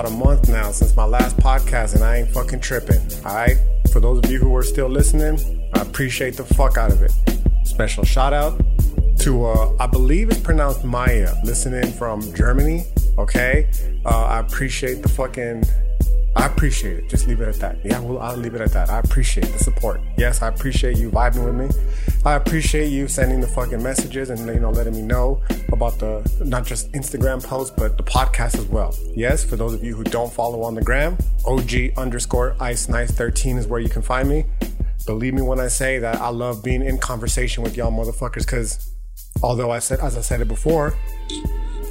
about 0.00 0.12
a 0.12 0.16
month 0.16 0.48
now 0.48 0.70
since 0.70 0.96
my 0.96 1.04
last 1.04 1.36
podcast, 1.36 1.94
and 1.94 2.02
I 2.02 2.18
ain't 2.18 2.30
fucking 2.30 2.60
tripping. 2.60 3.00
Alright? 3.18 3.58
For 3.92 4.00
those 4.00 4.24
of 4.24 4.30
you 4.30 4.38
who 4.38 4.56
are 4.56 4.62
still 4.62 4.88
listening, 4.88 5.38
I 5.74 5.82
appreciate 5.82 6.38
the 6.38 6.44
fuck 6.44 6.78
out 6.78 6.90
of 6.90 7.02
it. 7.02 7.12
Special 7.64 8.04
shout 8.04 8.32
out 8.32 8.58
to, 9.18 9.44
uh, 9.44 9.76
I 9.78 9.86
believe 9.86 10.30
it's 10.30 10.40
pronounced 10.40 10.84
Maya, 10.84 11.34
listening 11.44 11.92
from 11.92 12.22
Germany. 12.34 12.84
Okay? 13.18 13.68
Uh, 14.06 14.24
I 14.24 14.38
appreciate 14.38 15.02
the 15.02 15.10
fucking 15.10 15.64
I 16.36 16.46
appreciate 16.46 16.98
it. 16.98 17.08
Just 17.08 17.26
leave 17.26 17.40
it 17.40 17.48
at 17.48 17.56
that. 17.56 17.84
Yeah, 17.84 17.98
well, 18.00 18.20
I'll 18.20 18.36
leave 18.36 18.54
it 18.54 18.60
at 18.60 18.70
that. 18.72 18.88
I 18.88 19.00
appreciate 19.00 19.46
the 19.46 19.58
support. 19.58 20.00
Yes, 20.16 20.42
I 20.42 20.48
appreciate 20.48 20.96
you 20.96 21.10
vibing 21.10 21.44
with 21.44 21.54
me. 21.54 21.84
I 22.24 22.34
appreciate 22.34 22.88
you 22.88 23.08
sending 23.08 23.40
the 23.40 23.48
fucking 23.48 23.82
messages 23.82 24.30
and 24.30 24.46
you 24.46 24.60
know 24.60 24.70
letting 24.70 24.94
me 24.94 25.02
know 25.02 25.42
about 25.72 25.98
the 25.98 26.22
not 26.44 26.66
just 26.66 26.92
Instagram 26.92 27.42
posts 27.42 27.74
but 27.76 27.96
the 27.96 28.04
podcast 28.04 28.58
as 28.58 28.66
well. 28.66 28.94
Yes, 29.16 29.42
for 29.42 29.56
those 29.56 29.74
of 29.74 29.82
you 29.82 29.96
who 29.96 30.04
don't 30.04 30.32
follow 30.32 30.62
on 30.62 30.74
the 30.74 30.82
gram, 30.82 31.18
OG 31.46 31.96
underscore 31.96 32.54
ice 32.60 32.88
nice 32.88 33.10
13 33.10 33.56
is 33.56 33.66
where 33.66 33.80
you 33.80 33.88
can 33.88 34.02
find 34.02 34.28
me. 34.28 34.44
Believe 35.06 35.34
me 35.34 35.42
when 35.42 35.58
I 35.58 35.68
say 35.68 35.98
that 35.98 36.20
I 36.20 36.28
love 36.28 36.62
being 36.62 36.82
in 36.82 36.98
conversation 36.98 37.64
with 37.64 37.76
y'all 37.76 37.90
motherfuckers 37.90 38.46
because 38.46 38.92
although 39.42 39.70
I 39.70 39.80
said 39.80 39.98
as 40.00 40.16
I 40.16 40.20
said 40.20 40.40
it 40.40 40.48
before, 40.48 40.94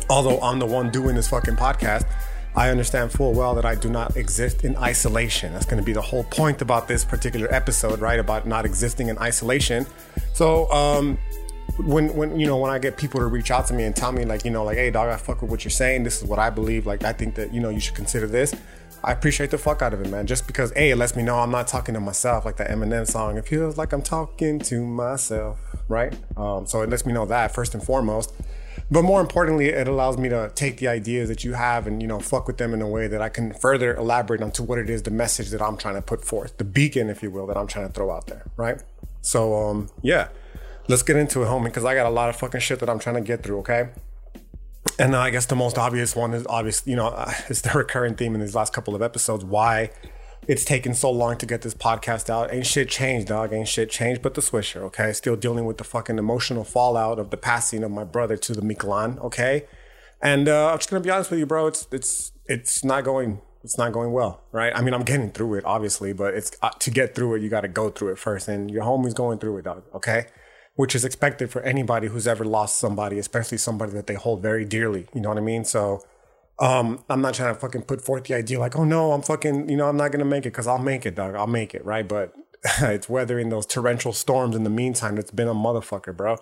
although 0.10 0.40
I'm 0.40 0.60
the 0.60 0.66
one 0.66 0.92
doing 0.92 1.16
this 1.16 1.28
fucking 1.28 1.56
podcast 1.56 2.06
I 2.60 2.72
understand 2.72 3.14
full 3.14 3.32
well 3.32 3.56
that 3.56 3.64
I 3.64 3.76
do 3.76 3.90
not 3.90 4.18
exist 4.18 4.66
in 4.66 4.76
isolation. 4.76 5.54
That's 5.54 5.66
going 5.66 5.82
to 5.82 5.86
be 5.86 5.94
the 5.94 6.02
whole 6.02 6.26
point 6.26 6.62
about 6.62 6.90
this 6.90 7.06
particular 7.06 7.48
episode, 7.54 8.02
right? 8.02 8.20
About 8.20 8.46
not 8.46 8.66
existing 8.66 9.08
in 9.08 9.18
isolation. 9.18 9.86
So, 10.34 10.70
um, 10.70 11.18
when 11.78 12.14
when 12.16 12.38
you 12.38 12.46
know 12.46 12.58
when 12.58 12.70
I 12.70 12.78
get 12.78 12.98
people 12.98 13.22
to 13.22 13.28
reach 13.28 13.50
out 13.50 13.68
to 13.68 13.74
me 13.74 13.86
and 13.86 13.96
tell 13.96 14.12
me 14.12 14.26
like 14.26 14.44
you 14.44 14.52
know 14.52 14.66
like 14.66 14.76
hey 14.76 14.92
dog 14.92 15.08
I 15.08 15.16
fuck 15.16 15.42
with 15.42 15.50
what 15.50 15.64
you're 15.64 15.72
saying 15.72 16.04
this 16.04 16.22
is 16.22 16.28
what 16.28 16.38
I 16.38 16.50
believe 16.50 16.86
like 16.86 17.06
I 17.06 17.14
think 17.14 17.36
that 17.36 17.54
you 17.54 17.62
know 17.62 17.70
you 17.70 17.80
should 17.80 17.96
consider 17.96 18.28
this 18.28 18.54
I 19.02 19.14
appreciate 19.14 19.52
the 19.52 19.58
fuck 19.58 19.82
out 19.82 19.94
of 19.94 20.02
it 20.02 20.10
man 20.10 20.28
just 20.28 20.46
because 20.46 20.74
a 20.76 20.90
it 20.90 20.98
lets 20.98 21.16
me 21.16 21.24
know 21.24 21.38
I'm 21.38 21.52
not 21.52 21.68
talking 21.68 21.94
to 21.94 22.02
myself 22.02 22.44
like 22.44 22.58
that 22.58 22.70
Eminem 22.70 23.08
song 23.08 23.38
it 23.38 23.48
feels 23.48 23.78
like 23.78 23.94
I'm 23.94 24.02
talking 24.02 24.60
to 24.60 24.86
myself 24.86 25.60
right 25.88 26.14
um, 26.36 26.66
so 26.66 26.82
it 26.82 26.90
lets 26.90 27.06
me 27.06 27.14
know 27.14 27.26
that 27.28 27.54
first 27.54 27.74
and 27.76 27.82
foremost 27.82 28.34
but 28.92 29.04
more 29.04 29.22
importantly, 29.22 29.68
it 29.68 29.88
allows 29.88 30.18
me 30.18 30.30
to 30.30 30.52
take 30.56 30.78
the 30.78 30.88
ideas 30.88 31.30
that 31.30 31.44
you 31.44 31.54
have 31.54 31.86
and, 31.86 32.02
you 32.02 32.08
know, 32.08 32.20
fuck 32.20 32.48
with 32.48 32.58
them 32.58 32.74
in 32.74 32.82
a 32.82 32.88
way 32.88 33.08
that 33.08 33.22
I 33.22 33.30
can 33.30 33.54
further 33.54 33.96
elaborate 33.96 34.42
onto 34.42 34.64
what 34.64 34.80
it 34.80 34.90
is, 34.90 35.04
the 35.04 35.12
message 35.12 35.50
that 35.50 35.62
I'm 35.62 35.78
trying 35.78 35.96
to 35.96 36.02
put 36.02 36.26
forth, 36.26 36.58
the 36.58 36.64
beacon, 36.64 37.10
if 37.10 37.22
you 37.22 37.30
will, 37.30 37.46
that 37.48 37.58
I'm 37.58 37.68
trying 37.68 37.88
to 37.88 37.94
throw 37.94 38.10
out 38.10 38.28
there. 38.28 38.46
Right. 38.58 38.82
So, 39.22 39.54
um, 39.56 39.90
yeah, 40.02 40.30
let's 40.88 41.04
get 41.04 41.18
into 41.18 41.44
it, 41.44 41.46
homie, 41.46 41.66
because 41.66 41.86
I 41.86 41.94
got 41.94 42.08
a 42.08 42.10
lot 42.10 42.30
of 42.30 42.36
fucking 42.38 42.62
shit 42.62 42.80
that 42.80 42.90
I'm 42.90 43.00
trying 43.00 43.16
to 43.16 43.22
get 43.22 43.44
through. 43.44 43.60
Okay. 43.60 43.90
And 44.98 45.14
uh, 45.14 45.20
I 45.20 45.30
guess 45.30 45.46
the 45.46 45.56
most 45.56 45.78
obvious 45.78 46.16
one 46.16 46.34
is 46.34 46.48
obvious, 46.48 46.82
you 46.88 46.96
know, 46.96 47.08
uh, 47.08 47.32
it's 47.50 47.62
the 47.62 47.72
recurring 47.78 48.16
theme 48.16 48.34
in 48.34 48.42
these 48.42 48.56
last 48.56 48.74
couple 48.74 48.96
of 48.96 49.02
episodes. 49.02 49.46
Why 49.46 49.92
it's 50.50 50.66
taken 50.66 50.96
so 50.96 51.12
long 51.12 51.38
to 51.38 51.46
get 51.46 51.62
this 51.62 51.76
podcast 51.76 52.28
out. 52.28 52.52
Ain't 52.52 52.66
shit 52.66 52.90
changed, 52.90 53.28
dog. 53.28 53.54
Ain't 53.54 53.68
shit 53.68 53.92
changed 53.92 54.24
but 54.24 54.34
the 54.34 54.42
swisher, 54.42 54.78
okay? 54.78 55.14
Still 55.14 55.36
dealing 55.36 55.66
with 55.66 55.78
the 55.78 55.84
fucking 55.84 56.18
emotional 56.18 56.64
fallout 56.64 57.20
of 57.20 57.30
the 57.30 57.38
passing 57.38 57.84
of 57.84 57.92
my 57.92 58.04
brother 58.04 58.36
to 58.36 58.54
the 58.54 58.62
Mictlan, 58.62 59.20
okay? 59.20 59.68
And 60.24 60.50
uh, 60.50 60.72
I'm 60.72 60.80
just 60.80 60.90
gonna 60.90 61.02
be 61.02 61.12
honest 61.12 61.30
with 61.30 61.40
you, 61.40 61.46
bro. 61.46 61.68
It's 61.68 61.88
it's 61.92 62.32
it's 62.48 62.84
not 62.84 63.04
going 63.04 63.42
it's 63.64 63.78
not 63.78 63.94
going 63.94 64.12
well, 64.12 64.42
right? 64.52 64.74
I 64.76 64.82
mean, 64.82 64.96
I'm 64.96 65.04
getting 65.04 65.30
through 65.30 65.54
it, 65.54 65.66
obviously, 65.66 66.14
but 66.14 66.34
it's 66.34 66.52
uh, 66.64 66.72
to 66.80 66.90
get 66.90 67.14
through 67.14 67.36
it, 67.36 67.44
you 67.44 67.50
got 67.50 67.62
to 67.62 67.68
go 67.68 67.92
through 67.92 68.14
it 68.14 68.18
first, 68.18 68.48
and 68.48 68.72
your 68.72 68.84
homie's 68.84 69.14
going 69.14 69.38
through 69.38 69.60
it, 69.60 69.66
dog. 69.66 69.84
Okay, 69.94 70.26
which 70.74 70.96
is 70.96 71.06
expected 71.06 71.52
for 71.52 71.62
anybody 71.62 72.08
who's 72.08 72.28
ever 72.28 72.44
lost 72.44 72.80
somebody, 72.80 73.20
especially 73.20 73.60
somebody 73.60 73.92
that 73.92 74.08
they 74.08 74.16
hold 74.16 74.42
very 74.42 74.66
dearly. 74.66 75.06
You 75.14 75.22
know 75.22 75.30
what 75.30 75.38
I 75.38 75.42
mean? 75.42 75.64
So 75.64 76.02
um, 76.60 77.04
I'm 77.10 77.22
not 77.22 77.34
trying 77.34 77.54
to 77.54 77.60
fucking 77.60 77.84
put 77.84 78.02
forth 78.02 78.26
the 78.26 78.36
idea 78.36 78.60
like, 78.60 78.76
oh 78.76 78.84
no, 78.84 79.14
I'm 79.14 79.22
fucking, 79.22 79.70
you 79.70 79.78
know, 79.78 79.88
I'm 79.88 79.98
not 79.98 80.12
gonna 80.12 80.26
make 80.26 80.46
it 80.46 80.52
because 80.52 80.68
I'll 80.68 80.78
make 80.78 81.06
it, 81.06 81.16
dog. 81.16 81.36
I'll 81.36 81.48
make 81.48 81.74
it, 81.74 81.84
right? 81.86 82.08
But 82.08 82.34
it's 82.82 83.08
weathering 83.08 83.50
those 83.50 83.66
torrential 83.66 84.14
storms 84.14 84.56
in 84.56 84.64
the 84.64 84.70
meantime. 84.70 85.18
It's 85.18 85.32
been 85.32 85.48
a 85.48 85.54
motherfucker, 85.54 86.16
bro. 86.16 86.38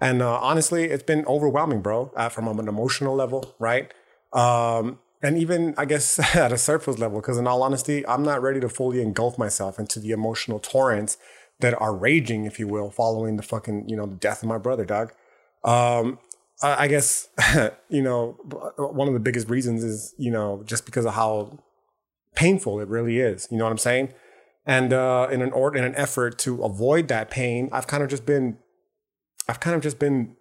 And 0.00 0.20
uh, 0.20 0.38
honestly, 0.40 0.84
it's 0.84 1.02
been 1.02 1.24
overwhelming, 1.26 1.80
bro, 1.80 2.12
uh, 2.14 2.28
from 2.28 2.46
an 2.48 2.68
emotional 2.68 3.14
level, 3.14 3.54
right? 3.58 3.92
Um, 4.32 4.98
and 5.22 5.38
even 5.38 5.74
I 5.78 5.86
guess 5.86 6.18
at 6.36 6.52
a 6.52 6.58
surface 6.58 6.98
level, 6.98 7.20
because 7.20 7.38
in 7.38 7.46
all 7.46 7.62
honesty, 7.62 8.06
I'm 8.06 8.22
not 8.22 8.42
ready 8.42 8.60
to 8.60 8.68
fully 8.68 9.00
engulf 9.00 9.38
myself 9.38 9.78
into 9.78 9.98
the 9.98 10.10
emotional 10.10 10.58
torrents 10.58 11.16
that 11.60 11.80
are 11.80 11.94
raging, 11.94 12.44
if 12.44 12.58
you 12.58 12.68
will, 12.68 12.90
following 12.90 13.36
the 13.36 13.42
fucking, 13.42 13.88
you 13.88 13.96
know, 13.96 14.06
the 14.06 14.16
death 14.16 14.42
of 14.42 14.48
my 14.48 14.58
brother, 14.58 14.84
dog. 14.84 15.12
Um, 15.62 16.18
I 16.62 16.88
guess 16.88 17.28
you 17.88 18.02
know 18.02 18.38
one 18.76 19.08
of 19.08 19.14
the 19.14 19.20
biggest 19.20 19.48
reasons 19.50 19.82
is 19.82 20.14
you 20.18 20.30
know 20.30 20.62
just 20.64 20.86
because 20.86 21.04
of 21.04 21.14
how 21.14 21.58
painful 22.34 22.80
it 22.80 22.88
really 22.88 23.18
is. 23.18 23.48
You 23.50 23.58
know 23.58 23.64
what 23.64 23.70
I'm 23.70 23.78
saying? 23.78 24.12
And 24.66 24.92
uh, 24.92 25.28
in 25.30 25.42
an 25.42 25.52
or 25.52 25.76
in 25.76 25.84
an 25.84 25.94
effort 25.94 26.38
to 26.40 26.62
avoid 26.64 27.08
that 27.08 27.30
pain, 27.30 27.68
I've 27.72 27.86
kind 27.86 28.02
of 28.02 28.08
just 28.08 28.24
been, 28.24 28.58
I've 29.48 29.60
kind 29.60 29.76
of 29.76 29.82
just 29.82 29.98
been 29.98 30.36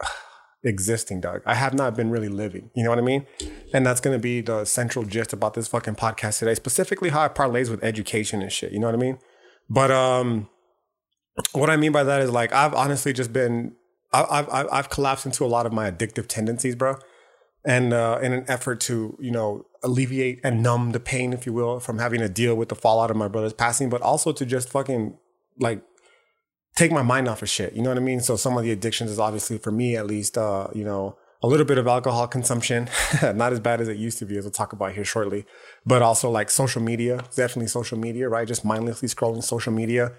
existing, 0.64 1.22
Doug. 1.22 1.42
I 1.46 1.54
have 1.54 1.72
not 1.72 1.96
been 1.96 2.10
really 2.10 2.28
living. 2.28 2.70
You 2.74 2.84
know 2.84 2.90
what 2.90 2.98
I 2.98 3.02
mean? 3.02 3.26
And 3.72 3.86
that's 3.86 4.00
gonna 4.00 4.18
be 4.18 4.42
the 4.42 4.64
central 4.64 5.04
gist 5.04 5.32
about 5.32 5.54
this 5.54 5.66
fucking 5.68 5.94
podcast 5.94 6.40
today, 6.40 6.54
specifically 6.54 7.08
how 7.08 7.24
it 7.24 7.34
parlays 7.34 7.70
with 7.70 7.82
education 7.82 8.42
and 8.42 8.52
shit. 8.52 8.72
You 8.72 8.80
know 8.80 8.86
what 8.86 8.94
I 8.94 8.98
mean? 8.98 9.18
But 9.70 9.90
um, 9.90 10.48
what 11.52 11.70
I 11.70 11.76
mean 11.76 11.92
by 11.92 12.04
that 12.04 12.20
is 12.20 12.30
like 12.30 12.52
I've 12.52 12.74
honestly 12.74 13.14
just 13.14 13.32
been 13.32 13.74
I've, 14.12 14.48
I've, 14.48 14.68
I've 14.72 14.90
collapsed 14.90 15.26
into 15.26 15.44
a 15.44 15.48
lot 15.48 15.66
of 15.66 15.72
my 15.72 15.90
addictive 15.90 16.26
tendencies, 16.28 16.74
bro. 16.74 16.96
And 17.64 17.92
uh, 17.92 18.18
in 18.22 18.32
an 18.32 18.44
effort 18.48 18.80
to, 18.82 19.16
you 19.20 19.30
know, 19.30 19.66
alleviate 19.82 20.40
and 20.42 20.62
numb 20.62 20.92
the 20.92 21.00
pain, 21.00 21.32
if 21.32 21.44
you 21.44 21.52
will, 21.52 21.80
from 21.80 21.98
having 21.98 22.20
to 22.20 22.28
deal 22.28 22.54
with 22.54 22.68
the 22.68 22.74
fallout 22.74 23.10
of 23.10 23.16
my 23.16 23.28
brother's 23.28 23.52
passing, 23.52 23.90
but 23.90 24.00
also 24.00 24.32
to 24.32 24.46
just 24.46 24.70
fucking 24.70 25.18
like 25.58 25.82
take 26.76 26.92
my 26.92 27.02
mind 27.02 27.28
off 27.28 27.42
of 27.42 27.48
shit. 27.48 27.74
You 27.74 27.82
know 27.82 27.90
what 27.90 27.98
I 27.98 28.02
mean? 28.02 28.20
So 28.20 28.36
some 28.36 28.56
of 28.56 28.64
the 28.64 28.70
addictions 28.70 29.10
is 29.10 29.18
obviously 29.18 29.58
for 29.58 29.72
me 29.72 29.96
at 29.96 30.06
least, 30.06 30.38
uh, 30.38 30.68
you 30.74 30.84
know, 30.84 31.18
a 31.42 31.46
little 31.46 31.66
bit 31.66 31.78
of 31.78 31.86
alcohol 31.86 32.26
consumption, 32.26 32.88
not 33.22 33.52
as 33.52 33.60
bad 33.60 33.80
as 33.80 33.88
it 33.88 33.96
used 33.96 34.18
to 34.18 34.26
be, 34.26 34.36
as 34.38 34.44
we'll 34.44 34.50
talk 34.50 34.72
about 34.72 34.92
here 34.92 35.04
shortly, 35.04 35.44
but 35.84 36.02
also 36.02 36.30
like 36.30 36.50
social 36.50 36.82
media, 36.82 37.24
definitely 37.36 37.68
social 37.68 37.98
media, 37.98 38.28
right? 38.28 38.48
Just 38.48 38.64
mindlessly 38.64 39.08
scrolling 39.08 39.42
social 39.42 39.72
media 39.72 40.12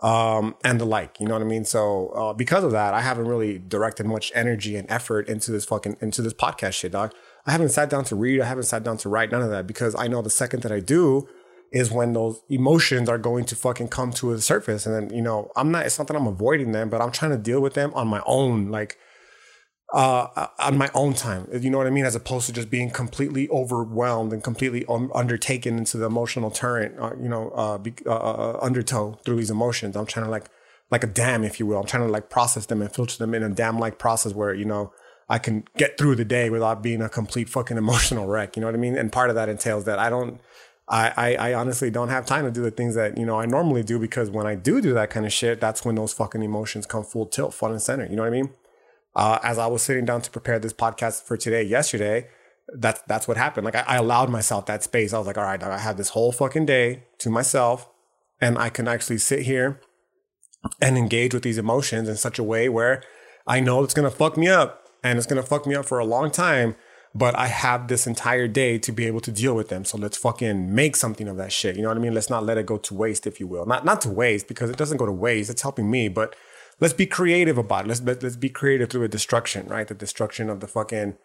um, 0.00 0.54
and 0.64 0.80
the 0.80 0.84
like. 0.84 1.18
You 1.20 1.26
know 1.26 1.34
what 1.34 1.42
I 1.42 1.46
mean? 1.46 1.64
So 1.64 2.08
uh, 2.08 2.32
because 2.32 2.64
of 2.64 2.72
that, 2.72 2.94
I 2.94 3.00
haven't 3.00 3.26
really 3.26 3.58
directed 3.58 4.06
much 4.06 4.32
energy 4.34 4.76
and 4.76 4.90
effort 4.90 5.28
into 5.28 5.50
this 5.50 5.64
fucking 5.64 5.96
into 6.00 6.22
this 6.22 6.34
podcast 6.34 6.74
shit, 6.74 6.92
dog. 6.92 7.12
I 7.46 7.52
haven't 7.52 7.70
sat 7.70 7.90
down 7.90 8.04
to 8.04 8.16
read. 8.16 8.40
I 8.40 8.46
haven't 8.46 8.64
sat 8.64 8.82
down 8.82 8.98
to 8.98 9.08
write. 9.08 9.30
None 9.30 9.42
of 9.42 9.50
that 9.50 9.66
because 9.66 9.94
I 9.96 10.08
know 10.08 10.22
the 10.22 10.30
second 10.30 10.62
that 10.62 10.72
I 10.72 10.80
do 10.80 11.28
is 11.72 11.90
when 11.90 12.12
those 12.12 12.40
emotions 12.48 13.08
are 13.08 13.18
going 13.18 13.44
to 13.44 13.56
fucking 13.56 13.88
come 13.88 14.12
to 14.12 14.34
the 14.34 14.40
surface, 14.40 14.86
and 14.86 14.94
then 14.94 15.16
you 15.16 15.22
know 15.22 15.50
I'm 15.56 15.70
not. 15.70 15.86
It's 15.86 15.98
not 15.98 16.08
that 16.08 16.16
I'm 16.16 16.26
avoiding 16.26 16.72
them, 16.72 16.90
but 16.90 17.00
I'm 17.00 17.12
trying 17.12 17.32
to 17.32 17.38
deal 17.38 17.60
with 17.60 17.74
them 17.74 17.92
on 17.94 18.08
my 18.08 18.22
own, 18.26 18.68
like 18.70 18.98
uh, 19.92 20.48
on 20.58 20.76
my 20.76 20.90
own 20.94 21.14
time. 21.14 21.48
You 21.52 21.70
know 21.70 21.78
what 21.78 21.86
I 21.86 21.90
mean? 21.90 22.04
As 22.04 22.14
opposed 22.14 22.46
to 22.46 22.52
just 22.52 22.70
being 22.70 22.90
completely 22.90 23.48
overwhelmed 23.50 24.32
and 24.32 24.42
completely 24.42 24.84
un- 24.88 25.10
undertaken 25.14 25.78
into 25.78 25.96
the 25.96 26.06
emotional 26.06 26.50
torrent, 26.50 26.98
uh, 26.98 27.12
you 27.20 27.28
know, 27.28 27.50
uh, 27.50 27.78
be, 27.78 27.94
uh, 28.04 28.10
uh, 28.10 28.14
uh, 28.14 28.58
undertow 28.60 29.18
through 29.24 29.36
these 29.36 29.50
emotions. 29.50 29.96
I'm 29.96 30.06
trying 30.06 30.26
to 30.26 30.30
like, 30.30 30.50
like 30.90 31.04
a 31.04 31.08
dam, 31.08 31.44
if 31.44 31.58
you 31.60 31.66
will. 31.66 31.78
I'm 31.78 31.86
trying 31.86 32.06
to 32.06 32.12
like 32.12 32.30
process 32.30 32.66
them 32.66 32.82
and 32.82 32.92
filter 32.92 33.16
them 33.18 33.34
in 33.34 33.42
a 33.42 33.48
dam 33.48 33.78
like 33.78 33.98
process 33.98 34.34
where, 34.34 34.54
you 34.54 34.64
know, 34.64 34.92
I 35.28 35.38
can 35.38 35.64
get 35.76 35.98
through 35.98 36.16
the 36.16 36.24
day 36.24 36.50
without 36.50 36.82
being 36.82 37.02
a 37.02 37.08
complete 37.08 37.48
fucking 37.48 37.76
emotional 37.76 38.26
wreck. 38.26 38.56
You 38.56 38.60
know 38.60 38.68
what 38.68 38.74
I 38.74 38.78
mean? 38.78 38.96
And 38.96 39.12
part 39.12 39.30
of 39.30 39.36
that 39.36 39.48
entails 39.48 39.84
that 39.84 39.98
I 39.98 40.10
don't, 40.10 40.40
I, 40.88 41.12
I, 41.16 41.50
I 41.50 41.54
honestly 41.54 41.90
don't 41.90 42.10
have 42.10 42.26
time 42.26 42.44
to 42.44 42.52
do 42.52 42.62
the 42.62 42.70
things 42.70 42.94
that, 42.94 43.18
you 43.18 43.26
know, 43.26 43.40
I 43.40 43.46
normally 43.46 43.82
do 43.82 43.98
because 43.98 44.30
when 44.30 44.46
I 44.46 44.54
do 44.54 44.80
do 44.80 44.94
that 44.94 45.10
kind 45.10 45.26
of 45.26 45.32
shit, 45.32 45.60
that's 45.60 45.84
when 45.84 45.96
those 45.96 46.12
fucking 46.12 46.42
emotions 46.42 46.86
come 46.86 47.02
full 47.02 47.26
tilt, 47.26 47.54
front 47.54 47.72
and 47.72 47.82
center. 47.82 48.06
You 48.06 48.14
know 48.14 48.22
what 48.22 48.28
I 48.28 48.42
mean? 48.42 48.50
Uh, 49.16 49.38
as 49.42 49.58
I 49.58 49.66
was 49.66 49.82
sitting 49.82 50.04
down 50.04 50.20
to 50.22 50.30
prepare 50.30 50.58
this 50.58 50.74
podcast 50.74 51.22
for 51.22 51.38
today, 51.38 51.62
yesterday, 51.62 52.28
that's 52.74 53.00
that's 53.08 53.26
what 53.26 53.38
happened. 53.38 53.64
Like 53.64 53.74
I, 53.74 53.84
I, 53.86 53.96
allowed 53.96 54.28
myself 54.28 54.66
that 54.66 54.82
space. 54.82 55.14
I 55.14 55.18
was 55.18 55.26
like, 55.26 55.38
all 55.38 55.44
right, 55.44 55.62
I 55.62 55.78
have 55.78 55.96
this 55.96 56.10
whole 56.10 56.32
fucking 56.32 56.66
day 56.66 57.04
to 57.18 57.30
myself, 57.30 57.88
and 58.40 58.58
I 58.58 58.68
can 58.68 58.86
actually 58.86 59.18
sit 59.18 59.42
here 59.42 59.80
and 60.82 60.98
engage 60.98 61.32
with 61.32 61.44
these 61.44 61.58
emotions 61.58 62.08
in 62.08 62.16
such 62.16 62.38
a 62.38 62.42
way 62.42 62.68
where 62.68 63.02
I 63.46 63.60
know 63.60 63.82
it's 63.82 63.94
gonna 63.94 64.10
fuck 64.10 64.36
me 64.36 64.48
up, 64.48 64.84
and 65.02 65.16
it's 65.16 65.26
gonna 65.26 65.42
fuck 65.42 65.66
me 65.66 65.74
up 65.74 65.86
for 65.86 65.98
a 65.98 66.04
long 66.04 66.30
time. 66.30 66.76
But 67.14 67.34
I 67.38 67.46
have 67.46 67.88
this 67.88 68.06
entire 68.06 68.46
day 68.46 68.76
to 68.80 68.92
be 68.92 69.06
able 69.06 69.20
to 69.20 69.32
deal 69.32 69.54
with 69.54 69.70
them. 69.70 69.86
So 69.86 69.96
let's 69.96 70.18
fucking 70.18 70.74
make 70.74 70.94
something 70.96 71.26
of 71.28 71.38
that 71.38 71.50
shit. 71.50 71.76
You 71.76 71.82
know 71.82 71.88
what 71.88 71.96
I 71.96 72.00
mean? 72.00 72.12
Let's 72.12 72.28
not 72.28 72.44
let 72.44 72.58
it 72.58 72.66
go 72.66 72.76
to 72.76 72.94
waste, 72.94 73.26
if 73.26 73.40
you 73.40 73.46
will. 73.46 73.64
Not 73.64 73.86
not 73.86 74.02
to 74.02 74.10
waste 74.10 74.46
because 74.48 74.68
it 74.68 74.76
doesn't 74.76 74.98
go 74.98 75.06
to 75.06 75.12
waste. 75.12 75.48
It's 75.48 75.62
helping 75.62 75.90
me, 75.90 76.08
but 76.08 76.36
let's 76.80 76.94
be 76.94 77.06
creative 77.06 77.58
about 77.58 77.84
it. 77.84 77.88
Let's 77.88 78.22
let's 78.22 78.36
be 78.36 78.48
creative 78.48 78.90
through 78.90 79.04
a 79.04 79.08
destruction, 79.08 79.66
right? 79.68 79.86
The 79.86 79.94
destruction 79.94 80.50
of 80.50 80.60
the 80.60 80.68
fucking 80.68 81.16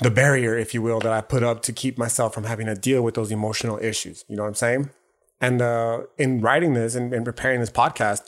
the 0.00 0.10
barrier, 0.10 0.56
if 0.56 0.72
you 0.72 0.82
will, 0.82 1.00
that 1.00 1.12
I 1.12 1.20
put 1.20 1.42
up 1.42 1.62
to 1.62 1.72
keep 1.72 1.98
myself 1.98 2.32
from 2.32 2.44
having 2.44 2.66
to 2.66 2.74
deal 2.74 3.02
with 3.02 3.14
those 3.14 3.32
emotional 3.32 3.78
issues. 3.82 4.24
You 4.28 4.36
know 4.36 4.42
what 4.42 4.48
I'm 4.48 4.54
saying? 4.54 4.90
And 5.40 5.60
uh, 5.62 6.02
in 6.18 6.40
writing 6.40 6.74
this 6.74 6.94
and, 6.94 7.12
and 7.12 7.24
preparing 7.24 7.60
this 7.60 7.70
podcast, 7.70 8.22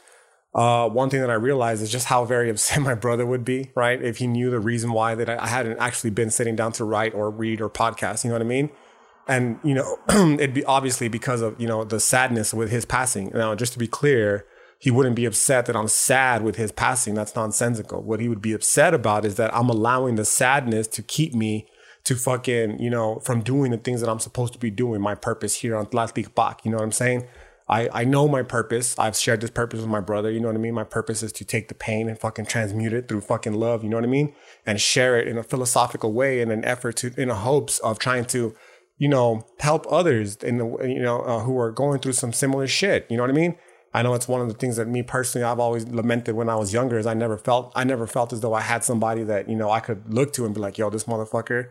uh, 0.54 0.88
one 0.88 1.08
thing 1.08 1.20
that 1.20 1.30
I 1.30 1.34
realized 1.34 1.82
is 1.82 1.90
just 1.90 2.06
how 2.06 2.24
very 2.24 2.50
upset 2.50 2.80
my 2.80 2.94
brother 2.94 3.24
would 3.24 3.44
be, 3.44 3.70
right? 3.74 4.02
If 4.02 4.18
he 4.18 4.26
knew 4.26 4.50
the 4.50 4.60
reason 4.60 4.92
why 4.92 5.14
that 5.14 5.28
I 5.28 5.46
hadn't 5.46 5.78
actually 5.78 6.10
been 6.10 6.30
sitting 6.30 6.56
down 6.56 6.72
to 6.72 6.84
write 6.84 7.14
or 7.14 7.30
read 7.30 7.60
or 7.60 7.70
podcast, 7.70 8.24
you 8.24 8.30
know 8.30 8.34
what 8.34 8.42
I 8.42 8.46
mean? 8.46 8.70
And, 9.28 9.60
you 9.62 9.74
know, 9.74 9.98
it'd 10.10 10.54
be 10.54 10.64
obviously 10.64 11.08
because 11.08 11.42
of, 11.42 11.60
you 11.60 11.68
know, 11.68 11.84
the 11.84 12.00
sadness 12.00 12.52
with 12.52 12.70
his 12.70 12.84
passing. 12.84 13.30
Now, 13.32 13.54
just 13.54 13.72
to 13.74 13.78
be 13.78 13.86
clear, 13.86 14.46
he 14.82 14.90
wouldn't 14.90 15.14
be 15.14 15.26
upset 15.26 15.66
that 15.66 15.76
I'm 15.76 15.86
sad 15.86 16.42
with 16.42 16.56
his 16.56 16.72
passing. 16.72 17.14
That's 17.14 17.36
nonsensical. 17.36 18.02
What 18.02 18.18
he 18.18 18.28
would 18.28 18.42
be 18.42 18.52
upset 18.52 18.94
about 18.94 19.24
is 19.24 19.36
that 19.36 19.54
I'm 19.54 19.68
allowing 19.68 20.16
the 20.16 20.24
sadness 20.24 20.88
to 20.88 21.02
keep 21.04 21.34
me 21.34 21.68
to 22.02 22.16
fucking, 22.16 22.80
you 22.80 22.90
know, 22.90 23.20
from 23.20 23.42
doing 23.42 23.70
the 23.70 23.76
things 23.76 24.00
that 24.00 24.10
I'm 24.10 24.18
supposed 24.18 24.54
to 24.54 24.58
be 24.58 24.72
doing, 24.72 25.00
my 25.00 25.14
purpose 25.14 25.54
here 25.54 25.76
on 25.76 25.86
Tlalticpac. 25.86 26.64
You 26.64 26.72
know 26.72 26.78
what 26.78 26.82
I'm 26.82 26.90
saying? 26.90 27.28
I, 27.68 27.88
I 27.92 28.02
know 28.02 28.26
my 28.26 28.42
purpose. 28.42 28.98
I've 28.98 29.16
shared 29.16 29.40
this 29.40 29.50
purpose 29.50 29.78
with 29.78 29.88
my 29.88 30.00
brother. 30.00 30.32
You 30.32 30.40
know 30.40 30.48
what 30.48 30.56
I 30.56 30.58
mean? 30.58 30.74
My 30.74 30.82
purpose 30.82 31.22
is 31.22 31.30
to 31.34 31.44
take 31.44 31.68
the 31.68 31.74
pain 31.74 32.08
and 32.08 32.18
fucking 32.18 32.46
transmute 32.46 32.92
it 32.92 33.06
through 33.06 33.20
fucking 33.20 33.54
love. 33.54 33.84
You 33.84 33.88
know 33.88 33.98
what 33.98 34.04
I 34.04 34.08
mean? 34.08 34.34
And 34.66 34.80
share 34.80 35.16
it 35.16 35.28
in 35.28 35.38
a 35.38 35.44
philosophical 35.44 36.12
way 36.12 36.40
in 36.40 36.50
an 36.50 36.64
effort 36.64 36.96
to, 36.96 37.14
in 37.16 37.30
a 37.30 37.36
hopes 37.36 37.78
of 37.78 38.00
trying 38.00 38.24
to, 38.24 38.52
you 38.98 39.08
know, 39.08 39.46
help 39.60 39.86
others 39.88 40.34
in 40.38 40.58
the, 40.58 40.66
you 40.88 41.00
know, 41.00 41.20
uh, 41.20 41.38
who 41.44 41.56
are 41.56 41.70
going 41.70 42.00
through 42.00 42.14
some 42.14 42.32
similar 42.32 42.66
shit. 42.66 43.06
You 43.08 43.16
know 43.16 43.22
what 43.22 43.30
I 43.30 43.34
mean? 43.34 43.56
I 43.94 44.02
know 44.02 44.14
it's 44.14 44.28
one 44.28 44.40
of 44.40 44.48
the 44.48 44.54
things 44.54 44.76
that 44.76 44.88
me 44.88 45.02
personally 45.02 45.44
I've 45.44 45.60
always 45.60 45.86
lamented 45.86 46.34
when 46.34 46.48
I 46.48 46.56
was 46.56 46.72
younger 46.72 46.98
is 46.98 47.06
I 47.06 47.14
never 47.14 47.36
felt 47.36 47.72
I 47.74 47.84
never 47.84 48.06
felt 48.06 48.32
as 48.32 48.40
though 48.40 48.54
I 48.54 48.60
had 48.60 48.84
somebody 48.84 49.22
that 49.24 49.48
you 49.48 49.56
know 49.56 49.70
I 49.70 49.80
could 49.80 50.12
look 50.12 50.32
to 50.34 50.46
and 50.46 50.54
be 50.54 50.60
like, 50.60 50.78
yo, 50.78 50.90
this 50.90 51.04
motherfucker 51.04 51.68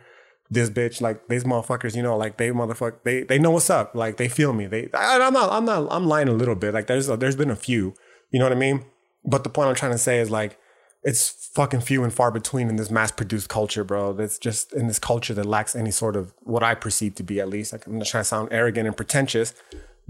this 0.52 0.70
bitch, 0.70 1.00
like 1.00 1.30
these 1.30 1.46
motherfuckers, 1.46 1.96
you 1.96 2.04
know, 2.04 2.18
like 2.18 2.36
they 2.36 2.50
motherfucker, 2.50 2.98
they 3.04 3.24
they 3.24 3.40
know 3.40 3.52
what's 3.52 3.70
up, 3.70 3.96
like 3.96 4.18
they 4.18 4.28
feel 4.28 4.52
me. 4.52 4.68
They, 4.68 4.90
I, 4.94 5.16
am 5.16 5.34
not, 5.34 5.50
I'm 5.50 5.64
not, 5.64 5.88
I'm 5.90 6.08
lying 6.08 6.28
a 6.28 6.34
little 6.34 6.56
bit. 6.56 6.74
Like 6.74 6.88
there's, 6.88 7.08
there's 7.08 7.38
been 7.38 7.50
a 7.50 7.56
few, 7.56 7.96
you 8.32 8.38
know 8.38 8.46
what 8.46 8.52
I 8.52 8.56
mean. 8.56 8.86
But 9.24 9.46
the 9.46 9.50
point 9.50 9.70
I'm 9.70 9.76
trying 9.76 9.94
to 9.94 9.98
say 9.98 10.20
is 10.20 10.30
like, 10.30 10.60
it's 11.04 11.50
fucking 11.56 11.82
few 11.82 12.04
and 12.04 12.14
far 12.14 12.32
between 12.32 12.68
in 12.68 12.76
this 12.76 12.92
mass 12.92 13.12
produced 13.12 13.48
culture, 13.48 13.86
bro. 13.86 14.12
That's 14.12 14.38
just 14.38 14.74
in 14.74 14.88
this 14.88 15.00
culture 15.00 15.34
that 15.34 15.46
lacks 15.46 15.76
any 15.76 15.90
sort 15.90 16.18
of 16.18 16.34
what 16.42 16.64
I 16.64 16.76
perceive 16.76 17.16
to 17.16 17.24
be 17.24 17.40
at 17.40 17.48
least. 17.48 17.72
Like 17.72 17.88
I'm 17.88 17.98
not 17.98 18.08
trying 18.08 18.22
to 18.22 18.26
sound 18.26 18.50
arrogant 18.52 18.88
and 18.88 18.96
pretentious, 18.96 19.54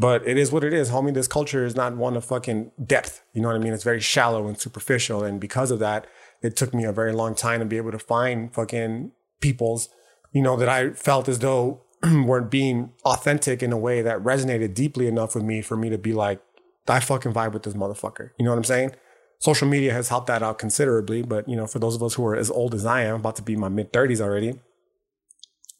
but 0.01 0.27
it 0.27 0.38
is 0.38 0.51
what 0.51 0.63
it 0.63 0.74
is, 0.74 0.89
homie. 0.89 1.13
This 1.13 1.27
culture 1.27 1.65
is 1.65 1.75
not 1.75 1.95
one 1.95 2.18
of 2.18 2.25
fucking 2.25 2.71
depth. 2.83 3.24
You 3.33 3.42
know 3.42 3.48
what 3.48 3.56
I 3.56 3.59
mean? 3.59 3.74
It's 3.74 3.83
very 3.83 4.01
shallow 4.01 4.48
and 4.48 4.57
superficial, 4.57 5.24
and 5.24 5.39
because 5.39 5.71
of 5.71 5.80
that, 5.80 6.07
it 6.42 6.56
took 6.56 6.74
me 6.74 6.83
a 6.83 6.92
very 6.92 7.13
long 7.13 7.36
time 7.36 7.59
to 7.59 7.65
be 7.65 7.77
able 7.77 7.92
to 7.92 8.00
find 8.00 8.53
fucking 8.53 9.12
people's 9.39 9.89
you 10.31 10.42
know, 10.42 10.56
that 10.57 10.69
I 10.69 10.92
felt 10.92 11.27
as 11.27 11.39
though 11.39 11.81
weren't 12.03 12.50
being 12.50 12.92
authentic 13.06 13.62
in 13.62 13.71
a 13.71 13.77
way 13.77 14.01
that 14.01 14.19
resonated 14.19 14.74
deeply 14.74 15.07
enough 15.07 15.36
with 15.36 15.44
me 15.44 15.62
for 15.62 15.75
me 15.77 15.89
to 15.89 15.98
be 15.98 16.13
like, 16.13 16.42
I 16.88 17.00
fucking 17.00 17.33
vibe 17.33 17.53
with 17.53 17.63
this 17.63 17.74
motherfucker. 17.74 18.31
You 18.38 18.45
know 18.45 18.51
what 18.51 18.57
I'm 18.57 18.63
saying? 18.63 18.95
Social 19.39 19.68
media 19.68 19.94
has 19.94 20.09
helped 20.09 20.27
that 20.27 20.44
out 20.44 20.59
considerably, 20.59 21.21
but 21.21 21.48
you 21.48 21.56
know, 21.56 21.68
for 21.68 21.80
those 21.80 21.95
of 21.95 22.03
us 22.03 22.15
who 22.15 22.25
are 22.25 22.36
as 22.36 22.50
old 22.51 22.74
as 22.75 22.86
I 22.86 23.03
am, 23.03 23.15
about 23.15 23.36
to 23.38 23.42
be 23.42 23.56
my 23.56 23.69
mid 23.69 23.92
30s 23.94 24.21
already, 24.21 24.59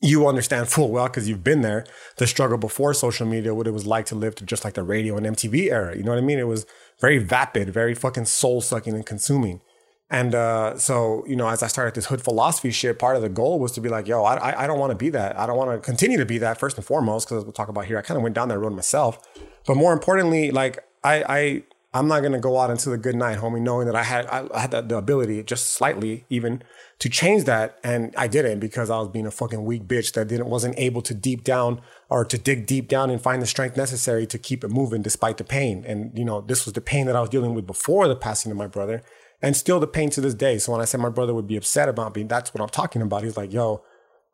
you 0.01 0.27
understand 0.27 0.68
full 0.68 0.89
well 0.89 1.06
because 1.06 1.30
you've 1.30 1.44
been 1.44 1.62
there 1.62 1.86
the 2.18 2.25
struggle 2.25 2.57
before 2.57 2.94
social 2.94 3.27
media, 3.27 3.53
what 3.53 3.68
it 3.68 3.71
was 3.71 3.86
like 3.86 4.06
to 4.07 4.15
live 4.15 4.36
to 4.36 4.45
just 4.45 4.65
like 4.65 4.74
the 4.74 4.83
radio 4.83 5.15
and 5.15 5.25
MTV 5.25 5.71
era. 5.71 5.95
You 5.95 6.03
know 6.03 6.12
what 6.12 6.18
I 6.18 6.21
mean? 6.21 6.39
It 6.39 6.48
was 6.48 6.65
very 7.00 7.19
vapid, 7.19 7.69
very 7.69 7.94
fucking 7.94 8.25
soul 8.25 8.62
sucking 8.62 8.95
and 8.95 9.06
consuming. 9.06 9.62
And 10.09 10.36
uh, 10.36 10.77
so, 10.77 11.24
you 11.25 11.38
know, 11.38 11.48
as 11.48 11.63
I 11.63 11.68
started 11.68 11.95
this 11.95 12.07
hood 12.07 12.21
philosophy 12.21 12.71
shit, 12.71 13.00
part 13.00 13.15
of 13.15 13.21
the 13.21 13.30
goal 13.30 13.59
was 13.59 13.71
to 13.74 13.81
be 13.81 13.88
like, 13.88 14.07
yo, 14.07 14.24
I, 14.24 14.63
I 14.63 14.68
don't 14.68 14.77
want 14.77 14.92
to 14.92 14.98
be 14.98 15.09
that. 15.12 15.39
I 15.39 15.45
don't 15.45 15.56
want 15.56 15.71
to 15.71 15.80
continue 15.80 16.18
to 16.18 16.25
be 16.25 16.38
that 16.39 16.59
first 16.59 16.75
and 16.75 16.86
foremost, 16.86 17.30
because 17.30 17.45
we'll 17.45 17.54
talk 17.54 17.69
about 17.69 17.86
here, 17.86 17.97
I 17.97 18.01
kind 18.01 18.18
of 18.18 18.24
went 18.24 18.36
down 18.36 18.50
that 18.50 18.59
road 18.59 18.74
myself. 18.74 19.19
But 19.65 19.77
more 19.77 19.94
importantly, 19.94 20.51
like 20.51 20.80
I, 21.04 21.24
I 21.30 21.63
I'm 21.94 22.08
not 22.08 22.22
gonna 22.22 22.40
go 22.40 22.58
out 22.58 22.70
into 22.70 22.90
the 22.90 22.98
good 22.98 23.16
night, 23.16 23.40
homie, 23.40 23.60
knowing 23.60 23.86
that 23.88 23.96
I 23.96 24.04
had 24.04 24.26
I 24.28 24.62
had 24.62 24.72
the, 24.72 24.82
the 24.82 24.98
ability, 24.98 25.44
just 25.44 25.72
slightly 25.72 26.26
even, 26.30 26.64
to 27.00 27.10
change 27.10 27.44
that, 27.46 27.80
and 27.84 28.14
I 28.18 28.28
didn't 28.28 28.60
because 28.60 28.90
I 28.90 28.98
was 28.98 29.10
being 29.10 29.26
a 29.26 29.32
fucking 29.32 29.66
weak 29.66 29.84
bitch 29.84 30.14
that 30.14 30.30
didn't 30.30 30.48
wasn't 30.48 30.76
able 30.78 31.02
to 31.02 31.14
deep 31.14 31.44
down 31.44 31.82
or 32.10 32.24
to 32.24 32.38
dig 32.38 32.66
deep 32.66 32.88
down 32.88 33.10
and 33.10 33.22
find 33.22 33.42
the 33.42 33.46
strength 33.46 33.76
necessary 33.76 34.26
to 34.28 34.38
keep 34.38 34.64
it 34.64 34.70
moving 34.70 35.02
despite 35.02 35.38
the 35.38 35.44
pain. 35.44 35.84
And 35.86 36.18
you 36.18 36.24
know, 36.24 36.40
this 36.40 36.66
was 36.66 36.74
the 36.74 36.82
pain 36.82 37.08
that 37.08 37.16
I 37.16 37.22
was 37.22 37.30
dealing 37.30 37.54
with 37.54 37.68
before 37.68 38.08
the 38.08 38.16
passing 38.16 38.52
of 38.52 38.58
my 38.58 38.68
brother 38.68 39.04
and 39.42 39.58
still 39.58 39.80
the 39.80 39.88
pain 39.88 40.10
to 40.12 40.22
this 40.22 40.34
day. 40.34 40.60
So 40.60 40.72
when 40.72 40.82
I 40.82 40.86
said 40.86 41.02
my 41.02 41.10
brother 41.10 41.34
would 41.34 41.48
be 41.48 41.58
upset 41.58 41.90
about 41.90 42.16
me, 42.16 42.24
that's 42.24 42.54
what 42.54 42.62
I'm 42.62 42.70
talking 42.70 43.02
about. 43.02 43.24
He's 43.24 43.38
like, 43.38 43.52
yo, 43.52 43.84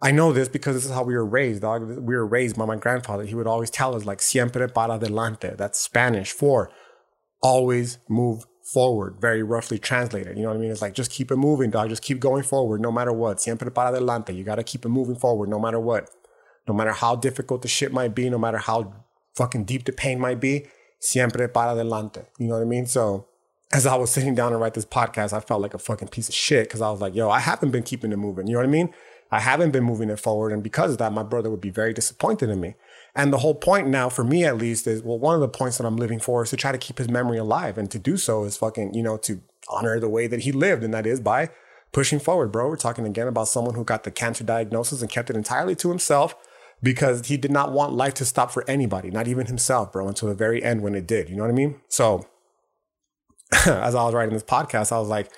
I 0.02 0.12
know 0.12 0.32
this 0.32 0.48
because 0.48 0.76
this 0.76 0.86
is 0.86 0.92
how 0.92 1.04
we 1.04 1.16
were 1.16 1.26
raised, 1.26 1.62
dog. 1.62 1.88
We 1.88 2.16
were 2.16 2.28
raised 2.28 2.56
by 2.56 2.66
my 2.66 2.76
grandfather. 2.76 3.24
He 3.24 3.34
would 3.34 3.48
always 3.48 3.72
tell 3.72 3.96
us 3.96 4.06
like 4.06 4.22
siempre 4.22 4.68
para 4.68 5.00
adelante. 5.00 5.56
That's 5.58 5.80
Spanish 5.80 6.32
for 6.32 6.70
always 7.42 8.00
move 8.08 8.46
forward, 8.64 9.16
very 9.20 9.44
roughly 9.44 9.80
translated. 9.80 10.38
You 10.38 10.44
know 10.44 10.50
what 10.50 10.58
I 10.58 10.60
mean? 10.60 10.72
It's 10.72 10.82
like 10.82 10.94
just 10.94 11.12
keep 11.12 11.32
it 11.32 11.38
moving, 11.38 11.70
dog. 11.70 11.90
Just 11.90 12.02
keep 12.02 12.20
going 12.20 12.44
forward 12.44 12.82
no 12.82 12.92
matter 12.92 13.14
what. 13.14 13.40
Siempre 13.40 13.72
para 13.72 13.96
adelante. 13.96 14.34
You 14.36 14.44
gotta 14.44 14.64
keep 14.64 14.86
it 14.86 14.90
moving 14.90 15.16
forward 15.16 15.50
no 15.50 15.60
matter 15.60 15.80
what. 15.80 16.10
No 16.68 16.74
matter 16.74 16.92
how 16.92 17.16
difficult 17.16 17.62
the 17.62 17.70
shit 17.70 17.94
might 17.94 18.14
be, 18.14 18.30
no 18.30 18.38
matter 18.38 18.58
how 18.58 18.94
fucking 19.36 19.64
deep 19.64 19.86
the 19.86 19.94
pain 19.94 20.20
might 20.20 20.42
be, 20.42 20.66
siempre 21.00 21.48
para 21.48 21.72
adelante. 21.72 22.26
You 22.40 22.48
know 22.48 22.56
what 22.56 22.62
I 22.62 22.66
mean? 22.66 22.86
So 22.86 23.28
as 23.72 23.86
I 23.86 23.96
was 23.96 24.12
sitting 24.12 24.36
down 24.36 24.52
to 24.52 24.58
write 24.58 24.74
this 24.74 24.86
podcast, 24.86 25.32
I 25.32 25.40
felt 25.40 25.62
like 25.62 25.74
a 25.74 25.80
fucking 25.80 26.10
piece 26.10 26.30
of 26.30 26.36
shit 26.36 26.68
because 26.68 26.82
I 26.82 26.90
was 26.90 27.00
like, 27.00 27.16
yo, 27.16 27.30
I 27.30 27.40
haven't 27.40 27.72
been 27.72 27.84
keeping 27.84 28.12
it 28.12 28.18
moving. 28.18 28.48
You 28.48 28.54
know 28.54 28.60
what 28.60 28.68
I 28.68 28.72
mean? 28.72 28.94
I 29.32 29.40
haven't 29.40 29.72
been 29.72 29.84
moving 29.84 30.10
it 30.10 30.20
forward. 30.20 30.52
And 30.52 30.64
because 30.64 30.92
of 30.92 30.98
that, 31.00 31.12
my 31.12 31.24
brother 31.24 31.50
would 31.50 31.62
be 31.62 31.70
very 31.70 31.94
disappointed 31.94 32.50
in 32.50 32.62
me. 32.62 32.76
And 33.18 33.34
the 33.34 33.40
whole 33.40 33.56
point 33.56 33.88
now, 33.88 34.10
for 34.10 34.24
me 34.24 34.46
at 34.46 34.60
least, 34.60 34.86
is 34.86 35.02
well, 35.02 35.18
one 35.18 35.34
of 35.34 35.42
the 35.42 35.50
points 35.50 35.80
that 35.80 35.88
I'm 35.88 35.98
living 35.98 36.20
for 36.20 36.44
is 36.44 36.52
to 36.52 36.56
try 36.56 36.72
to 36.72 36.78
keep 36.78 37.00
his 37.00 37.10
memory 37.10 37.40
alive. 37.40 37.76
And 37.76 37.90
to 37.90 37.98
do 37.98 38.16
so 38.16 38.44
is 38.44 38.56
fucking, 38.58 38.94
you 38.94 39.02
know, 39.02 39.18
to 39.18 39.42
honor 39.70 40.00
the 40.00 40.08
way 40.08 40.28
that 40.28 40.42
he 40.42 40.52
lived. 40.52 40.84
And 40.84 40.94
that 40.94 41.08
is 41.08 41.20
by 41.20 41.50
pushing 41.92 42.20
forward, 42.20 42.52
bro. 42.52 42.70
We're 42.70 42.76
talking 42.76 43.08
again 43.08 43.28
about 43.28 43.48
someone 43.48 43.74
who 43.74 43.84
got 43.84 44.04
the 44.04 44.12
cancer 44.12 44.44
diagnosis 44.44 45.02
and 45.02 45.10
kept 45.10 45.32
it 45.32 45.36
entirely 45.36 45.76
to 45.78 45.90
himself 45.90 46.36
because 46.84 47.28
he 47.28 47.38
did 47.38 47.50
not 47.50 47.72
want 47.72 47.94
life 47.94 48.14
to 48.16 48.26
stop 48.26 48.52
for 48.52 48.64
anybody, 48.70 49.10
not 49.10 49.28
even 49.28 49.48
himself, 49.48 49.92
bro, 49.92 50.08
until 50.08 50.30
the 50.30 50.36
very 50.36 50.64
end 50.64 50.84
when 50.84 50.94
it 50.94 51.08
did. 51.08 51.28
You 51.28 51.38
know 51.38 51.42
what 51.42 51.50
I 51.50 51.56
mean? 51.56 51.82
So, 51.88 52.28
as 53.66 53.96
I 53.96 54.04
was 54.04 54.14
writing 54.14 54.36
this 54.36 54.44
podcast, 54.44 54.92
I 54.92 55.00
was 55.00 55.10
like, 55.10 55.32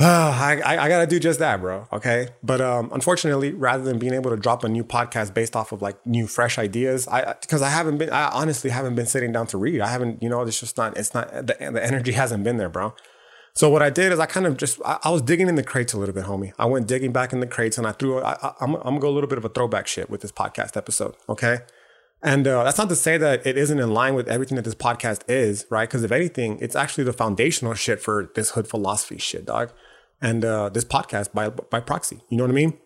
I, 0.02 0.62
I, 0.64 0.84
I 0.84 0.88
got 0.88 1.00
to 1.00 1.06
do 1.06 1.20
just 1.20 1.40
that, 1.40 1.60
bro. 1.60 1.86
Okay. 1.92 2.28
But 2.42 2.62
um, 2.62 2.90
unfortunately, 2.90 3.52
rather 3.52 3.84
than 3.84 3.98
being 3.98 4.14
able 4.14 4.30
to 4.30 4.36
drop 4.36 4.64
a 4.64 4.68
new 4.68 4.82
podcast 4.82 5.34
based 5.34 5.54
off 5.54 5.72
of 5.72 5.82
like 5.82 6.04
new, 6.06 6.26
fresh 6.26 6.58
ideas, 6.58 7.06
I, 7.06 7.34
because 7.38 7.60
I 7.60 7.68
haven't 7.68 7.98
been, 7.98 8.08
I 8.08 8.30
honestly 8.30 8.70
haven't 8.70 8.94
been 8.94 9.04
sitting 9.04 9.30
down 9.30 9.46
to 9.48 9.58
read. 9.58 9.82
I 9.82 9.88
haven't, 9.88 10.22
you 10.22 10.30
know, 10.30 10.40
it's 10.40 10.58
just 10.58 10.78
not, 10.78 10.96
it's 10.96 11.12
not, 11.12 11.30
the, 11.30 11.54
the 11.72 11.84
energy 11.84 12.12
hasn't 12.22 12.44
been 12.44 12.56
there, 12.56 12.70
bro. 12.70 12.94
So 13.52 13.68
what 13.68 13.82
I 13.82 13.90
did 13.90 14.10
is 14.10 14.18
I 14.18 14.24
kind 14.24 14.46
of 14.46 14.56
just, 14.56 14.80
I, 14.86 14.98
I 15.04 15.10
was 15.10 15.20
digging 15.20 15.48
in 15.48 15.56
the 15.56 15.62
crates 15.62 15.92
a 15.92 15.98
little 15.98 16.14
bit, 16.14 16.24
homie. 16.24 16.54
I 16.58 16.64
went 16.64 16.86
digging 16.86 17.12
back 17.12 17.34
in 17.34 17.40
the 17.40 17.46
crates 17.46 17.76
and 17.76 17.86
I 17.86 17.92
threw, 17.92 18.20
I, 18.20 18.38
I, 18.42 18.54
I'm, 18.62 18.76
I'm 18.76 18.82
gonna 18.82 19.00
go 19.00 19.10
a 19.10 19.12
little 19.12 19.28
bit 19.28 19.36
of 19.36 19.44
a 19.44 19.50
throwback 19.50 19.86
shit 19.86 20.08
with 20.08 20.22
this 20.22 20.32
podcast 20.32 20.78
episode. 20.78 21.14
Okay. 21.28 21.58
And 22.22 22.46
uh, 22.46 22.64
that's 22.64 22.78
not 22.78 22.88
to 22.88 22.96
say 22.96 23.18
that 23.18 23.46
it 23.46 23.58
isn't 23.58 23.78
in 23.78 23.92
line 23.92 24.14
with 24.14 24.28
everything 24.28 24.56
that 24.56 24.64
this 24.64 24.74
podcast 24.74 25.22
is, 25.28 25.66
right? 25.68 25.88
Because 25.88 26.04
if 26.04 26.12
anything, 26.12 26.58
it's 26.60 26.76
actually 26.76 27.04
the 27.04 27.12
foundational 27.12 27.74
shit 27.74 28.00
for 28.00 28.30
this 28.34 28.52
hood 28.52 28.66
philosophy 28.66 29.18
shit, 29.18 29.44
dog. 29.44 29.72
And 30.22 30.44
uh, 30.44 30.68
this 30.68 30.84
podcast 30.84 31.32
by 31.32 31.48
by 31.48 31.80
proxy, 31.80 32.20
you 32.28 32.36
know 32.36 32.44
what 32.44 32.50
I 32.50 32.54
mean? 32.54 32.78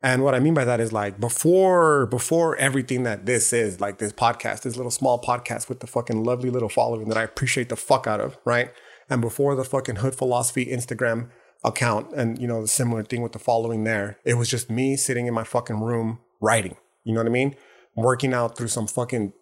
And 0.00 0.22
what 0.22 0.34
I 0.34 0.38
mean 0.38 0.54
by 0.54 0.64
that 0.64 0.80
is 0.80 0.92
like 0.92 1.18
before 1.18 2.06
before 2.06 2.56
everything 2.56 3.02
that 3.02 3.26
this 3.26 3.52
is, 3.52 3.80
like 3.80 3.98
this 3.98 4.12
podcast, 4.12 4.62
this 4.62 4.76
little 4.76 4.90
small 4.90 5.20
podcast 5.20 5.68
with 5.68 5.80
the 5.80 5.86
fucking 5.86 6.24
lovely 6.24 6.50
little 6.50 6.68
following 6.68 7.08
that 7.08 7.18
I 7.18 7.22
appreciate 7.22 7.68
the 7.68 7.76
fuck 7.76 8.06
out 8.06 8.20
of, 8.20 8.38
right? 8.44 8.70
And 9.10 9.20
before 9.20 9.54
the 9.54 9.64
fucking 9.64 9.96
hood 9.96 10.14
philosophy 10.14 10.66
Instagram 10.66 11.30
account 11.64 12.12
and 12.14 12.40
you 12.40 12.46
know 12.46 12.62
the 12.62 12.68
similar 12.68 13.02
thing 13.02 13.22
with 13.22 13.32
the 13.32 13.38
following 13.38 13.84
there, 13.84 14.18
it 14.24 14.34
was 14.34 14.48
just 14.48 14.70
me 14.70 14.96
sitting 14.96 15.26
in 15.26 15.34
my 15.34 15.44
fucking 15.44 15.80
room 15.80 16.20
writing. 16.40 16.76
You 17.04 17.14
know 17.14 17.20
what 17.20 17.26
I 17.26 17.32
mean? 17.32 17.56
working 17.98 18.32
out 18.32 18.56
through 18.56 18.68
some 18.68 18.86
fucking 18.86 19.32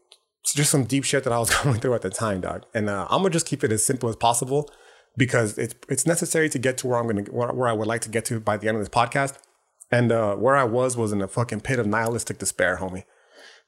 just 0.44 0.70
some 0.70 0.84
deep 0.84 1.04
shit 1.04 1.24
that 1.24 1.32
I 1.32 1.38
was 1.38 1.50
going 1.62 1.80
through 1.80 1.94
at 1.94 2.02
the 2.02 2.10
time, 2.10 2.40
dog. 2.40 2.64
And 2.74 2.88
uh, 2.88 3.06
I'm 3.10 3.22
gonna 3.22 3.30
just 3.30 3.46
keep 3.46 3.62
it 3.62 3.72
as 3.72 3.84
simple 3.84 4.08
as 4.08 4.16
possible 4.16 4.70
because 5.16 5.58
it's 5.58 5.75
it's 5.88 6.06
necessary 6.06 6.49
to 6.50 6.58
get 6.58 6.78
to 6.78 6.87
where 6.87 6.99
I'm 6.99 7.06
gonna 7.06 7.23
where, 7.23 7.52
where 7.52 7.68
I 7.68 7.73
would 7.73 7.87
like 7.87 8.02
to 8.02 8.08
get 8.08 8.25
to 8.26 8.40
by 8.40 8.56
the 8.56 8.68
end 8.68 8.76
of 8.76 8.82
this 8.82 8.88
podcast. 8.88 9.38
And 9.90 10.11
uh, 10.11 10.35
where 10.35 10.56
I 10.56 10.64
was 10.64 10.96
was 10.96 11.12
in 11.12 11.23
a 11.23 11.28
fucking 11.28 11.61
pit 11.61 11.78
of 11.78 11.87
nihilistic 11.87 12.38
despair, 12.38 12.78
homie. 12.78 13.04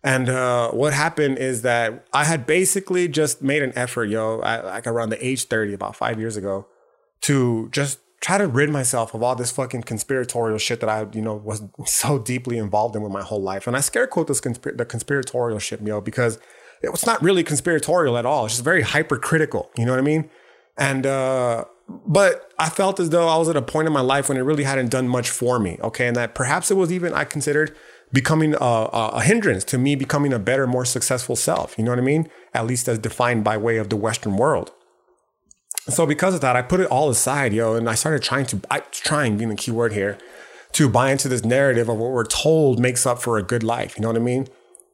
And 0.03 0.29
uh, 0.29 0.71
what 0.71 0.93
happened 0.93 1.39
is 1.39 1.63
that 1.63 2.07
I 2.13 2.25
had 2.25 2.47
basically 2.47 3.09
just 3.09 3.43
made 3.43 3.63
an 3.63 3.73
effort, 3.77 4.07
yo, 4.07 4.41
at, 4.43 4.65
like 4.65 4.87
around 4.87 5.11
the 5.11 5.25
age 5.25 5.47
30, 5.47 5.75
about 5.75 5.97
five 5.97 6.21
years 6.21 6.37
ago, 6.37 6.67
to 7.23 7.69
just 7.73 7.99
try 8.21 8.39
to 8.39 8.47
rid 8.47 8.71
myself 8.71 9.15
of 9.15 9.23
all 9.23 9.35
this 9.35 9.51
fucking 9.51 9.83
conspiratorial 9.83 10.59
shit 10.59 10.81
that 10.81 10.89
I, 10.89 11.07
you 11.13 11.23
know, 11.23 11.35
was 11.35 11.63
so 11.87 12.19
deeply 12.19 12.59
involved 12.59 12.97
in 12.97 13.03
with 13.03 13.13
my 13.13 13.23
whole 13.23 13.43
life. 13.43 13.67
And 13.67 13.77
I 13.77 13.81
scare 13.81 14.07
quote 14.07 14.29
this 14.29 14.41
conspir- 14.41 14.77
the 14.77 14.85
conspiratorial 14.85 15.59
shit, 15.59 15.81
yo, 15.83 16.01
because 16.01 16.39
it 16.83 16.91
was 16.91 17.05
not 17.05 17.21
really 17.23 17.43
conspiratorial 17.43 18.17
at 18.17 18.27
all. 18.27 18.45
It's 18.45 18.55
just 18.55 18.65
very 18.65 18.83
hypercritical. 18.83 19.71
You 19.77 19.85
know 19.85 19.93
what 19.93 19.99
I 19.99 20.03
mean? 20.03 20.31
And 20.79 21.05
uh, 21.05 21.65
but 21.89 22.53
I 22.59 22.71
felt 22.71 23.01
as 23.01 23.11
though 23.11 23.29
I 23.29 23.37
was 23.37 23.49
at 23.49 23.57
a 23.57 23.63
point 23.63 23.87
in 23.87 23.93
my 23.93 24.01
life 24.01 24.29
when 24.29 24.39
it 24.39 24.43
really 24.43 24.65
hadn't 24.65 24.91
done 24.91 25.09
much 25.09 25.31
for 25.31 25.59
me. 25.59 25.79
Okay, 25.83 26.07
and 26.07 26.17
that 26.17 26.35
perhaps 26.35 26.71
it 26.71 26.75
was 26.75 26.93
even 26.93 27.13
I 27.13 27.25
considered 27.25 27.77
becoming 28.13 28.55
a, 28.55 28.65
a, 28.65 29.23
hindrance 29.23 29.65
to 29.65 29.77
me 29.77 29.95
becoming 29.95 30.33
a 30.33 30.39
better, 30.39 30.67
more 30.67 30.85
successful 30.85 31.37
self. 31.37 31.77
You 31.77 31.85
know 31.85 31.91
what 31.91 31.99
I 31.99 32.03
mean? 32.03 32.31
At 32.55 32.67
least 32.67 32.89
as 32.89 32.99
defined 32.99 33.45
by 33.45 33.57
way 33.57 33.77
of 33.77 33.91
the 33.91 33.97
Western 33.97 34.37
world. 34.37 34.73
So 35.89 36.07
because 36.07 36.35
of 36.35 36.41
that, 36.41 36.57
I 36.57 36.63
put 36.63 36.81
it 36.81 36.87
all 36.87 37.11
aside, 37.11 37.53
yo, 37.53 37.75
and 37.75 37.89
I 37.89 37.95
started 37.95 38.23
trying 38.23 38.47
to, 38.47 38.61
I 38.71 38.81
trying 38.81 39.37
being 39.37 39.51
the 39.51 39.57
key 39.57 39.71
word 39.71 39.93
here, 39.93 40.19
to 40.73 40.89
buy 40.89 41.11
into 41.11 41.29
this 41.29 41.45
narrative 41.45 41.89
of 41.89 41.97
what 41.97 42.11
we're 42.11 42.25
told 42.25 42.79
makes 42.79 43.07
up 43.07 43.21
for 43.21 43.39
a 43.39 43.43
good 43.43 43.63
life. 43.63 43.97
You 43.97 44.03
know 44.03 44.09
what 44.09 44.17
I 44.17 44.21
mean? 44.21 44.49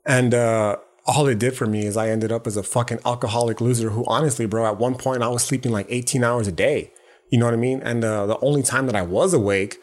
And 0.06 0.34
uh, 0.34 0.76
all 1.06 1.26
it 1.26 1.38
did 1.38 1.56
for 1.56 1.66
me 1.66 1.84
is 1.84 1.96
I 1.96 2.08
ended 2.08 2.32
up 2.32 2.46
as 2.46 2.56
a 2.56 2.62
fucking 2.62 3.00
alcoholic 3.04 3.60
loser 3.60 3.90
who, 3.90 4.04
honestly, 4.06 4.46
bro, 4.46 4.66
at 4.66 4.78
one 4.78 4.94
point 4.94 5.22
I 5.22 5.28
was 5.28 5.42
sleeping 5.42 5.72
like 5.72 5.86
18 5.88 6.24
hours 6.24 6.48
a 6.48 6.52
day. 6.52 6.92
You 7.30 7.38
know 7.38 7.46
what 7.46 7.54
I 7.54 7.58
mean? 7.58 7.80
And 7.82 8.04
uh, 8.04 8.26
the 8.26 8.38
only 8.40 8.62
time 8.62 8.86
that 8.86 8.96
I 8.96 9.02
was 9.02 9.34
awake, 9.34 9.78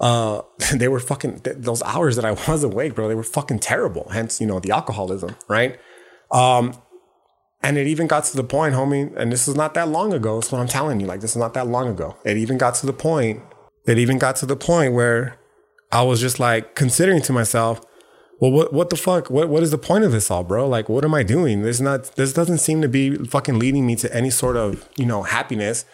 uh, 0.00 0.42
they 0.74 0.88
were 0.88 1.00
fucking 1.00 1.40
th- 1.40 1.56
those 1.58 1.82
hours 1.82 2.16
that 2.16 2.24
I 2.24 2.32
was 2.48 2.64
awake, 2.64 2.94
bro. 2.94 3.08
They 3.08 3.14
were 3.14 3.22
fucking 3.22 3.60
terrible. 3.60 4.08
Hence, 4.10 4.40
you 4.40 4.46
know, 4.46 4.58
the 4.58 4.72
alcoholism, 4.72 5.36
right? 5.48 5.78
Um, 6.30 6.74
and 7.62 7.78
it 7.78 7.86
even 7.86 8.06
got 8.06 8.24
to 8.24 8.36
the 8.36 8.44
point, 8.44 8.74
homie, 8.74 9.14
and 9.16 9.32
this 9.32 9.48
is 9.48 9.54
not 9.54 9.74
that 9.74 9.88
long 9.88 10.12
ago. 10.12 10.38
That's 10.38 10.52
what 10.52 10.60
I'm 10.60 10.68
telling 10.68 11.00
you. 11.00 11.06
Like, 11.06 11.20
this 11.20 11.30
is 11.30 11.36
not 11.36 11.54
that 11.54 11.66
long 11.66 11.88
ago. 11.88 12.16
It 12.24 12.36
even 12.36 12.58
got 12.58 12.74
to 12.76 12.86
the 12.86 12.92
point, 12.92 13.42
it 13.86 13.98
even 13.98 14.18
got 14.18 14.36
to 14.36 14.46
the 14.46 14.56
point 14.56 14.92
where 14.92 15.38
I 15.90 16.02
was 16.02 16.20
just 16.20 16.38
like 16.40 16.74
considering 16.74 17.22
to 17.22 17.32
myself, 17.32 17.80
well, 18.44 18.52
what, 18.52 18.74
what 18.74 18.90
the 18.90 18.96
fuck? 18.96 19.30
What, 19.30 19.48
what 19.48 19.62
is 19.62 19.70
the 19.70 19.78
point 19.78 20.04
of 20.04 20.12
this 20.12 20.30
all, 20.30 20.44
bro? 20.44 20.68
Like, 20.68 20.90
what 20.90 21.02
am 21.02 21.14
I 21.14 21.22
doing? 21.22 21.62
This 21.62 21.80
not, 21.80 22.14
this 22.16 22.34
doesn't 22.34 22.58
seem 22.58 22.82
to 22.82 22.88
be 22.88 23.16
fucking 23.16 23.58
leading 23.58 23.86
me 23.86 23.96
to 23.96 24.14
any 24.14 24.28
sort 24.28 24.58
of, 24.58 24.86
you 24.96 25.06
know, 25.06 25.22
happiness. 25.22 25.86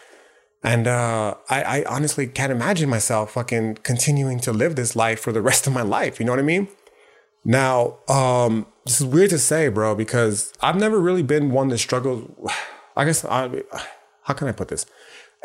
And 0.61 0.85
uh, 0.85 1.35
I, 1.49 1.63
I 1.63 1.85
honestly 1.85 2.27
can't 2.27 2.51
imagine 2.51 2.89
myself 2.89 3.31
fucking 3.31 3.75
continuing 3.83 4.41
to 4.41 4.51
live 4.51 4.75
this 4.75 4.97
life 4.97 5.21
for 5.21 5.31
the 5.31 5.41
rest 5.41 5.65
of 5.65 5.71
my 5.71 5.81
life. 5.81 6.19
You 6.19 6.25
know 6.25 6.33
what 6.33 6.39
I 6.39 6.43
mean? 6.43 6.67
Now, 7.45 7.99
um, 8.09 8.67
this 8.85 8.99
is 8.99 9.07
weird 9.07 9.29
to 9.29 9.39
say, 9.39 9.69
bro, 9.69 9.95
because 9.95 10.51
I've 10.61 10.75
never 10.75 10.99
really 10.99 11.23
been 11.23 11.51
one 11.51 11.69
that 11.69 11.77
struggled. 11.77 12.35
I 12.97 13.05
guess 13.05 13.23
I, 13.23 13.63
how 14.23 14.33
can 14.33 14.49
I 14.49 14.51
put 14.51 14.67
this? 14.67 14.85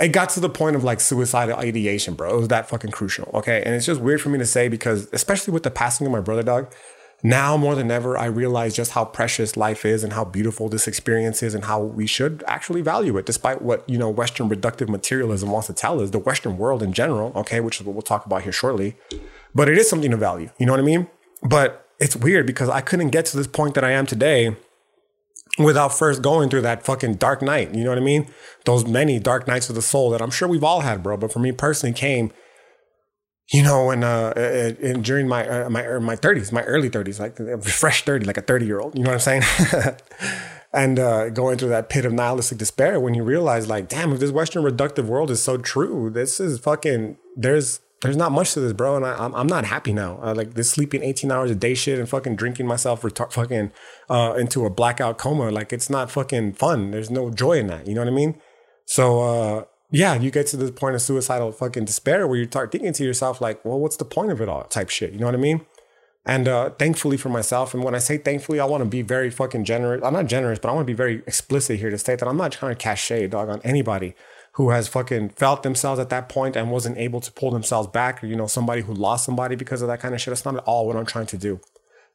It 0.01 0.09
got 0.09 0.31
to 0.31 0.41
the 0.41 0.51
point 0.51 0.75
of 0.75 0.83
like 0.83 0.99
suicidal 0.99 1.57
ideation, 1.57 2.15
bro. 2.15 2.35
It 2.35 2.39
was 2.41 2.49
that 2.49 2.69
fucking 2.69 2.91
crucial. 2.91 3.31
Okay. 3.33 3.63
And 3.65 3.77
it's 3.77 3.87
just 3.87 4.01
weird 4.01 4.21
for 4.21 4.29
me 4.31 4.39
to 4.39 4.45
say 4.45 4.67
because, 4.67 5.09
especially 5.13 5.55
with 5.55 5.63
the 5.63 5.71
passing 5.71 6.05
of 6.05 6.13
my 6.13 6.21
brother, 6.21 6.43
dog, 6.43 6.75
now 7.23 7.57
more 7.57 7.75
than 7.75 7.91
ever, 7.91 8.17
I 8.17 8.27
realize 8.27 8.77
just 8.77 8.93
how 8.93 9.05
precious 9.05 9.57
life 9.57 9.85
is 9.85 10.05
and 10.05 10.13
how 10.13 10.25
beautiful 10.25 10.69
this 10.69 10.87
experience 10.87 11.43
is 11.43 11.55
and 11.55 11.65
how 11.65 11.81
we 11.83 12.07
should 12.07 12.45
actually 12.47 12.83
value 12.83 13.17
it, 13.17 13.27
despite 13.27 13.63
what, 13.63 13.89
you 13.89 13.99
know, 13.99 14.11
Western 14.11 14.49
reductive 14.49 14.89
materialism 14.89 15.51
wants 15.51 15.67
to 15.69 15.73
tell 15.73 16.01
us, 16.01 16.11
the 16.11 16.19
Western 16.19 16.59
world 16.59 16.83
in 16.83 16.93
general, 16.93 17.33
okay, 17.35 17.61
which 17.61 17.81
is 17.81 17.87
what 17.87 17.95
we'll 17.95 18.03
talk 18.03 18.27
about 18.27 18.43
here 18.43 18.53
shortly. 18.53 18.97
But 19.55 19.69
it 19.69 19.79
is 19.79 19.89
something 19.89 20.11
to 20.11 20.17
value. 20.17 20.51
You 20.59 20.67
know 20.67 20.73
what 20.73 20.81
I 20.81 20.85
mean? 20.85 21.09
But 21.43 21.89
it's 21.99 22.15
weird 22.15 22.47
because 22.47 22.69
I 22.69 22.81
couldn't 22.81 23.11
get 23.11 23.25
to 23.27 23.37
this 23.37 23.47
point 23.47 23.75
that 23.75 23.85
I 23.85 23.93
am 23.93 24.07
today 24.07 24.55
without 25.59 25.97
first 25.97 26.21
going 26.23 26.51
through 26.51 26.61
that 26.63 26.85
fucking 26.85 27.15
dark 27.15 27.41
night. 27.41 27.75
You 27.75 27.85
know 27.85 27.91
what 27.91 27.99
I 27.99 28.03
mean? 28.03 28.29
Those 28.65 28.87
many 28.87 29.19
dark 29.19 29.47
nights 29.47 29.69
of 29.69 29.75
the 29.75 29.83
soul 29.83 30.11
that 30.11 30.21
I'm 30.21 30.31
sure 30.31 30.49
we've 30.49 30.65
all 30.65 30.81
had, 30.81 31.03
bro. 31.03 31.17
But 31.17 31.33
for 31.33 31.39
me 31.39 31.53
personally, 31.53 31.95
came, 31.95 32.31
you 33.53 33.63
know, 33.63 33.87
when 33.87 34.03
uh, 34.03 34.33
in, 34.81 35.03
during 35.03 35.29
my 35.29 35.47
uh, 35.49 35.71
my 35.71 35.85
er, 35.85 36.01
my 36.01 36.17
30s, 36.17 36.51
my 36.53 36.63
early 36.63 36.91
30s, 36.91 37.21
like 37.21 37.63
fresh 37.65 38.05
30, 38.05 38.27
like 38.27 38.37
a 38.37 38.43
30 38.43 38.67
year 38.67 38.81
old. 38.81 38.97
You 38.97 39.05
know 39.05 39.11
what 39.11 39.27
I'm 39.29 39.43
saying? 39.43 39.97
and 40.73 40.99
uh, 40.99 41.31
going 41.31 41.57
through 41.57 41.69
that 41.69 41.89
pit 41.89 42.05
of 42.05 42.13
nihilistic 42.13 42.59
despair 42.59 42.99
when 42.99 43.15
you 43.15 43.23
realize, 43.23 43.69
like, 43.69 43.89
damn, 43.89 44.13
if 44.13 44.19
this 44.19 44.33
Western 44.33 44.65
reductive 44.65 45.05
world 45.05 45.31
is 45.31 45.43
so 45.43 45.59
true, 45.59 46.11
this 46.11 46.41
is 46.41 46.59
fucking. 46.59 47.19
There's 47.37 47.81
there's 48.03 48.17
not 48.17 48.33
much 48.33 48.53
to 48.55 48.61
this, 48.61 48.73
bro. 48.73 48.97
And 48.97 49.07
I, 49.07 49.25
am 49.25 49.35
I'm 49.35 49.47
not 49.47 49.65
happy 49.65 49.93
now. 49.93 50.19
Uh, 50.23 50.35
like 50.35 50.55
this 50.55 50.71
sleeping 50.71 51.03
18 51.03 51.31
hours 51.31 51.51
a 51.51 51.55
day 51.55 51.75
shit 51.75 51.99
and 51.99 52.09
fucking 52.09 52.37
drinking 52.37 52.67
myself 52.67 53.03
retar- 53.03 53.33
fucking 53.33 53.73
uh, 54.11 54.35
into 54.37 54.67
a 54.67 54.71
blackout 54.71 55.19
coma. 55.19 55.51
Like 55.51 55.73
it's 55.73 55.89
not 55.89 56.11
fucking 56.11 56.55
fun. 56.55 56.91
There's 56.91 57.11
no 57.11 57.31
joy 57.31 57.59
in 57.59 57.69
that. 57.69 57.87
You 57.87 57.95
know 57.95 58.01
what 58.01 58.09
I 58.09 58.13
mean? 58.13 58.41
So 58.85 59.21
uh, 59.21 59.65
yeah, 59.91 60.15
you 60.15 60.31
get 60.31 60.47
to 60.49 60.57
the 60.57 60.73
point 60.73 60.95
of 60.95 61.03
suicidal 61.03 61.53
fucking 61.53 61.85
despair 61.85 62.27
where 62.27 62.39
you 62.39 62.47
start 62.47 62.73
thinking 62.73 62.93
to 62.93 63.05
yourself 63.05 63.41
like, 63.41 63.65
well, 63.65 63.79
what's 63.79 63.97
the 63.97 64.05
point 64.05 64.33
of 64.33 64.41
it 64.41 64.49
all? 64.49 64.65
Type 64.65 64.91
shit. 64.91 65.13
You 65.13 65.19
know 65.19 65.27
what 65.27 65.35
I 65.35 65.39
mean? 65.39 65.65
And 66.25 66.49
uh, 66.49 66.71
thankfully 66.71 67.17
for 67.17 67.29
myself, 67.29 67.73
and 67.73 67.85
when 67.85 67.95
I 67.95 67.99
say 67.99 68.19
thankfully, 68.19 68.59
I 68.59 68.65
want 68.65 68.83
to 68.83 68.91
be 68.91 69.03
very 69.03 69.31
fucking 69.31 69.65
generous. 69.65 70.03
I'm 70.05 70.13
not 70.13 70.27
generous, 70.27 70.59
but 70.59 70.69
I 70.69 70.73
want 70.73 70.85
to 70.85 70.93
be 70.93 70.97
very 70.97 71.23
explicit 71.27 71.79
here 71.79 71.89
to 71.89 71.99
state 71.99 72.19
that 72.19 72.29
I'm 72.29 72.37
not 72.37 72.51
trying 72.51 72.75
to 72.75 72.83
cachet 72.83 73.29
dog 73.29 73.49
on 73.49 73.61
anybody 73.63 74.17
who 74.55 74.71
has 74.71 74.89
fucking 74.89 75.29
felt 75.29 75.63
themselves 75.63 76.01
at 76.01 76.09
that 76.09 76.29
point 76.29 76.57
and 76.57 76.71
wasn't 76.73 76.99
able 76.99 77.21
to 77.21 77.31
pull 77.31 77.53
themselves 77.53 77.87
back, 77.89 78.25
or 78.25 78.27
you 78.27 78.35
know, 78.35 78.49
somebody 78.49 78.83
who 78.83 78.93
lost 78.93 79.25
somebody 79.25 79.55
because 79.55 79.83
of 79.83 79.89
that 79.89 80.01
kind 80.01 80.15
of 80.15 80.21
shit. 80.21 80.33
That's 80.33 80.45
not 80.45 80.57
at 80.57 80.65
all 80.65 80.89
what 80.89 80.97
I'm 80.97 81.07
trying 81.07 81.27
to 81.27 81.39
do. 81.39 81.61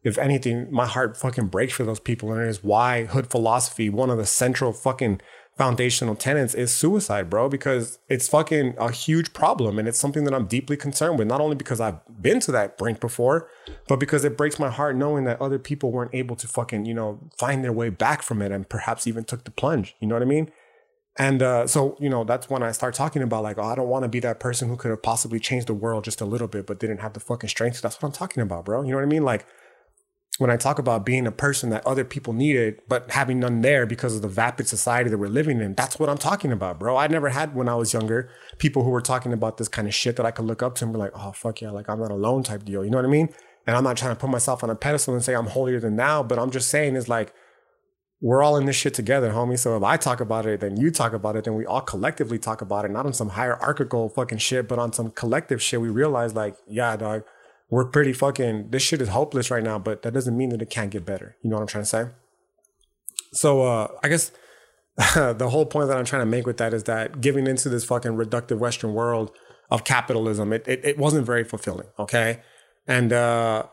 If 0.03 0.17
anything, 0.17 0.67
my 0.71 0.87
heart 0.87 1.15
fucking 1.15 1.47
breaks 1.47 1.73
for 1.73 1.85
those 1.85 1.99
people, 1.99 2.33
and 2.33 2.41
it 2.41 2.47
is 2.49 2.63
why 2.63 3.05
hood 3.05 3.29
philosophy, 3.29 3.89
one 3.89 4.09
of 4.09 4.17
the 4.17 4.25
central 4.25 4.73
fucking 4.73 5.21
foundational 5.57 6.15
tenets 6.15 6.53
is 6.55 6.73
suicide, 6.73 7.29
bro, 7.29 7.49
because 7.49 7.99
it's 8.07 8.27
fucking 8.27 8.73
a 8.77 8.91
huge 8.91 9.33
problem 9.33 9.77
and 9.77 9.87
it's 9.87 9.99
something 9.99 10.23
that 10.23 10.33
I'm 10.33 10.47
deeply 10.47 10.77
concerned 10.77 11.19
with. 11.19 11.27
Not 11.27 11.41
only 11.41 11.55
because 11.55 11.79
I've 11.79 11.99
been 12.21 12.39
to 12.41 12.51
that 12.53 12.77
brink 12.77 12.99
before, 12.99 13.49
but 13.87 13.99
because 13.99 14.23
it 14.23 14.37
breaks 14.37 14.59
my 14.59 14.69
heart 14.69 14.95
knowing 14.95 15.25
that 15.25 15.41
other 15.41 15.59
people 15.59 15.91
weren't 15.91 16.15
able 16.15 16.35
to 16.37 16.47
fucking, 16.47 16.85
you 16.85 16.93
know, 16.93 17.19
find 17.37 17.63
their 17.63 17.73
way 17.73 17.89
back 17.89 18.21
from 18.23 18.41
it 18.41 18.51
and 18.51 18.67
perhaps 18.69 19.05
even 19.07 19.23
took 19.23 19.43
the 19.43 19.51
plunge. 19.51 19.95
You 19.99 20.07
know 20.07 20.15
what 20.15 20.23
I 20.23 20.25
mean? 20.25 20.51
And 21.17 21.43
uh, 21.43 21.67
so, 21.67 21.97
you 21.99 22.09
know, 22.09 22.23
that's 22.23 22.49
when 22.49 22.63
I 22.63 22.71
start 22.71 22.93
talking 22.93 23.21
about 23.21 23.43
like, 23.43 23.57
oh, 23.57 23.63
I 23.63 23.75
don't 23.75 23.89
want 23.89 24.03
to 24.03 24.09
be 24.09 24.21
that 24.21 24.39
person 24.39 24.69
who 24.69 24.77
could 24.77 24.91
have 24.91 25.03
possibly 25.03 25.39
changed 25.39 25.67
the 25.67 25.73
world 25.73 26.05
just 26.05 26.21
a 26.21 26.25
little 26.25 26.47
bit, 26.47 26.65
but 26.65 26.79
didn't 26.79 26.99
have 26.99 27.13
the 27.13 27.19
fucking 27.19 27.49
strength. 27.49 27.81
That's 27.81 28.01
what 28.01 28.07
I'm 28.07 28.13
talking 28.13 28.41
about, 28.41 28.63
bro. 28.63 28.81
You 28.83 28.91
know 28.91 28.97
what 28.97 29.03
I 29.03 29.07
mean? 29.07 29.25
Like 29.25 29.45
when 30.37 30.49
I 30.49 30.57
talk 30.57 30.79
about 30.79 31.05
being 31.05 31.27
a 31.27 31.31
person 31.31 31.69
that 31.71 31.85
other 31.85 32.05
people 32.05 32.33
needed, 32.33 32.81
but 32.87 33.11
having 33.11 33.39
none 33.39 33.61
there 33.61 33.85
because 33.85 34.15
of 34.15 34.21
the 34.21 34.27
vapid 34.27 34.67
society 34.67 35.09
that 35.09 35.17
we're 35.17 35.27
living 35.27 35.59
in, 35.59 35.75
that's 35.75 35.99
what 35.99 36.09
I'm 36.09 36.17
talking 36.17 36.51
about, 36.51 36.79
bro. 36.79 36.95
I 36.97 37.07
never 37.07 37.29
had 37.29 37.53
when 37.53 37.67
I 37.67 37.75
was 37.75 37.93
younger 37.93 38.29
people 38.57 38.83
who 38.83 38.89
were 38.89 39.01
talking 39.01 39.33
about 39.33 39.57
this 39.57 39.67
kind 39.67 39.87
of 39.87 39.93
shit 39.93 40.15
that 40.15 40.25
I 40.25 40.31
could 40.31 40.45
look 40.45 40.63
up 40.63 40.75
to 40.75 40.85
and 40.85 40.93
be 40.93 40.99
like, 40.99 41.11
oh, 41.15 41.31
fuck 41.31 41.61
yeah, 41.61 41.71
like 41.71 41.89
I'm 41.89 41.99
not 41.99 42.11
alone 42.11 42.43
type 42.43 42.63
deal. 42.63 42.83
You 42.83 42.89
know 42.89 42.97
what 42.97 43.05
I 43.05 43.09
mean? 43.09 43.29
And 43.67 43.75
I'm 43.75 43.83
not 43.83 43.97
trying 43.97 44.15
to 44.15 44.19
put 44.19 44.29
myself 44.29 44.63
on 44.63 44.69
a 44.69 44.75
pedestal 44.75 45.13
and 45.13 45.23
say 45.23 45.35
I'm 45.35 45.47
holier 45.47 45.79
than 45.79 45.97
thou, 45.97 46.23
but 46.23 46.39
I'm 46.39 46.49
just 46.49 46.69
saying 46.69 46.95
is 46.95 47.09
like, 47.09 47.33
we're 48.21 48.43
all 48.43 48.55
in 48.55 48.65
this 48.65 48.75
shit 48.75 48.93
together, 48.93 49.31
homie. 49.31 49.57
So 49.57 49.75
if 49.75 49.83
I 49.83 49.97
talk 49.97 50.21
about 50.21 50.45
it, 50.45 50.61
then 50.61 50.77
you 50.77 50.91
talk 50.91 51.11
about 51.13 51.35
it, 51.35 51.43
then 51.43 51.55
we 51.55 51.65
all 51.65 51.81
collectively 51.81 52.37
talk 52.37 52.61
about 52.61 52.85
it, 52.85 52.91
not 52.91 53.05
on 53.05 53.13
some 53.13 53.29
hierarchical 53.29 54.09
fucking 54.09 54.37
shit, 54.37 54.67
but 54.67 54.79
on 54.79 54.93
some 54.93 55.09
collective 55.11 55.61
shit. 55.61 55.81
We 55.81 55.89
realize 55.89 56.35
like, 56.35 56.55
yeah, 56.67 56.95
dog, 56.95 57.23
we're 57.71 57.85
pretty 57.85 58.13
fucking, 58.13 58.69
this 58.69 58.83
shit 58.83 59.01
is 59.01 59.07
hopeless 59.07 59.49
right 59.49 59.63
now, 59.63 59.79
but 59.79 60.03
that 60.03 60.13
doesn't 60.13 60.37
mean 60.37 60.49
that 60.49 60.61
it 60.61 60.69
can't 60.69 60.91
get 60.91 61.05
better. 61.05 61.37
You 61.41 61.49
know 61.49 61.55
what 61.55 61.61
I'm 61.61 61.67
trying 61.67 61.83
to 61.83 61.89
say? 61.89 62.05
So 63.33 63.61
uh, 63.61 63.87
I 64.03 64.09
guess 64.09 64.31
the 65.15 65.47
whole 65.49 65.65
point 65.65 65.87
that 65.87 65.97
I'm 65.97 66.05
trying 66.05 66.21
to 66.21 66.27
make 66.27 66.45
with 66.45 66.57
that 66.57 66.73
is 66.73 66.83
that 66.83 67.21
giving 67.21 67.47
into 67.47 67.69
this 67.69 67.85
fucking 67.85 68.11
reductive 68.11 68.59
Western 68.59 68.93
world 68.93 69.31
of 69.71 69.85
capitalism, 69.85 70.51
it, 70.51 70.67
it, 70.67 70.83
it 70.83 70.97
wasn't 70.97 71.25
very 71.25 71.45
fulfilling. 71.45 71.87
Okay. 71.97 72.41
And, 72.85 73.13
uh, 73.13 73.63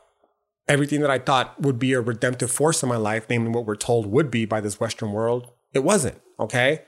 everything 0.69 1.01
that 1.01 1.11
I 1.11 1.19
thought 1.19 1.61
would 1.61 1.79
be 1.79 1.95
a 1.95 2.01
redemptive 2.01 2.53
force 2.53 2.83
in 2.83 2.89
my 2.89 2.97
life, 2.97 3.27
namely 3.29 3.51
what 3.51 3.67
we're 3.67 3.75
told 3.75 4.07
would 4.07 4.31
be 4.31 4.45
by 4.45 4.61
this 4.61 4.79
Western 4.79 5.13
world, 5.13 5.51
it 5.73 5.83
wasn't. 5.83 6.21
Okay. 6.39 6.85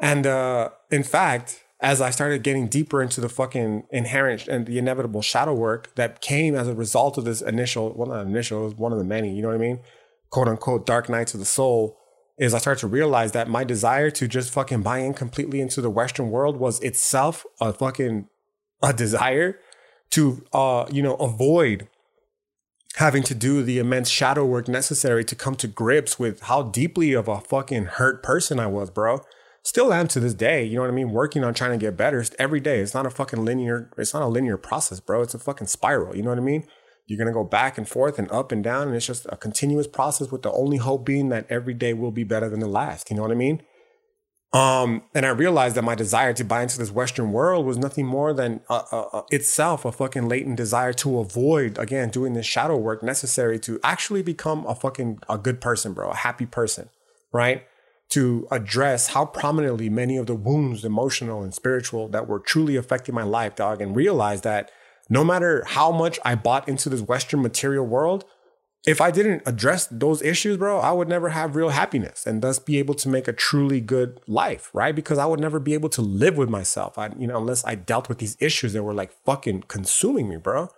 And 0.00 0.26
uh, 0.26 0.70
in 0.90 1.02
fact, 1.02 1.62
as 1.82 2.00
I 2.00 2.10
started 2.10 2.42
getting 2.42 2.68
deeper 2.68 3.02
into 3.02 3.20
the 3.20 3.28
fucking 3.28 3.84
inherent 3.90 4.46
and 4.48 4.66
the 4.66 4.78
inevitable 4.78 5.22
shadow 5.22 5.54
work 5.54 5.94
that 5.94 6.20
came 6.20 6.54
as 6.54 6.68
a 6.68 6.74
result 6.74 7.16
of 7.16 7.24
this 7.24 7.40
initial, 7.40 7.94
well, 7.94 8.08
not 8.08 8.26
initial, 8.26 8.62
it 8.62 8.64
was 8.64 8.74
one 8.74 8.92
of 8.92 8.98
the 8.98 9.04
many, 9.04 9.34
you 9.34 9.40
know 9.40 9.48
what 9.48 9.54
I 9.54 9.58
mean? 9.58 9.80
Quote 10.28 10.48
unquote, 10.48 10.84
dark 10.84 11.08
nights 11.08 11.32
of 11.32 11.40
the 11.40 11.46
soul, 11.46 11.96
is 12.38 12.54
I 12.54 12.58
started 12.58 12.80
to 12.80 12.86
realize 12.86 13.32
that 13.32 13.48
my 13.48 13.64
desire 13.64 14.10
to 14.10 14.28
just 14.28 14.52
fucking 14.52 14.82
buy 14.82 14.98
in 14.98 15.14
completely 15.14 15.60
into 15.60 15.80
the 15.80 15.90
Western 15.90 16.30
world 16.30 16.56
was 16.56 16.80
itself 16.80 17.44
a 17.60 17.72
fucking 17.72 18.28
a 18.82 18.92
desire 18.92 19.58
to, 20.10 20.44
uh, 20.52 20.86
you 20.90 21.02
know, 21.02 21.14
avoid 21.16 21.88
having 22.96 23.22
to 23.22 23.34
do 23.34 23.62
the 23.62 23.78
immense 23.78 24.08
shadow 24.08 24.44
work 24.44 24.68
necessary 24.68 25.24
to 25.24 25.36
come 25.36 25.54
to 25.54 25.68
grips 25.68 26.18
with 26.18 26.40
how 26.42 26.62
deeply 26.62 27.12
of 27.12 27.28
a 27.28 27.40
fucking 27.40 27.84
hurt 27.84 28.22
person 28.22 28.58
I 28.58 28.66
was, 28.66 28.90
bro. 28.90 29.20
Still 29.62 29.92
am 29.92 30.08
to 30.08 30.20
this 30.20 30.34
day, 30.34 30.64
you 30.64 30.76
know 30.76 30.80
what 30.80 30.90
I 30.90 30.94
mean? 30.94 31.10
Working 31.10 31.44
on 31.44 31.52
trying 31.52 31.72
to 31.72 31.76
get 31.76 31.96
better 31.96 32.24
every 32.38 32.60
day. 32.60 32.80
It's 32.80 32.94
not 32.94 33.06
a 33.06 33.10
fucking 33.10 33.44
linear, 33.44 33.90
it's 33.98 34.14
not 34.14 34.22
a 34.22 34.26
linear 34.26 34.56
process, 34.56 35.00
bro. 35.00 35.22
It's 35.22 35.34
a 35.34 35.38
fucking 35.38 35.66
spiral, 35.66 36.16
you 36.16 36.22
know 36.22 36.30
what 36.30 36.38
I 36.38 36.42
mean? 36.42 36.66
You're 37.06 37.18
gonna 37.18 37.34
go 37.34 37.44
back 37.44 37.76
and 37.76 37.88
forth 37.88 38.18
and 38.18 38.30
up 38.30 38.52
and 38.52 38.64
down, 38.64 38.88
and 38.88 38.96
it's 38.96 39.06
just 39.06 39.26
a 39.28 39.36
continuous 39.36 39.86
process 39.86 40.30
with 40.30 40.42
the 40.42 40.52
only 40.52 40.78
hope 40.78 41.04
being 41.04 41.28
that 41.28 41.46
every 41.50 41.74
day 41.74 41.92
will 41.92 42.12
be 42.12 42.24
better 42.24 42.48
than 42.48 42.60
the 42.60 42.68
last, 42.68 43.10
you 43.10 43.16
know 43.16 43.22
what 43.22 43.32
I 43.32 43.34
mean? 43.34 43.62
Um, 44.52 45.02
and 45.14 45.24
I 45.24 45.28
realized 45.28 45.76
that 45.76 45.82
my 45.82 45.94
desire 45.94 46.32
to 46.32 46.44
buy 46.44 46.62
into 46.62 46.76
this 46.76 46.90
Western 46.90 47.30
world 47.30 47.66
was 47.66 47.78
nothing 47.78 48.04
more 48.04 48.32
than 48.32 48.60
uh, 48.68 48.82
uh, 48.90 49.02
uh, 49.12 49.22
itself 49.30 49.84
a 49.84 49.92
fucking 49.92 50.28
latent 50.28 50.56
desire 50.56 50.92
to 50.94 51.20
avoid, 51.20 51.78
again, 51.78 52.10
doing 52.10 52.32
this 52.32 52.46
shadow 52.46 52.76
work 52.76 53.02
necessary 53.02 53.60
to 53.60 53.78
actually 53.84 54.22
become 54.22 54.66
a 54.66 54.74
fucking 54.74 55.20
a 55.28 55.38
good 55.38 55.60
person, 55.60 55.92
bro, 55.92 56.10
a 56.10 56.16
happy 56.16 56.46
person, 56.46 56.88
right? 57.32 57.64
To 58.10 58.48
address 58.50 59.08
how 59.08 59.26
prominently 59.26 59.88
many 59.88 60.16
of 60.16 60.26
the 60.26 60.34
wounds, 60.34 60.84
emotional 60.84 61.42
and 61.42 61.54
spiritual, 61.54 62.08
that 62.08 62.26
were 62.26 62.40
truly 62.40 62.76
affecting 62.76 63.14
my 63.14 63.22
life, 63.22 63.54
dog, 63.54 63.80
and 63.80 63.94
realize 63.94 64.40
that 64.42 64.70
no 65.08 65.24
matter 65.24 65.64
how 65.66 65.92
much 65.92 66.18
I 66.24 66.34
bought 66.34 66.68
into 66.68 66.88
this 66.88 67.02
Western 67.02 67.42
material 67.42 67.86
world, 67.86 68.24
if 68.86 69.00
I 69.00 69.10
didn't 69.10 69.42
address 69.44 69.86
those 69.90 70.22
issues, 70.22 70.56
bro, 70.56 70.78
I 70.78 70.92
would 70.92 71.08
never 71.08 71.28
have 71.28 71.54
real 71.54 71.68
happiness 71.68 72.26
and 72.26 72.40
thus 72.40 72.58
be 72.58 72.78
able 72.78 72.94
to 72.94 73.08
make 73.08 73.28
a 73.28 73.32
truly 73.32 73.80
good 73.80 74.20
life, 74.26 74.70
right? 74.72 74.94
Because 74.94 75.18
I 75.18 75.26
would 75.26 75.40
never 75.40 75.60
be 75.60 75.74
able 75.74 75.90
to 75.90 76.00
live 76.00 76.36
with 76.38 76.48
myself, 76.48 76.96
I, 76.96 77.10
you 77.18 77.26
know, 77.26 77.38
unless 77.38 77.64
I 77.64 77.74
dealt 77.74 78.08
with 78.08 78.18
these 78.18 78.38
issues 78.40 78.72
that 78.72 78.82
were 78.82 78.94
like 78.94 79.12
fucking 79.26 79.64
consuming 79.68 80.28
me, 80.28 80.36
bro. 80.36 80.70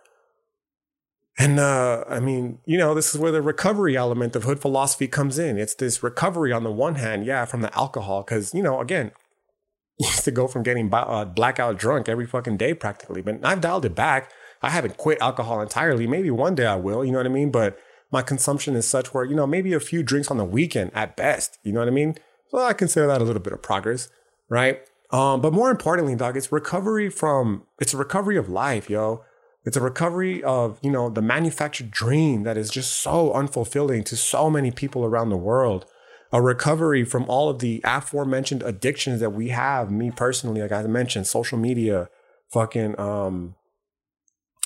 And 1.39 1.59
uh, 1.59 2.05
I 2.09 2.21
mean, 2.21 2.59
you 2.67 2.77
know, 2.77 2.95
this 2.95 3.15
is 3.15 3.21
where 3.21 3.33
the 3.33 3.41
recovery 3.41 3.97
element 3.97 4.37
of 4.37 4.45
hood 4.45 4.61
philosophy 4.61 5.09
comes 5.09 5.39
in. 5.39 5.59
It's 5.59 5.75
this 5.75 6.03
recovery 6.03 6.53
on 6.53 6.62
the 6.62 6.71
one 6.71 6.97
hand, 6.97 7.25
yeah, 7.25 7.47
from 7.47 7.62
the 7.62 7.75
alcohol, 7.77 8.23
because 8.23 8.53
you 8.53 8.62
know, 8.62 8.81
again, 8.81 9.12
used 9.99 10.25
to 10.25 10.31
go 10.31 10.47
from 10.47 10.62
getting 10.62 10.93
uh, 10.93 11.25
blackout 11.25 11.79
drunk 11.79 12.09
every 12.09 12.27
fucking 12.27 12.57
day 12.57 12.75
practically, 12.75 13.23
but 13.23 13.45
I've 13.45 13.61
dialed 13.61 13.85
it 13.85 13.95
back. 13.95 14.31
I 14.62 14.71
haven't 14.71 14.97
quit 14.97 15.19
alcohol 15.21 15.61
entirely. 15.61 16.07
Maybe 16.07 16.31
one 16.31 16.55
day 16.55 16.67
I 16.67 16.77
will, 16.77 17.05
you 17.05 17.12
know 17.12 17.19
what 17.19 17.27
I 17.27 17.31
mean? 17.31 17.51
But 17.51 17.79
my 18.11 18.23
consumption 18.23 18.77
is 18.77 18.87
such 18.87 19.12
where, 19.12 19.25
you 19.25 19.35
know, 19.35 19.47
maybe 19.47 19.73
a 19.73 19.81
few 19.81 20.03
drinks 20.03 20.31
on 20.31 20.37
the 20.37 20.45
weekend 20.45 20.93
at 20.95 21.17
best, 21.17 21.59
you 21.65 21.73
know 21.73 21.81
what 21.81 21.89
I 21.89 21.93
mean? 21.93 22.17
So 22.51 22.59
I 22.59 22.75
consider 22.75 23.07
that 23.07 23.21
a 23.21 23.25
little 23.25 23.43
bit 23.43 23.53
of 23.53 23.62
progress, 23.62 24.09
right? 24.49 24.81
Um, 25.11 25.41
but 25.41 25.53
more 25.53 25.71
importantly, 25.71 26.15
dog, 26.15 26.37
it's 26.37 26.53
recovery 26.53 27.11
from, 27.11 27.65
it's 27.81 27.95
a 27.95 27.97
recovery 27.97 28.37
of 28.37 28.49
life, 28.49 28.89
yo. 28.89 29.25
It's 29.64 29.76
a 29.76 29.81
recovery 29.81 30.42
of, 30.42 30.78
you 30.83 30.90
know, 30.90 31.09
the 31.09 31.23
manufactured 31.23 31.90
dream 31.90 32.42
that 32.42 32.57
is 32.57 32.71
just 32.71 32.95
so 32.95 33.33
unfulfilling 33.33 34.04
to 34.07 34.16
so 34.16 34.50
many 34.50 34.71
people 34.71 35.04
around 35.04 35.31
the 35.31 35.37
world. 35.37 35.87
A 36.33 36.42
recovery 36.42 37.04
from 37.04 37.28
all 37.28 37.49
of 37.49 37.61
the 37.61 37.81
aforementioned 37.85 38.62
addictions 38.62 39.21
that 39.21 39.31
we 39.31 39.50
have, 39.50 39.90
me 39.90 40.11
personally, 40.11 40.62
like 40.62 40.73
I 40.73 40.83
mentioned, 40.85 41.26
social 41.26 41.59
media, 41.59 42.09
fucking 42.50 42.99
um 42.99 43.54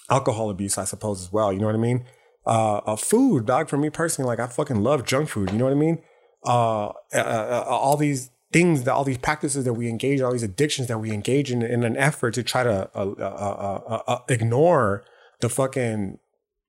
alcohol 0.09 0.49
abuse, 0.49 0.79
I 0.79 0.85
suppose, 0.85 1.21
as 1.21 1.33
well. 1.33 1.53
You 1.53 1.59
know 1.59 1.67
what 1.67 1.75
I 1.75 1.79
mean? 1.79 2.05
Uh, 2.47 2.77
uh 2.79 2.97
food, 2.97 3.47
dog, 3.47 3.69
for 3.69 3.77
me 3.77 3.91
personally, 3.91 4.29
like 4.29 4.41
I 4.41 4.47
fucking 4.47 4.83
love 4.83 5.05
junk 5.05 5.29
food. 5.29 5.51
You 5.51 5.59
know 5.59 5.65
what 5.65 5.73
I 5.73 5.77
mean? 5.77 6.03
Uh, 6.45 6.87
uh, 7.13 7.19
uh 7.19 7.65
all 7.69 7.97
these 7.97 8.31
things 8.53 8.85
that 8.85 8.95
all 8.95 9.05
these 9.05 9.19
practices 9.19 9.65
that 9.65 9.75
we 9.75 9.89
engage 9.89 10.21
all 10.21 10.33
these 10.33 10.43
addictions 10.43 10.89
that 10.89 10.99
we 10.99 11.11
engage 11.11 11.51
in, 11.51 11.63
in 11.63 11.83
an 11.83 11.97
effort 11.97 12.35
to 12.35 12.43
try 12.43 12.63
to 12.63 12.89
uh, 12.95 13.15
uh, 13.19 13.83
uh, 13.89 14.03
uh 14.07 14.19
ignore 14.29 15.05
the 15.41 15.49
fucking 15.49 16.19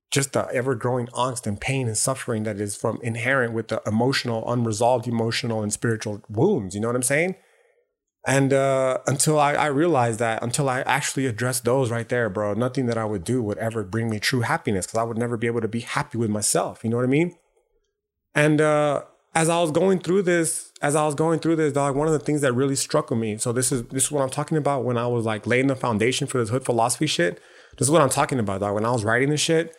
just 0.10 0.34
the 0.34 0.48
ever 0.53 0.75
growing 0.75 1.07
angst 1.07 1.46
and 1.46 1.60
pain 1.60 1.88
and 1.88 1.98
suffering 1.98 2.43
that 2.43 2.60
is 2.60 2.75
from 2.75 3.00
inherent 3.03 3.53
with 3.53 3.67
the 3.67 3.81
emotional, 3.86 4.50
unresolved 4.51 5.07
emotional 5.07 5.62
and 5.62 5.74
spiritual 5.74 6.22
wounds. 6.29 6.74
You 6.74 6.81
know 6.81 6.88
what 6.88 6.96
I'm 6.96 7.03
saying? 7.03 7.36
And 8.25 8.51
uh, 8.51 9.00
until 9.05 9.39
I, 9.39 9.53
I 9.53 9.67
realized 9.67 10.19
that, 10.19 10.43
until 10.43 10.69
I 10.69 10.81
actually 10.81 11.25
addressed 11.25 11.63
those 11.63 11.89
right 11.91 12.07
there, 12.07 12.29
bro, 12.29 12.53
nothing 12.53 12.86
that 12.88 12.98
I 12.98 13.05
would 13.05 13.24
do 13.24 13.41
would 13.41 13.57
ever 13.57 13.84
bring 13.84 14.10
me 14.10 14.19
true 14.19 14.41
happiness 14.41 14.86
because 14.86 14.98
I 14.98 15.03
would 15.03 15.17
never 15.17 15.38
be 15.38 15.48
able 15.48 15.62
to 15.62 15.67
be 15.67 15.79
happy 15.81 16.17
with 16.17 16.29
myself. 16.29 16.84
You 16.84 16.89
know 16.89 16.98
what 16.98 17.03
I 17.03 17.10
mean? 17.10 17.38
And 18.36 18.60
uh, 18.60 19.03
as 19.38 19.50
I 19.50 19.62
was 19.62 19.70
going 19.70 20.00
through 20.00 20.24
this, 20.24 20.72
as 20.82 20.96
I 20.96 21.06
was 21.06 21.13
going 21.13 21.38
through 21.38 21.58
this, 21.58 21.72
dog, 21.72 21.96
one 21.96 22.08
of 22.08 22.13
the 22.13 22.20
things 22.20 22.41
that 22.41 22.53
really 22.53 22.75
struck 22.75 23.12
with 23.12 23.20
me. 23.20 23.38
So 23.38 23.53
this 23.53 23.72
is 23.72 23.84
this 23.84 24.06
is 24.06 24.12
what 24.12 24.24
I'm 24.24 24.32
talking 24.32 24.58
about 24.58 24.84
when 24.84 24.98
I 24.98 25.06
was 25.06 25.25
like 25.25 25.46
laying 25.46 25.67
the 25.67 25.75
foundation 25.75 26.25
for 26.25 26.39
this 26.39 26.50
hood 26.50 26.65
philosophy 26.65 27.06
shit. 27.06 27.40
This 27.77 27.88
is 27.88 27.92
what 27.92 28.01
I'm 28.01 28.09
talking 28.09 28.40
about, 28.40 28.61
dog. 28.61 28.74
When 28.74 28.83
I 28.83 28.90
was 28.90 29.05
writing 29.05 29.29
this 29.29 29.40
shit, 29.40 29.75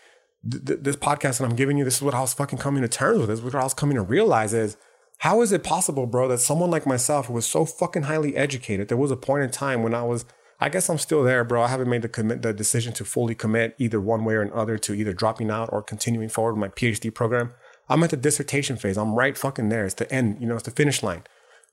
th- 0.48 0.64
th- 0.64 0.78
this 0.82 0.94
podcast 0.94 1.38
that 1.38 1.44
I'm 1.44 1.56
giving 1.56 1.76
you, 1.76 1.85
this 1.85 1.96
is 1.96 2.02
what 2.02 2.14
I 2.14 2.20
was 2.20 2.32
fucking 2.35 2.61
coming 2.61 2.82
to 2.82 2.88
terms 2.88 3.18
with. 3.18 3.30
This 3.30 3.40
is 3.40 3.44
what 3.44 3.56
I 3.56 3.64
was 3.64 3.74
coming 3.74 3.96
to 3.96 4.02
realize 4.02 4.54
is 4.54 4.76
how 5.18 5.42
is 5.42 5.50
it 5.50 5.64
possible, 5.64 6.06
bro, 6.06 6.28
that 6.28 6.38
someone 6.38 6.70
like 6.70 6.87
myself 6.87 7.26
who 7.26 7.32
was 7.32 7.44
so 7.44 7.64
fucking 7.64 8.04
highly 8.04 8.37
educated, 8.37 8.87
there 8.87 8.96
was 8.96 9.11
a 9.11 9.16
point 9.16 9.42
in 9.42 9.50
time 9.50 9.82
when 9.82 9.92
I 9.92 10.04
was, 10.04 10.24
I 10.61 10.68
guess 10.68 10.88
I'm 10.88 10.98
still 10.98 11.24
there, 11.24 11.42
bro. 11.42 11.64
I 11.64 11.66
haven't 11.66 11.90
made 11.90 12.02
the 12.02 12.09
commit, 12.09 12.42
the 12.42 12.52
decision 12.52 12.92
to 12.92 13.04
fully 13.04 13.35
commit 13.35 13.74
either 13.78 14.00
one 14.00 14.24
way 14.24 14.35
or 14.35 14.42
another 14.42 14.78
to 14.78 14.94
either 14.94 15.12
dropping 15.12 15.50
out 15.50 15.68
or 15.72 15.82
continuing 15.82 16.28
forward 16.28 16.52
with 16.52 16.61
my 16.61 16.68
PhD 16.68 17.12
program. 17.12 17.54
I'm 17.88 18.03
at 18.03 18.11
the 18.11 18.16
dissertation 18.16 18.77
phase. 18.77 18.98
I'm 18.98 19.14
right 19.14 19.37
fucking 19.37 19.68
there. 19.68 19.85
It's 19.85 19.94
the 19.94 20.12
end, 20.12 20.38
you 20.40 20.46
know, 20.46 20.55
it's 20.55 20.64
the 20.64 20.70
finish 20.70 21.03
line. 21.03 21.22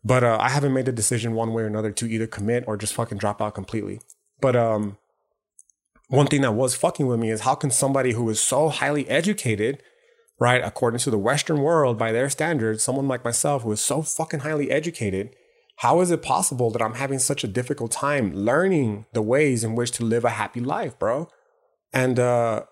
But 0.04 0.24
uh, 0.24 0.38
I 0.40 0.50
haven't 0.50 0.74
made 0.74 0.86
the 0.86 0.92
decision 0.92 1.34
one 1.34 1.54
way 1.54 1.64
or 1.64 1.68
another 1.68 1.92
to 1.92 2.06
either 2.06 2.28
commit 2.28 2.64
or 2.68 2.78
just 2.78 2.94
fucking 2.94 3.18
drop 3.18 3.42
out 3.42 3.56
completely. 3.56 4.02
But 4.40 4.56
um, 4.56 4.98
one 6.08 6.28
thing 6.28 6.42
that 6.42 6.54
was 6.54 6.76
fucking 6.76 7.08
with 7.08 7.20
me 7.20 7.32
is 7.32 7.42
how 7.42 7.56
can 7.56 7.72
somebody 7.72 8.12
who 8.12 8.30
is 8.30 8.40
so 8.40 8.70
highly 8.70 9.10
educated, 9.10 9.82
right, 10.40 10.64
according 10.64 11.00
to 11.00 11.10
the 11.10 11.18
Western 11.18 11.62
world 11.62 11.98
by 11.98 12.12
their 12.12 12.30
standards, 12.30 12.84
someone 12.84 13.08
like 13.08 13.26
myself 13.26 13.64
who 13.64 13.72
is 13.72 13.82
so 13.82 14.04
fucking 14.04 14.42
highly 14.42 14.70
educated, 14.70 15.36
how 15.78 16.00
is 16.02 16.12
it 16.12 16.22
possible 16.22 16.70
that 16.72 16.82
I'm 16.82 16.94
having 16.94 17.20
such 17.20 17.44
a 17.44 17.48
difficult 17.48 17.92
time 17.92 18.34
learning 18.34 19.08
the 19.14 19.22
ways 19.22 19.64
in 19.64 19.76
which 19.76 19.92
to 19.92 20.06
live 20.06 20.24
a 20.24 20.30
happy 20.30 20.60
life, 20.62 20.98
bro? 20.98 21.28
And 21.92 22.20
uh, 22.20 22.64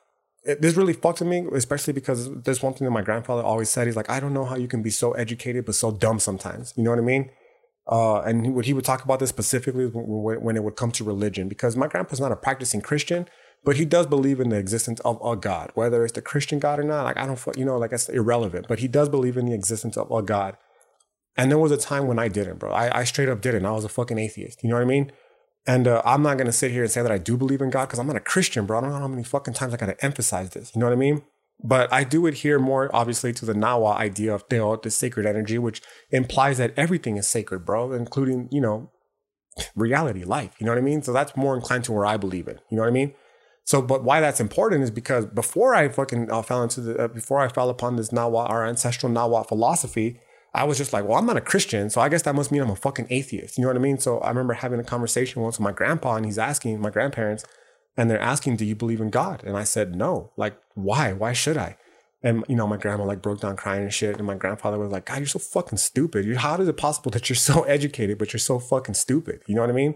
it, 0.46 0.62
this 0.62 0.76
really 0.76 0.94
fucked 0.94 1.20
with 1.20 1.30
me, 1.30 1.46
especially 1.54 1.94
because 1.94 2.34
there's 2.42 2.62
one 2.62 2.74
thing 2.74 2.86
that 2.86 2.92
my 2.92 3.02
grandfather 3.02 3.42
always 3.42 3.70
said. 3.70 3.88
He's 3.88 3.96
like, 3.96 4.10
I 4.10 4.20
don't 4.20 4.34
know 4.34 4.46
how 4.46 4.56
you 4.56 4.68
can 4.68 4.82
be 4.82 4.90
so 4.90 5.14
educated 5.14 5.66
but 5.66 5.76
so 5.76 5.92
dumb 5.92 6.20
sometimes. 6.20 6.74
You 6.76 6.84
know 6.84 6.90
what 6.92 7.00
I 7.00 7.04
mean? 7.04 7.30
Uh, 7.86 8.22
and 8.22 8.46
he 8.46 8.52
would, 8.52 8.66
he 8.66 8.74
would 8.74 8.86
talk 8.86 9.04
about 9.04 9.20
this 9.20 9.30
specifically 9.30 9.86
when, 9.88 10.42
when 10.42 10.56
it 10.56 10.64
would 10.64 10.76
come 10.76 10.92
to 10.92 11.04
religion, 11.04 11.50
because 11.50 11.76
my 11.76 11.88
grandpa's 11.88 12.20
not 12.20 12.32
a 12.32 12.36
practicing 12.36 12.82
Christian, 12.82 13.28
but 13.66 13.78
he 13.78 13.86
does 13.86 14.08
believe 14.08 14.40
in 14.40 14.50
the 14.50 14.58
existence 14.58 15.00
of 15.02 15.20
a 15.24 15.36
God, 15.36 15.72
whether 15.74 16.04
it's 16.04 16.14
the 16.14 16.22
Christian 16.22 16.60
God 16.60 16.80
or 16.80 16.84
not. 16.84 17.04
Like 17.04 17.18
I 17.18 17.26
don't, 17.26 17.40
you 17.58 17.66
know, 17.66 17.78
like 17.78 17.92
it's 17.92 18.10
irrelevant. 18.10 18.68
But 18.68 18.80
he 18.80 18.88
does 18.88 19.10
believe 19.10 19.38
in 19.38 19.46
the 19.46 19.54
existence 19.54 19.98
of 19.98 20.12
a 20.12 20.22
God. 20.22 20.58
And 21.36 21.50
there 21.50 21.58
was 21.58 21.72
a 21.72 21.78
time 21.78 22.08
when 22.08 22.20
I 22.20 22.28
didn't, 22.28 22.60
bro. 22.60 22.72
I, 22.72 23.00
I 23.00 23.04
straight 23.06 23.30
up 23.30 23.42
didn't. 23.42 23.66
I 23.66 23.72
was 23.72 23.86
a 23.86 23.90
fucking 23.90 24.20
atheist. 24.20 24.64
You 24.64 24.70
know 24.70 24.76
what 24.76 24.84
I 24.84 24.86
mean? 24.86 25.12
And 25.66 25.88
uh, 25.88 26.02
I'm 26.04 26.22
not 26.22 26.38
going 26.38 26.48
to 26.48 26.54
sit 26.54 26.72
here 26.72 26.84
and 26.84 26.92
say 26.92 27.02
that 27.02 27.12
I 27.12 27.18
do 27.18 27.38
believe 27.38 27.62
in 27.62 27.70
God 27.70 27.86
because 27.86 28.00
I'm 28.00 28.08
not 28.08 28.18
a 28.18 28.22
Christian, 28.22 28.66
bro. 28.66 28.80
I 28.80 28.82
don't 28.82 28.90
know 28.92 29.00
how 29.00 29.08
many 29.08 29.24
fucking 29.24 29.54
times 29.54 29.74
I 29.74 29.78
got 29.78 29.86
to 29.86 30.06
emphasize 30.06 30.50
this. 30.50 30.76
You 30.76 30.80
know 30.80 30.88
what 30.88 30.94
I 30.94 30.98
mean? 30.98 31.24
But 31.64 31.92
I 31.94 32.04
do 32.04 32.28
adhere 32.28 32.60
more, 32.60 32.94
obviously, 32.94 33.32
to 33.34 33.46
the 33.46 33.54
Nahua 33.54 33.96
idea 33.96 34.34
of 34.34 34.48
Teo, 34.50 34.76
the 34.76 34.92
sacred 34.92 35.26
energy, 35.26 35.58
which 35.58 35.82
implies 36.12 36.58
that 36.58 36.74
everything 36.76 37.16
is 37.16 37.28
sacred, 37.28 37.60
bro, 37.60 37.94
including, 37.94 38.50
you 38.52 38.60
know, 38.60 38.92
reality, 39.76 40.26
life. 40.26 40.56
You 40.60 40.66
know 40.66 40.74
what 40.74 40.80
I 40.80 40.82
mean? 40.82 41.02
So 41.02 41.14
that's 41.14 41.38
more 41.38 41.56
inclined 41.56 41.86
to 41.86 41.94
where 41.94 42.06
I 42.06 42.18
believe 42.18 42.50
in. 42.50 42.60
You 42.70 42.78
know 42.78 42.82
what 42.82 42.90
I 42.90 42.94
mean? 42.94 43.14
So, 43.66 43.82
but 43.82 44.04
why 44.04 44.20
that's 44.20 44.42
important 44.42 44.84
is 44.84 44.92
because 44.92 45.26
before 45.26 45.74
I 45.74 45.88
fucking 45.88 46.30
uh, 46.30 46.42
fell 46.42 46.64
into 46.64 46.82
the, 46.82 47.06
uh, 47.06 47.08
before 47.08 47.40
I 47.40 47.48
fell 47.48 47.70
upon 47.70 47.96
this 47.96 48.10
Nahua, 48.10 48.50
our 48.50 48.66
ancestral 48.66 49.12
Nahua 49.12 49.48
philosophy, 49.48 50.20
I 50.54 50.66
was 50.66 50.78
just 50.78 50.94
like, 50.94 51.06
well, 51.06 51.18
I'm 51.18 51.26
not 51.26 51.38
a 51.38 51.42
Christian, 51.42 51.90
so 51.90 52.00
I 52.00 52.10
guess 52.10 52.22
that 52.24 52.36
must 52.36 52.52
mean 52.52 52.62
I'm 52.62 52.70
a 52.70 52.76
fucking 52.76 53.08
atheist. 53.10 53.58
You 53.58 53.64
know 53.64 53.70
what 53.70 53.76
I 53.76 53.80
mean? 53.80 53.98
So 53.98 54.20
I 54.20 54.30
remember 54.30 54.54
having 54.54 54.80
a 54.80 54.84
conversation 54.84 55.42
once 55.42 55.58
with 55.58 55.64
my 55.64 55.72
grandpa, 55.72 56.16
and 56.16 56.26
he's 56.26 56.38
asking 56.38 56.80
my 56.80 56.92
grandparents, 56.92 57.44
and 57.98 58.10
they're 58.10 58.20
asking, 58.20 58.58
"Do 58.58 58.66
you 58.66 58.76
believe 58.76 59.02
in 59.02 59.10
God?" 59.10 59.44
And 59.44 59.58
I 59.58 59.64
said, 59.64 59.96
"No." 59.96 60.32
Like, 60.38 60.56
why? 60.76 61.14
Why 61.14 61.34
should 61.34 61.58
I? 61.58 61.78
And 62.22 62.46
you 62.48 62.56
know, 62.56 62.68
my 62.68 62.78
grandma 62.78 63.04
like 63.04 63.22
broke 63.22 63.42
down 63.42 63.56
crying 63.56 63.84
and 63.84 63.94
shit, 63.94 64.18
and 64.18 64.28
my 64.28 64.36
grandfather 64.36 64.78
was 64.78 64.92
like, 64.92 65.06
"God, 65.06 65.18
you're 65.20 65.28
so 65.28 65.40
fucking 65.40 65.80
stupid. 65.80 66.36
How 66.38 66.56
is 66.58 66.68
it 66.68 66.78
possible 66.78 67.10
that 67.12 67.30
you're 67.30 67.36
so 67.52 67.64
educated 67.64 68.20
but 68.20 68.32
you're 68.32 68.40
so 68.40 68.60
fucking 68.60 68.96
stupid?" 68.96 69.42
You 69.48 69.56
know 69.56 69.62
what 69.62 69.72
I 69.72 69.74
mean? 69.74 69.96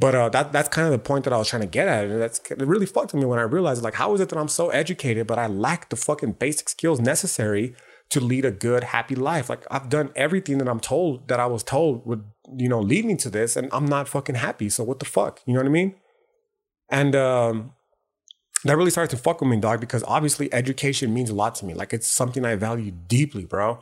But 0.00 0.14
uh, 0.14 0.28
that 0.30 0.52
that's 0.52 0.68
kind 0.68 0.86
of 0.86 0.92
the 0.92 0.98
point 0.98 1.24
that 1.24 1.32
I 1.32 1.38
was 1.38 1.48
trying 1.48 1.62
to 1.62 1.68
get 1.68 1.88
at. 1.88 2.04
And 2.04 2.20
that's 2.20 2.40
it 2.50 2.58
really 2.58 2.86
fucked 2.86 3.14
me 3.14 3.24
when 3.24 3.38
I 3.38 3.42
realized 3.42 3.82
like, 3.82 3.94
how 3.94 4.14
is 4.14 4.20
it 4.20 4.28
that 4.28 4.38
I'm 4.38 4.48
so 4.48 4.70
educated 4.70 5.26
but 5.26 5.38
I 5.38 5.46
lack 5.46 5.88
the 5.88 5.96
fucking 5.96 6.32
basic 6.32 6.68
skills 6.68 7.00
necessary 7.00 7.74
to 8.10 8.20
lead 8.20 8.44
a 8.44 8.50
good, 8.50 8.84
happy 8.84 9.14
life. 9.14 9.50
Like 9.50 9.66
I've 9.70 9.88
done 9.88 10.10
everything 10.16 10.58
that 10.58 10.68
I'm 10.68 10.80
told 10.80 11.28
that 11.28 11.38
I 11.40 11.46
was 11.46 11.62
told 11.62 12.06
would, 12.06 12.24
you 12.56 12.68
know, 12.68 12.80
lead 12.80 13.04
me 13.04 13.16
to 13.16 13.30
this, 13.30 13.56
and 13.56 13.68
I'm 13.72 13.86
not 13.86 14.08
fucking 14.08 14.36
happy. 14.36 14.68
So 14.68 14.84
what 14.84 14.98
the 14.98 15.04
fuck? 15.04 15.40
You 15.46 15.54
know 15.54 15.60
what 15.60 15.66
I 15.66 15.70
mean? 15.70 15.94
And 16.90 17.14
um, 17.14 17.72
that 18.64 18.76
really 18.76 18.90
started 18.90 19.14
to 19.14 19.22
fuck 19.22 19.40
with 19.40 19.50
me, 19.50 19.58
dog, 19.58 19.80
because 19.80 20.02
obviously 20.04 20.52
education 20.52 21.12
means 21.12 21.30
a 21.30 21.34
lot 21.34 21.54
to 21.56 21.66
me. 21.66 21.74
Like 21.74 21.92
it's 21.92 22.06
something 22.06 22.44
I 22.44 22.54
value 22.56 22.92
deeply, 23.06 23.44
bro. 23.44 23.78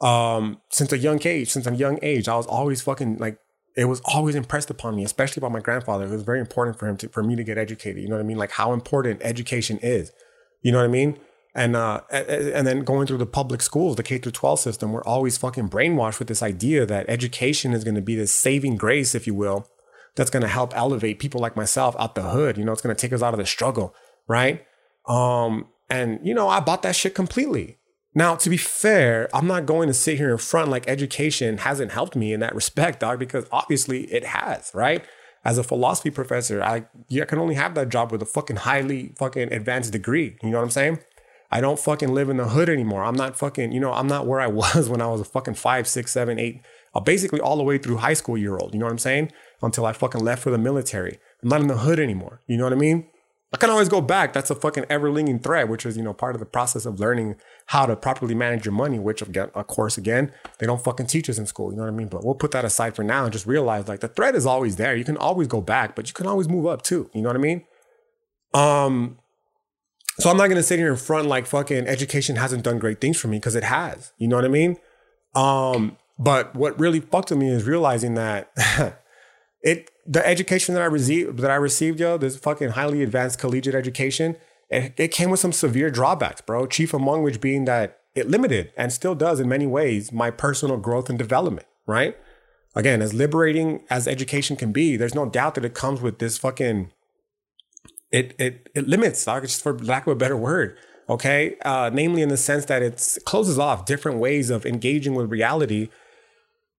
Um, 0.00 0.60
since 0.70 0.92
a 0.92 0.98
young 0.98 1.20
age, 1.26 1.50
since 1.50 1.66
a 1.66 1.74
young 1.74 1.98
age, 2.02 2.28
I 2.28 2.36
was 2.36 2.46
always 2.46 2.82
fucking 2.82 3.18
like 3.18 3.38
it 3.76 3.84
was 3.86 4.00
always 4.04 4.34
impressed 4.34 4.70
upon 4.70 4.96
me, 4.96 5.04
especially 5.04 5.40
by 5.40 5.48
my 5.48 5.60
grandfather. 5.60 6.04
It 6.04 6.10
was 6.10 6.22
very 6.22 6.40
important 6.40 6.78
for 6.78 6.86
him 6.86 6.96
to 6.98 7.08
for 7.08 7.22
me 7.22 7.36
to 7.36 7.44
get 7.44 7.56
educated. 7.56 8.02
You 8.02 8.08
know 8.08 8.16
what 8.16 8.22
I 8.22 8.26
mean? 8.26 8.38
Like 8.38 8.52
how 8.52 8.72
important 8.72 9.20
education 9.22 9.78
is. 9.78 10.12
You 10.62 10.72
know 10.72 10.78
what 10.78 10.84
I 10.84 10.88
mean? 10.88 11.18
And 11.54 11.74
uh, 11.74 12.00
and 12.10 12.66
then 12.66 12.84
going 12.84 13.06
through 13.06 13.18
the 13.18 13.26
public 13.26 13.60
schools, 13.60 13.96
the 13.96 14.02
K 14.02 14.18
through 14.18 14.32
12 14.32 14.60
system, 14.60 14.92
we're 14.92 15.04
always 15.04 15.36
fucking 15.36 15.68
brainwashed 15.68 16.18
with 16.18 16.28
this 16.28 16.42
idea 16.42 16.86
that 16.86 17.06
education 17.08 17.72
is 17.72 17.82
going 17.82 17.96
to 17.96 18.00
be 18.00 18.14
this 18.14 18.34
saving 18.34 18.76
grace, 18.76 19.14
if 19.14 19.26
you 19.26 19.34
will, 19.34 19.66
that's 20.14 20.30
going 20.30 20.42
to 20.42 20.48
help 20.48 20.76
elevate 20.76 21.18
people 21.18 21.40
like 21.40 21.56
myself 21.56 21.96
out 21.98 22.14
the 22.14 22.22
hood. 22.22 22.56
You 22.56 22.64
know, 22.64 22.72
it's 22.72 22.82
going 22.82 22.94
to 22.94 23.00
take 23.00 23.12
us 23.12 23.22
out 23.22 23.34
of 23.34 23.38
the 23.38 23.46
struggle, 23.46 23.94
right? 24.28 24.64
Um, 25.06 25.66
and 25.88 26.20
you 26.22 26.34
know, 26.34 26.48
I 26.48 26.60
bought 26.60 26.82
that 26.82 26.94
shit 26.94 27.14
completely. 27.14 27.78
Now, 28.14 28.34
to 28.36 28.50
be 28.50 28.56
fair, 28.56 29.28
I'm 29.34 29.46
not 29.46 29.66
going 29.66 29.88
to 29.88 29.94
sit 29.94 30.18
here 30.18 30.30
in 30.30 30.38
front 30.38 30.68
like 30.68 30.88
education 30.88 31.58
hasn't 31.58 31.92
helped 31.92 32.16
me 32.16 32.32
in 32.32 32.40
that 32.40 32.54
respect, 32.54 33.00
dog, 33.00 33.18
because 33.18 33.46
obviously 33.52 34.02
it 34.12 34.24
has, 34.24 34.70
right? 34.74 35.04
As 35.44 35.58
a 35.58 35.62
philosophy 35.62 36.10
professor, 36.10 36.62
I, 36.62 36.86
I 37.12 37.24
can 37.24 37.38
only 37.38 37.54
have 37.54 37.74
that 37.76 37.88
job 37.88 38.12
with 38.12 38.20
a 38.20 38.26
fucking 38.26 38.56
highly 38.56 39.14
fucking 39.16 39.52
advanced 39.52 39.92
degree. 39.92 40.36
You 40.42 40.50
know 40.50 40.58
what 40.58 40.64
I'm 40.64 40.70
saying? 40.70 40.98
I 41.50 41.60
don't 41.60 41.78
fucking 41.78 42.14
live 42.14 42.28
in 42.28 42.36
the 42.36 42.48
hood 42.48 42.68
anymore. 42.68 43.02
I'm 43.02 43.16
not 43.16 43.36
fucking, 43.36 43.72
you 43.72 43.80
know, 43.80 43.92
I'm 43.92 44.06
not 44.06 44.26
where 44.26 44.40
I 44.40 44.46
was 44.62 44.88
when 44.88 45.00
I 45.00 45.08
was 45.08 45.20
a 45.20 45.24
fucking 45.24 45.54
five, 45.54 45.88
six, 45.88 46.12
seven, 46.12 46.38
eight, 46.38 46.62
uh, 46.94 47.00
basically 47.00 47.40
all 47.40 47.56
the 47.56 47.62
way 47.62 47.78
through 47.78 47.98
high 47.98 48.14
school 48.14 48.38
year 48.38 48.56
old. 48.56 48.72
You 48.72 48.80
know 48.80 48.86
what 48.86 48.92
I'm 48.92 48.98
saying? 48.98 49.32
Until 49.62 49.86
I 49.86 49.92
fucking 49.92 50.22
left 50.22 50.42
for 50.42 50.50
the 50.50 50.58
military. 50.58 51.18
I'm 51.42 51.48
not 51.48 51.60
in 51.60 51.66
the 51.66 51.78
hood 51.78 51.98
anymore. 51.98 52.42
You 52.46 52.56
know 52.56 52.64
what 52.64 52.72
I 52.72 52.76
mean? 52.76 53.06
I 53.52 53.56
can 53.56 53.68
always 53.68 53.88
go 53.88 54.00
back. 54.00 54.32
That's 54.32 54.50
a 54.50 54.54
fucking 54.54 54.86
ever-linking 54.88 55.40
thread, 55.40 55.68
which 55.68 55.84
is, 55.84 55.96
you 55.96 56.04
know, 56.04 56.12
part 56.12 56.36
of 56.36 56.40
the 56.40 56.46
process 56.46 56.86
of 56.86 57.00
learning 57.00 57.34
how 57.66 57.84
to 57.84 57.96
properly 57.96 58.32
manage 58.34 58.64
your 58.64 58.72
money, 58.72 59.00
which 59.00 59.22
again, 59.22 59.50
of 59.54 59.66
course, 59.66 59.98
again, 59.98 60.32
they 60.58 60.66
don't 60.66 60.82
fucking 60.82 61.06
teach 61.06 61.28
us 61.28 61.36
in 61.36 61.46
school. 61.46 61.72
You 61.72 61.78
know 61.78 61.82
what 61.82 61.92
I 61.92 61.96
mean? 61.96 62.06
But 62.06 62.24
we'll 62.24 62.36
put 62.36 62.52
that 62.52 62.64
aside 62.64 62.94
for 62.94 63.02
now 63.02 63.24
and 63.24 63.32
just 63.32 63.46
realize 63.46 63.88
like 63.88 64.00
the 64.00 64.08
thread 64.08 64.36
is 64.36 64.46
always 64.46 64.76
there. 64.76 64.94
You 64.94 65.04
can 65.04 65.16
always 65.16 65.48
go 65.48 65.60
back, 65.60 65.96
but 65.96 66.06
you 66.06 66.14
can 66.14 66.26
always 66.28 66.48
move 66.48 66.66
up 66.66 66.82
too. 66.82 67.10
You 67.12 67.22
know 67.22 67.28
what 67.28 67.36
I 67.36 67.40
mean? 67.40 67.64
Um, 68.54 69.18
so 70.20 70.30
I'm 70.30 70.36
not 70.36 70.48
gonna 70.48 70.62
sit 70.62 70.78
here 70.78 70.90
in 70.90 70.96
front 70.96 71.28
like 71.28 71.46
fucking 71.46 71.86
education 71.86 72.36
hasn't 72.36 72.64
done 72.64 72.78
great 72.78 73.00
things 73.00 73.18
for 73.18 73.28
me 73.28 73.38
because 73.38 73.54
it 73.54 73.64
has. 73.64 74.12
You 74.18 74.28
know 74.28 74.36
what 74.36 74.44
I 74.44 74.48
mean? 74.48 74.76
Um, 75.34 75.96
but 76.18 76.54
what 76.54 76.78
really 76.78 77.00
fucked 77.00 77.30
with 77.30 77.38
me 77.38 77.50
is 77.50 77.64
realizing 77.64 78.14
that 78.14 78.52
it 79.62 79.90
the 80.06 80.26
education 80.26 80.74
that 80.74 80.82
I 80.82 80.86
received 80.86 81.38
that 81.38 81.50
I 81.50 81.56
received, 81.56 82.00
yo, 82.00 82.18
this 82.18 82.36
fucking 82.36 82.70
highly 82.70 83.02
advanced 83.02 83.38
collegiate 83.38 83.74
education, 83.74 84.36
it, 84.68 84.94
it 84.96 85.08
came 85.08 85.30
with 85.30 85.40
some 85.40 85.52
severe 85.52 85.90
drawbacks, 85.90 86.40
bro. 86.40 86.66
Chief 86.66 86.92
among 86.92 87.22
which 87.22 87.40
being 87.40 87.64
that 87.66 88.00
it 88.14 88.28
limited 88.28 88.72
and 88.76 88.92
still 88.92 89.14
does 89.14 89.40
in 89.40 89.48
many 89.48 89.66
ways 89.66 90.12
my 90.12 90.30
personal 90.30 90.76
growth 90.76 91.08
and 91.08 91.18
development, 91.18 91.66
right? 91.86 92.16
Again, 92.74 93.02
as 93.02 93.14
liberating 93.14 93.84
as 93.90 94.06
education 94.06 94.56
can 94.56 94.72
be, 94.72 94.96
there's 94.96 95.14
no 95.14 95.28
doubt 95.28 95.54
that 95.56 95.64
it 95.64 95.74
comes 95.74 96.00
with 96.00 96.18
this 96.18 96.38
fucking 96.38 96.92
it 98.10 98.34
it 98.38 98.68
it 98.74 98.88
limits, 98.88 99.24
dog, 99.24 99.42
just 99.42 99.62
for 99.62 99.78
lack 99.78 100.06
of 100.06 100.12
a 100.12 100.16
better 100.16 100.36
word. 100.36 100.76
Okay. 101.08 101.56
Uh, 101.64 101.90
namely 101.92 102.22
in 102.22 102.28
the 102.28 102.36
sense 102.36 102.66
that 102.66 102.82
it 102.82 103.18
closes 103.24 103.58
off 103.58 103.84
different 103.84 104.18
ways 104.18 104.48
of 104.48 104.64
engaging 104.64 105.14
with 105.14 105.30
reality 105.30 105.88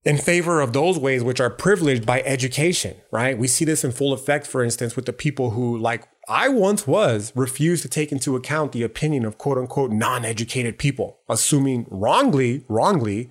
in 0.04 0.18
favor 0.18 0.62
of 0.62 0.74
those 0.74 0.98
ways 0.98 1.24
which 1.24 1.40
are 1.40 1.50
privileged 1.50 2.06
by 2.06 2.22
education, 2.22 2.96
right? 3.12 3.38
We 3.38 3.48
see 3.48 3.66
this 3.66 3.84
in 3.84 3.92
full 3.92 4.14
effect, 4.14 4.48
for 4.48 4.64
instance, 4.64 4.96
with 4.96 5.06
the 5.06 5.14
people 5.14 5.52
who, 5.52 5.78
like 5.78 6.08
I 6.28 6.50
once 6.50 6.88
was, 6.88 7.32
refused 7.36 7.84
to 7.84 7.90
take 7.90 8.12
into 8.12 8.36
account 8.36 8.72
the 8.72 8.84
opinion 8.84 9.26
of 9.26 9.38
quote 9.38 9.58
unquote 9.58 9.92
non 9.92 10.26
educated 10.26 10.80
people, 10.80 11.20
assuming 11.30 11.86
wrongly, 11.90 12.64
wrongly, 12.68 13.30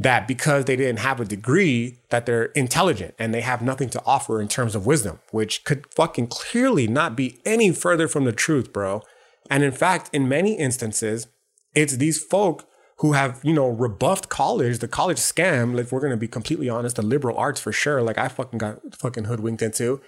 that 0.00 0.26
because 0.26 0.64
they 0.64 0.76
didn't 0.76 1.00
have 1.00 1.20
a 1.20 1.26
degree, 1.26 1.98
that 2.08 2.24
they're 2.24 2.46
intelligent 2.46 3.14
and 3.18 3.34
they 3.34 3.42
have 3.42 3.60
nothing 3.60 3.90
to 3.90 4.02
offer 4.06 4.40
in 4.40 4.48
terms 4.48 4.74
of 4.74 4.86
wisdom, 4.86 5.20
which 5.30 5.62
could 5.64 5.86
fucking 5.92 6.26
clearly 6.28 6.88
not 6.88 7.14
be 7.14 7.38
any 7.44 7.70
further 7.70 8.08
from 8.08 8.24
the 8.24 8.32
truth, 8.32 8.72
bro. 8.72 9.02
And 9.50 9.62
in 9.62 9.72
fact, 9.72 10.08
in 10.14 10.26
many 10.26 10.54
instances, 10.54 11.28
it's 11.74 11.98
these 11.98 12.22
folk 12.22 12.66
who 13.00 13.12
have, 13.12 13.40
you 13.42 13.52
know, 13.52 13.68
rebuffed 13.68 14.30
college, 14.30 14.78
the 14.78 14.88
college 14.88 15.18
scam, 15.18 15.76
like 15.76 15.92
we're 15.92 16.00
gonna 16.00 16.16
be 16.16 16.28
completely 16.28 16.70
honest, 16.70 16.96
the 16.96 17.02
liberal 17.02 17.36
arts 17.36 17.60
for 17.60 17.70
sure, 17.72 18.00
like 18.00 18.16
I 18.16 18.28
fucking 18.28 18.58
got 18.58 18.78
fucking 18.96 19.24
hoodwinked 19.24 19.62
into, 19.62 20.00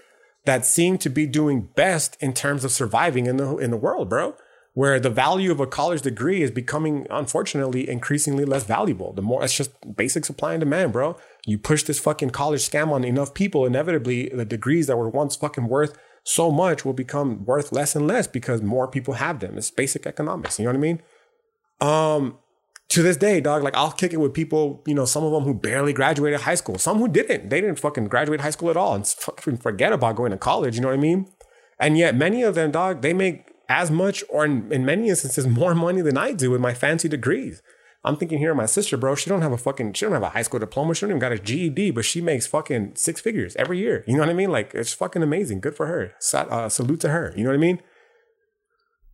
that 0.46 0.64
seem 0.64 0.96
to 0.98 1.10
be 1.10 1.26
doing 1.26 1.68
best 1.76 2.16
in 2.18 2.32
terms 2.32 2.64
of 2.64 2.72
surviving 2.72 3.26
in 3.26 3.36
the 3.36 3.58
in 3.58 3.70
the 3.70 3.76
world, 3.76 4.08
bro. 4.08 4.34
Where 4.74 4.98
the 4.98 5.10
value 5.10 5.52
of 5.52 5.60
a 5.60 5.66
college 5.66 6.00
degree 6.00 6.42
is 6.42 6.50
becoming, 6.50 7.06
unfortunately, 7.10 7.88
increasingly 7.88 8.46
less 8.46 8.64
valuable. 8.64 9.12
The 9.12 9.20
more 9.20 9.44
it's 9.44 9.54
just 9.54 9.70
basic 9.96 10.24
supply 10.24 10.54
and 10.54 10.60
demand, 10.60 10.92
bro. 10.92 11.16
You 11.44 11.58
push 11.58 11.82
this 11.82 11.98
fucking 11.98 12.30
college 12.30 12.62
scam 12.62 12.90
on 12.90 13.04
enough 13.04 13.34
people, 13.34 13.66
inevitably 13.66 14.30
the 14.30 14.46
degrees 14.46 14.86
that 14.86 14.96
were 14.96 15.10
once 15.10 15.36
fucking 15.36 15.68
worth 15.68 15.98
so 16.24 16.50
much 16.50 16.84
will 16.84 16.92
become 16.92 17.44
worth 17.44 17.72
less 17.72 17.96
and 17.96 18.06
less 18.06 18.26
because 18.26 18.62
more 18.62 18.88
people 18.88 19.14
have 19.14 19.40
them. 19.40 19.58
It's 19.58 19.70
basic 19.70 20.06
economics. 20.06 20.58
You 20.58 20.64
know 20.64 20.70
what 20.70 20.76
I 20.76 20.80
mean? 20.80 21.02
Um, 21.80 22.38
to 22.90 23.02
this 23.02 23.16
day, 23.16 23.40
dog, 23.40 23.62
like 23.62 23.76
I'll 23.76 23.90
kick 23.90 24.12
it 24.12 24.18
with 24.18 24.34
people, 24.34 24.82
you 24.86 24.94
know, 24.94 25.04
some 25.04 25.24
of 25.24 25.32
them 25.32 25.44
who 25.44 25.54
barely 25.54 25.92
graduated 25.92 26.42
high 26.42 26.54
school, 26.54 26.78
some 26.78 26.98
who 26.98 27.08
didn't. 27.08 27.48
They 27.48 27.60
didn't 27.60 27.80
fucking 27.80 28.08
graduate 28.08 28.40
high 28.40 28.50
school 28.50 28.70
at 28.70 28.76
all 28.76 28.94
and 28.94 29.06
fucking 29.06 29.58
forget 29.58 29.92
about 29.92 30.16
going 30.16 30.30
to 30.30 30.38
college. 30.38 30.76
You 30.76 30.82
know 30.82 30.88
what 30.88 30.98
I 30.98 31.00
mean? 31.00 31.26
And 31.78 31.98
yet, 31.98 32.14
many 32.14 32.42
of 32.42 32.54
them, 32.54 32.70
dog, 32.70 33.02
they 33.02 33.12
make 33.12 33.51
as 33.72 33.90
much 33.90 34.22
or 34.28 34.44
in, 34.44 34.70
in 34.70 34.84
many 34.84 35.08
instances 35.08 35.46
more 35.62 35.74
money 35.74 36.02
than 36.02 36.18
I 36.18 36.32
do 36.32 36.50
with 36.50 36.60
my 36.60 36.74
fancy 36.74 37.08
degrees. 37.08 37.62
I'm 38.04 38.16
thinking 38.16 38.38
here 38.38 38.52
my 38.54 38.66
sister, 38.66 38.96
bro. 38.96 39.14
She 39.14 39.30
don't 39.30 39.42
have 39.42 39.52
a 39.52 39.56
fucking, 39.56 39.92
she 39.92 40.04
don't 40.04 40.12
have 40.12 40.24
a 40.24 40.30
high 40.30 40.42
school 40.42 40.58
diploma. 40.58 40.94
She 40.94 41.02
don't 41.02 41.10
even 41.10 41.20
got 41.20 41.32
a 41.32 41.38
GED, 41.38 41.92
but 41.92 42.04
she 42.04 42.20
makes 42.20 42.46
fucking 42.46 42.92
six 42.96 43.20
figures 43.20 43.54
every 43.56 43.78
year. 43.78 44.04
You 44.06 44.14
know 44.14 44.20
what 44.20 44.28
I 44.28 44.34
mean? 44.34 44.50
Like 44.50 44.74
it's 44.74 44.92
fucking 44.92 45.22
amazing. 45.22 45.60
Good 45.60 45.76
for 45.76 45.86
her. 45.86 46.12
Uh, 46.34 46.68
salute 46.68 47.00
to 47.00 47.10
her. 47.10 47.32
You 47.36 47.44
know 47.44 47.50
what 47.50 47.54
I 47.54 47.58
mean? 47.58 47.80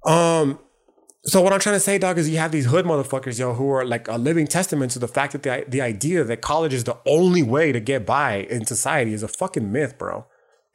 Um, 0.07 0.59
so 1.25 1.43
what 1.43 1.53
I'm 1.53 1.61
trying 1.61 1.77
to 1.77 1.81
say, 1.81 1.99
dog, 1.99 2.17
is 2.17 2.31
you 2.31 2.39
have 2.39 2.53
these 2.53 2.67
hood 2.67 2.87
motherfuckers, 2.87 3.39
yo, 3.39 3.53
who 3.53 3.71
are 3.71 3.85
like 3.85 4.09
a 4.09 4.17
living 4.17 4.47
testament 4.47 4.93
to 4.93 4.99
the 4.99 5.09
fact 5.09 5.33
that 5.35 5.43
the 5.43 5.65
the 5.69 5.83
idea 5.83 6.25
that 6.25 6.41
college 6.41 6.73
is 6.73 6.85
the 6.85 6.97
only 7.07 7.43
way 7.43 7.73
to 7.73 7.81
get 7.81 8.07
by 8.07 8.47
in 8.49 8.65
society 8.65 9.13
is 9.13 9.23
a 9.23 9.29
fucking 9.29 9.71
myth, 9.71 9.99
bro. 9.99 10.27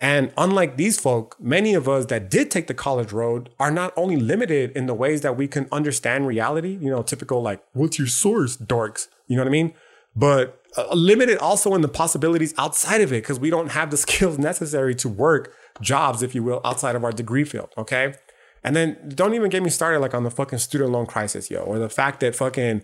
And 0.03 0.33
unlike 0.37 0.75
these 0.75 0.99
folk, 0.99 1.37
many 1.39 1.73
of 1.73 1.87
us 1.87 2.07
that 2.07 2.29
did 2.29 2.51
take 2.51 2.67
the 2.67 2.73
college 2.73 3.13
road 3.13 3.49
are 3.57 3.71
not 3.71 3.93
only 3.95 4.17
limited 4.17 4.71
in 4.71 4.85
the 4.85 4.93
ways 4.93 5.21
that 5.21 5.37
we 5.37 5.47
can 5.47 5.65
understand 5.71 6.27
reality, 6.27 6.77
you 6.81 6.89
know, 6.89 7.01
typical 7.03 7.41
like, 7.41 7.63
what's 7.71 7.97
your 7.97 8.09
source, 8.09 8.57
dorks? 8.57 9.07
You 9.27 9.37
know 9.37 9.43
what 9.43 9.47
I 9.47 9.51
mean? 9.51 9.73
But 10.13 10.61
uh, 10.75 10.93
limited 10.93 11.37
also 11.37 11.73
in 11.73 11.79
the 11.79 11.87
possibilities 11.87 12.53
outside 12.57 12.99
of 12.99 13.13
it 13.13 13.23
because 13.23 13.39
we 13.39 13.49
don't 13.49 13.71
have 13.71 13.91
the 13.91 13.97
skills 14.05 14.37
necessary 14.37 14.93
to 14.95 15.07
work 15.07 15.55
jobs, 15.79 16.21
if 16.21 16.35
you 16.35 16.43
will, 16.43 16.59
outside 16.65 16.97
of 16.97 17.05
our 17.05 17.13
degree 17.13 17.45
field. 17.45 17.69
Okay. 17.77 18.13
And 18.61 18.75
then 18.75 18.97
don't 19.15 19.33
even 19.33 19.49
get 19.49 19.63
me 19.63 19.69
started 19.69 19.99
like 19.99 20.13
on 20.13 20.25
the 20.25 20.31
fucking 20.31 20.59
student 20.59 20.91
loan 20.91 21.05
crisis, 21.05 21.49
yo, 21.49 21.61
or 21.61 21.79
the 21.79 21.89
fact 21.89 22.19
that 22.19 22.35
fucking 22.35 22.83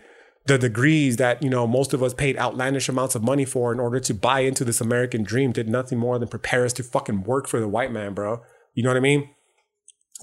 the 0.50 0.58
degrees 0.58 1.18
that, 1.18 1.44
you 1.44 1.50
know, 1.50 1.68
most 1.68 1.94
of 1.94 2.02
us 2.02 2.14
paid 2.14 2.38
outlandish 2.38 2.90
amounts 2.90 3.14
of 3.14 3.24
money 3.24 3.46
for 3.46 3.72
in 3.72 3.80
order 3.80 4.00
to 4.00 4.14
buy 4.14 4.40
into 4.40 4.66
this 4.66 4.82
American 4.82 5.24
dream 5.24 5.52
did 5.52 5.70
nothing 5.70 6.00
more 6.00 6.18
than 6.18 6.28
prepare 6.28 6.66
us 6.66 6.74
to 6.74 6.84
fucking 6.84 7.24
work 7.24 7.48
for 7.48 7.60
the 7.60 7.68
white 7.68 7.92
man, 7.92 8.14
bro. 8.14 8.42
You 8.74 8.84
know 8.84 8.90
what 8.90 8.98
I 8.98 9.02
mean? 9.02 9.30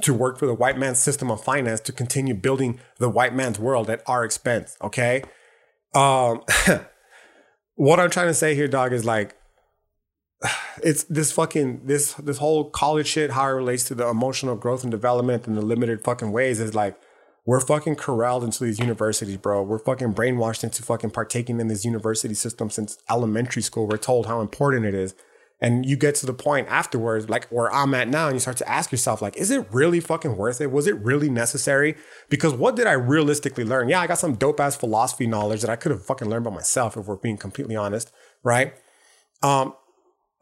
To 0.02 0.12
work 0.12 0.38
for 0.38 0.46
the 0.46 0.54
white 0.54 0.76
man's 0.76 0.98
system 0.98 1.30
of 1.30 1.42
finance 1.42 1.80
to 1.82 1.92
continue 1.92 2.34
building 2.34 2.80
the 2.98 3.08
white 3.08 3.34
man's 3.34 3.58
world 3.58 3.88
at 3.88 4.02
our 4.06 4.24
expense, 4.24 4.76
okay? 4.82 5.22
Um 5.94 6.42
what 7.76 8.00
I'm 8.00 8.10
trying 8.10 8.28
to 8.28 8.34
say 8.34 8.54
here, 8.54 8.68
dog, 8.68 8.92
is 8.92 9.04
like 9.04 9.36
it's 10.82 11.04
this 11.04 11.32
fucking 11.32 11.86
this 11.86 12.14
this 12.14 12.38
whole 12.38 12.70
college 12.70 13.06
shit 13.06 13.30
how 13.30 13.46
it 13.46 13.52
relates 13.52 13.84
to 13.84 13.94
the 13.94 14.06
emotional 14.06 14.56
growth 14.56 14.82
and 14.82 14.90
development 14.90 15.46
and 15.46 15.56
the 15.56 15.62
limited 15.62 16.02
fucking 16.04 16.32
ways 16.32 16.60
is 16.60 16.74
like 16.74 16.98
we're 17.46 17.60
fucking 17.60 17.94
corralled 17.94 18.42
into 18.42 18.64
these 18.64 18.80
universities, 18.80 19.36
bro. 19.36 19.62
We're 19.62 19.78
fucking 19.78 20.14
brainwashed 20.14 20.64
into 20.64 20.82
fucking 20.82 21.10
partaking 21.10 21.60
in 21.60 21.68
this 21.68 21.84
university 21.84 22.34
system 22.34 22.70
since 22.70 22.98
elementary 23.08 23.62
school. 23.62 23.86
We're 23.86 23.98
told 23.98 24.26
how 24.26 24.40
important 24.40 24.84
it 24.84 24.94
is. 24.94 25.14
And 25.60 25.86
you 25.86 25.96
get 25.96 26.16
to 26.16 26.26
the 26.26 26.34
point 26.34 26.66
afterwards, 26.68 27.30
like 27.30 27.46
where 27.46 27.72
I'm 27.72 27.94
at 27.94 28.08
now, 28.08 28.26
and 28.26 28.34
you 28.34 28.40
start 28.40 28.58
to 28.58 28.68
ask 28.68 28.92
yourself, 28.92 29.22
like, 29.22 29.36
is 29.36 29.50
it 29.50 29.66
really 29.72 30.00
fucking 30.00 30.36
worth 30.36 30.60
it? 30.60 30.70
Was 30.70 30.86
it 30.86 30.96
really 30.96 31.30
necessary? 31.30 31.96
Because 32.28 32.52
what 32.52 32.76
did 32.76 32.86
I 32.86 32.92
realistically 32.92 33.64
learn? 33.64 33.88
Yeah, 33.88 34.00
I 34.00 34.06
got 34.06 34.18
some 34.18 34.34
dope 34.34 34.60
ass 34.60 34.76
philosophy 34.76 35.26
knowledge 35.26 35.62
that 35.62 35.70
I 35.70 35.76
could 35.76 35.92
have 35.92 36.04
fucking 36.04 36.28
learned 36.28 36.44
by 36.44 36.50
myself, 36.50 36.96
if 36.96 37.06
we're 37.06 37.16
being 37.16 37.38
completely 37.38 37.76
honest, 37.76 38.12
right? 38.42 38.74
Um, 39.42 39.74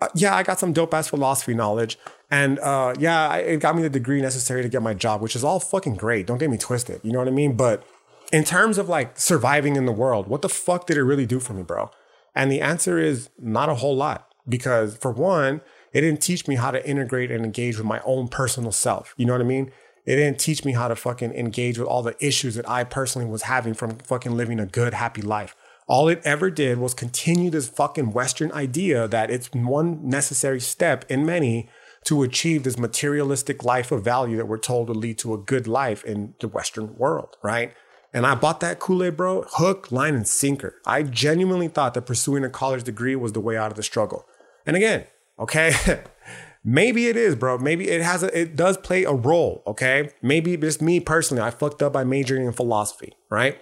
uh, 0.01 0.09
yeah, 0.15 0.35
I 0.35 0.43
got 0.43 0.59
some 0.59 0.73
dope 0.73 0.93
ass 0.93 1.09
philosophy 1.09 1.55
knowledge. 1.55 1.99
And 2.31 2.59
uh, 2.59 2.95
yeah, 2.99 3.35
it 3.37 3.61
got 3.61 3.77
me 3.77 3.83
the 3.83 3.91
degree 3.91 4.21
necessary 4.21 4.63
to 4.63 4.69
get 4.69 4.83
my 4.83 4.95
job, 4.95 5.21
which 5.21 5.37
is 5.37 5.45
all 5.45 5.61
fucking 5.61 5.97
great. 5.97 6.27
Don't 6.27 6.39
get 6.39 6.51
me 6.51 6.59
twisted. 6.59 7.01
You 7.03 7.13
know 7.13 7.19
what 7.19 7.29
I 7.29 7.33
mean? 7.33 7.57
But 7.57 7.87
in 8.33 8.45
terms 8.45 8.79
of 8.79 8.89
like 8.89 9.19
surviving 9.19 9.77
in 9.77 9.87
the 9.87 9.93
world, 9.93 10.27
what 10.27 10.43
the 10.43 10.49
fuck 10.49 10.87
did 10.87 10.97
it 10.97 11.05
really 11.05 11.27
do 11.27 11.39
for 11.39 11.53
me, 11.53 11.63
bro? 11.63 11.91
And 12.35 12.51
the 12.51 12.61
answer 12.61 12.99
is 12.99 13.31
not 13.39 13.69
a 13.69 13.77
whole 13.77 13.97
lot. 13.97 14.29
Because 14.47 14.97
for 14.99 15.11
one, 15.11 15.63
it 15.93 16.03
didn't 16.03 16.21
teach 16.21 16.47
me 16.47 16.57
how 16.57 16.71
to 16.71 16.87
integrate 16.87 17.31
and 17.31 17.45
engage 17.45 17.79
with 17.79 17.87
my 17.87 18.01
own 18.05 18.29
personal 18.29 18.73
self. 18.73 19.15
You 19.17 19.25
know 19.25 19.33
what 19.33 19.41
I 19.41 19.45
mean? 19.45 19.73
It 20.05 20.17
didn't 20.17 20.39
teach 20.39 20.65
me 20.67 20.73
how 20.73 20.89
to 20.89 20.97
fucking 20.97 21.33
engage 21.33 21.79
with 21.79 21.89
all 21.89 22.03
the 22.03 22.17
issues 22.21 22.57
that 22.57 22.69
I 22.69 22.85
personally 22.85 23.27
was 23.27 23.43
having 23.43 23.73
from 23.73 23.97
fucking 23.99 24.37
living 24.37 24.61
a 24.61 24.67
good, 24.67 24.93
happy 24.93 25.23
life. 25.23 25.57
All 25.87 26.09
it 26.09 26.23
ever 26.25 26.51
did 26.51 26.79
was 26.79 26.95
continue 26.95 27.51
this 27.51 27.69
fucking 27.69 28.13
Western 28.13 28.51
idea 28.53 29.07
that 29.09 29.31
it's 29.31 29.53
one 29.53 30.09
necessary 30.09 30.61
step 30.61 31.05
in 31.11 31.27
many 31.27 31.69
to 32.05 32.23
achieve 32.23 32.63
this 32.63 32.79
materialistic 32.79 33.65
life 33.65 33.93
of 33.93 34.05
value 34.05 34.37
that 34.37 34.47
we're 34.49 34.59
told 34.59 34.87
to 34.87 34.93
lead 34.93 35.19
to 35.19 35.35
a 35.35 35.39
good 35.39 35.67
life 35.67 36.05
in 36.05 36.35
the 36.41 36.49
Western 36.49 36.97
world, 36.97 37.37
right? 37.43 37.75
And 38.13 38.27
I 38.27 38.35
bought 38.35 38.61
that 38.61 38.79
Kool 38.79 39.03
Aid, 39.03 39.17
bro, 39.17 39.45
hook, 39.53 39.91
line, 39.91 40.15
and 40.15 40.27
sinker. 40.27 40.77
I 40.87 41.03
genuinely 41.03 41.69
thought 41.69 41.95
that 41.95 42.03
pursuing 42.03 42.45
a 42.45 42.51
college 42.51 42.85
degree 42.85 43.17
was 43.17 43.33
the 43.33 43.41
way 43.41 43.57
out 43.57 43.71
of 43.71 43.77
the 43.77 43.83
struggle. 43.83 44.27
And 44.65 44.77
again, 44.77 45.07
okay, 45.39 45.73
maybe 46.65 47.09
it 47.09 47.17
is, 47.17 47.35
bro. 47.35 47.59
Maybe 47.59 47.89
it 47.89 48.03
has 48.03 48.23
a, 48.23 48.39
it 48.39 48.55
does 48.55 48.77
play 48.77 49.05
a 49.05 49.13
role, 49.13 49.63
okay? 49.67 50.11
Maybe 50.23 50.57
just 50.57 50.81
me 50.81 51.01
personally, 51.01 51.43
I 51.43 51.51
fucked 51.51 51.83
up 51.83 51.93
by 51.93 52.05
majoring 52.05 52.47
in 52.47 52.53
philosophy, 52.53 53.15
right? 53.31 53.59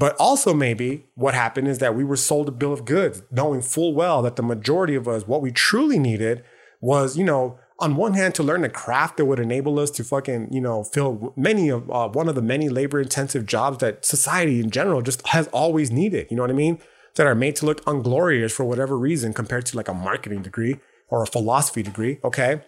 But 0.00 0.16
also, 0.18 0.54
maybe 0.54 1.04
what 1.14 1.34
happened 1.34 1.68
is 1.68 1.76
that 1.80 1.94
we 1.94 2.04
were 2.04 2.16
sold 2.16 2.48
a 2.48 2.52
bill 2.52 2.72
of 2.72 2.86
goods, 2.86 3.22
knowing 3.30 3.60
full 3.60 3.92
well 3.92 4.22
that 4.22 4.36
the 4.36 4.42
majority 4.42 4.94
of 4.94 5.06
us, 5.06 5.26
what 5.26 5.42
we 5.42 5.52
truly 5.52 5.98
needed 5.98 6.42
was, 6.80 7.18
you 7.18 7.24
know, 7.24 7.58
on 7.78 7.96
one 7.96 8.14
hand, 8.14 8.34
to 8.36 8.42
learn 8.42 8.64
a 8.64 8.70
craft 8.70 9.18
that 9.18 9.26
would 9.26 9.38
enable 9.38 9.78
us 9.78 9.90
to 9.90 10.02
fucking, 10.02 10.48
you 10.50 10.60
know, 10.62 10.84
fill 10.84 11.34
many 11.36 11.68
of 11.68 11.90
uh, 11.90 12.08
one 12.08 12.30
of 12.30 12.34
the 12.34 12.40
many 12.40 12.70
labor 12.70 12.98
intensive 12.98 13.44
jobs 13.44 13.76
that 13.78 14.06
society 14.06 14.58
in 14.58 14.70
general 14.70 15.02
just 15.02 15.26
has 15.28 15.48
always 15.48 15.90
needed. 15.90 16.28
You 16.30 16.38
know 16.38 16.44
what 16.44 16.50
I 16.50 16.54
mean? 16.54 16.78
That 17.16 17.26
are 17.26 17.34
made 17.34 17.56
to 17.56 17.66
look 17.66 17.82
unglorious 17.86 18.54
for 18.54 18.64
whatever 18.64 18.96
reason 18.96 19.34
compared 19.34 19.66
to 19.66 19.76
like 19.76 19.88
a 19.88 19.92
marketing 19.92 20.40
degree 20.40 20.76
or 21.10 21.22
a 21.22 21.26
philosophy 21.26 21.82
degree. 21.82 22.20
Okay. 22.24 22.62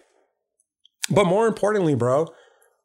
But 1.09 1.25
more 1.25 1.47
importantly, 1.47 1.95
bro, 1.95 2.27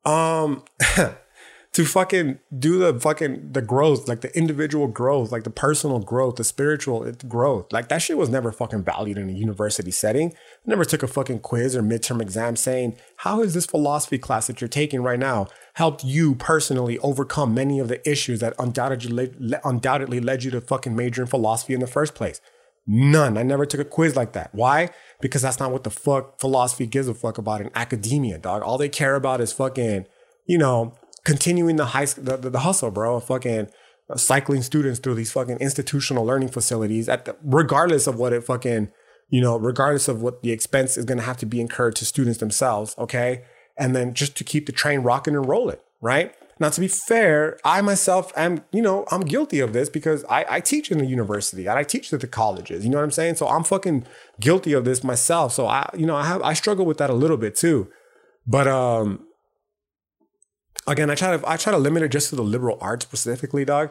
um, 0.06 0.64
to 1.72 1.84
fucking 1.84 2.38
do 2.58 2.78
the 2.78 2.98
fucking 2.98 3.52
the 3.52 3.62
growth, 3.62 4.08
like 4.08 4.22
the 4.22 4.36
individual 4.36 4.88
growth, 4.88 5.30
like 5.30 5.44
the 5.44 5.50
personal 5.50 6.00
growth, 6.00 6.36
the 6.36 6.44
spiritual 6.44 7.10
growth. 7.28 7.72
Like 7.72 7.88
that 7.88 8.02
shit 8.02 8.16
was 8.16 8.28
never 8.28 8.50
fucking 8.50 8.84
valued 8.84 9.18
in 9.18 9.28
a 9.28 9.32
university 9.32 9.90
setting. 9.90 10.32
I 10.32 10.34
never 10.66 10.84
took 10.84 11.02
a 11.02 11.06
fucking 11.06 11.40
quiz 11.40 11.76
or 11.76 11.82
midterm 11.82 12.22
exam 12.22 12.56
saying, 12.56 12.96
how 13.18 13.42
is 13.42 13.54
this 13.54 13.66
philosophy 13.66 14.18
class 14.18 14.46
that 14.46 14.60
you're 14.60 14.68
taking 14.68 15.02
right 15.02 15.18
now 15.18 15.46
helped 15.74 16.02
you 16.02 16.34
personally 16.34 16.98
overcome 16.98 17.54
many 17.54 17.78
of 17.78 17.88
the 17.88 18.08
issues 18.08 18.40
that 18.40 18.54
undoubtedly 18.58 19.34
undoubtedly 19.62 20.20
led 20.20 20.44
you 20.44 20.50
to 20.50 20.60
fucking 20.60 20.96
major 20.96 21.22
in 21.22 21.28
philosophy 21.28 21.74
in 21.74 21.80
the 21.80 21.86
first 21.86 22.14
place? 22.14 22.40
None. 22.90 23.36
I 23.36 23.42
never 23.42 23.66
took 23.66 23.80
a 23.80 23.84
quiz 23.84 24.16
like 24.16 24.32
that. 24.32 24.54
Why? 24.54 24.88
Because 25.20 25.42
that's 25.42 25.60
not 25.60 25.70
what 25.70 25.84
the 25.84 25.90
fuck 25.90 26.40
philosophy 26.40 26.86
gives 26.86 27.06
a 27.06 27.12
fuck 27.12 27.36
about 27.36 27.60
in 27.60 27.70
academia, 27.74 28.38
dog. 28.38 28.62
All 28.62 28.78
they 28.78 28.88
care 28.88 29.14
about 29.14 29.42
is 29.42 29.52
fucking, 29.52 30.06
you 30.46 30.56
know, 30.56 30.94
continuing 31.28 31.76
the 31.76 31.84
high 31.84 32.06
the, 32.06 32.38
the, 32.38 32.48
the 32.48 32.60
hustle, 32.60 32.90
bro. 32.90 33.20
Fucking 33.20 33.68
uh, 34.08 34.16
cycling 34.16 34.62
students 34.62 34.98
through 34.98 35.14
these 35.14 35.30
fucking 35.30 35.58
institutional 35.58 36.24
learning 36.24 36.48
facilities 36.48 37.06
at 37.06 37.26
the, 37.26 37.36
regardless 37.42 38.06
of 38.06 38.16
what 38.16 38.32
it 38.32 38.42
fucking, 38.42 38.90
you 39.28 39.42
know, 39.42 39.58
regardless 39.58 40.08
of 40.08 40.22
what 40.22 40.42
the 40.42 40.50
expense 40.50 40.96
is 40.96 41.04
going 41.04 41.18
to 41.18 41.24
have 41.24 41.36
to 41.36 41.44
be 41.44 41.60
incurred 41.60 41.94
to 41.96 42.06
students 42.06 42.38
themselves, 42.38 42.94
okay? 42.96 43.44
And 43.76 43.94
then 43.94 44.14
just 44.14 44.36
to 44.38 44.44
keep 44.44 44.64
the 44.64 44.72
train 44.72 45.00
rocking 45.00 45.36
and 45.36 45.46
rolling, 45.46 45.76
right? 46.00 46.34
Now, 46.60 46.70
to 46.70 46.80
be 46.80 46.88
fair, 46.88 47.58
I 47.62 47.82
myself 47.82 48.32
am, 48.34 48.64
you 48.72 48.80
know, 48.80 49.04
I'm 49.12 49.20
guilty 49.20 49.60
of 49.60 49.74
this 49.74 49.90
because 49.90 50.24
I, 50.30 50.46
I 50.48 50.60
teach 50.60 50.90
in 50.90 50.96
the 50.96 51.06
university 51.06 51.66
and 51.66 51.78
I 51.78 51.82
teach 51.82 52.10
at 52.10 52.20
the 52.20 52.26
colleges. 52.26 52.84
You 52.84 52.90
know 52.90 52.96
what 52.96 53.04
I'm 53.04 53.10
saying? 53.10 53.34
So 53.34 53.46
I'm 53.46 53.64
fucking 53.64 54.06
guilty 54.40 54.72
of 54.72 54.86
this 54.86 55.04
myself. 55.04 55.52
So 55.52 55.66
I, 55.66 55.88
you 55.94 56.06
know, 56.06 56.16
I 56.16 56.24
have 56.24 56.42
I 56.42 56.54
struggle 56.54 56.86
with 56.86 56.96
that 56.98 57.10
a 57.10 57.14
little 57.14 57.36
bit 57.36 57.54
too. 57.54 57.88
But 58.44 58.66
um 58.66 59.27
again, 60.88 61.10
I 61.10 61.14
try 61.14 61.36
to 61.36 61.48
I 61.48 61.56
try 61.56 61.72
to 61.72 61.78
limit 61.78 62.02
it 62.02 62.08
just 62.08 62.30
to 62.30 62.36
the 62.36 62.42
liberal 62.42 62.78
arts 62.80 63.04
specifically, 63.04 63.64
dog. 63.64 63.90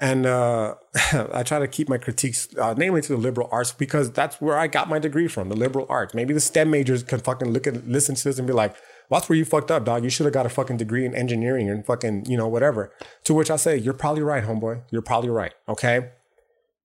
And 0.00 0.26
uh, 0.26 0.74
I 1.32 1.44
try 1.44 1.60
to 1.60 1.68
keep 1.68 1.88
my 1.88 1.98
critiques, 1.98 2.48
uh, 2.56 2.74
namely 2.76 3.00
to 3.02 3.08
the 3.08 3.18
liberal 3.18 3.48
arts, 3.52 3.72
because 3.72 4.10
that's 4.10 4.40
where 4.40 4.58
I 4.58 4.66
got 4.66 4.88
my 4.88 4.98
degree 4.98 5.28
from, 5.28 5.48
the 5.48 5.56
liberal 5.56 5.86
arts. 5.88 6.14
Maybe 6.14 6.34
the 6.34 6.40
STEM 6.40 6.70
majors 6.70 7.02
can 7.02 7.20
fucking 7.20 7.52
look 7.52 7.66
at, 7.66 7.86
listen 7.86 8.14
to 8.16 8.24
this 8.24 8.38
and 8.38 8.46
be 8.46 8.52
like, 8.52 8.74
well, 9.08 9.20
that's 9.20 9.28
where 9.28 9.38
you 9.38 9.44
fucked 9.44 9.70
up, 9.70 9.84
dog. 9.84 10.02
You 10.02 10.10
should 10.10 10.26
have 10.26 10.32
got 10.32 10.46
a 10.46 10.48
fucking 10.48 10.78
degree 10.78 11.04
in 11.04 11.14
engineering 11.14 11.68
and 11.70 11.86
fucking, 11.86 12.26
you 12.26 12.36
know, 12.36 12.48
whatever. 12.48 12.92
To 13.24 13.34
which 13.34 13.50
I 13.50 13.56
say, 13.56 13.76
you're 13.76 13.94
probably 13.94 14.22
right, 14.22 14.42
homeboy. 14.42 14.82
You're 14.90 15.02
probably 15.02 15.30
right. 15.30 15.52
Okay. 15.68 16.10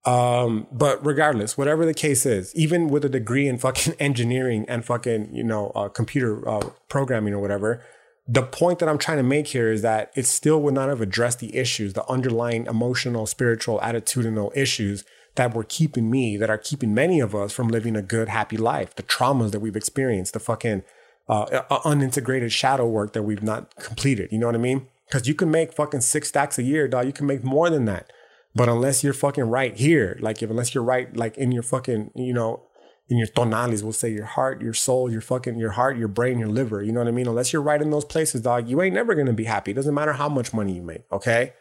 Um, 0.05 0.67
but 0.71 1.03
regardless, 1.05 1.57
whatever 1.57 1.85
the 1.85 1.93
case 1.93 2.25
is, 2.25 2.55
even 2.55 2.87
with 2.89 3.03
a 3.05 3.09
degree 3.09 3.47
in 3.47 3.57
fucking 3.57 3.93
engineering 3.99 4.65
and 4.67 4.85
fucking, 4.85 5.33
you 5.33 5.43
know, 5.43 5.71
uh, 5.75 5.89
computer 5.89 6.47
uh, 6.47 6.69
programming 6.89 7.33
or 7.33 7.39
whatever, 7.39 7.83
the 8.31 8.43
point 8.43 8.77
that 8.77 8.87
I'm 8.87 8.99
trying 8.99 9.17
to 9.17 9.23
make 9.23 9.47
here 9.47 9.71
is 9.71 9.81
that 9.81 10.11
it 10.15 10.27
still 10.27 10.61
would 10.61 10.75
not 10.75 10.87
have 10.87 11.01
addressed 11.01 11.39
the 11.39 11.55
issues, 11.55 11.93
the 11.93 12.07
underlying 12.07 12.67
emotional, 12.67 13.25
spiritual, 13.25 13.79
attitudinal 13.79 14.55
issues 14.55 15.03
that 15.33 15.55
were 15.55 15.63
keeping 15.63 16.11
me, 16.11 16.37
that 16.37 16.49
are 16.49 16.57
keeping 16.57 16.93
many 16.93 17.19
of 17.19 17.33
us 17.33 17.51
from 17.51 17.69
living 17.69 17.95
a 17.95 18.03
good, 18.03 18.29
happy 18.29 18.55
life, 18.55 18.95
the 18.95 19.01
traumas 19.01 19.49
that 19.49 19.61
we've 19.61 19.75
experienced, 19.75 20.33
the 20.33 20.39
fucking 20.39 20.83
uh, 21.27 21.63
unintegrated 21.83 22.51
shadow 22.51 22.87
work 22.87 23.13
that 23.13 23.23
we've 23.23 23.41
not 23.41 23.75
completed. 23.77 24.31
You 24.31 24.37
know 24.37 24.45
what 24.45 24.55
I 24.55 24.59
mean? 24.59 24.87
Because 25.07 25.27
you 25.27 25.33
can 25.33 25.49
make 25.49 25.73
fucking 25.73 26.01
six 26.01 26.27
stacks 26.27 26.59
a 26.59 26.63
year, 26.63 26.87
dog. 26.87 27.07
You 27.07 27.13
can 27.13 27.25
make 27.25 27.43
more 27.43 27.71
than 27.71 27.85
that. 27.85 28.11
But 28.53 28.69
unless 28.69 29.03
you're 29.03 29.13
fucking 29.13 29.45
right 29.45 29.75
here, 29.75 30.17
like 30.21 30.43
if 30.43 30.51
unless 30.51 30.75
you're 30.75 30.83
right, 30.83 31.15
like 31.17 31.35
in 31.37 31.51
your 31.51 31.63
fucking, 31.63 32.11
you 32.15 32.33
know, 32.33 32.61
in 33.09 33.17
your 33.17 33.27
tonales, 33.27 33.83
we'll 33.83 33.93
say 33.93 34.11
your 34.11 34.25
heart, 34.25 34.61
your 34.61 34.73
soul, 34.73 35.11
your 35.11 35.21
fucking, 35.21 35.57
your 35.57 35.71
heart, 35.71 35.97
your 35.97 36.07
brain, 36.07 36.37
your 36.39 36.49
liver. 36.49 36.83
You 36.83 36.91
know 36.91 36.99
what 36.99 37.07
I 37.07 37.11
mean? 37.11 37.27
Unless 37.27 37.51
you're 37.53 37.61
right 37.61 37.81
in 37.81 37.89
those 37.89 38.05
places, 38.05 38.41
dog, 38.41 38.69
you 38.69 38.81
ain't 38.81 38.93
never 38.93 39.15
gonna 39.15 39.33
be 39.33 39.45
happy. 39.45 39.71
It 39.71 39.75
doesn't 39.75 39.93
matter 39.93 40.13
how 40.13 40.29
much 40.29 40.53
money 40.53 40.73
you 40.73 40.81
make. 40.81 41.03
Okay. 41.11 41.53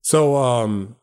So, 0.00 0.36
um, 0.36 0.96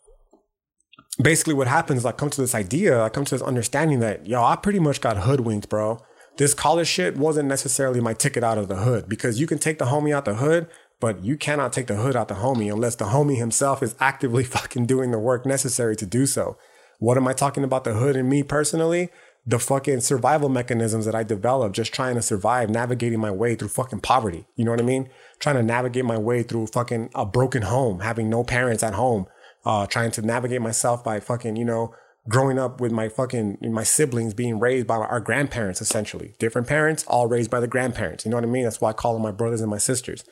basically 1.21 1.53
what 1.53 1.67
happens, 1.67 2.06
I 2.06 2.12
come 2.12 2.30
to 2.30 2.41
this 2.41 2.56
idea, 2.56 3.03
I 3.03 3.10
come 3.10 3.25
to 3.25 3.36
this 3.36 3.41
understanding 3.41 3.99
that, 3.99 4.25
yo, 4.25 4.43
I 4.43 4.56
pretty 4.56 4.80
much 4.80 5.01
got 5.01 5.17
hoodwinked, 5.17 5.69
bro 5.69 6.01
this 6.38 6.53
college 6.53 6.88
shit 6.88 7.17
wasn't 7.17 7.49
necessarily 7.49 7.99
my 7.99 8.13
ticket 8.13 8.43
out 8.43 8.58
of 8.58 8.67
the 8.67 8.77
hood 8.77 9.10
because 9.10 9.39
you 9.39 9.47
can 9.47 9.58
take 9.58 9.80
the 9.80 9.86
homie 9.86 10.13
out 10.13 10.25
the 10.25 10.36
hood, 10.36 10.67
but 10.99 11.23
you 11.23 11.36
cannot 11.36 11.73
take 11.73 11.88
the 11.88 11.95
hood 11.95 12.15
out 12.15 12.27
the 12.27 12.36
homie 12.36 12.71
unless 12.71 12.95
the 12.95 13.06
homie 13.06 13.38
himself 13.38 13.84
is 13.84 13.95
actively 13.99 14.43
fucking 14.56 14.86
doing 14.86 15.12
the 15.12 15.19
work 15.19 15.45
necessary 15.45 15.95
to 15.95 16.06
do 16.06 16.25
so. 16.25 16.58
What 16.99 17.17
am 17.17 17.27
I 17.27 17.34
talking 17.34 17.63
about 17.63 17.84
the 17.84 17.93
hood 17.93 18.15
and 18.15 18.30
me 18.30 18.41
personally? 18.41 19.10
The 19.49 19.60
fucking 19.60 20.01
survival 20.01 20.49
mechanisms 20.49 21.05
that 21.05 21.15
I 21.15 21.23
developed 21.23 21.73
just 21.73 21.93
trying 21.93 22.15
to 22.15 22.21
survive, 22.21 22.69
navigating 22.69 23.21
my 23.21 23.31
way 23.31 23.55
through 23.55 23.69
fucking 23.69 24.01
poverty. 24.01 24.45
You 24.57 24.65
know 24.65 24.71
what 24.71 24.81
I 24.81 24.83
mean? 24.83 25.10
Trying 25.39 25.55
to 25.55 25.63
navigate 25.63 26.03
my 26.03 26.17
way 26.17 26.43
through 26.43 26.67
fucking 26.67 27.12
a 27.15 27.25
broken 27.25 27.62
home, 27.62 28.01
having 28.01 28.29
no 28.29 28.43
parents 28.43 28.83
at 28.83 28.93
home, 28.93 29.25
uh, 29.65 29.88
trying 29.88 30.12
to 30.12 30.21
navigate 30.21 30.62
myself 30.62 31.01
by 31.01 31.21
fucking, 31.21 31.55
you 31.55 31.63
know, 31.63 31.93
growing 32.27 32.60
up 32.60 32.81
with 32.81 32.91
my 32.91 33.07
fucking 33.07 33.57
my 33.62 33.83
siblings 33.83 34.33
being 34.33 34.60
raised 34.60 34.86
by 34.86 34.97
our 34.97 35.19
grandparents 35.19 35.81
essentially. 35.81 36.33
Different 36.39 36.67
parents 36.67 37.05
all 37.07 37.27
raised 37.27 37.49
by 37.49 37.60
the 37.60 37.67
grandparents. 37.67 38.25
You 38.25 38.31
know 38.31 38.38
what 38.38 38.43
i 38.43 38.47
mean? 38.47 38.63
That's 38.63 38.81
why 38.81 38.89
i 38.89 38.93
call 38.93 39.13
them 39.13 39.21
my 39.21 39.31
brothers 39.31 39.62
and 39.62 39.69
my 39.69 39.77
sisters. 39.77 40.23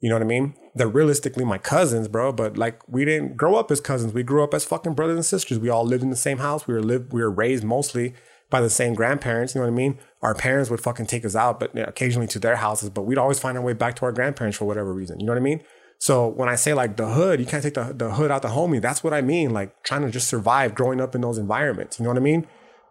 You 0.00 0.08
know 0.08 0.16
what 0.16 0.22
i 0.22 0.26
mean? 0.26 0.54
They're 0.74 0.88
realistically 0.88 1.44
my 1.44 1.58
cousins 1.58 2.08
bro 2.08 2.32
but 2.32 2.56
like 2.56 2.80
we 2.88 3.04
didn't 3.04 3.36
grow 3.36 3.56
up 3.56 3.70
as 3.70 3.80
cousins. 3.80 4.12
We 4.12 4.22
grew 4.22 4.44
up 4.44 4.54
as 4.54 4.64
fucking 4.64 4.94
brothers 4.94 5.16
and 5.16 5.26
sisters. 5.26 5.58
We 5.58 5.68
all 5.68 5.84
lived 5.84 6.02
in 6.04 6.10
the 6.10 6.16
same 6.16 6.38
house. 6.38 6.66
We 6.66 6.74
were 6.74 6.82
lived 6.82 7.12
we 7.12 7.22
were 7.22 7.30
raised 7.30 7.64
mostly 7.64 8.14
by 8.52 8.60
the 8.60 8.70
same 8.70 8.94
grandparents 8.94 9.54
you 9.54 9.60
know 9.60 9.66
what 9.66 9.72
i 9.72 9.74
mean 9.74 9.98
our 10.22 10.34
parents 10.34 10.70
would 10.70 10.80
fucking 10.80 11.06
take 11.06 11.24
us 11.24 11.34
out 11.34 11.58
but 11.58 11.74
you 11.74 11.82
know, 11.82 11.88
occasionally 11.88 12.28
to 12.28 12.38
their 12.38 12.56
houses 12.56 12.88
but 12.88 13.02
we'd 13.02 13.18
always 13.18 13.40
find 13.40 13.58
our 13.58 13.64
way 13.64 13.72
back 13.72 13.96
to 13.96 14.04
our 14.04 14.12
grandparents 14.12 14.56
for 14.56 14.64
whatever 14.66 14.92
reason 14.94 15.18
you 15.18 15.26
know 15.26 15.32
what 15.32 15.38
i 15.38 15.42
mean 15.42 15.60
so 16.02 16.26
when 16.26 16.48
I 16.48 16.56
say 16.56 16.74
like 16.74 16.96
the 16.96 17.10
hood, 17.10 17.38
you 17.38 17.46
can't 17.46 17.62
take 17.62 17.74
the, 17.74 17.94
the 17.96 18.10
hood 18.10 18.32
out 18.32 18.42
the 18.42 18.48
homie. 18.48 18.82
That's 18.82 19.04
what 19.04 19.14
I 19.14 19.22
mean. 19.22 19.50
Like 19.50 19.84
trying 19.84 20.02
to 20.02 20.10
just 20.10 20.26
survive 20.26 20.74
growing 20.74 21.00
up 21.00 21.14
in 21.14 21.20
those 21.20 21.38
environments. 21.38 22.00
You 22.00 22.02
know 22.02 22.10
what 22.10 22.16
I 22.16 22.22
mean? 22.22 22.44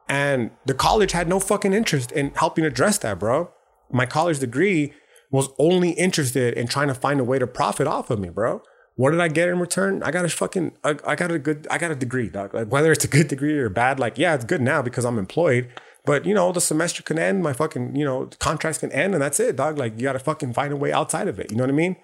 And 0.07 0.51
the 0.65 0.73
college 0.73 1.11
had 1.11 1.27
no 1.27 1.37
fucking 1.37 1.73
interest 1.73 2.13
in 2.13 2.31
helping 2.35 2.63
address 2.63 2.99
that, 2.99 3.19
bro. 3.19 3.51
My 3.91 4.05
college 4.05 4.39
degree 4.39 4.93
was 5.29 5.49
only 5.59 5.89
interested 5.91 6.53
in 6.53 6.67
trying 6.67 6.87
to 6.87 6.93
find 6.93 7.19
a 7.19 7.25
way 7.25 7.37
to 7.37 7.47
profit 7.47 7.85
off 7.85 8.09
of 8.11 8.17
me, 8.17 8.29
bro. 8.29 8.61
What 8.95 9.11
did 9.11 9.21
I 9.21 9.29
get 9.29 9.49
in 9.49 9.59
return? 9.59 10.03
I 10.03 10.11
got 10.11 10.25
a 10.25 10.29
fucking, 10.29 10.73
I, 10.83 10.97
I 11.05 11.15
got 11.15 11.31
a 11.31 11.39
good, 11.39 11.67
I 11.71 11.77
got 11.77 11.91
a 11.91 11.95
degree, 11.95 12.29
dog. 12.29 12.53
Like 12.53 12.71
whether 12.71 12.91
it's 12.91 13.05
a 13.05 13.07
good 13.07 13.27
degree 13.27 13.57
or 13.57 13.69
bad, 13.69 13.99
like 13.99 14.17
yeah, 14.17 14.35
it's 14.35 14.45
good 14.45 14.61
now 14.61 14.81
because 14.81 15.05
I'm 15.05 15.17
employed. 15.17 15.69
But 16.05 16.25
you 16.25 16.33
know, 16.33 16.51
the 16.51 16.61
semester 16.61 17.03
can 17.03 17.19
end, 17.19 17.43
my 17.43 17.53
fucking, 17.53 17.95
you 17.95 18.05
know, 18.05 18.29
contracts 18.39 18.79
can 18.79 18.91
end, 18.91 19.13
and 19.13 19.21
that's 19.21 19.39
it, 19.39 19.55
dog. 19.55 19.77
Like 19.77 19.93
you 19.97 20.03
got 20.03 20.13
to 20.13 20.19
fucking 20.19 20.53
find 20.53 20.73
a 20.73 20.75
way 20.75 20.91
outside 20.91 21.27
of 21.27 21.39
it. 21.39 21.51
You 21.51 21.57
know 21.57 21.63
what 21.63 21.69
I 21.69 21.73
mean? 21.73 21.95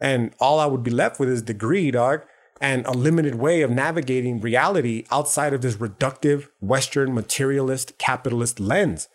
And 0.00 0.34
all 0.40 0.58
I 0.58 0.66
would 0.66 0.82
be 0.82 0.90
left 0.90 1.20
with 1.20 1.28
is 1.28 1.42
degree, 1.42 1.90
dog, 1.90 2.22
and 2.60 2.84
a 2.86 2.92
limited 2.92 3.36
way 3.36 3.62
of 3.62 3.70
navigating 3.70 4.40
reality 4.40 5.04
outside 5.10 5.52
of 5.52 5.62
this 5.62 5.76
reductive 5.76 6.48
Western 6.60 7.14
materialist 7.14 7.98
capitalist 7.98 8.58
lens. 8.58 9.08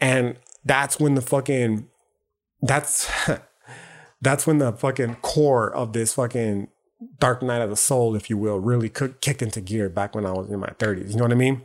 And 0.00 0.38
that's 0.64 0.98
when 0.98 1.14
the 1.14 1.20
fucking, 1.20 1.88
that's, 2.62 3.10
that's 4.24 4.46
when 4.46 4.58
the 4.58 4.72
fucking 4.72 5.16
core 5.16 5.72
of 5.72 5.92
this 5.92 6.14
fucking 6.14 6.68
dark 7.18 7.42
night 7.42 7.60
of 7.60 7.70
the 7.70 7.76
soul, 7.76 8.16
if 8.16 8.30
you 8.30 8.36
will, 8.38 8.58
really 8.58 8.88
kicked 8.88 9.42
into 9.42 9.60
gear 9.60 9.88
back 9.88 10.14
when 10.14 10.24
I 10.26 10.32
was 10.32 10.50
in 10.50 10.58
my 10.58 10.68
30s. 10.78 11.10
You 11.10 11.16
know 11.16 11.24
what 11.24 11.32
I 11.32 11.36
mean? 11.36 11.62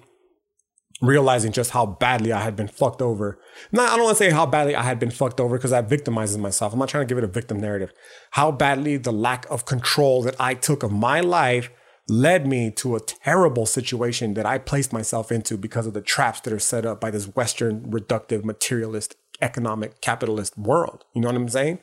realizing 1.02 1.52
just 1.52 1.72
how 1.72 1.86
badly 1.86 2.32
I 2.32 2.41
had 2.41 2.56
been 2.56 2.67
fucked 2.67 3.02
over. 3.02 3.39
Not, 3.72 3.89
I 3.89 3.95
don't 3.95 4.06
want 4.06 4.17
to 4.17 4.24
say 4.24 4.32
how 4.32 4.45
badly 4.45 4.76
I 4.76 4.84
had 4.84 5.00
been 5.00 5.12
fucked 5.12 5.39
over 5.39 5.58
because 5.58 5.72
that 5.72 5.89
victimizes 5.89 6.38
myself. 6.38 6.74
I'm 6.74 6.80
not 6.80 6.89
trying 6.89 7.08
to 7.08 7.08
give 7.08 7.17
it 7.17 7.24
a 7.24 7.28
victim 7.28 7.60
narrative. 7.60 7.93
How 8.32 8.52
badly 8.52 8.98
the 8.98 9.13
lack 9.13 9.50
of 9.50 9.65
control 9.65 10.22
that 10.24 10.36
I 10.39 10.54
took 10.54 10.84
of 10.84 10.91
my 10.91 11.22
life 11.22 11.72
led 12.08 12.48
me 12.48 12.72
to 12.72 12.95
a 12.95 13.00
terrible 13.00 13.65
situation 13.65 14.34
that 14.34 14.45
I 14.45 14.58
placed 14.58 14.91
myself 14.91 15.32
into 15.32 15.58
because 15.58 15.86
of 15.86 15.93
the 15.93 16.02
traps 16.02 16.41
that 16.41 16.54
are 16.54 16.60
set 16.60 16.86
up 16.86 17.00
by 17.00 17.12
this 17.12 17.28
Western 17.36 17.91
reductive 17.91 18.43
materialist 18.43 19.15
economic 19.41 20.02
capitalist 20.02 20.58
world. 20.58 21.06
You 21.13 21.22
know 21.22 21.30
what 21.30 21.36
I'm 21.36 21.50
saying? 21.50 21.80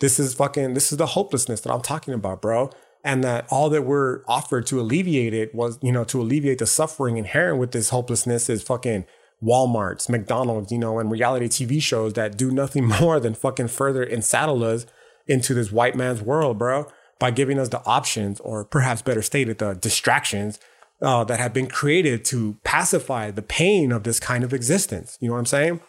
This 0.00 0.18
is 0.18 0.34
fucking, 0.34 0.74
this 0.74 0.92
is 0.92 0.98
the 0.98 1.06
hopelessness 1.06 1.60
that 1.60 1.72
I'm 1.72 1.82
talking 1.82 2.14
about, 2.14 2.42
bro 2.42 2.70
and 3.04 3.24
that 3.24 3.46
all 3.50 3.70
that 3.70 3.82
we're 3.82 4.22
offered 4.26 4.66
to 4.66 4.80
alleviate 4.80 5.32
it 5.32 5.54
was, 5.54 5.78
you 5.82 5.92
know, 5.92 6.04
to 6.04 6.20
alleviate 6.20 6.58
the 6.58 6.66
suffering 6.66 7.16
inherent 7.16 7.58
with 7.58 7.72
this 7.72 7.90
hopelessness 7.90 8.48
is 8.50 8.62
fucking 8.62 9.04
Walmarts, 9.42 10.08
McDonald's, 10.08 10.70
you 10.70 10.78
know, 10.78 10.98
and 10.98 11.10
reality 11.10 11.48
TV 11.48 11.82
shows 11.82 12.12
that 12.14 12.36
do 12.36 12.50
nothing 12.50 12.86
more 13.00 13.18
than 13.18 13.34
fucking 13.34 13.68
further 13.68 14.04
ensaddle 14.04 14.62
us 14.64 14.86
into 15.26 15.54
this 15.54 15.72
white 15.72 15.94
man's 15.94 16.20
world, 16.20 16.58
bro, 16.58 16.90
by 17.18 17.30
giving 17.30 17.58
us 17.58 17.68
the 17.68 17.82
options, 17.84 18.40
or 18.40 18.64
perhaps 18.64 19.00
better 19.00 19.22
stated, 19.22 19.58
the 19.58 19.74
distractions 19.74 20.58
uh, 21.00 21.24
that 21.24 21.38
have 21.38 21.54
been 21.54 21.66
created 21.66 22.24
to 22.26 22.58
pacify 22.64 23.30
the 23.30 23.42
pain 23.42 23.92
of 23.92 24.02
this 24.02 24.20
kind 24.20 24.44
of 24.44 24.52
existence. 24.52 25.16
You 25.20 25.28
know 25.28 25.34
what 25.34 25.40
I'm 25.40 25.46
saying? 25.46 25.80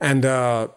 And 0.00 0.24
uh, 0.24 0.68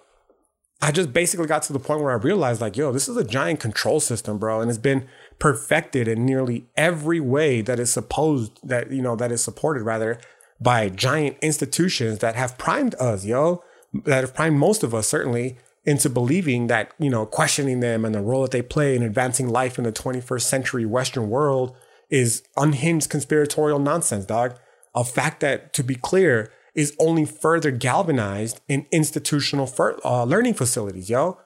I 0.81 0.91
just 0.91 1.11
basically 1.11 1.47
got 1.47 1.63
to 1.63 1.73
the 1.73 1.79
point 1.79 2.01
where 2.01 2.11
I 2.11 2.15
realized, 2.15 2.61
like, 2.61 2.77
yo, 2.77 2.91
this 2.91 3.09
is 3.09 3.17
a 3.17 3.23
giant 3.23 3.59
control 3.59 3.99
system, 3.99 4.37
bro, 4.37 4.61
and 4.61 4.69
it's 4.69 4.79
been 4.79 5.07
perfected 5.37 6.07
in 6.07 6.25
nearly 6.25 6.67
every 6.77 7.19
way 7.19 7.61
that 7.61 7.79
is 7.79 7.91
supposed 7.91 8.59
that 8.63 8.91
you 8.91 9.01
know 9.01 9.15
that 9.17 9.31
is 9.31 9.43
supported 9.43 9.83
rather 9.83 10.19
by 10.61 10.89
giant 10.89 11.37
institutions 11.41 12.19
that 12.19 12.35
have 12.35 12.57
primed 12.57 12.95
us, 12.95 13.25
yo, 13.25 13.63
that 14.05 14.21
have 14.21 14.33
primed 14.33 14.57
most 14.57 14.83
of 14.83 14.93
us 14.93 15.07
certainly 15.07 15.57
into 15.85 16.09
believing 16.09 16.67
that, 16.67 16.93
you 16.99 17.09
know, 17.09 17.25
questioning 17.25 17.79
them 17.79 18.05
and 18.05 18.13
the 18.13 18.21
role 18.21 18.41
that 18.43 18.51
they 18.51 18.61
play 18.61 18.95
in 18.95 19.03
advancing 19.03 19.47
life 19.49 19.77
in 19.77 19.83
the 19.83 19.91
21st 19.91 20.41
century 20.41 20.85
Western 20.85 21.29
world 21.29 21.75
is 22.09 22.43
unhinged 22.57 23.09
conspiratorial 23.09 23.79
nonsense, 23.79 24.25
dog. 24.25 24.55
A 24.95 25.03
fact 25.03 25.39
that, 25.41 25.73
to 25.73 25.83
be 25.83 25.95
clear, 25.95 26.51
is 26.75 26.95
only 26.99 27.25
further 27.25 27.71
galvanized 27.71 28.61
in 28.67 28.85
institutional 28.91 29.71
uh, 30.03 30.23
learning 30.23 30.53
facilities, 30.53 31.09
yo. 31.09 31.37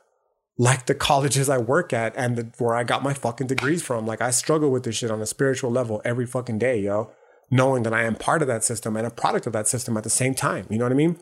Like 0.57 0.85
the 0.85 0.93
colleges 0.93 1.49
I 1.49 1.57
work 1.57 1.93
at 1.93 2.15
and 2.15 2.35
the, 2.35 2.51
where 2.59 2.75
I 2.75 2.83
got 2.83 3.01
my 3.01 3.13
fucking 3.13 3.47
degrees 3.47 3.81
from. 3.81 4.05
Like 4.05 4.21
I 4.21 4.29
struggle 4.29 4.69
with 4.69 4.83
this 4.83 4.95
shit 4.95 5.09
on 5.09 5.21
a 5.21 5.25
spiritual 5.25 5.71
level 5.71 6.01
every 6.05 6.27
fucking 6.27 6.59
day, 6.59 6.79
yo. 6.79 7.11
Knowing 7.49 7.83
that 7.83 7.93
I 7.93 8.03
am 8.03 8.15
part 8.15 8.41
of 8.41 8.47
that 8.47 8.63
system 8.63 8.95
and 8.95 9.05
a 9.05 9.11
product 9.11 9.47
of 9.47 9.53
that 9.53 9.67
system 9.67 9.97
at 9.97 10.03
the 10.03 10.09
same 10.09 10.35
time. 10.35 10.67
You 10.69 10.77
know 10.77 10.85
what 10.85 10.91
I 10.91 10.95
mean? 10.95 11.17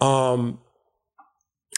Um, 0.00 0.60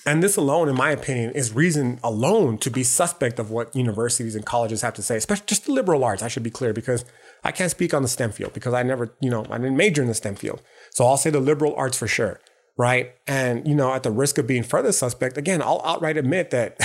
and 0.06 0.22
this 0.22 0.36
alone, 0.36 0.68
in 0.68 0.76
my 0.76 0.90
opinion, 0.92 1.32
is 1.32 1.52
reason 1.52 1.98
alone 2.04 2.58
to 2.58 2.70
be 2.70 2.84
suspect 2.84 3.40
of 3.40 3.50
what 3.50 3.74
universities 3.74 4.36
and 4.36 4.46
colleges 4.46 4.82
have 4.82 4.94
to 4.94 5.02
say, 5.02 5.16
especially 5.16 5.46
just 5.46 5.66
the 5.66 5.72
liberal 5.72 6.04
arts. 6.04 6.22
I 6.22 6.28
should 6.28 6.44
be 6.44 6.50
clear 6.50 6.72
because 6.72 7.04
I 7.42 7.50
can't 7.50 7.72
speak 7.72 7.92
on 7.92 8.02
the 8.02 8.08
STEM 8.08 8.30
field 8.30 8.52
because 8.52 8.72
I 8.72 8.84
never, 8.84 9.12
you 9.20 9.28
know, 9.28 9.44
I 9.50 9.58
didn't 9.58 9.76
major 9.76 10.02
in 10.02 10.08
the 10.08 10.14
STEM 10.14 10.36
field. 10.36 10.62
So 10.96 11.04
I'll 11.04 11.18
say 11.18 11.28
the 11.28 11.40
liberal 11.40 11.74
arts 11.76 11.98
for 11.98 12.06
sure. 12.06 12.40
Right. 12.78 13.14
And, 13.26 13.68
you 13.68 13.74
know, 13.74 13.92
at 13.92 14.02
the 14.02 14.10
risk 14.10 14.38
of 14.38 14.46
being 14.46 14.62
further 14.62 14.92
suspect, 14.92 15.36
again, 15.36 15.60
I'll 15.60 15.82
outright 15.84 16.16
admit 16.16 16.50
that 16.52 16.78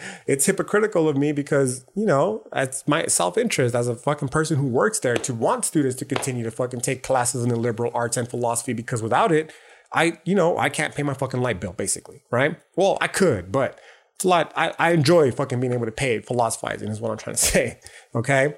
it's 0.26 0.46
hypocritical 0.46 1.08
of 1.08 1.16
me 1.16 1.30
because, 1.30 1.84
you 1.94 2.04
know, 2.04 2.44
it's 2.52 2.88
my 2.88 3.06
self 3.06 3.38
interest 3.38 3.76
as 3.76 3.86
a 3.86 3.94
fucking 3.94 4.28
person 4.28 4.56
who 4.56 4.66
works 4.66 4.98
there 4.98 5.16
to 5.16 5.32
want 5.32 5.64
students 5.64 5.94
to 5.96 6.04
continue 6.04 6.42
to 6.42 6.50
fucking 6.50 6.80
take 6.80 7.04
classes 7.04 7.44
in 7.44 7.50
the 7.50 7.56
liberal 7.56 7.92
arts 7.94 8.16
and 8.16 8.28
philosophy 8.28 8.72
because 8.72 9.00
without 9.00 9.30
it, 9.30 9.52
I, 9.92 10.18
you 10.24 10.34
know, 10.34 10.58
I 10.58 10.68
can't 10.68 10.92
pay 10.92 11.04
my 11.04 11.14
fucking 11.14 11.40
light 11.40 11.60
bill, 11.60 11.72
basically, 11.72 12.24
right? 12.32 12.56
Well, 12.74 12.98
I 13.00 13.06
could, 13.06 13.52
but 13.52 13.78
it's 14.16 14.24
a 14.24 14.28
lot. 14.28 14.52
I, 14.56 14.74
I 14.80 14.90
enjoy 14.90 15.30
fucking 15.30 15.60
being 15.60 15.72
able 15.72 15.86
to 15.86 15.92
pay 15.92 16.16
it, 16.16 16.26
philosophizing 16.26 16.88
is 16.88 17.00
what 17.00 17.12
I'm 17.12 17.18
trying 17.18 17.36
to 17.36 17.42
say. 17.44 17.78
Okay. 18.12 18.56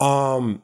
Um, 0.00 0.62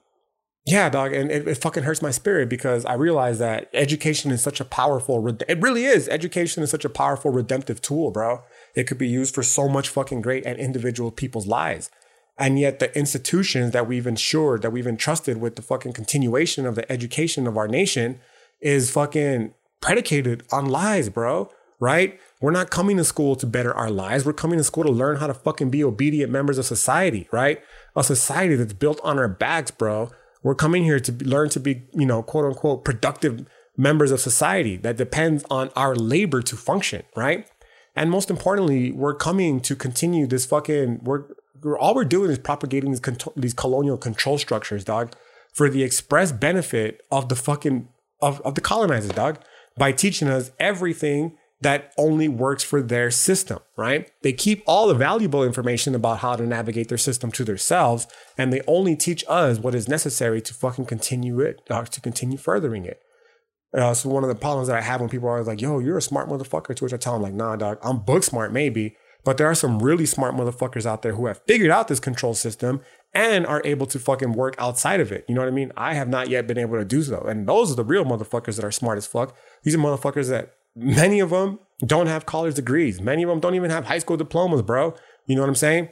yeah, 0.67 0.89
dog, 0.89 1.13
and 1.13 1.31
it, 1.31 1.47
it 1.47 1.59
fucking 1.59 1.85
hurts 1.85 2.03
my 2.03 2.11
spirit 2.11 2.49
because 2.49 2.85
I 2.85 2.95
realize 2.95 3.39
that 3.39 3.71
education 3.73 4.33
is 4.33 4.43
such 4.43 4.61
a 4.61 4.65
powerful. 4.65 5.25
It 5.49 5.63
really 5.63 5.85
is. 5.85 6.09
Education 6.09 6.65
is 6.65 6.71
such 6.71 6.85
a 6.85 6.91
powerful 6.91 7.31
redemptive 7.31 7.81
tool, 7.81 8.11
bro. 8.11 8.43
It 8.75 8.89
could 8.89 8.99
be 8.99 9.07
used 9.07 9.33
for 9.33 9.45
so 9.45 9.69
much 9.69 9.89
fucking 9.89 10.23
great 10.23 10.45
and 10.45 10.59
individual 10.59 11.13
people's 11.13 11.47
lives. 11.47 11.89
And 12.37 12.59
yet, 12.59 12.81
the 12.81 12.95
institutions 12.99 13.71
that 13.73 13.87
we've 13.87 14.09
ensured, 14.09 14.63
that 14.63 14.73
we've 14.73 14.89
entrusted 14.89 15.41
with 15.41 15.55
the 15.55 15.63
fucking 15.63 15.93
continuation 15.93 16.67
of 16.67 16.75
the 16.75 16.91
education 16.91 17.47
of 17.47 17.57
our 17.57 17.69
nation 17.69 18.19
is 18.61 18.91
fucking 18.91 19.55
predicated 19.81 20.43
on 20.51 20.67
lies, 20.67 21.09
bro. 21.09 21.49
Right? 21.79 22.19
We're 22.41 22.51
not 22.51 22.71
coming 22.71 22.97
to 22.97 23.05
school 23.05 23.37
to 23.37 23.47
better 23.47 23.73
our 23.73 23.91
lives. 23.91 24.25
We're 24.25 24.33
coming 24.33 24.59
to 24.59 24.65
school 24.65 24.83
to 24.83 24.91
learn 24.91 25.19
how 25.19 25.29
to 25.29 25.35
fucking 25.35 25.71
be 25.71 25.85
obedient 25.85 26.33
members 26.33 26.59
of 26.59 26.65
society, 26.65 27.29
right? 27.31 27.63
A 27.95 28.03
society 28.03 28.57
that's 28.57 28.73
built 28.73 29.01
on 29.05 29.19
our 29.19 29.29
backs, 29.29 29.71
bro. 29.71 30.11
We're 30.47 30.55
coming 30.55 30.85
here 30.85 31.01
to 31.01 31.13
learn 31.25 31.49
to 31.49 31.59
be, 31.59 31.83
you 31.93 32.07
know, 32.07 32.23
quote 32.23 32.45
unquote, 32.45 32.85
productive 32.85 33.45
members 33.77 34.13
of 34.13 34.21
society 34.21 34.77
that 34.77 34.97
depends 34.97 35.45
on 35.51 35.71
our 35.75 35.97
labor 35.97 36.41
to 36.43 36.55
function, 36.55 37.03
right? 37.17 37.51
And 37.97 38.13
most 38.13 38.31
importantly, 38.31 38.93
we're 38.93 39.17
coming 39.17 39.59
to 39.63 39.75
continue 39.75 40.25
this 40.29 40.47
fucking, 40.47 41.01
we're, 41.03 41.25
we're 41.65 41.77
all 41.77 41.97
we're 41.97 42.05
doing 42.05 42.31
is 42.31 42.39
propagating 42.39 42.93
these, 42.93 43.01
these 43.35 43.55
colonial 43.55 43.99
control 43.99 44.39
structures, 44.39 44.85
dog, 44.85 45.17
for 45.53 45.69
the 45.69 45.83
express 45.83 46.31
benefit 46.31 47.03
of 47.11 47.29
the 47.29 47.35
fucking, 47.35 47.89
of, 48.23 48.41
of 48.43 48.55
the 48.55 48.61
colonizers, 48.61 49.11
dog 49.11 49.41
by 49.77 49.91
teaching 49.91 50.29
us 50.29 50.53
everything 50.61 51.37
that 51.61 51.93
only 51.97 52.29
works 52.29 52.63
for 52.63 52.83
their 52.83 53.11
system, 53.11 53.61
right? 53.77 54.11
They 54.23 54.33
keep 54.33 54.63
all 54.67 54.89
the 54.89 54.95
valuable 54.95 55.43
information 55.43 55.95
about 55.95 56.19
how 56.19 56.37
to 56.37 56.47
navigate 56.47 56.89
their 56.89 56.99
system 56.99 57.33
to 57.33 57.45
themselves, 57.45 58.07
and 58.37 58.53
they 58.53 58.61
only 58.67 58.95
teach 58.95 59.25
us 59.29 59.59
what 59.59 59.75
is 59.75 59.89
necessary 59.89 60.43
to 60.43 60.55
fucking 60.55 60.87
continue 60.87 61.41
it, 61.41 61.63
uh, 61.71 61.85
to 61.85 62.01
continue 62.01 62.37
furthering 62.37 62.85
it. 62.85 63.01
Uh, 63.77 63.95
so 63.95 64.09
one 64.09 64.23
of 64.23 64.29
the 64.29 64.35
problems 64.35 64.69
that 64.69 64.77
I 64.77 64.83
have 64.83 65.01
when 65.01 65.11
people 65.11 65.29
are 65.29 65.43
like, 65.43 65.61
"Yo, 65.61 65.79
you're 65.79 65.99
a 65.99 66.03
smart 66.03 66.29
motherfucker," 66.29 66.75
to 66.75 66.85
which 66.85 66.93
I 66.93 66.99
tell 66.99 67.15
them 67.15 67.23
like, 67.23 67.35
"Nah, 67.35 67.57
dog, 67.57 67.79
I'm 67.83 67.99
book 67.99 68.23
smart 68.23 68.53
maybe, 68.53 68.97
but 69.25 69.39
there 69.39 69.49
are 69.49 69.55
some 69.55 69.81
really 69.81 70.07
smart 70.07 70.35
motherfuckers 70.35 70.87
out 70.87 71.03
there 71.03 71.15
who 71.15 71.27
have 71.27 71.41
figured 71.49 71.71
out 71.71 71.89
this 71.89 71.99
control 71.99 72.33
system 72.33 72.81
and 73.13 73.47
are 73.47 73.61
able 73.65 73.87
to 73.87 73.99
fucking 73.99 74.35
work 74.35 74.55
outside 74.59 75.01
of 75.01 75.11
it. 75.11 75.25
You 75.27 75.35
know 75.35 75.41
what 75.41 75.49
I 75.49 75.53
mean? 75.53 75.73
I 75.77 75.95
have 75.95 76.09
not 76.09 76.29
yet 76.29 76.47
been 76.47 76.59
able 76.59 76.77
to 76.77 76.85
do 76.85 77.03
so. 77.03 77.21
And 77.23 77.49
those 77.49 77.73
are 77.73 77.75
the 77.75 77.85
real 77.85 78.05
motherfuckers 78.05 78.57
that 78.57 78.65
are 78.65 78.71
smart 78.71 78.99
as 78.99 79.07
fuck. 79.07 79.35
These 79.65 79.75
are 79.75 79.79
motherfuckers 79.79 80.29
that 80.29 80.56
many 80.77 81.21
of 81.21 81.31
them 81.31 81.59
don't 81.85 82.07
have 82.07 82.27
college 82.27 82.55
degrees. 82.55 83.01
Many 83.01 83.23
of 83.23 83.29
them 83.29 83.41
don't 83.41 83.55
even 83.55 83.71
have 83.71 83.87
high 83.87 83.99
school 83.99 84.17
diplomas, 84.17 84.63
bro. 84.63 84.95
You 85.27 85.35
know 85.35 85.43
what 85.43 85.49
I'm 85.49 85.57
saying? 85.57 85.89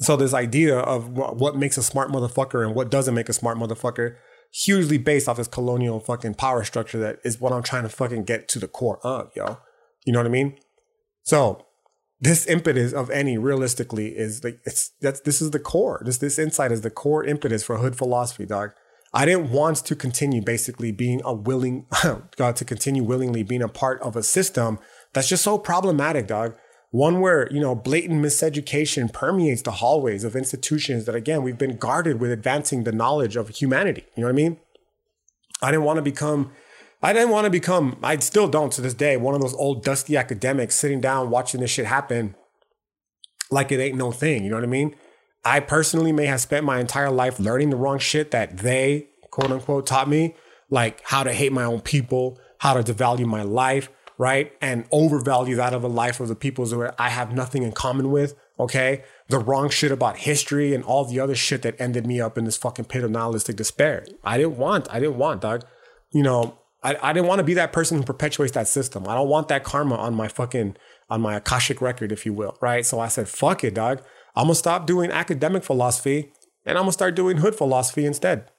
So 0.00 0.16
this 0.16 0.34
idea 0.34 0.78
of 0.78 1.08
what 1.08 1.56
makes 1.56 1.76
a 1.76 1.82
smart 1.82 2.10
motherfucker 2.10 2.64
and 2.64 2.74
what 2.74 2.90
doesn't 2.90 3.14
make 3.14 3.28
a 3.28 3.32
smart 3.32 3.58
motherfucker 3.58 4.16
hugely 4.52 4.98
based 4.98 5.28
off 5.28 5.36
this 5.36 5.48
colonial 5.48 6.00
fucking 6.00 6.34
power 6.34 6.64
structure 6.64 6.98
that 6.98 7.18
is 7.24 7.40
what 7.40 7.52
I'm 7.52 7.62
trying 7.62 7.82
to 7.82 7.88
fucking 7.88 8.24
get 8.24 8.48
to 8.48 8.58
the 8.58 8.68
core 8.68 8.98
of, 9.04 9.30
yo. 9.34 9.58
You 10.04 10.12
know 10.12 10.20
what 10.20 10.26
I 10.26 10.30
mean? 10.30 10.56
So 11.22 11.66
this 12.20 12.46
impetus 12.46 12.92
of 12.92 13.10
any 13.10 13.38
realistically 13.38 14.08
is 14.08 14.42
like 14.42 14.60
it's 14.64 14.92
that's 15.00 15.20
this 15.20 15.40
is 15.40 15.50
the 15.50 15.58
core. 15.58 16.02
This 16.04 16.18
this 16.18 16.38
insight 16.38 16.72
is 16.72 16.80
the 16.80 16.90
core 16.90 17.24
impetus 17.24 17.62
for 17.62 17.78
hood 17.78 17.96
philosophy, 17.96 18.46
dog. 18.46 18.70
I 19.12 19.24
didn't 19.24 19.50
want 19.50 19.78
to 19.78 19.96
continue 19.96 20.42
basically 20.42 20.92
being 20.92 21.20
a 21.24 21.32
willing 21.32 21.86
God 22.36 22.56
to 22.56 22.64
continue 22.64 23.02
willingly 23.02 23.42
being 23.42 23.62
a 23.62 23.68
part 23.68 24.00
of 24.02 24.16
a 24.16 24.22
system 24.22 24.78
that's 25.12 25.28
just 25.28 25.44
so 25.44 25.58
problematic, 25.58 26.26
dog. 26.26 26.54
One 26.90 27.20
where, 27.20 27.52
you 27.52 27.60
know, 27.60 27.74
blatant 27.74 28.22
miseducation 28.24 29.12
permeates 29.12 29.62
the 29.62 29.72
hallways 29.72 30.24
of 30.24 30.34
institutions 30.34 31.04
that 31.04 31.14
again 31.14 31.42
we've 31.42 31.58
been 31.58 31.76
guarded 31.76 32.20
with 32.20 32.30
advancing 32.30 32.84
the 32.84 32.92
knowledge 32.92 33.36
of 33.36 33.48
humanity. 33.48 34.04
You 34.16 34.22
know 34.22 34.28
what 34.28 34.32
I 34.32 34.36
mean? 34.36 34.60
I 35.62 35.70
didn't 35.70 35.84
want 35.84 35.96
to 35.96 36.02
become 36.02 36.52
I 37.02 37.12
didn't 37.12 37.30
want 37.30 37.44
to 37.44 37.50
become, 37.50 37.96
I 38.02 38.16
still 38.18 38.48
don't 38.48 38.72
to 38.72 38.80
this 38.80 38.94
day, 38.94 39.16
one 39.16 39.34
of 39.34 39.40
those 39.40 39.54
old 39.54 39.84
dusty 39.84 40.16
academics 40.16 40.74
sitting 40.74 41.00
down 41.00 41.30
watching 41.30 41.60
this 41.60 41.70
shit 41.70 41.86
happen 41.86 42.34
like 43.50 43.70
it 43.70 43.80
ain't 43.80 43.96
no 43.96 44.10
thing. 44.10 44.42
You 44.42 44.50
know 44.50 44.56
what 44.56 44.64
I 44.64 44.68
mean? 44.68 44.96
I 45.44 45.60
personally 45.60 46.12
may 46.12 46.26
have 46.26 46.40
spent 46.40 46.64
my 46.64 46.80
entire 46.80 47.10
life 47.10 47.38
learning 47.38 47.70
the 47.70 47.76
wrong 47.76 47.98
shit 47.98 48.30
that 48.32 48.58
they, 48.58 49.08
quote 49.30 49.50
unquote, 49.50 49.86
taught 49.86 50.08
me, 50.08 50.34
like 50.70 51.00
how 51.04 51.22
to 51.22 51.32
hate 51.32 51.52
my 51.52 51.64
own 51.64 51.80
people, 51.80 52.38
how 52.58 52.74
to 52.74 52.92
devalue 52.92 53.26
my 53.26 53.42
life, 53.42 53.88
right? 54.18 54.52
And 54.60 54.84
overvalue 54.90 55.56
that 55.56 55.72
of 55.72 55.84
a 55.84 55.88
life 55.88 56.20
of 56.20 56.28
the 56.28 56.34
peoples 56.34 56.72
who 56.72 56.86
I 56.98 57.08
have 57.08 57.32
nothing 57.32 57.62
in 57.62 57.72
common 57.72 58.10
with, 58.10 58.34
okay? 58.58 59.04
The 59.28 59.38
wrong 59.38 59.70
shit 59.70 59.92
about 59.92 60.18
history 60.18 60.74
and 60.74 60.84
all 60.84 61.04
the 61.04 61.20
other 61.20 61.36
shit 61.36 61.62
that 61.62 61.80
ended 61.80 62.06
me 62.06 62.20
up 62.20 62.36
in 62.36 62.44
this 62.44 62.56
fucking 62.56 62.86
pit 62.86 63.04
of 63.04 63.10
nihilistic 63.10 63.56
despair. 63.56 64.04
I 64.24 64.36
didn't 64.36 64.58
want, 64.58 64.88
I 64.92 64.98
didn't 64.98 65.18
want, 65.18 65.40
dog. 65.40 65.64
You 66.10 66.22
know, 66.22 66.58
I, 66.82 66.96
I 67.00 67.12
didn't 67.12 67.28
want 67.28 67.38
to 67.38 67.44
be 67.44 67.54
that 67.54 67.72
person 67.72 67.98
who 67.98 68.04
perpetuates 68.04 68.52
that 68.52 68.68
system. 68.68 69.06
I 69.08 69.14
don't 69.14 69.28
want 69.28 69.48
that 69.48 69.64
karma 69.64 69.94
on 69.96 70.14
my 70.14 70.28
fucking 70.28 70.76
on 71.10 71.20
my 71.20 71.36
akashic 71.36 71.80
record, 71.80 72.12
if 72.12 72.26
you 72.26 72.32
will, 72.34 72.56
right? 72.60 72.84
So 72.84 73.00
I 73.00 73.08
said, 73.08 73.28
fuck 73.28 73.64
it, 73.64 73.74
dog. 73.74 74.02
I'm 74.36 74.44
gonna 74.44 74.54
stop 74.54 74.86
doing 74.86 75.10
academic 75.10 75.64
philosophy 75.64 76.32
and 76.64 76.76
I'm 76.76 76.82
gonna 76.82 76.92
start 76.92 77.14
doing 77.14 77.38
hood 77.38 77.54
philosophy 77.54 78.04
instead. 78.04 78.50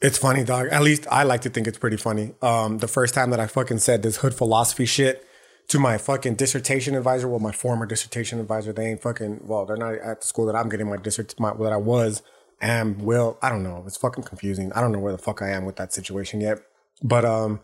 It's 0.00 0.18
funny, 0.18 0.42
dog. 0.42 0.66
At 0.68 0.82
least 0.82 1.06
I 1.10 1.22
like 1.22 1.42
to 1.42 1.50
think 1.50 1.68
it's 1.68 1.78
pretty 1.78 1.96
funny. 1.96 2.34
Um, 2.42 2.78
the 2.78 2.88
first 2.88 3.14
time 3.14 3.30
that 3.30 3.38
I 3.38 3.46
fucking 3.46 3.78
said 3.78 4.02
this 4.02 4.16
hood 4.16 4.34
philosophy 4.34 4.84
shit 4.84 5.24
to 5.68 5.78
my 5.78 5.96
fucking 5.96 6.34
dissertation 6.34 6.96
advisor, 6.96 7.28
well, 7.28 7.38
my 7.38 7.52
former 7.52 7.86
dissertation 7.86 8.40
advisor, 8.40 8.72
they 8.72 8.86
ain't 8.86 9.00
fucking, 9.00 9.42
well, 9.44 9.64
they're 9.64 9.76
not 9.76 9.94
at 9.94 10.20
the 10.20 10.26
school 10.26 10.46
that 10.46 10.56
I'm 10.56 10.68
getting 10.68 10.88
my 10.88 10.96
dissert, 10.96 11.38
my, 11.38 11.54
that 11.54 11.72
I 11.72 11.76
was, 11.76 12.20
am, 12.60 12.98
will, 12.98 13.38
I 13.42 13.48
don't 13.48 13.62
know. 13.62 13.84
It's 13.86 13.96
fucking 13.96 14.24
confusing. 14.24 14.72
I 14.72 14.80
don't 14.80 14.90
know 14.90 14.98
where 14.98 15.12
the 15.12 15.18
fuck 15.18 15.40
I 15.40 15.50
am 15.50 15.64
with 15.64 15.76
that 15.76 15.92
situation 15.92 16.40
yet. 16.40 16.58
But 17.00 17.24
um, 17.24 17.60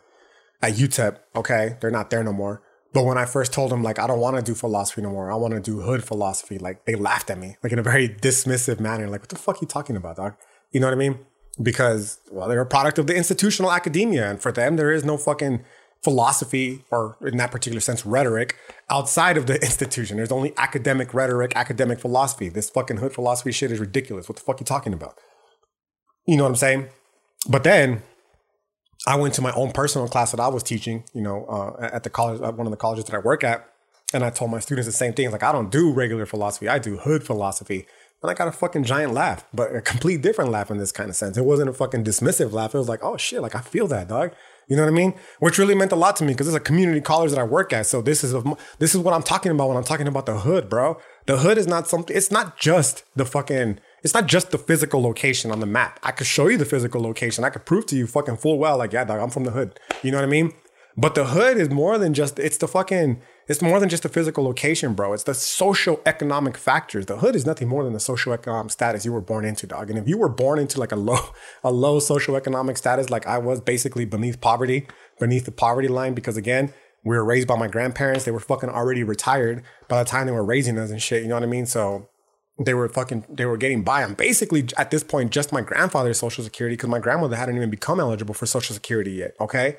at 0.62 0.74
UTEP, 0.74 1.18
okay, 1.34 1.76
they're 1.80 1.90
not 1.90 2.10
there 2.10 2.22
no 2.22 2.32
more. 2.32 2.62
But 2.92 3.04
when 3.04 3.18
I 3.18 3.26
first 3.26 3.52
told 3.52 3.70
them, 3.70 3.82
like, 3.82 3.98
I 3.98 4.06
don't 4.06 4.20
want 4.20 4.36
to 4.36 4.42
do 4.42 4.54
philosophy 4.54 5.02
no 5.02 5.10
more, 5.10 5.30
I 5.30 5.36
want 5.36 5.54
to 5.54 5.60
do 5.60 5.80
hood 5.80 6.02
philosophy, 6.02 6.58
like, 6.58 6.86
they 6.86 6.94
laughed 6.94 7.30
at 7.30 7.38
me, 7.38 7.56
like, 7.62 7.72
in 7.72 7.78
a 7.78 7.82
very 7.82 8.08
dismissive 8.08 8.80
manner. 8.80 9.08
Like, 9.08 9.20
what 9.20 9.28
the 9.28 9.36
fuck 9.36 9.56
are 9.56 9.58
you 9.62 9.68
talking 9.68 9.96
about, 9.96 10.16
dog? 10.16 10.34
You 10.72 10.80
know 10.80 10.86
what 10.86 10.94
I 10.94 10.96
mean? 10.96 11.18
Because, 11.62 12.18
well, 12.30 12.48
they're 12.48 12.60
a 12.60 12.66
product 12.66 12.98
of 12.98 13.06
the 13.06 13.14
institutional 13.14 13.72
academia. 13.72 14.30
And 14.30 14.40
for 14.40 14.52
them, 14.52 14.76
there 14.76 14.90
is 14.90 15.04
no 15.04 15.18
fucking 15.18 15.64
philosophy, 16.02 16.84
or 16.90 17.16
in 17.20 17.36
that 17.38 17.50
particular 17.50 17.80
sense, 17.80 18.06
rhetoric 18.06 18.56
outside 18.88 19.36
of 19.36 19.46
the 19.46 19.54
institution. 19.62 20.16
There's 20.16 20.32
only 20.32 20.54
academic 20.56 21.12
rhetoric, 21.12 21.52
academic 21.56 22.00
philosophy. 22.00 22.48
This 22.48 22.70
fucking 22.70 22.98
hood 22.98 23.12
philosophy 23.12 23.52
shit 23.52 23.70
is 23.70 23.80
ridiculous. 23.80 24.28
What 24.28 24.36
the 24.36 24.44
fuck 24.44 24.56
are 24.56 24.62
you 24.62 24.66
talking 24.66 24.94
about? 24.94 25.18
You 26.26 26.36
know 26.36 26.44
what 26.44 26.50
I'm 26.50 26.56
saying? 26.56 26.88
But 27.48 27.64
then 27.64 28.02
I 29.06 29.16
went 29.16 29.34
to 29.34 29.42
my 29.42 29.52
own 29.52 29.72
personal 29.72 30.08
class 30.08 30.32
that 30.32 30.40
I 30.40 30.48
was 30.48 30.62
teaching, 30.62 31.04
you 31.14 31.22
know, 31.22 31.44
uh, 31.46 31.88
at 31.92 32.02
the 32.02 32.10
college, 32.10 32.40
at 32.40 32.56
one 32.56 32.66
of 32.66 32.70
the 32.70 32.76
colleges 32.76 33.04
that 33.04 33.14
I 33.14 33.18
work 33.18 33.44
at. 33.44 33.68
And 34.12 34.24
I 34.24 34.30
told 34.30 34.50
my 34.50 34.58
students 34.58 34.86
the 34.86 34.92
same 34.92 35.12
thing. 35.12 35.30
Like, 35.30 35.42
I 35.42 35.52
don't 35.52 35.70
do 35.70 35.92
regular 35.92 36.24
philosophy. 36.24 36.68
I 36.68 36.78
do 36.78 36.96
hood 36.96 37.24
philosophy. 37.24 37.86
And 38.22 38.30
I 38.30 38.34
got 38.34 38.48
a 38.48 38.52
fucking 38.52 38.84
giant 38.84 39.12
laugh, 39.12 39.44
but 39.54 39.74
a 39.76 39.80
complete 39.80 40.22
different 40.22 40.50
laugh 40.50 40.70
in 40.70 40.78
this 40.78 40.90
kind 40.90 41.08
of 41.08 41.14
sense. 41.14 41.36
It 41.36 41.44
wasn't 41.44 41.68
a 41.68 41.72
fucking 41.72 42.04
dismissive 42.04 42.52
laugh. 42.52 42.74
It 42.74 42.78
was 42.78 42.88
like, 42.88 43.04
oh 43.04 43.16
shit, 43.16 43.42
like 43.42 43.54
I 43.54 43.60
feel 43.60 43.86
that, 43.88 44.08
dog. 44.08 44.32
You 44.66 44.76
know 44.76 44.82
what 44.82 44.90
I 44.90 44.94
mean? 44.94 45.14
Which 45.38 45.56
really 45.56 45.74
meant 45.74 45.92
a 45.92 45.96
lot 45.96 46.16
to 46.16 46.24
me 46.24 46.32
because 46.32 46.48
it's 46.48 46.56
a 46.56 46.60
community 46.60 47.00
college 47.00 47.30
that 47.30 47.38
I 47.38 47.44
work 47.44 47.72
at. 47.72 47.86
So 47.86 48.02
this 48.02 48.24
is 48.24 48.34
a, 48.34 48.42
this 48.78 48.94
is 48.94 49.00
what 49.00 49.14
I'm 49.14 49.22
talking 49.22 49.52
about 49.52 49.68
when 49.68 49.76
I'm 49.76 49.84
talking 49.84 50.08
about 50.08 50.26
the 50.26 50.40
hood, 50.40 50.68
bro. 50.68 50.98
The 51.26 51.38
hood 51.38 51.56
is 51.56 51.66
not 51.66 51.86
something. 51.86 52.16
It's 52.16 52.30
not 52.30 52.58
just 52.58 53.04
the 53.14 53.24
fucking. 53.24 53.78
It's 54.02 54.14
not 54.14 54.26
just 54.26 54.50
the 54.50 54.58
physical 54.58 55.02
location 55.02 55.50
on 55.50 55.60
the 55.60 55.66
map. 55.66 55.98
I 56.02 56.12
could 56.12 56.26
show 56.26 56.48
you 56.48 56.56
the 56.56 56.64
physical 56.64 57.00
location. 57.00 57.44
I 57.44 57.50
could 57.50 57.64
prove 57.64 57.86
to 57.86 57.96
you 57.96 58.06
fucking 58.06 58.36
full 58.36 58.58
well, 58.58 58.78
like, 58.78 58.92
yeah, 58.92 59.04
dog, 59.04 59.20
I'm 59.20 59.30
from 59.30 59.44
the 59.44 59.50
hood. 59.50 59.78
You 60.02 60.10
know 60.10 60.18
what 60.18 60.24
I 60.24 60.28
mean? 60.28 60.52
But 60.96 61.14
the 61.14 61.26
hood 61.26 61.56
is 61.56 61.70
more 61.70 61.96
than 61.96 62.12
just. 62.12 62.38
It's 62.38 62.56
the 62.56 62.66
fucking 62.66 63.20
it's 63.48 63.62
more 63.62 63.80
than 63.80 63.88
just 63.88 64.02
the 64.02 64.10
physical 64.10 64.44
location, 64.44 64.92
bro. 64.92 65.14
It's 65.14 65.22
the 65.22 65.32
social 65.32 66.02
economic 66.04 66.58
factors. 66.58 67.06
The 67.06 67.18
hood 67.18 67.34
is 67.34 67.46
nothing 67.46 67.66
more 67.66 67.82
than 67.82 67.94
the 67.94 68.00
social 68.00 68.34
economic 68.34 68.72
status 68.72 69.06
you 69.06 69.12
were 69.12 69.22
born 69.22 69.46
into, 69.46 69.66
dog. 69.66 69.88
And 69.88 69.98
if 69.98 70.06
you 70.06 70.18
were 70.18 70.28
born 70.28 70.58
into 70.58 70.78
like 70.78 70.92
a 70.92 70.96
low, 70.96 71.30
a 71.64 71.72
low 71.72 71.98
social 71.98 72.36
economic 72.36 72.76
status, 72.76 73.08
like 73.08 73.26
I 73.26 73.38
was 73.38 73.60
basically 73.60 74.04
beneath 74.04 74.40
poverty, 74.40 74.86
beneath 75.18 75.46
the 75.46 75.52
poverty 75.52 75.88
line, 75.88 76.12
because 76.12 76.36
again, 76.36 76.74
we 77.04 77.16
were 77.16 77.24
raised 77.24 77.48
by 77.48 77.56
my 77.56 77.68
grandparents. 77.68 78.24
They 78.24 78.30
were 78.30 78.40
fucking 78.40 78.68
already 78.68 79.02
retired 79.02 79.62
by 79.88 80.02
the 80.02 80.08
time 80.08 80.26
they 80.26 80.32
were 80.32 80.44
raising 80.44 80.78
us 80.78 80.90
and 80.90 81.00
shit. 81.00 81.22
You 81.22 81.28
know 81.28 81.36
what 81.36 81.42
I 81.44 81.46
mean? 81.46 81.64
So 81.64 82.10
they 82.58 82.74
were 82.74 82.88
fucking 82.88 83.24
they 83.28 83.46
were 83.46 83.56
getting 83.56 83.82
by 83.82 84.02
on 84.02 84.14
basically 84.14 84.66
at 84.76 84.90
this 84.90 85.04
point 85.04 85.30
just 85.30 85.52
my 85.52 85.60
grandfather's 85.60 86.18
social 86.18 86.42
security 86.42 86.74
because 86.74 86.88
my 86.88 86.98
grandmother 86.98 87.36
hadn't 87.36 87.56
even 87.56 87.70
become 87.70 88.00
eligible 88.00 88.34
for 88.34 88.46
social 88.46 88.74
security 88.74 89.12
yet. 89.12 89.34
Okay 89.40 89.76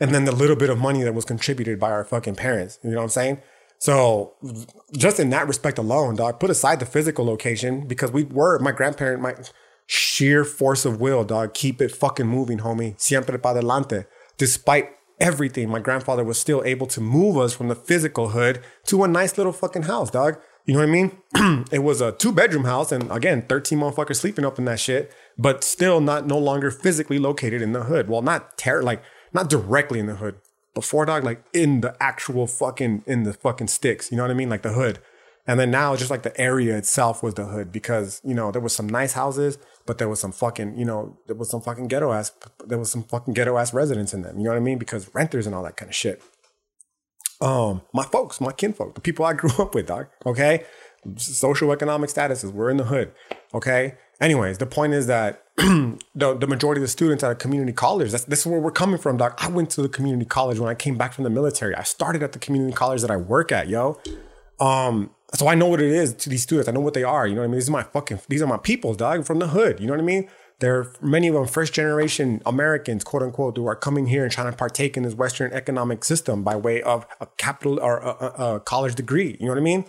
and 0.00 0.14
then 0.14 0.24
the 0.24 0.32
little 0.32 0.56
bit 0.56 0.70
of 0.70 0.78
money 0.78 1.02
that 1.02 1.14
was 1.14 1.26
contributed 1.26 1.78
by 1.78 1.90
our 1.90 2.04
fucking 2.04 2.34
parents. 2.34 2.78
You 2.82 2.90
know 2.90 2.96
what 2.96 3.02
I'm 3.04 3.08
saying? 3.10 3.42
So 3.78 4.34
just 4.96 5.20
in 5.20 5.30
that 5.30 5.46
respect 5.46 5.78
alone, 5.78 6.16
dog, 6.16 6.40
put 6.40 6.50
aside 6.50 6.80
the 6.80 6.86
physical 6.86 7.24
location 7.24 7.86
because 7.86 8.10
we 8.10 8.24
were 8.24 8.58
my 8.58 8.72
grandparent, 8.72 9.22
my 9.22 9.34
sheer 9.86 10.44
force 10.44 10.84
of 10.84 11.00
will, 11.00 11.24
dog, 11.24 11.54
keep 11.54 11.80
it 11.82 11.90
fucking 11.90 12.26
moving, 12.26 12.58
homie. 12.58 12.98
Siempre 12.98 13.38
para 13.38 13.58
adelante. 13.58 14.06
Despite 14.38 14.90
everything, 15.20 15.68
my 15.68 15.80
grandfather 15.80 16.24
was 16.24 16.38
still 16.38 16.62
able 16.64 16.86
to 16.88 17.00
move 17.00 17.36
us 17.36 17.52
from 17.52 17.68
the 17.68 17.74
physical 17.74 18.30
hood 18.30 18.62
to 18.86 19.04
a 19.04 19.08
nice 19.08 19.36
little 19.36 19.52
fucking 19.52 19.82
house, 19.82 20.10
dog. 20.10 20.38
You 20.66 20.74
know 20.74 20.80
what 20.80 20.88
I 20.88 20.92
mean? 20.92 21.64
it 21.72 21.80
was 21.80 22.00
a 22.00 22.12
two 22.12 22.32
bedroom 22.32 22.64
house, 22.64 22.92
and 22.92 23.10
again, 23.10 23.42
13 23.48 23.78
motherfuckers 23.78 24.16
sleeping 24.16 24.44
up 24.44 24.58
in 24.58 24.64
that 24.66 24.80
shit, 24.80 25.12
but 25.38 25.64
still 25.64 26.00
not 26.00 26.26
no 26.26 26.38
longer 26.38 26.70
physically 26.70 27.18
located 27.18 27.62
in 27.62 27.72
the 27.72 27.84
hood. 27.84 28.08
Well, 28.08 28.22
not 28.22 28.58
terror 28.58 28.82
like 28.82 29.02
not 29.32 29.48
directly 29.48 29.98
in 29.98 30.06
the 30.06 30.16
hood. 30.16 30.36
Before 30.74 31.04
dog, 31.04 31.24
like 31.24 31.42
in 31.52 31.80
the 31.80 31.96
actual 32.00 32.46
fucking 32.46 33.04
in 33.06 33.24
the 33.24 33.32
fucking 33.32 33.68
sticks. 33.68 34.10
You 34.10 34.16
know 34.16 34.24
what 34.24 34.30
I 34.30 34.34
mean? 34.34 34.50
Like 34.50 34.62
the 34.62 34.72
hood. 34.72 35.00
And 35.46 35.58
then 35.58 35.70
now 35.70 35.96
just 35.96 36.10
like 36.10 36.22
the 36.22 36.38
area 36.40 36.76
itself 36.76 37.22
was 37.22 37.34
the 37.34 37.46
hood 37.46 37.72
because, 37.72 38.20
you 38.24 38.34
know, 38.34 38.52
there 38.52 38.60
was 38.60 38.72
some 38.72 38.88
nice 38.88 39.14
houses, 39.14 39.58
but 39.86 39.98
there 39.98 40.08
was 40.08 40.20
some 40.20 40.30
fucking, 40.30 40.78
you 40.78 40.84
know, 40.84 41.18
there 41.26 41.34
was 41.34 41.50
some 41.50 41.60
fucking 41.60 41.88
ghetto 41.88 42.12
ass, 42.12 42.30
there 42.66 42.78
was 42.78 42.90
some 42.90 43.02
fucking 43.02 43.34
ghetto 43.34 43.56
ass 43.56 43.74
residents 43.74 44.14
in 44.14 44.22
them. 44.22 44.38
You 44.38 44.44
know 44.44 44.50
what 44.50 44.58
I 44.58 44.60
mean? 44.60 44.78
Because 44.78 45.12
renters 45.14 45.46
and 45.46 45.54
all 45.54 45.64
that 45.64 45.76
kind 45.76 45.88
of 45.88 45.94
shit. 45.94 46.22
Um, 47.40 47.82
my 47.92 48.04
folks, 48.04 48.40
my 48.40 48.52
kinfolk, 48.52 48.94
the 48.94 49.00
people 49.00 49.24
I 49.24 49.32
grew 49.34 49.50
up 49.58 49.74
with, 49.74 49.86
dog. 49.86 50.06
Okay. 50.26 50.64
Social 51.16 51.72
economic 51.72 52.10
statuses. 52.10 52.52
We're 52.52 52.70
in 52.70 52.76
the 52.76 52.84
hood. 52.84 53.12
Okay. 53.54 53.94
Anyways, 54.20 54.58
the 54.58 54.66
point 54.66 54.92
is 54.92 55.06
that 55.06 55.44
the, 55.56 55.98
the 56.14 56.46
majority 56.46 56.80
of 56.80 56.82
the 56.82 56.88
students 56.88 57.24
at 57.24 57.30
a 57.30 57.34
community 57.34 57.72
college, 57.72 58.10
that's, 58.10 58.24
this 58.24 58.40
is 58.40 58.46
where 58.46 58.60
we're 58.60 58.70
coming 58.70 58.98
from, 58.98 59.16
doc. 59.16 59.38
I 59.42 59.48
went 59.48 59.70
to 59.70 59.82
the 59.82 59.88
community 59.88 60.26
college 60.26 60.58
when 60.58 60.68
I 60.68 60.74
came 60.74 60.98
back 60.98 61.14
from 61.14 61.24
the 61.24 61.30
military. 61.30 61.74
I 61.74 61.84
started 61.84 62.22
at 62.22 62.32
the 62.32 62.38
community 62.38 62.74
college 62.74 63.00
that 63.00 63.10
I 63.10 63.16
work 63.16 63.50
at, 63.50 63.68
yo. 63.68 63.98
Um, 64.60 65.10
so 65.34 65.48
I 65.48 65.54
know 65.54 65.66
what 65.66 65.80
it 65.80 65.90
is 65.90 66.12
to 66.14 66.28
these 66.28 66.42
students. 66.42 66.68
I 66.68 66.72
know 66.72 66.80
what 66.80 66.92
they 66.92 67.04
are. 67.04 67.26
You 67.26 67.34
know 67.34 67.40
what 67.40 67.46
I 67.46 67.48
mean? 67.48 67.60
These 67.60 67.70
are 67.70 67.72
my 67.72 67.82
fucking, 67.82 68.20
these 68.28 68.42
are 68.42 68.46
my 68.46 68.58
people, 68.58 68.94
dog, 68.94 69.24
from 69.24 69.38
the 69.38 69.48
hood. 69.48 69.80
You 69.80 69.86
know 69.86 69.94
what 69.94 70.00
I 70.00 70.04
mean? 70.04 70.28
They're 70.60 70.92
many 71.00 71.28
of 71.28 71.34
them 71.34 71.46
first 71.46 71.72
generation 71.72 72.42
Americans, 72.46 73.02
quote 73.02 73.22
unquote, 73.22 73.56
who 73.56 73.66
are 73.66 73.76
coming 73.76 74.06
here 74.06 74.24
and 74.24 74.32
trying 74.32 74.50
to 74.50 74.56
partake 74.56 74.96
in 74.96 75.02
this 75.02 75.14
Western 75.14 75.52
economic 75.52 76.04
system 76.04 76.44
by 76.44 76.56
way 76.56 76.82
of 76.82 77.06
a 77.20 77.26
capital 77.38 77.80
or 77.80 77.98
a, 77.98 78.08
a, 78.08 78.54
a 78.56 78.60
college 78.60 78.94
degree. 78.94 79.36
You 79.40 79.46
know 79.46 79.52
what 79.52 79.58
I 79.58 79.62
mean? 79.62 79.84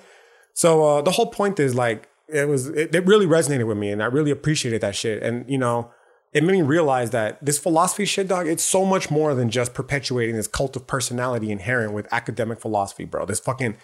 So 0.53 0.84
uh, 0.84 1.01
the 1.01 1.11
whole 1.11 1.28
point 1.28 1.59
is 1.59 1.76
like 1.76 2.09
it 2.28 2.47
was 2.47 2.67
it, 2.67 2.95
it 2.95 3.05
really 3.05 3.26
resonated 3.26 3.67
with 3.67 3.78
me 3.78 3.91
and 3.91 4.01
I 4.01 4.07
really 4.07 4.32
appreciated 4.32 4.82
that 4.82 4.95
shit. 4.95 5.22
And 5.22 5.49
you 5.49 5.57
know, 5.57 5.91
it 6.34 6.43
made 6.43 6.53
me 6.53 6.61
realize 6.61 7.09
that 7.09 7.43
this 7.43 7.59
philosophy 7.59 8.05
shit, 8.05 8.30
dog, 8.30 8.47
it's 8.47 8.63
so 8.63 8.86
much 8.86 9.11
more 9.11 9.36
than 9.36 9.49
just 9.49 9.74
perpetuating 9.74 10.38
this 10.38 10.47
cult 10.47 10.76
of 10.78 10.88
personality 10.88 11.51
inherent 11.51 11.93
with 11.93 12.11
academic 12.11 12.61
philosophy, 12.61 13.03
bro. 13.03 13.26
This 13.26 13.41
fucking 13.41 13.76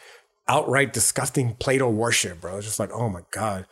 outright 0.47 0.93
disgusting 0.93 1.55
Plato 1.55 1.89
worship, 1.89 2.39
bro. 2.39 2.57
It's 2.57 2.65
just 2.65 2.79
like, 2.79 2.91
oh 2.93 3.09
my 3.09 3.21
God. 3.31 3.65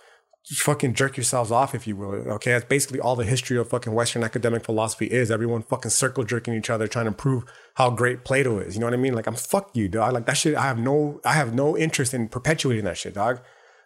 Fucking 0.48 0.94
jerk 0.94 1.18
yourselves 1.18 1.52
off, 1.52 1.74
if 1.74 1.88
you 1.88 1.96
will. 1.96 2.14
Okay. 2.34 2.52
That's 2.52 2.66
basically 2.66 3.00
all 3.00 3.16
the 3.16 3.26
history 3.26 3.58
of 3.58 3.70
fucking 3.70 3.94
Western 3.94 4.24
academic 4.24 4.64
philosophy 4.64 5.08
is. 5.08 5.32
Everyone 5.32 5.64
fucking 5.64 5.92
circle 5.92 6.24
jerking 6.24 6.54
each 6.54 6.70
other, 6.70 6.88
trying 6.88 7.06
to 7.06 7.12
prove 7.12 7.46
how 7.76 7.90
great 7.90 8.24
Plato 8.24 8.60
is. 8.60 8.76
You 8.76 8.82
know 8.82 8.88
what 8.88 8.94
I 8.94 8.98
mean? 8.98 9.14
Like, 9.14 9.28
I'm 9.28 9.36
fuck 9.36 9.76
you, 9.76 9.88
dog. 9.88 10.14
Like 10.14 10.28
that 10.28 10.38
shit, 10.38 10.56
I 10.56 10.62
have 10.64 10.78
no, 10.78 11.20
I 11.26 11.34
have 11.34 11.56
no 11.56 11.76
interest 11.76 12.14
in 12.14 12.28
perpetuating 12.28 12.86
that 12.86 12.98
shit, 12.98 13.16
dog 13.16 13.42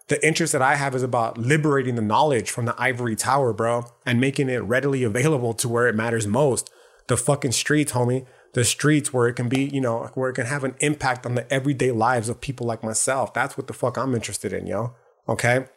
the 0.09 0.27
interest 0.27 0.53
that 0.53 0.61
I 0.61 0.75
have 0.75 0.95
is 0.95 1.03
about 1.03 1.37
liberating 1.37 1.95
the 1.95 2.01
knowledge 2.01 2.49
from 2.51 2.65
the 2.65 2.75
ivory 2.81 3.15
tower, 3.15 3.53
bro, 3.53 3.85
and 4.05 4.19
making 4.19 4.49
it 4.49 4.57
readily 4.57 5.03
available 5.03 5.53
to 5.53 5.69
where 5.69 5.87
it 5.87 5.95
matters 5.95 6.27
most. 6.27 6.71
The 7.07 7.15
fucking 7.15 7.53
streets, 7.53 7.93
homie. 7.93 8.25
The 8.53 8.65
streets 8.65 9.13
where 9.13 9.27
it 9.27 9.33
can 9.33 9.47
be, 9.47 9.65
you 9.65 9.79
know, 9.79 10.09
where 10.15 10.31
it 10.31 10.33
can 10.33 10.47
have 10.47 10.63
an 10.63 10.75
impact 10.79 11.25
on 11.27 11.35
the 11.35 11.51
everyday 11.53 11.91
lives 11.91 12.29
of 12.29 12.41
people 12.41 12.65
like 12.65 12.83
myself. 12.83 13.31
That's 13.31 13.55
what 13.55 13.67
the 13.67 13.73
fuck 13.73 13.97
I'm 13.97 14.15
interested 14.15 14.51
in, 14.51 14.65
yo. 14.65 14.95
Okay. 15.27 15.67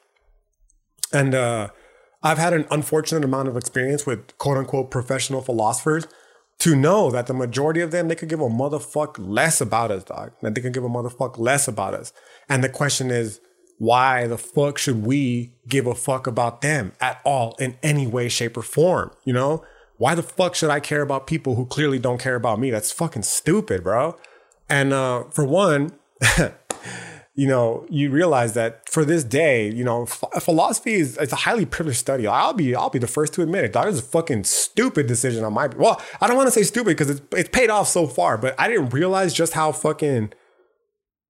And 1.12 1.34
uh 1.34 1.68
I've 2.22 2.38
had 2.38 2.52
an 2.52 2.66
unfortunate 2.70 3.24
amount 3.24 3.48
of 3.48 3.56
experience 3.56 4.06
with 4.06 4.38
quote 4.38 4.56
unquote 4.56 4.90
professional 4.90 5.42
philosophers 5.42 6.06
to 6.60 6.76
know 6.76 7.10
that 7.10 7.26
the 7.26 7.34
majority 7.34 7.80
of 7.80 7.90
them, 7.90 8.06
they 8.06 8.14
could 8.14 8.28
give 8.28 8.40
a 8.40 8.48
motherfuck 8.48 9.16
less 9.18 9.60
about 9.60 9.90
us, 9.90 10.04
dog. 10.04 10.32
That 10.42 10.54
they 10.54 10.60
could 10.60 10.72
give 10.72 10.84
a 10.84 10.88
motherfuck 10.88 11.36
less 11.36 11.66
about 11.66 11.94
us. 11.94 12.12
And 12.48 12.62
the 12.62 12.68
question 12.68 13.10
is, 13.10 13.40
why 13.78 14.28
the 14.28 14.38
fuck 14.38 14.78
should 14.78 15.04
we 15.04 15.54
give 15.66 15.88
a 15.88 15.94
fuck 15.94 16.28
about 16.28 16.60
them 16.60 16.92
at 17.00 17.20
all 17.24 17.56
in 17.58 17.76
any 17.82 18.06
way, 18.06 18.28
shape, 18.28 18.56
or 18.56 18.62
form? 18.62 19.10
You 19.24 19.32
know? 19.32 19.64
Why 19.96 20.14
the 20.14 20.22
fuck 20.22 20.54
should 20.54 20.70
I 20.70 20.78
care 20.78 21.02
about 21.02 21.26
people 21.26 21.56
who 21.56 21.66
clearly 21.66 21.98
don't 21.98 22.20
care 22.20 22.36
about 22.36 22.60
me? 22.60 22.70
That's 22.70 22.92
fucking 22.92 23.22
stupid, 23.22 23.82
bro. 23.82 24.16
And 24.68 24.92
uh, 24.92 25.24
for 25.30 25.44
one, 25.44 25.92
you 27.34 27.48
know, 27.48 27.86
you 27.88 28.10
realize 28.10 28.52
that 28.54 28.88
for 28.90 29.04
this 29.04 29.24
day, 29.24 29.70
you 29.70 29.84
know, 29.84 30.04
philosophy 30.06 30.94
is 30.94 31.16
it's 31.16 31.32
a 31.32 31.36
highly 31.36 31.64
privileged 31.64 31.98
study. 31.98 32.26
I'll 32.26 32.52
be 32.52 32.74
I'll 32.74 32.90
be 32.90 32.98
the 32.98 33.06
first 33.06 33.32
to 33.34 33.42
admit 33.42 33.64
it. 33.64 33.72
That 33.72 33.88
is 33.88 34.00
a 34.00 34.02
fucking 34.02 34.44
stupid 34.44 35.06
decision 35.06 35.42
on 35.44 35.54
my 35.54 35.68
well, 35.68 36.00
I 36.20 36.26
don't 36.26 36.36
want 36.36 36.48
to 36.48 36.52
say 36.52 36.62
stupid 36.62 36.90
because 36.90 37.08
it's 37.08 37.22
it's 37.32 37.48
paid 37.48 37.70
off 37.70 37.88
so 37.88 38.06
far, 38.06 38.36
but 38.36 38.54
I 38.58 38.68
didn't 38.68 38.90
realize 38.90 39.32
just 39.32 39.54
how 39.54 39.72
fucking 39.72 40.32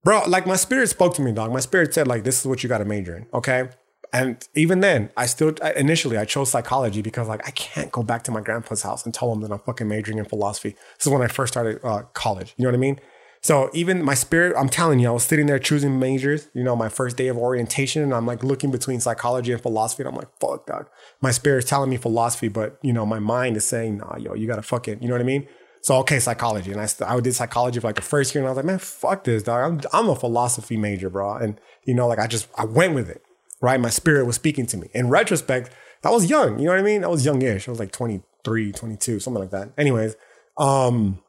bro, 0.04 0.22
like 0.26 0.46
my 0.46 0.56
spirit 0.56 0.88
spoke 0.88 1.14
to 1.14 1.22
me, 1.22 1.32
dog. 1.32 1.52
My 1.52 1.60
spirit 1.60 1.94
said, 1.94 2.08
like, 2.08 2.24
this 2.24 2.40
is 2.40 2.46
what 2.46 2.62
you 2.62 2.68
got 2.68 2.78
to 2.78 2.84
major 2.84 3.16
in. 3.16 3.26
Okay. 3.32 3.68
And 4.14 4.46
even 4.54 4.80
then, 4.80 5.10
I 5.16 5.24
still 5.24 5.54
initially 5.74 6.18
I 6.18 6.26
chose 6.26 6.50
psychology 6.50 7.00
because 7.00 7.28
like 7.28 7.46
I 7.48 7.50
can't 7.52 7.90
go 7.90 8.02
back 8.02 8.24
to 8.24 8.30
my 8.30 8.42
grandpa's 8.42 8.82
house 8.82 9.06
and 9.06 9.14
tell 9.14 9.32
him 9.32 9.40
that 9.40 9.50
I'm 9.50 9.60
fucking 9.60 9.88
majoring 9.88 10.18
in 10.18 10.26
philosophy. 10.26 10.76
This 10.98 11.06
is 11.06 11.08
when 11.08 11.22
I 11.22 11.28
first 11.28 11.54
started 11.54 11.82
uh, 11.82 12.02
college. 12.12 12.52
You 12.58 12.64
know 12.64 12.70
what 12.70 12.74
I 12.74 12.78
mean? 12.78 13.00
So 13.42 13.70
even 13.74 14.04
my 14.04 14.14
spirit, 14.14 14.54
I'm 14.56 14.68
telling 14.68 15.00
you, 15.00 15.08
I 15.08 15.10
was 15.10 15.24
sitting 15.24 15.46
there 15.46 15.58
choosing 15.58 15.98
majors. 15.98 16.48
You 16.54 16.62
know, 16.62 16.76
my 16.76 16.88
first 16.88 17.16
day 17.16 17.26
of 17.26 17.36
orientation, 17.36 18.02
and 18.02 18.14
I'm 18.14 18.24
like 18.24 18.44
looking 18.44 18.70
between 18.70 19.00
psychology 19.00 19.52
and 19.52 19.60
philosophy, 19.60 20.04
and 20.04 20.08
I'm 20.10 20.16
like, 20.16 20.28
fuck, 20.38 20.66
dog. 20.66 20.88
My 21.20 21.32
spirit's 21.32 21.68
telling 21.68 21.90
me 21.90 21.96
philosophy, 21.96 22.46
but 22.46 22.78
you 22.82 22.92
know, 22.92 23.04
my 23.04 23.18
mind 23.18 23.56
is 23.56 23.66
saying, 23.66 23.98
nah, 23.98 24.16
yo, 24.16 24.34
you 24.34 24.46
gotta 24.46 24.62
fucking, 24.62 25.02
you 25.02 25.08
know 25.08 25.14
what 25.14 25.20
I 25.20 25.24
mean? 25.24 25.48
So 25.80 25.96
okay, 25.96 26.20
psychology, 26.20 26.70
and 26.70 26.80
I 26.80 26.88
I 27.04 27.18
did 27.18 27.34
psychology 27.34 27.80
for 27.80 27.88
like 27.88 27.96
the 27.96 28.02
first 28.02 28.32
year, 28.32 28.42
and 28.42 28.48
I 28.48 28.52
was 28.52 28.56
like, 28.56 28.66
man, 28.66 28.78
fuck 28.78 29.24
this, 29.24 29.42
dog. 29.42 29.88
I'm 29.92 30.02
I'm 30.04 30.08
a 30.08 30.14
philosophy 30.14 30.76
major, 30.76 31.10
bro, 31.10 31.34
and 31.34 31.60
you 31.84 31.94
know, 31.94 32.06
like 32.06 32.20
I 32.20 32.28
just 32.28 32.46
I 32.56 32.64
went 32.64 32.94
with 32.94 33.10
it, 33.10 33.24
right? 33.60 33.80
My 33.80 33.90
spirit 33.90 34.24
was 34.24 34.36
speaking 34.36 34.66
to 34.66 34.76
me. 34.76 34.88
In 34.94 35.08
retrospect, 35.08 35.70
I 36.04 36.10
was 36.10 36.30
young, 36.30 36.60
you 36.60 36.66
know 36.66 36.72
what 36.72 36.78
I 36.78 36.84
mean? 36.84 37.02
I 37.02 37.08
was 37.08 37.24
youngish. 37.24 37.66
I 37.66 37.72
was 37.72 37.80
like 37.80 37.90
23, 37.90 38.70
22, 38.70 39.18
something 39.18 39.40
like 39.40 39.50
that. 39.50 39.72
Anyways, 39.76 40.14
um, 40.58 41.20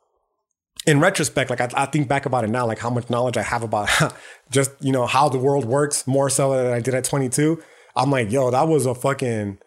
in 0.85 0.99
retrospect, 0.99 1.49
like 1.49 1.61
I, 1.61 1.69
I, 1.75 1.85
think 1.85 2.07
back 2.07 2.25
about 2.25 2.43
it 2.43 2.49
now, 2.49 2.65
like 2.65 2.79
how 2.79 2.89
much 2.89 3.09
knowledge 3.09 3.37
I 3.37 3.43
have 3.43 3.63
about 3.63 3.89
just 4.51 4.71
you 4.81 4.91
know 4.91 5.05
how 5.05 5.29
the 5.29 5.37
world 5.37 5.65
works 5.65 6.05
more 6.07 6.29
so 6.29 6.55
than 6.55 6.73
I 6.73 6.79
did 6.79 6.93
at 6.93 7.03
22. 7.03 7.61
I'm 7.95 8.11
like, 8.11 8.31
yo, 8.31 8.51
that 8.51 8.67
was 8.67 8.85
a 8.85 8.95
fucking 8.95 9.59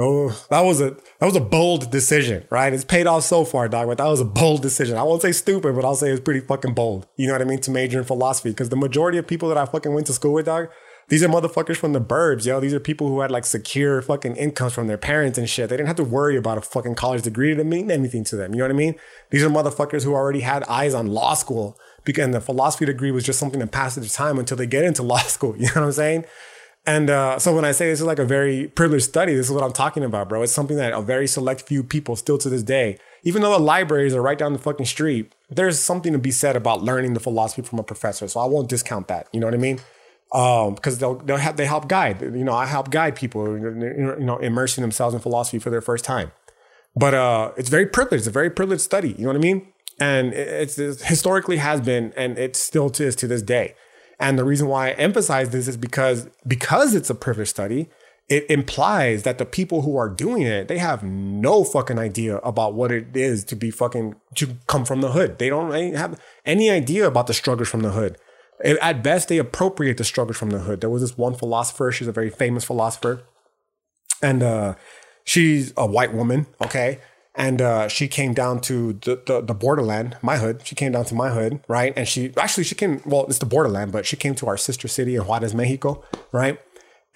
Oh, 0.00 0.28
that 0.50 0.60
was 0.60 0.80
a 0.80 0.90
that 0.90 1.26
was 1.26 1.34
a 1.34 1.40
bold 1.40 1.90
decision, 1.90 2.46
right? 2.50 2.72
It's 2.72 2.84
paid 2.84 3.08
off 3.08 3.24
so 3.24 3.44
far, 3.44 3.68
dog. 3.68 3.88
But 3.88 3.98
that 3.98 4.06
was 4.06 4.20
a 4.20 4.24
bold 4.24 4.62
decision. 4.62 4.96
I 4.96 5.02
won't 5.02 5.22
say 5.22 5.32
stupid, 5.32 5.74
but 5.74 5.84
I'll 5.84 5.96
say 5.96 6.10
it's 6.10 6.20
pretty 6.20 6.40
fucking 6.40 6.74
bold. 6.74 7.08
You 7.16 7.26
know 7.26 7.32
what 7.32 7.42
I 7.42 7.44
mean? 7.44 7.60
To 7.62 7.72
major 7.72 7.98
in 7.98 8.04
philosophy, 8.04 8.50
because 8.50 8.68
the 8.68 8.76
majority 8.76 9.18
of 9.18 9.26
people 9.26 9.48
that 9.48 9.58
I 9.58 9.66
fucking 9.66 9.92
went 9.92 10.06
to 10.06 10.12
school 10.12 10.34
with, 10.34 10.46
dog, 10.46 10.68
these 11.08 11.22
are 11.22 11.28
motherfuckers 11.28 11.76
from 11.76 11.92
the 11.92 12.00
burbs, 12.00 12.44
yo. 12.46 12.60
These 12.60 12.74
are 12.74 12.80
people 12.80 13.08
who 13.08 13.20
had 13.20 13.30
like 13.30 13.44
secure 13.44 14.02
fucking 14.02 14.36
incomes 14.36 14.74
from 14.74 14.86
their 14.86 14.98
parents 14.98 15.38
and 15.38 15.48
shit. 15.48 15.68
They 15.68 15.76
didn't 15.76 15.88
have 15.88 15.96
to 15.96 16.04
worry 16.04 16.36
about 16.36 16.58
a 16.58 16.60
fucking 16.60 16.94
college 16.94 17.22
degree 17.22 17.54
to 17.54 17.64
mean 17.64 17.90
anything 17.90 18.24
to 18.24 18.36
them. 18.36 18.52
You 18.52 18.58
know 18.58 18.64
what 18.64 18.72
I 18.72 18.74
mean? 18.74 18.94
These 19.30 19.42
are 19.42 19.48
motherfuckers 19.48 20.04
who 20.04 20.14
already 20.14 20.40
had 20.40 20.64
eyes 20.64 20.94
on 20.94 21.08
law 21.08 21.34
school 21.34 21.78
because 22.04 22.30
the 22.32 22.40
philosophy 22.40 22.84
degree 22.84 23.10
was 23.10 23.24
just 23.24 23.38
something 23.38 23.60
to 23.60 23.66
pass 23.66 23.94
the 23.94 24.06
time 24.08 24.38
until 24.38 24.56
they 24.56 24.66
get 24.66 24.84
into 24.84 25.02
law 25.14 25.18
school. 25.18 25.56
You 25.56 25.66
know 25.66 25.72
what 25.74 25.84
I'm 25.84 25.92
saying? 25.92 26.24
And 26.86 27.10
uh, 27.10 27.38
so 27.38 27.54
when 27.54 27.66
I 27.66 27.72
say 27.72 27.90
this 27.90 28.00
is 28.00 28.06
like 28.06 28.18
a 28.18 28.24
very 28.24 28.68
privileged 28.68 29.04
study, 29.04 29.34
this 29.34 29.46
is 29.46 29.52
what 29.52 29.62
I'm 29.62 29.72
talking 29.72 30.04
about, 30.04 30.28
bro. 30.28 30.42
It's 30.42 30.52
something 30.52 30.78
that 30.78 30.92
a 30.92 31.02
very 31.02 31.26
select 31.26 31.62
few 31.62 31.82
people 31.82 32.16
still 32.16 32.38
to 32.38 32.48
this 32.48 32.62
day 32.62 32.98
even 33.22 33.42
though 33.42 33.52
the 33.52 33.58
libraries 33.58 34.14
are 34.14 34.22
right 34.22 34.38
down 34.38 34.52
the 34.52 34.58
fucking 34.58 34.86
street, 34.86 35.32
there's 35.50 35.78
something 35.78 36.12
to 36.12 36.18
be 36.18 36.30
said 36.30 36.56
about 36.56 36.82
learning 36.82 37.14
the 37.14 37.20
philosophy 37.20 37.62
from 37.62 37.78
a 37.78 37.82
professor. 37.82 38.28
So 38.28 38.40
I 38.40 38.46
won't 38.46 38.68
discount 38.68 39.08
that. 39.08 39.28
You 39.32 39.40
know 39.40 39.46
what 39.46 39.54
I 39.54 39.58
mean? 39.58 39.80
Um, 40.32 40.74
because 40.74 40.98
they'll 40.98 41.14
they'll 41.14 41.38
have 41.38 41.56
they 41.56 41.64
help 41.64 41.88
guide. 41.88 42.20
You 42.20 42.44
know, 42.44 42.52
I 42.52 42.66
help 42.66 42.90
guide 42.90 43.16
people. 43.16 43.56
You 43.56 44.16
know, 44.18 44.36
immersing 44.38 44.82
themselves 44.82 45.14
in 45.14 45.20
philosophy 45.20 45.58
for 45.58 45.70
their 45.70 45.80
first 45.80 46.04
time. 46.04 46.32
But 46.94 47.14
uh, 47.14 47.52
it's 47.56 47.68
very 47.68 47.86
privileged. 47.86 48.22
It's 48.22 48.26
a 48.26 48.32
very 48.32 48.50
privileged 48.50 48.82
study. 48.82 49.14
You 49.16 49.22
know 49.22 49.28
what 49.28 49.36
I 49.36 49.40
mean? 49.40 49.68
And 50.00 50.32
it's, 50.32 50.78
it's 50.78 51.02
historically 51.04 51.56
has 51.56 51.80
been, 51.80 52.12
and 52.16 52.38
it 52.38 52.56
still 52.56 52.90
is 52.98 53.16
to 53.16 53.26
this 53.26 53.42
day. 53.42 53.74
And 54.20 54.38
the 54.38 54.44
reason 54.44 54.68
why 54.68 54.88
I 54.88 54.92
emphasize 54.92 55.50
this 55.50 55.68
is 55.68 55.76
because 55.76 56.28
because 56.46 56.94
it's 56.94 57.08
a 57.08 57.14
privileged 57.14 57.50
study, 57.50 57.88
it 58.28 58.48
implies 58.50 59.22
that 59.22 59.38
the 59.38 59.46
people 59.46 59.82
who 59.82 59.96
are 59.96 60.08
doing 60.08 60.42
it, 60.42 60.68
they 60.68 60.78
have 60.78 61.02
no 61.02 61.64
fucking 61.64 61.98
idea 61.98 62.38
about 62.38 62.74
what 62.74 62.92
it 62.92 63.16
is 63.16 63.44
to 63.44 63.56
be 63.56 63.70
fucking 63.70 64.16
to 64.34 64.56
come 64.66 64.84
from 64.84 65.00
the 65.00 65.12
hood. 65.12 65.38
They 65.38 65.48
don't 65.48 65.72
have 65.94 66.20
any 66.44 66.68
idea 66.68 67.06
about 67.06 67.26
the 67.26 67.34
struggles 67.34 67.68
from 67.68 67.80
the 67.80 67.92
hood. 67.92 68.18
At 68.64 69.02
best, 69.02 69.28
they 69.28 69.38
appropriate 69.38 69.98
the 69.98 70.04
struggles 70.04 70.36
from 70.36 70.50
the 70.50 70.58
hood. 70.60 70.80
There 70.80 70.90
was 70.90 71.02
this 71.02 71.16
one 71.16 71.34
philosopher, 71.34 71.92
she's 71.92 72.08
a 72.08 72.12
very 72.12 72.30
famous 72.30 72.64
philosopher, 72.64 73.22
and 74.20 74.42
uh, 74.42 74.74
she's 75.24 75.72
a 75.76 75.86
white 75.86 76.12
woman, 76.12 76.46
okay? 76.62 76.98
And 77.34 77.62
uh, 77.62 77.86
she 77.86 78.08
came 78.08 78.34
down 78.34 78.60
to 78.62 78.94
the, 78.94 79.22
the, 79.24 79.40
the 79.40 79.54
borderland, 79.54 80.16
my 80.22 80.38
hood. 80.38 80.62
She 80.64 80.74
came 80.74 80.90
down 80.90 81.04
to 81.04 81.14
my 81.14 81.30
hood, 81.30 81.60
right? 81.68 81.92
And 81.96 82.08
she 82.08 82.32
actually 82.36 82.64
she 82.64 82.74
came. 82.74 83.00
Well, 83.06 83.26
it's 83.26 83.38
the 83.38 83.46
borderland, 83.46 83.92
but 83.92 84.06
she 84.06 84.16
came 84.16 84.34
to 84.36 84.48
our 84.48 84.56
sister 84.56 84.88
city 84.88 85.14
in 85.14 85.22
Juarez, 85.22 85.54
Mexico, 85.54 86.02
right? 86.32 86.58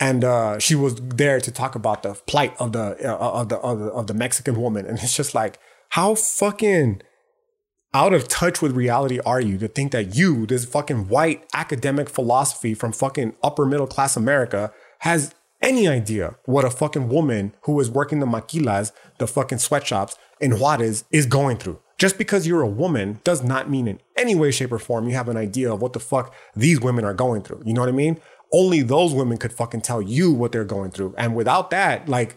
and 0.02 0.24
uh, 0.24 0.58
she 0.58 0.74
was 0.74 0.96
there 0.96 1.40
to 1.40 1.50
talk 1.52 1.76
about 1.76 2.02
the 2.02 2.14
plight 2.26 2.54
of 2.58 2.72
the, 2.72 2.96
uh, 3.08 3.16
of 3.16 3.48
the 3.48 3.56
of 3.58 3.78
the 3.78 3.86
of 3.86 4.06
the 4.08 4.14
Mexican 4.14 4.60
woman, 4.60 4.84
and 4.84 4.98
it's 4.98 5.16
just 5.16 5.32
like 5.32 5.60
how 5.90 6.16
fucking 6.16 7.02
out 7.94 8.12
of 8.12 8.28
touch 8.28 8.62
with 8.62 8.72
reality 8.72 9.20
are 9.26 9.40
you 9.40 9.58
to 9.58 9.68
think 9.68 9.92
that 9.92 10.14
you, 10.16 10.46
this 10.46 10.64
fucking 10.64 11.08
white 11.08 11.44
academic 11.54 12.08
philosophy 12.08 12.74
from 12.74 12.92
fucking 12.92 13.34
upper 13.42 13.66
middle 13.66 13.86
class 13.86 14.16
America, 14.16 14.72
has 15.00 15.34
any 15.60 15.86
idea 15.86 16.36
what 16.44 16.64
a 16.64 16.70
fucking 16.70 17.08
woman 17.08 17.54
who 17.62 17.78
is 17.80 17.90
working 17.90 18.20
the 18.20 18.26
maquilas, 18.26 18.92
the 19.18 19.26
fucking 19.26 19.58
sweatshops 19.58 20.16
in 20.40 20.58
Juarez, 20.58 21.04
is 21.10 21.26
going 21.26 21.58
through? 21.58 21.78
Just 21.98 22.18
because 22.18 22.46
you're 22.46 22.62
a 22.62 22.68
woman 22.68 23.20
does 23.22 23.44
not 23.44 23.70
mean 23.70 23.86
in 23.86 24.00
any 24.16 24.34
way, 24.34 24.50
shape, 24.50 24.72
or 24.72 24.78
form 24.78 25.08
you 25.08 25.14
have 25.14 25.28
an 25.28 25.36
idea 25.36 25.72
of 25.72 25.80
what 25.80 25.92
the 25.92 26.00
fuck 26.00 26.34
these 26.56 26.80
women 26.80 27.04
are 27.04 27.14
going 27.14 27.42
through. 27.42 27.62
You 27.64 27.74
know 27.74 27.80
what 27.80 27.88
I 27.88 27.92
mean? 27.92 28.20
only 28.52 28.82
those 28.82 29.14
women 29.14 29.38
could 29.38 29.52
fucking 29.52 29.80
tell 29.80 30.02
you 30.02 30.30
what 30.32 30.52
they're 30.52 30.64
going 30.64 30.90
through. 30.90 31.14
And 31.16 31.34
without 31.34 31.70
that, 31.70 32.08
like, 32.08 32.36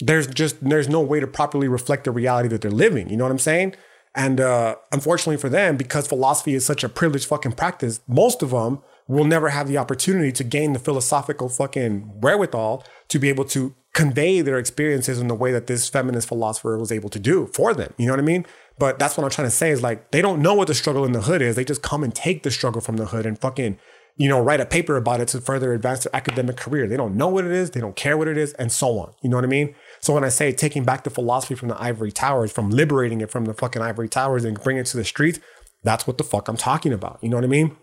there's 0.00 0.26
just 0.26 0.62
there's 0.62 0.88
no 0.88 1.00
way 1.00 1.20
to 1.20 1.26
properly 1.26 1.68
reflect 1.68 2.04
the 2.04 2.10
reality 2.10 2.48
that 2.50 2.60
they're 2.60 2.70
living. 2.70 3.10
You 3.10 3.16
know 3.16 3.24
what 3.24 3.32
I'm 3.32 3.38
saying? 3.38 3.74
And 4.16 4.40
uh, 4.40 4.76
unfortunately 4.92 5.36
for 5.36 5.50
them, 5.50 5.76
because 5.76 6.06
philosophy 6.06 6.54
is 6.54 6.64
such 6.64 6.82
a 6.82 6.88
privileged 6.88 7.26
fucking 7.26 7.52
practice, 7.52 8.00
most 8.08 8.42
of 8.42 8.50
them 8.50 8.80
will 9.06 9.24
never 9.24 9.50
have 9.50 9.68
the 9.68 9.76
opportunity 9.76 10.32
to 10.32 10.42
gain 10.42 10.72
the 10.72 10.78
philosophical 10.78 11.50
fucking 11.50 12.20
wherewithal 12.20 12.82
to 13.08 13.18
be 13.18 13.28
able 13.28 13.44
to 13.44 13.74
convey 13.92 14.40
their 14.40 14.58
experiences 14.58 15.20
in 15.20 15.28
the 15.28 15.34
way 15.34 15.52
that 15.52 15.66
this 15.66 15.88
feminist 15.88 16.28
philosopher 16.28 16.76
was 16.78 16.90
able 16.90 17.10
to 17.10 17.18
do 17.18 17.46
for 17.54 17.72
them. 17.74 17.92
You 17.98 18.06
know 18.06 18.14
what 18.14 18.20
I 18.20 18.24
mean? 18.24 18.46
But 18.78 18.98
that's 18.98 19.16
what 19.16 19.24
I'm 19.24 19.30
trying 19.30 19.46
to 19.46 19.54
say 19.54 19.70
is 19.70 19.82
like 19.82 20.10
they 20.10 20.22
don't 20.22 20.42
know 20.42 20.54
what 20.54 20.66
the 20.66 20.74
struggle 20.74 21.04
in 21.04 21.12
the 21.12 21.22
hood 21.22 21.42
is. 21.42 21.54
They 21.54 21.64
just 21.64 21.82
come 21.82 22.02
and 22.02 22.14
take 22.14 22.42
the 22.42 22.50
struggle 22.50 22.80
from 22.80 22.96
the 22.96 23.06
hood 23.06 23.26
and 23.26 23.38
fucking 23.38 23.78
you 24.16 24.28
know, 24.28 24.40
write 24.40 24.60
a 24.60 24.66
paper 24.66 24.96
about 24.96 25.20
it 25.20 25.28
to 25.28 25.40
further 25.40 25.74
advance 25.74 26.04
their 26.04 26.16
academic 26.16 26.56
career. 26.56 26.86
They 26.88 26.96
don't 26.96 27.16
know 27.16 27.28
what 27.28 27.44
it 27.44 27.52
is, 27.52 27.72
they 27.72 27.80
don't 27.80 27.96
care 27.96 28.16
what 28.16 28.28
it 28.28 28.38
is, 28.38 28.54
and 28.54 28.72
so 28.72 28.98
on. 28.98 29.12
You 29.22 29.28
know 29.28 29.36
what 29.36 29.44
I 29.44 29.48
mean? 29.48 29.74
So 30.06 30.14
when 30.14 30.22
I 30.22 30.28
say 30.28 30.52
taking 30.52 30.84
back 30.84 31.02
the 31.02 31.10
philosophy 31.10 31.56
from 31.56 31.66
the 31.66 31.82
ivory 31.82 32.12
towers, 32.12 32.52
from 32.52 32.70
liberating 32.70 33.22
it 33.22 33.28
from 33.28 33.44
the 33.44 33.52
fucking 33.52 33.82
ivory 33.82 34.08
towers 34.08 34.44
and 34.44 34.56
bring 34.60 34.76
it 34.76 34.86
to 34.86 34.96
the 34.96 35.02
streets, 35.02 35.40
that's 35.82 36.06
what 36.06 36.16
the 36.16 36.22
fuck 36.22 36.46
I'm 36.46 36.56
talking 36.56 36.92
about. 36.92 37.18
You 37.22 37.28
know 37.28 37.38
what 37.38 37.42
I 37.42 37.48
mean? 37.48 37.76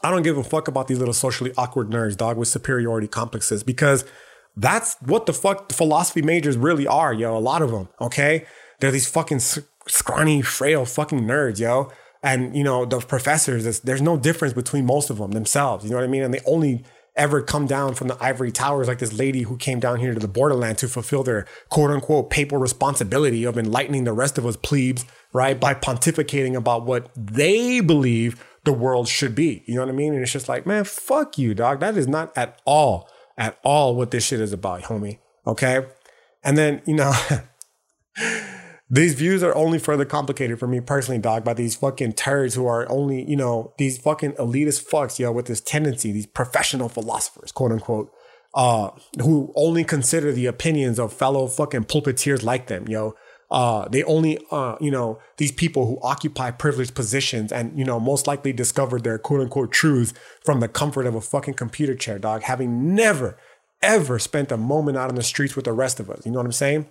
I 0.00 0.12
don't 0.12 0.22
give 0.22 0.38
a 0.38 0.44
fuck 0.44 0.68
about 0.68 0.86
these 0.86 1.00
little 1.00 1.12
socially 1.12 1.52
awkward 1.58 1.90
nerds, 1.90 2.16
dog, 2.16 2.36
with 2.36 2.46
superiority 2.46 3.08
complexes 3.08 3.64
because 3.64 4.04
that's 4.56 4.94
what 5.00 5.26
the 5.26 5.32
fuck 5.32 5.66
the 5.66 5.74
philosophy 5.74 6.22
majors 6.22 6.56
really 6.56 6.86
are, 6.86 7.12
yo. 7.12 7.36
A 7.36 7.40
lot 7.40 7.62
of 7.62 7.72
them, 7.72 7.88
okay? 8.00 8.46
They're 8.78 8.92
these 8.92 9.08
fucking 9.08 9.40
scrawny, 9.88 10.40
frail 10.40 10.84
fucking 10.84 11.22
nerds, 11.22 11.58
yo 11.58 11.90
and 12.22 12.56
you 12.56 12.64
know 12.64 12.84
the 12.84 12.98
professors 12.98 13.80
there's 13.80 14.02
no 14.02 14.16
difference 14.16 14.52
between 14.52 14.84
most 14.84 15.08
of 15.08 15.18
them 15.18 15.30
themselves 15.32 15.84
you 15.84 15.90
know 15.90 15.96
what 15.96 16.04
i 16.04 16.08
mean 16.08 16.22
and 16.22 16.34
they 16.34 16.40
only 16.46 16.84
ever 17.18 17.42
come 17.42 17.66
down 17.66 17.94
from 17.94 18.08
the 18.08 18.22
ivory 18.22 18.50
towers 18.50 18.88
like 18.88 19.00
this 19.00 19.12
lady 19.12 19.42
who 19.42 19.56
came 19.56 19.80
down 19.80 19.98
here 19.98 20.14
to 20.14 20.20
the 20.20 20.28
borderland 20.28 20.78
to 20.78 20.88
fulfill 20.88 21.22
their 21.22 21.46
quote 21.68 21.90
unquote 21.90 22.30
papal 22.30 22.58
responsibility 22.58 23.44
of 23.44 23.58
enlightening 23.58 24.04
the 24.04 24.12
rest 24.12 24.38
of 24.38 24.46
us 24.46 24.56
plebes 24.56 25.04
right 25.32 25.60
by 25.60 25.74
pontificating 25.74 26.54
about 26.54 26.86
what 26.86 27.10
they 27.16 27.80
believe 27.80 28.44
the 28.64 28.72
world 28.72 29.08
should 29.08 29.34
be. 29.34 29.62
You 29.66 29.76
know 29.76 29.82
what 29.82 29.88
i 29.88 29.92
mean? 29.92 30.14
And 30.14 30.22
it's 30.22 30.32
just 30.32 30.48
like 30.48 30.66
man 30.66 30.84
fuck 30.84 31.36
you 31.36 31.54
dog. 31.54 31.80
That 31.80 31.96
is 31.96 32.08
not 32.08 32.36
at 32.36 32.60
all 32.64 33.10
at 33.36 33.58
all 33.62 33.94
what 33.94 34.10
this 34.10 34.24
shit 34.24 34.40
is 34.40 34.52
about 34.52 34.84
homie 34.84 35.18
okay? 35.46 35.86
And 36.44 36.56
then 36.56 36.82
you 36.86 36.94
know 36.94 37.12
these 38.90 39.14
views 39.14 39.42
are 39.42 39.54
only 39.54 39.78
further 39.78 40.04
complicated 40.04 40.58
for 40.58 40.66
me 40.66 40.80
personally, 40.80 41.20
dog, 41.20 41.44
by 41.44 41.54
these 41.54 41.74
fucking 41.74 42.14
turds 42.14 42.54
who 42.54 42.66
are 42.66 42.90
only, 42.90 43.28
you 43.28 43.36
know, 43.36 43.74
these 43.76 43.98
fucking 43.98 44.32
elitist 44.32 44.88
fucks, 44.88 45.18
yo, 45.18 45.30
with 45.30 45.46
this 45.46 45.60
tendency, 45.60 46.10
these 46.10 46.26
professional 46.26 46.88
philosophers, 46.88 47.52
quote 47.52 47.72
unquote, 47.72 48.10
uh, 48.54 48.90
who 49.20 49.52
only 49.54 49.84
consider 49.84 50.32
the 50.32 50.46
opinions 50.46 50.98
of 50.98 51.12
fellow 51.12 51.46
fucking 51.46 51.84
pulpiteers 51.84 52.42
like 52.42 52.68
them, 52.68 52.88
yo. 52.88 53.14
Uh, 53.50 53.88
they 53.88 54.02
only, 54.04 54.38
uh, 54.50 54.76
you 54.80 54.90
know, 54.90 55.18
these 55.38 55.52
people 55.52 55.86
who 55.86 55.98
occupy 56.02 56.50
privileged 56.50 56.94
positions 56.94 57.50
and, 57.50 57.78
you 57.78 57.84
know, 57.84 57.98
most 57.98 58.26
likely 58.26 58.52
discovered 58.52 59.04
their 59.04 59.18
quote 59.18 59.40
unquote 59.40 59.72
truths 59.72 60.12
from 60.44 60.60
the 60.60 60.68
comfort 60.68 61.06
of 61.06 61.14
a 61.14 61.20
fucking 61.20 61.54
computer 61.54 61.94
chair, 61.94 62.18
dog, 62.18 62.42
having 62.42 62.94
never, 62.94 63.38
ever 63.82 64.18
spent 64.18 64.52
a 64.52 64.56
moment 64.56 64.98
out 64.98 65.08
on 65.08 65.14
the 65.14 65.22
streets 65.22 65.56
with 65.56 65.64
the 65.64 65.72
rest 65.72 65.98
of 66.00 66.10
us. 66.10 66.24
You 66.26 66.32
know 66.32 66.38
what 66.38 66.46
I'm 66.46 66.52
saying? 66.52 66.88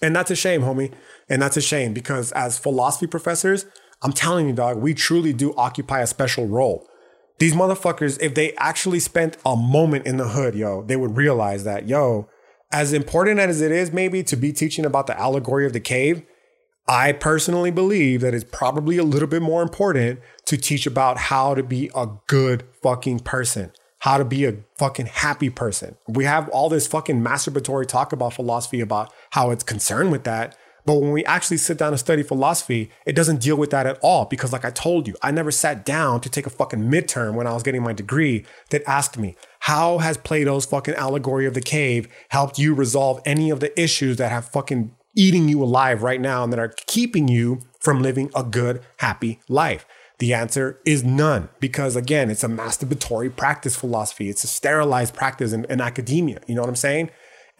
And 0.00 0.14
that's 0.14 0.30
a 0.30 0.36
shame, 0.36 0.62
homie. 0.62 0.92
And 1.28 1.42
that's 1.42 1.56
a 1.56 1.60
shame 1.60 1.92
because 1.92 2.32
as 2.32 2.58
philosophy 2.58 3.06
professors, 3.06 3.66
I'm 4.02 4.12
telling 4.12 4.48
you, 4.48 4.54
dog, 4.54 4.78
we 4.78 4.94
truly 4.94 5.32
do 5.32 5.54
occupy 5.56 6.00
a 6.00 6.06
special 6.06 6.46
role. 6.46 6.88
These 7.38 7.54
motherfuckers, 7.54 8.20
if 8.20 8.34
they 8.34 8.52
actually 8.54 9.00
spent 9.00 9.36
a 9.44 9.56
moment 9.56 10.06
in 10.06 10.16
the 10.16 10.28
hood, 10.28 10.54
yo, 10.54 10.82
they 10.82 10.96
would 10.96 11.16
realize 11.16 11.64
that, 11.64 11.88
yo, 11.88 12.28
as 12.72 12.92
important 12.92 13.40
as 13.40 13.60
it 13.60 13.72
is 13.72 13.92
maybe 13.92 14.22
to 14.24 14.36
be 14.36 14.52
teaching 14.52 14.84
about 14.84 15.06
the 15.06 15.18
allegory 15.18 15.64
of 15.64 15.72
the 15.72 15.80
cave, 15.80 16.22
I 16.86 17.12
personally 17.12 17.70
believe 17.70 18.20
that 18.22 18.34
it's 18.34 18.44
probably 18.44 18.96
a 18.98 19.04
little 19.04 19.28
bit 19.28 19.42
more 19.42 19.62
important 19.62 20.20
to 20.46 20.56
teach 20.56 20.86
about 20.86 21.18
how 21.18 21.54
to 21.54 21.62
be 21.62 21.90
a 21.94 22.08
good 22.26 22.64
fucking 22.82 23.20
person 23.20 23.72
how 24.00 24.18
to 24.18 24.24
be 24.24 24.44
a 24.44 24.56
fucking 24.76 25.06
happy 25.06 25.50
person. 25.50 25.96
We 26.06 26.24
have 26.24 26.48
all 26.50 26.68
this 26.68 26.86
fucking 26.86 27.22
masturbatory 27.22 27.86
talk 27.86 28.12
about 28.12 28.34
philosophy 28.34 28.80
about 28.80 29.12
how 29.30 29.50
it's 29.50 29.64
concerned 29.64 30.12
with 30.12 30.24
that. 30.24 30.56
But 30.86 31.00
when 31.00 31.12
we 31.12 31.22
actually 31.26 31.58
sit 31.58 31.76
down 31.76 31.92
and 31.92 32.00
study 32.00 32.22
philosophy, 32.22 32.90
it 33.04 33.14
doesn't 33.14 33.42
deal 33.42 33.56
with 33.56 33.68
that 33.70 33.86
at 33.86 33.98
all. 34.00 34.24
Because, 34.24 34.54
like 34.54 34.64
I 34.64 34.70
told 34.70 35.06
you, 35.06 35.16
I 35.20 35.30
never 35.30 35.50
sat 35.50 35.84
down 35.84 36.22
to 36.22 36.30
take 36.30 36.46
a 36.46 36.50
fucking 36.50 36.80
midterm 36.80 37.34
when 37.34 37.46
I 37.46 37.52
was 37.52 37.62
getting 37.62 37.82
my 37.82 37.92
degree 37.92 38.46
that 38.70 38.88
asked 38.88 39.18
me, 39.18 39.36
how 39.60 39.98
has 39.98 40.16
Plato's 40.16 40.64
fucking 40.64 40.94
allegory 40.94 41.44
of 41.44 41.52
the 41.52 41.60
cave 41.60 42.08
helped 42.30 42.58
you 42.58 42.72
resolve 42.74 43.20
any 43.26 43.50
of 43.50 43.60
the 43.60 43.78
issues 43.78 44.16
that 44.16 44.30
have 44.30 44.48
fucking 44.48 44.94
eating 45.14 45.48
you 45.48 45.62
alive 45.62 46.02
right 46.02 46.20
now 46.20 46.42
and 46.42 46.52
that 46.52 46.60
are 46.60 46.72
keeping 46.86 47.28
you 47.28 47.60
from 47.80 48.00
living 48.00 48.30
a 48.34 48.42
good, 48.42 48.80
happy 48.98 49.40
life? 49.48 49.84
The 50.18 50.34
answer 50.34 50.80
is 50.84 51.04
none, 51.04 51.48
because 51.60 51.94
again, 51.94 52.28
it's 52.30 52.42
a 52.42 52.48
masturbatory 52.48 53.34
practice 53.34 53.76
philosophy. 53.76 54.28
It's 54.28 54.42
a 54.42 54.48
sterilized 54.48 55.14
practice 55.14 55.52
in, 55.52 55.64
in 55.66 55.80
academia. 55.80 56.40
You 56.46 56.56
know 56.56 56.62
what 56.62 56.68
I'm 56.68 56.76
saying? 56.76 57.10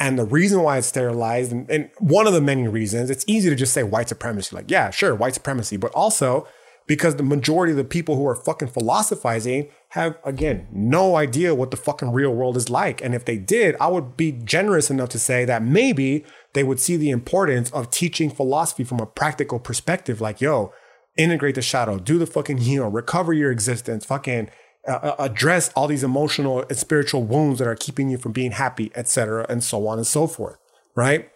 And 0.01 0.19
the 0.19 0.25
reason 0.25 0.63
why 0.63 0.79
it's 0.79 0.87
sterilized, 0.87 1.53
and, 1.53 1.69
and, 1.71 1.91
one 1.99 2.27
of 2.27 2.33
the 2.33 2.41
many 2.41 2.69
reasons, 2.69 3.11
it's 3.11 3.25
easy 3.27 3.51
to 3.51 3.57
just 3.57 3.73
say 3.73 3.83
white 3.83 4.09
supremacy. 4.09 4.55
Like, 4.55 4.71
yeah, 4.71 4.91
sure, 4.91 5.15
white 5.15 5.35
supremacy, 5.35 5.77
but 5.77 5.93
also 5.93 6.47
because 6.89 7.17
the 7.17 7.23
majority 7.23 7.73
of 7.73 7.77
the 7.77 7.85
people 7.85 8.17
who 8.17 8.27
are 8.27 8.35
fucking 8.35 8.69
philosophizing 8.69 9.69
have, 9.91 10.19
again, 10.25 10.67
no 10.73 11.17
idea 11.17 11.55
what 11.55 11.71
the 11.71 11.77
fucking 11.77 12.13
real 12.13 12.35
world 12.35 12.57
is 12.57 12.71
like. 12.71 13.03
And 13.03 13.15
if 13.15 13.25
they 13.25 13.37
did, 13.37 13.77
I 13.79 13.89
would 13.89 14.17
be 14.17 14.33
generous 14.33 14.91
enough 14.91 15.11
to 15.11 15.19
say 15.19 15.45
that 15.45 15.63
maybe 15.63 16.25
they 16.55 16.65
would 16.65 16.81
see 16.81 16.97
the 16.97 17.11
importance 17.11 17.71
of 17.73 17.91
teaching 17.91 18.31
philosophy 18.31 18.85
from 18.85 19.01
a 19.01 19.07
practical 19.07 19.59
perspective. 19.59 20.21
Like, 20.21 20.41
yo, 20.41 20.73
integrate 21.19 21.57
the 21.57 21.63
shadow, 21.63 21.99
do 21.99 22.19
the 22.19 22.27
fucking 22.27 22.59
heal, 22.59 22.89
recover 22.89 23.33
your 23.35 23.51
existence, 23.51 24.07
fucking 24.07 24.49
uh, 24.87 24.93
uh, 24.93 25.17
address 25.19 25.71
all 25.75 25.87
these 25.87 26.05
emotional 26.05 26.63
and 26.63 26.79
spiritual 26.79 27.25
wounds 27.25 27.59
that 27.59 27.69
are 27.69 27.75
keeping 27.75 28.09
you 28.09 28.17
from 28.17 28.33
being 28.33 28.53
happy, 28.53 28.91
etc., 28.95 29.45
and 29.49 29.63
so 29.63 29.87
on 29.87 29.99
and 29.99 30.07
so 30.07 30.27
forth. 30.27 30.57
Right. 30.95 31.29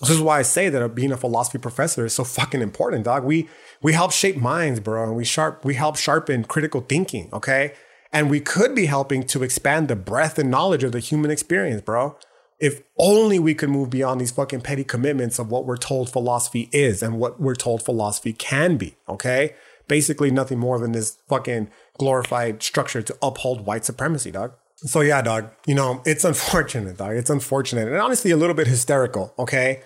This 0.00 0.10
is 0.10 0.20
why 0.20 0.38
I 0.38 0.42
say 0.42 0.68
that 0.68 0.94
being 0.94 1.10
a 1.10 1.16
philosophy 1.16 1.58
professor 1.58 2.06
is 2.06 2.14
so 2.14 2.22
fucking 2.22 2.62
important, 2.62 3.04
dog. 3.04 3.24
We 3.24 3.48
we 3.82 3.94
help 3.94 4.12
shape 4.12 4.36
minds, 4.36 4.78
bro, 4.78 5.02
and 5.02 5.16
we 5.16 5.24
sharp 5.24 5.64
we 5.64 5.74
help 5.74 5.96
sharpen 5.96 6.44
critical 6.44 6.82
thinking. 6.82 7.30
Okay, 7.32 7.72
and 8.12 8.30
we 8.30 8.38
could 8.40 8.74
be 8.74 8.86
helping 8.86 9.24
to 9.24 9.42
expand 9.42 9.88
the 9.88 9.96
breadth 9.96 10.38
and 10.38 10.50
knowledge 10.50 10.84
of 10.84 10.92
the 10.92 11.00
human 11.00 11.30
experience, 11.30 11.82
bro. 11.82 12.16
If 12.60 12.82
only 12.98 13.38
we 13.38 13.54
could 13.54 13.68
move 13.68 13.90
beyond 13.90 14.20
these 14.20 14.32
fucking 14.32 14.62
petty 14.62 14.82
commitments 14.82 15.38
of 15.38 15.50
what 15.50 15.64
we're 15.64 15.76
told 15.76 16.10
philosophy 16.10 16.68
is 16.72 17.02
and 17.02 17.18
what 17.18 17.40
we're 17.40 17.54
told 17.54 17.84
philosophy 17.84 18.32
can 18.32 18.76
be, 18.76 18.96
okay? 19.08 19.54
Basically, 19.86 20.30
nothing 20.30 20.58
more 20.58 20.78
than 20.78 20.92
this 20.92 21.18
fucking 21.28 21.70
glorified 21.98 22.62
structure 22.62 23.00
to 23.00 23.16
uphold 23.22 23.64
white 23.64 23.84
supremacy, 23.84 24.30
dog. 24.32 24.52
So, 24.76 25.00
yeah, 25.00 25.22
dog, 25.22 25.50
you 25.66 25.74
know, 25.74 26.02
it's 26.04 26.24
unfortunate, 26.24 26.96
dog. 26.96 27.16
It's 27.16 27.30
unfortunate 27.30 27.88
and 27.88 27.96
honestly 27.96 28.30
a 28.30 28.36
little 28.36 28.54
bit 28.54 28.66
hysterical, 28.66 29.34
okay? 29.38 29.82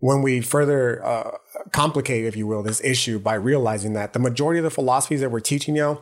When 0.00 0.22
we 0.22 0.40
further 0.40 1.04
uh, 1.04 1.38
complicate, 1.72 2.24
if 2.24 2.36
you 2.36 2.46
will, 2.46 2.62
this 2.62 2.82
issue 2.82 3.18
by 3.18 3.34
realizing 3.34 3.92
that 3.94 4.12
the 4.12 4.18
majority 4.18 4.58
of 4.58 4.64
the 4.64 4.70
philosophies 4.70 5.20
that 5.20 5.30
we're 5.30 5.40
teaching, 5.40 5.76
you 5.76 6.00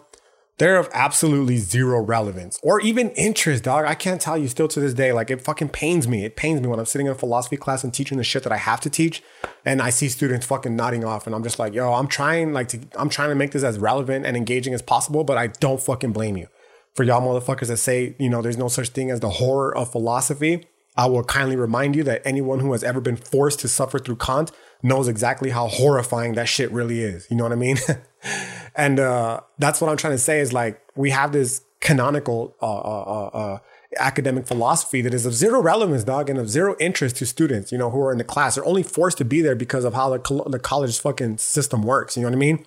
they're 0.58 0.78
of 0.78 0.88
absolutely 0.92 1.56
zero 1.56 2.00
relevance 2.00 2.58
or 2.62 2.80
even 2.80 3.10
interest, 3.10 3.64
dog. 3.64 3.84
I 3.84 3.94
can't 3.94 4.20
tell 4.20 4.36
you 4.36 4.48
still 4.48 4.68
to 4.68 4.80
this 4.80 4.94
day. 4.94 5.12
Like 5.12 5.30
it 5.30 5.40
fucking 5.40 5.70
pains 5.70 6.06
me. 6.06 6.24
It 6.24 6.36
pains 6.36 6.60
me 6.60 6.68
when 6.68 6.78
I'm 6.78 6.86
sitting 6.86 7.06
in 7.06 7.12
a 7.12 7.16
philosophy 7.16 7.56
class 7.56 7.82
and 7.82 7.92
teaching 7.92 8.18
the 8.18 8.24
shit 8.24 8.42
that 8.44 8.52
I 8.52 8.58
have 8.58 8.80
to 8.82 8.90
teach, 8.90 9.22
and 9.64 9.80
I 9.80 9.90
see 9.90 10.08
students 10.08 10.46
fucking 10.46 10.76
nodding 10.76 11.04
off, 11.04 11.26
and 11.26 11.34
I'm 11.34 11.42
just 11.42 11.58
like, 11.58 11.74
yo, 11.74 11.92
I'm 11.92 12.06
trying 12.06 12.52
like 12.52 12.68
to, 12.68 12.80
I'm 12.96 13.08
trying 13.08 13.30
to 13.30 13.34
make 13.34 13.52
this 13.52 13.64
as 13.64 13.78
relevant 13.78 14.26
and 14.26 14.36
engaging 14.36 14.74
as 14.74 14.82
possible, 14.82 15.24
but 15.24 15.38
I 15.38 15.48
don't 15.48 15.80
fucking 15.80 16.12
blame 16.12 16.36
you 16.36 16.48
for 16.94 17.04
y'all 17.04 17.22
motherfuckers 17.22 17.68
that 17.68 17.78
say, 17.78 18.14
you 18.18 18.28
know, 18.28 18.42
there's 18.42 18.58
no 18.58 18.68
such 18.68 18.90
thing 18.90 19.10
as 19.10 19.20
the 19.20 19.30
horror 19.30 19.74
of 19.76 19.90
philosophy. 19.90 20.66
I 20.96 21.06
will 21.06 21.24
kindly 21.24 21.56
remind 21.56 21.96
you 21.96 22.02
that 22.04 22.20
anyone 22.24 22.60
who 22.60 22.72
has 22.72 22.84
ever 22.84 23.00
been 23.00 23.16
forced 23.16 23.60
to 23.60 23.68
suffer 23.68 23.98
through 23.98 24.16
Kant 24.16 24.52
knows 24.82 25.08
exactly 25.08 25.50
how 25.50 25.68
horrifying 25.68 26.34
that 26.34 26.48
shit 26.48 26.70
really 26.70 27.00
is. 27.00 27.26
You 27.30 27.36
know 27.36 27.44
what 27.44 27.52
I 27.52 27.56
mean? 27.56 27.78
and 28.74 29.00
uh, 29.00 29.40
that's 29.58 29.80
what 29.80 29.90
I'm 29.90 29.96
trying 29.96 30.14
to 30.14 30.18
say 30.18 30.40
is 30.40 30.52
like 30.52 30.80
we 30.94 31.10
have 31.10 31.32
this 31.32 31.62
canonical 31.80 32.54
uh, 32.62 32.66
uh, 32.66 33.02
uh, 33.02 33.36
uh, 33.36 33.58
academic 33.98 34.46
philosophy 34.46 35.02
that 35.02 35.12
is 35.12 35.26
of 35.26 35.34
zero 35.34 35.60
relevance, 35.60 36.04
dog, 36.04 36.30
and 36.30 36.38
of 36.38 36.48
zero 36.48 36.76
interest 36.80 37.16
to 37.16 37.26
students, 37.26 37.72
you 37.72 37.76
know, 37.76 37.90
who 37.90 38.00
are 38.00 38.12
in 38.12 38.18
the 38.18 38.24
class. 38.24 38.54
They're 38.54 38.64
only 38.64 38.82
forced 38.82 39.18
to 39.18 39.24
be 39.24 39.42
there 39.42 39.56
because 39.56 39.84
of 39.84 39.92
how 39.92 40.16
the, 40.16 40.44
the 40.48 40.58
college 40.58 40.98
fucking 40.98 41.38
system 41.38 41.82
works. 41.82 42.16
You 42.16 42.22
know 42.22 42.28
what 42.28 42.36
I 42.36 42.38
mean? 42.38 42.64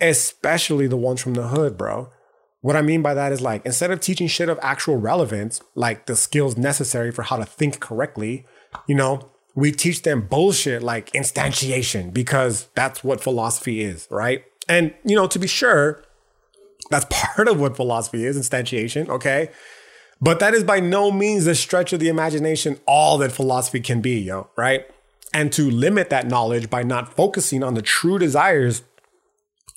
Especially 0.00 0.86
the 0.86 0.96
ones 0.96 1.20
from 1.20 1.34
the 1.34 1.48
hood, 1.48 1.76
bro. 1.76 2.10
What 2.62 2.76
I 2.76 2.82
mean 2.82 3.02
by 3.02 3.12
that 3.12 3.30
is 3.30 3.42
like 3.42 3.64
instead 3.66 3.90
of 3.90 4.00
teaching 4.00 4.26
shit 4.26 4.48
of 4.48 4.58
actual 4.62 4.96
relevance, 4.96 5.60
like 5.74 6.06
the 6.06 6.16
skills 6.16 6.56
necessary 6.56 7.12
for 7.12 7.22
how 7.22 7.36
to 7.36 7.44
think 7.44 7.78
correctly, 7.78 8.46
you 8.86 8.94
know, 8.94 9.30
we 9.54 9.70
teach 9.70 10.02
them 10.02 10.26
bullshit 10.26 10.82
like 10.82 11.12
instantiation 11.12 12.12
because 12.12 12.68
that's 12.74 13.04
what 13.04 13.20
philosophy 13.20 13.82
is, 13.82 14.08
right? 14.10 14.44
And, 14.68 14.94
you 15.04 15.16
know, 15.16 15.26
to 15.26 15.38
be 15.38 15.46
sure, 15.46 16.02
that's 16.90 17.06
part 17.10 17.48
of 17.48 17.60
what 17.60 17.76
philosophy 17.76 18.24
is 18.24 18.36
instantiation, 18.38 19.08
okay? 19.08 19.50
But 20.20 20.40
that 20.40 20.54
is 20.54 20.64
by 20.64 20.80
no 20.80 21.10
means 21.10 21.44
the 21.44 21.54
stretch 21.54 21.92
of 21.92 22.00
the 22.00 22.08
imagination 22.08 22.80
all 22.86 23.18
that 23.18 23.32
philosophy 23.32 23.80
can 23.80 24.00
be, 24.00 24.20
yo, 24.20 24.48
right? 24.56 24.86
And 25.32 25.52
to 25.52 25.70
limit 25.70 26.10
that 26.10 26.26
knowledge 26.26 26.70
by 26.70 26.82
not 26.82 27.14
focusing 27.14 27.62
on 27.62 27.74
the 27.74 27.82
true 27.82 28.18
desires 28.18 28.82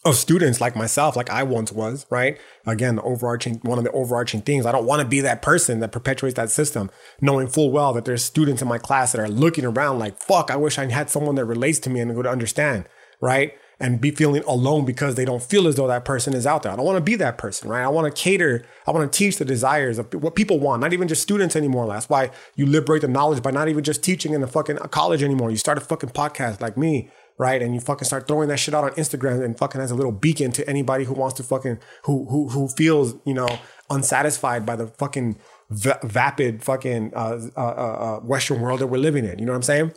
of 0.05 0.15
students 0.15 0.61
like 0.61 0.75
myself, 0.75 1.15
like 1.15 1.29
I 1.29 1.43
once 1.43 1.71
was, 1.71 2.05
right? 2.09 2.37
Again, 2.65 2.95
the 2.95 3.01
overarching 3.01 3.55
one 3.63 3.77
of 3.77 3.83
the 3.83 3.91
overarching 3.91 4.41
things. 4.41 4.65
I 4.65 4.71
don't 4.71 4.85
want 4.85 5.01
to 5.01 5.07
be 5.07 5.19
that 5.21 5.41
person 5.41 5.79
that 5.81 5.91
perpetuates 5.91 6.35
that 6.35 6.49
system, 6.49 6.89
knowing 7.19 7.47
full 7.47 7.71
well 7.71 7.93
that 7.93 8.05
there's 8.05 8.23
students 8.23 8.61
in 8.61 8.67
my 8.67 8.77
class 8.77 9.11
that 9.11 9.19
are 9.19 9.27
looking 9.27 9.65
around 9.65 9.99
like, 9.99 10.21
fuck, 10.21 10.49
I 10.49 10.55
wish 10.55 10.77
I 10.77 10.89
had 10.89 11.09
someone 11.09 11.35
that 11.35 11.45
relates 11.45 11.79
to 11.79 11.89
me 11.89 11.99
and 11.99 12.15
would 12.15 12.27
understand, 12.27 12.87
right? 13.19 13.53
And 13.79 14.01
be 14.01 14.09
feeling 14.09 14.43
alone 14.47 14.85
because 14.85 15.13
they 15.13 15.25
don't 15.25 15.43
feel 15.43 15.67
as 15.67 15.75
though 15.75 15.85
that 15.85 16.03
person 16.03 16.33
is 16.33 16.47
out 16.47 16.63
there. 16.63 16.71
I 16.71 16.75
don't 16.75 16.85
want 16.85 16.97
to 16.97 17.03
be 17.03 17.15
that 17.17 17.37
person, 17.37 17.69
right? 17.69 17.83
I 17.83 17.89
want 17.89 18.13
to 18.13 18.21
cater, 18.21 18.65
I 18.87 18.91
want 18.91 19.11
to 19.11 19.15
teach 19.15 19.37
the 19.37 19.45
desires 19.45 19.99
of 19.99 20.11
what 20.15 20.35
people 20.35 20.59
want, 20.59 20.81
not 20.81 20.93
even 20.93 21.07
just 21.07 21.21
students 21.21 21.55
anymore. 21.55 21.87
That's 21.87 22.09
why 22.09 22.31
you 22.55 22.65
liberate 22.65 23.03
the 23.03 23.07
knowledge 23.07 23.43
by 23.43 23.51
not 23.51 23.69
even 23.69 23.83
just 23.83 24.03
teaching 24.03 24.33
in 24.33 24.41
the 24.41 24.47
fucking 24.47 24.77
college 24.89 25.21
anymore. 25.21 25.51
You 25.51 25.57
start 25.57 25.77
a 25.77 25.81
fucking 25.81 26.09
podcast 26.09 26.59
like 26.59 26.75
me, 26.75 27.11
right? 27.37 27.61
And 27.61 27.73
you 27.75 27.79
fucking 27.79 28.05
start 28.05 28.27
throwing 28.27 28.49
that 28.49 28.57
shit 28.57 28.73
out 28.73 28.83
on 28.83 28.91
Instagram 28.91 29.43
and 29.43 29.57
fucking 29.57 29.79
has 29.79 29.91
a 29.91 29.95
little 29.95 30.11
beacon 30.11 30.51
to 30.53 30.67
anybody 30.67 31.03
who 31.03 31.13
wants 31.13 31.35
to 31.35 31.43
fucking 31.43 31.79
who 32.05 32.25
who 32.29 32.49
who 32.49 32.67
feels 32.67 33.15
you 33.25 33.33
know 33.33 33.59
unsatisfied 33.89 34.65
by 34.65 34.75
the 34.75 34.87
fucking 34.87 35.37
va- 35.69 35.99
vapid 36.03 36.63
fucking 36.63 37.13
uh, 37.15 37.39
uh, 37.55 37.59
uh, 37.59 38.19
Western 38.21 38.59
world 38.59 38.79
that 38.79 38.87
we're 38.87 38.97
living 38.97 39.25
in. 39.25 39.39
You 39.39 39.45
know 39.45 39.51
what 39.51 39.57
I'm 39.57 39.63
saying? 39.63 39.93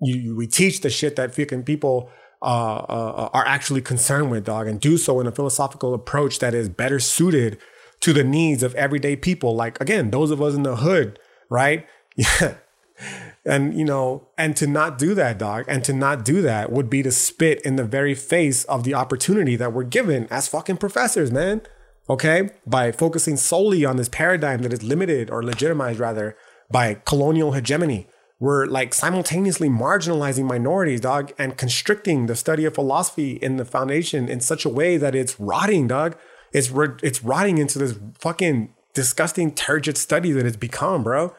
You, 0.00 0.34
we 0.34 0.46
teach 0.46 0.80
the 0.80 0.90
shit 0.90 1.16
that 1.16 1.34
fucking 1.34 1.62
people 1.62 2.10
uh, 2.42 2.84
uh, 2.88 3.30
are 3.32 3.46
actually 3.46 3.80
concerned 3.80 4.30
with, 4.30 4.44
dog, 4.44 4.66
and 4.66 4.80
do 4.80 4.98
so 4.98 5.20
in 5.20 5.26
a 5.26 5.32
philosophical 5.32 5.94
approach 5.94 6.38
that 6.40 6.54
is 6.54 6.68
better 6.68 6.98
suited 7.00 7.58
to 8.00 8.12
the 8.12 8.24
needs 8.24 8.62
of 8.62 8.74
everyday 8.74 9.16
people. 9.16 9.54
Like 9.54 9.80
again, 9.80 10.10
those 10.10 10.30
of 10.30 10.42
us 10.42 10.54
in 10.54 10.62
the 10.62 10.76
hood, 10.76 11.18
right? 11.48 11.86
Yeah 12.16 12.56
and 13.44 13.76
you 13.76 13.84
know 13.84 14.28
and 14.38 14.56
to 14.56 14.66
not 14.66 14.98
do 14.98 15.14
that 15.14 15.38
dog 15.38 15.64
and 15.68 15.84
to 15.84 15.92
not 15.92 16.24
do 16.24 16.42
that 16.42 16.70
would 16.70 16.88
be 16.88 17.02
to 17.02 17.10
spit 17.10 17.60
in 17.62 17.76
the 17.76 17.84
very 17.84 18.14
face 18.14 18.64
of 18.64 18.84
the 18.84 18.94
opportunity 18.94 19.56
that 19.56 19.72
we're 19.72 19.82
given 19.82 20.26
as 20.30 20.48
fucking 20.48 20.76
professors 20.76 21.30
man 21.30 21.60
okay 22.08 22.50
by 22.66 22.92
focusing 22.92 23.36
solely 23.36 23.84
on 23.84 23.96
this 23.96 24.08
paradigm 24.08 24.62
that 24.62 24.72
is 24.72 24.82
limited 24.82 25.30
or 25.30 25.42
legitimized 25.42 25.98
rather 25.98 26.36
by 26.70 26.94
colonial 27.04 27.52
hegemony 27.52 28.06
we're 28.42 28.66
like 28.66 28.92
simultaneously 28.92 29.68
marginalizing 29.68 30.46
minorities 30.46 31.00
dog 31.00 31.32
and 31.38 31.56
constricting 31.56 32.26
the 32.26 32.34
study 32.34 32.64
of 32.64 32.74
philosophy 32.74 33.34
in 33.34 33.56
the 33.56 33.64
foundation 33.64 34.28
in 34.28 34.40
such 34.40 34.64
a 34.64 34.68
way 34.68 34.96
that 34.96 35.14
it's 35.14 35.38
rotting 35.38 35.86
dog. 35.86 36.16
It's 36.52 36.68
it's 37.04 37.22
rotting 37.22 37.58
into 37.58 37.78
this 37.78 37.96
fucking 38.18 38.74
disgusting 38.94 39.54
turgid 39.54 39.96
study 39.96 40.32
that 40.32 40.44
it's 40.44 40.56
become 40.56 41.04
bro. 41.04 41.32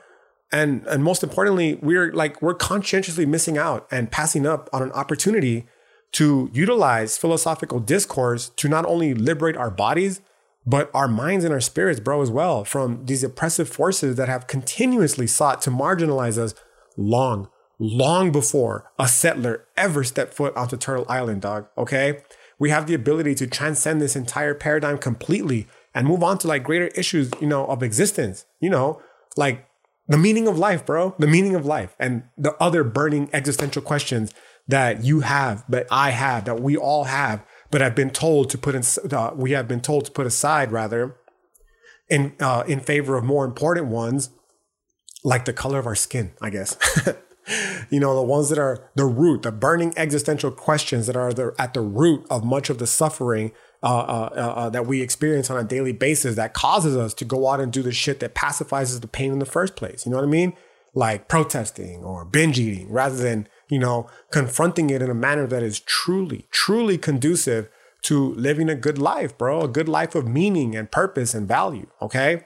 And 0.49 0.87
and 0.87 1.03
most 1.03 1.23
importantly 1.23 1.77
we're 1.81 2.13
like 2.13 2.41
we're 2.41 2.53
conscientiously 2.53 3.25
missing 3.25 3.57
out 3.57 3.85
and 3.91 4.09
passing 4.09 4.47
up 4.47 4.69
on 4.71 4.81
an 4.81 4.93
opportunity 4.93 5.67
to 6.13 6.49
utilize 6.53 7.17
philosophical 7.17 7.81
discourse 7.81 8.47
to 8.55 8.69
not 8.69 8.85
only 8.85 9.13
liberate 9.13 9.57
our 9.57 9.69
bodies 9.69 10.21
but 10.65 10.89
our 10.93 11.09
minds 11.09 11.43
and 11.43 11.53
our 11.53 11.59
spirits 11.59 11.99
bro 11.99 12.21
as 12.21 12.31
well 12.31 12.63
from 12.63 13.05
these 13.07 13.25
oppressive 13.25 13.67
forces 13.67 14.15
that 14.15 14.29
have 14.29 14.47
continuously 14.47 15.27
sought 15.27 15.61
to 15.61 15.69
marginalize 15.69 16.37
us 16.37 16.53
long 16.97 17.49
long 17.79 18.31
before 18.31 18.91
a 18.99 19.07
settler 19.07 19.65
ever 19.75 20.03
stepped 20.03 20.33
foot 20.33 20.55
onto 20.55 20.77
turtle 20.77 21.05
island 21.09 21.41
dog 21.41 21.67
okay 21.77 22.21
we 22.59 22.69
have 22.69 22.87
the 22.87 22.93
ability 22.93 23.35
to 23.35 23.47
transcend 23.47 23.99
this 23.99 24.15
entire 24.15 24.53
paradigm 24.53 24.97
completely 24.97 25.67
and 25.93 26.07
move 26.07 26.23
on 26.23 26.37
to 26.37 26.47
like 26.47 26.63
greater 26.63 26.87
issues 26.87 27.31
you 27.41 27.47
know 27.47 27.65
of 27.65 27.83
existence 27.83 28.45
you 28.59 28.69
know 28.69 29.01
like 29.35 29.67
the 30.07 30.17
meaning 30.17 30.47
of 30.47 30.57
life, 30.57 30.85
bro. 30.85 31.15
The 31.17 31.27
meaning 31.27 31.55
of 31.55 31.65
life 31.65 31.95
and 31.99 32.23
the 32.37 32.55
other 32.61 32.83
burning 32.83 33.29
existential 33.31 33.81
questions 33.81 34.33
that 34.67 35.03
you 35.03 35.21
have, 35.21 35.63
that 35.69 35.87
I 35.91 36.11
have, 36.11 36.45
that 36.45 36.61
we 36.61 36.77
all 36.77 37.05
have, 37.05 37.45
but 37.71 37.81
have 37.81 37.95
been 37.95 38.09
told 38.09 38.49
to 38.51 38.57
put 38.57 38.75
in, 38.75 38.83
uh, 39.11 39.31
we 39.35 39.51
have 39.51 39.67
been 39.67 39.81
told 39.81 40.05
to 40.05 40.11
put 40.11 40.25
aside 40.25 40.71
rather 40.71 41.15
in, 42.09 42.35
uh, 42.39 42.63
in 42.67 42.79
favor 42.79 43.17
of 43.17 43.23
more 43.23 43.45
important 43.45 43.87
ones, 43.87 44.29
like 45.23 45.45
the 45.45 45.53
color 45.53 45.79
of 45.79 45.85
our 45.85 45.95
skin, 45.95 46.33
I 46.41 46.49
guess. 46.49 46.77
you 47.89 47.99
know, 47.99 48.15
the 48.15 48.23
ones 48.23 48.49
that 48.49 48.59
are 48.59 48.89
the 48.95 49.05
root, 49.05 49.43
the 49.43 49.51
burning 49.51 49.93
existential 49.97 50.51
questions 50.51 51.07
that 51.07 51.15
are 51.15 51.33
the, 51.33 51.53
at 51.57 51.73
the 51.73 51.81
root 51.81 52.25
of 52.29 52.43
much 52.43 52.69
of 52.69 52.77
the 52.77 52.87
suffering 52.87 53.51
uh, 53.81 53.99
uh, 53.99 54.29
uh, 54.31 54.39
uh, 54.39 54.69
that 54.69 54.85
we 54.87 55.01
experience 55.01 55.49
on 55.49 55.59
a 55.59 55.63
daily 55.63 55.91
basis 55.91 56.35
that 56.35 56.53
causes 56.53 56.95
us 56.95 57.13
to 57.13 57.25
go 57.25 57.49
out 57.49 57.59
and 57.59 57.73
do 57.73 57.81
the 57.81 57.91
shit 57.91 58.19
that 58.21 58.33
pacifies 58.33 58.97
the 58.99 59.07
pain 59.07 59.31
in 59.31 59.39
the 59.39 59.45
first 59.45 59.75
place. 59.75 60.05
You 60.05 60.11
know 60.11 60.17
what 60.17 60.25
I 60.25 60.29
mean? 60.29 60.53
Like 60.93 61.27
protesting 61.27 62.03
or 62.03 62.23
binge 62.23 62.59
eating 62.59 62.91
rather 62.91 63.15
than, 63.15 63.47
you 63.67 63.79
know, 63.79 64.09
confronting 64.31 64.89
it 64.89 65.01
in 65.01 65.09
a 65.09 65.15
manner 65.15 65.47
that 65.47 65.63
is 65.63 65.79
truly, 65.79 66.47
truly 66.51 66.97
conducive 66.97 67.67
to 68.03 68.33
living 68.35 68.69
a 68.69 68.75
good 68.75 68.97
life, 68.97 69.37
bro, 69.37 69.61
a 69.61 69.67
good 69.67 69.89
life 69.89 70.13
of 70.13 70.27
meaning 70.27 70.75
and 70.75 70.91
purpose 70.91 71.33
and 71.33 71.47
value. 71.47 71.87
Okay. 72.01 72.45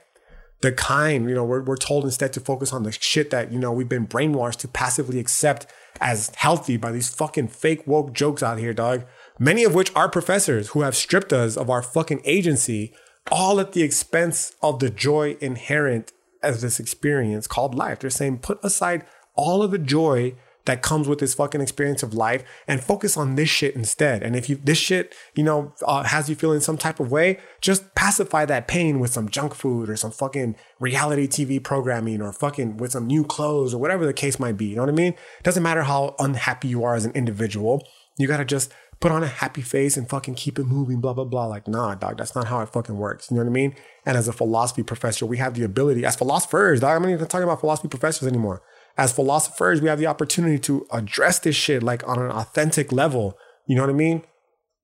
The 0.62 0.72
kind, 0.72 1.30
you 1.30 1.36
know, 1.36 1.44
we're, 1.44 1.62
we're 1.62 1.78
told 1.78 2.04
instead 2.04 2.34
to 2.34 2.40
focus 2.40 2.74
on 2.74 2.84
the 2.84 2.92
shit 2.92 3.30
that, 3.30 3.52
you 3.52 3.60
know, 3.60 3.72
we've 3.72 3.88
been 3.88 4.08
brainwashed 4.08 4.58
to 4.58 4.68
passively 4.68 5.20
accept 5.20 5.68
as 6.02 6.32
healthy 6.36 6.78
by 6.78 6.92
these 6.92 7.10
fucking 7.10 7.50
fake 7.50 7.86
woke 7.86 8.14
jokes 8.14 8.42
out 8.42 8.58
here, 8.58 8.74
dog 8.74 9.06
many 9.40 9.64
of 9.64 9.76
which 9.76 9.94
are 9.96 10.10
professors 10.10 10.70
who 10.70 10.82
have 10.82 10.96
stripped 10.96 11.34
us 11.34 11.58
of 11.58 11.70
our 11.70 11.82
fucking 11.82 12.22
agency, 12.26 12.94
all 13.32 13.60
at 13.60 13.74
the 13.74 13.84
expense 13.84 14.54
of 14.62 14.80
the 14.80 14.90
joy 14.90 15.38
inherent 15.42 16.12
as 16.42 16.62
this 16.62 16.80
experience 16.80 17.48
called 17.48 17.76
life. 17.76 18.00
They're 18.00 18.10
saying 18.10 18.40
put 18.40 18.60
aside 18.64 19.06
all 19.36 19.62
of 19.62 19.72
the 19.72 19.78
joy 19.78 20.36
that 20.68 20.82
comes 20.82 21.08
with 21.08 21.20
this 21.20 21.34
fucking 21.34 21.62
experience 21.62 22.04
of 22.04 22.14
life 22.14 22.44
and 22.68 22.84
focus 22.84 23.18
on 23.18 23.36
this 23.36 23.50
shit 23.50 23.74
instead. 23.74 24.22
And 24.22 24.36
if 24.36 24.50
you 24.50 24.58
this 24.58 24.78
shit, 24.78 25.16
you 25.34 25.44
know, 25.44 25.74
uh, 25.86 26.04
has 26.04 26.30
you 26.30 26.36
feeling 26.36 26.60
some 26.60 26.78
type 26.78 27.00
of 27.00 27.10
way, 27.10 27.40
just 27.62 27.96
pacify 27.96 28.46
that 28.46 28.68
pain 28.68 29.00
with 29.00 29.12
some 29.12 29.30
junk 29.30 29.56
food 29.56 29.90
or 29.90 29.96
some 29.96 30.12
fucking 30.12 30.56
reality 30.80 31.28
TV 31.28 31.64
programming 31.64 32.22
or 32.22 32.32
fucking 32.34 32.78
with 32.78 32.92
some 32.92 33.08
new 33.08 33.24
clothes 33.24 33.74
or 33.74 33.80
whatever 33.80 34.06
the 34.06 34.14
case 34.14 34.40
might 34.40 34.58
be. 34.58 34.66
You 34.66 34.76
know 34.76 34.84
what 34.84 34.90
I 34.90 34.94
mean? 34.94 35.14
It 35.14 35.44
doesn't 35.44 35.64
matter 35.64 35.84
how 35.84 36.16
unhappy 36.20 36.68
you 36.68 36.84
are 36.84 36.96
as 36.96 37.06
an 37.06 37.14
individual. 37.14 37.88
You 38.18 38.28
got 38.28 38.38
to 38.38 38.46
just 38.46 38.74
put 39.00 39.12
on 39.12 39.24
a 39.24 39.28
happy 39.28 39.62
face 39.62 39.96
and 39.96 40.10
fucking 40.10 40.36
keep 40.36 40.58
it 40.58 40.66
moving, 40.66 41.00
blah, 41.00 41.14
blah, 41.14 41.24
blah. 41.24 41.46
Like, 41.46 41.68
nah, 41.68 41.96
dog, 41.96 42.18
that's 42.18 42.36
not 42.36 42.48
how 42.48 42.62
it 42.62 42.70
fucking 42.70 42.98
works. 42.98 43.30
You 43.30 43.38
know 43.38 43.44
what 43.44 43.50
I 43.50 43.54
mean? 43.54 43.76
And 44.06 44.18
as 44.18 44.28
a 44.28 44.34
philosophy 44.34 44.84
professor, 44.84 45.26
we 45.26 45.38
have 45.38 45.54
the 45.54 45.64
ability, 45.64 46.04
as 46.04 46.16
philosophers, 46.16 46.80
dog, 46.80 46.96
I'm 46.96 47.04
not 47.04 47.12
even 47.12 47.28
talking 47.28 47.44
about 47.44 47.60
philosophy 47.60 47.88
professors 47.88 48.28
anymore. 48.28 48.62
As 48.98 49.12
philosophers, 49.12 49.82
we 49.82 49.90
have 49.90 50.00
the 50.00 50.08
opportunity 50.08 50.58
to 50.60 50.88
address 50.92 51.40
this 51.40 51.56
shit 51.56 51.84
like 51.84 52.08
on 52.08 52.20
an 52.20 52.32
authentic 52.32 52.92
level. 52.92 53.38
You 53.68 53.76
know 53.76 53.84
what 53.84 53.92
I 53.92 53.94
mean? 53.94 54.24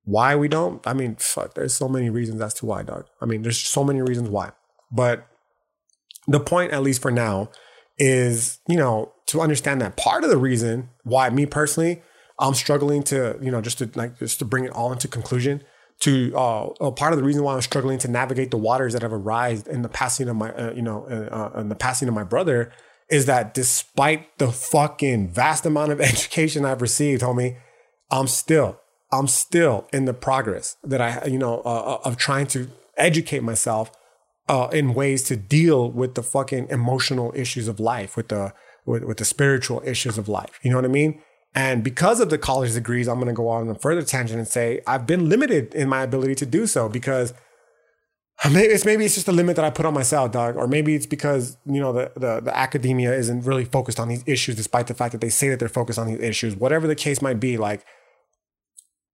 Why 0.05 0.35
we 0.35 0.47
don't? 0.47 0.85
I 0.85 0.93
mean, 0.93 1.15
fuck, 1.15 1.55
there's 1.55 1.73
so 1.73 1.87
many 1.87 2.09
reasons 2.09 2.41
as 2.41 2.53
to 2.55 2.65
why, 2.65 2.83
dog. 2.83 3.05
I 3.21 3.25
mean, 3.25 3.41
there's 3.41 3.59
so 3.59 3.83
many 3.83 4.01
reasons 4.01 4.29
why. 4.29 4.51
But 4.91 5.25
the 6.27 6.39
point, 6.39 6.73
at 6.73 6.83
least 6.83 7.01
for 7.01 7.09
now, 7.09 7.49
is, 7.97 8.59
you 8.67 8.75
know, 8.75 9.13
to 9.27 9.41
understand 9.41 9.81
that 9.81 9.97
part 9.97 10.23
of 10.23 10.29
the 10.29 10.37
reason 10.37 10.89
why 11.03 11.29
me 11.29 11.45
personally, 11.45 12.03
I'm 12.39 12.53
struggling 12.53 13.03
to, 13.03 13.37
you 13.41 13.49
know, 13.49 13.61
just 13.61 13.77
to 13.79 13.89
like 13.95 14.19
just 14.19 14.39
to 14.39 14.45
bring 14.45 14.65
it 14.65 14.71
all 14.71 14.91
into 14.91 15.07
conclusion. 15.07 15.63
To 16.01 16.35
uh, 16.35 16.91
part 16.91 17.13
of 17.13 17.17
the 17.17 17.23
reason 17.23 17.43
why 17.43 17.53
I'm 17.53 17.61
struggling 17.61 17.97
to 17.99 18.09
navigate 18.09 18.51
the 18.51 18.57
waters 18.57 18.93
that 18.93 19.03
have 19.03 19.13
arisen 19.13 19.71
in 19.71 19.83
the 19.83 19.89
passing 19.89 20.27
of 20.27 20.35
my, 20.35 20.51
uh, 20.51 20.73
you 20.73 20.81
know, 20.81 21.05
uh, 21.05 21.59
in 21.59 21.69
the 21.69 21.75
passing 21.75 22.07
of 22.07 22.13
my 22.13 22.23
brother, 22.23 22.71
is 23.13 23.27
that 23.27 23.53
despite 23.53 24.39
the 24.39 24.51
fucking 24.51 25.29
vast 25.29 25.67
amount 25.67 25.91
of 25.91 26.01
education 26.11 26.65
I've 26.65 26.81
received, 26.81 27.21
homie, 27.21 27.57
I'm 28.09 28.27
still, 28.27 28.79
I'm 29.11 29.27
still 29.27 29.87
in 29.93 30.05
the 30.05 30.15
progress 30.15 30.77
that 30.83 30.99
I, 30.99 31.25
you 31.27 31.37
know, 31.37 31.61
uh, 31.63 31.93
uh 31.93 31.99
of 32.05 32.17
trying 32.17 32.47
to 32.47 32.67
educate 32.97 33.43
myself 33.43 33.91
uh, 34.49 34.67
in 34.73 34.95
ways 34.95 35.21
to 35.23 35.35
deal 35.35 35.91
with 35.91 36.15
the 36.15 36.23
fucking 36.23 36.67
emotional 36.69 37.31
issues 37.35 37.67
of 37.67 37.79
life, 37.79 38.17
with 38.17 38.29
the 38.29 38.51
with, 38.85 39.03
with 39.03 39.17
the 39.17 39.25
spiritual 39.25 39.81
issues 39.85 40.17
of 40.17 40.27
life. 40.27 40.59
You 40.63 40.71
know 40.71 40.77
what 40.77 40.85
I 40.85 40.89
mean? 40.89 41.21
And 41.53 41.83
because 41.83 42.19
of 42.19 42.31
the 42.31 42.39
college 42.39 42.73
degrees, 42.73 43.07
I'm 43.07 43.17
going 43.17 43.27
to 43.27 43.33
go 43.33 43.47
on 43.47 43.69
a 43.69 43.75
further 43.75 44.01
tangent 44.01 44.39
and 44.39 44.47
say 44.47 44.81
I've 44.87 45.05
been 45.05 45.29
limited 45.29 45.75
in 45.75 45.87
my 45.87 46.01
ability 46.01 46.33
to 46.35 46.47
do 46.47 46.65
so 46.65 46.89
because 46.89 47.35
maybe 48.51 48.73
it's 48.73 48.85
maybe 48.85 49.05
it's 49.05 49.15
just 49.15 49.27
a 49.27 49.31
limit 49.31 49.55
that 49.55 49.65
I 49.65 49.69
put 49.69 49.85
on 49.85 49.93
myself, 49.93 50.31
dog, 50.31 50.55
or 50.55 50.67
maybe 50.67 50.95
it's 50.95 51.05
because 51.05 51.57
you 51.65 51.79
know 51.79 51.93
the, 51.93 52.11
the 52.15 52.41
the 52.41 52.57
academia 52.57 53.13
isn't 53.13 53.45
really 53.45 53.65
focused 53.65 53.99
on 53.99 54.07
these 54.07 54.23
issues, 54.25 54.55
despite 54.55 54.87
the 54.87 54.93
fact 54.93 55.11
that 55.11 55.21
they 55.21 55.29
say 55.29 55.49
that 55.49 55.59
they're 55.59 55.69
focused 55.69 55.99
on 55.99 56.07
these 56.07 56.19
issues. 56.19 56.55
Whatever 56.55 56.87
the 56.87 56.95
case 56.95 57.21
might 57.21 57.39
be, 57.39 57.57
like 57.57 57.85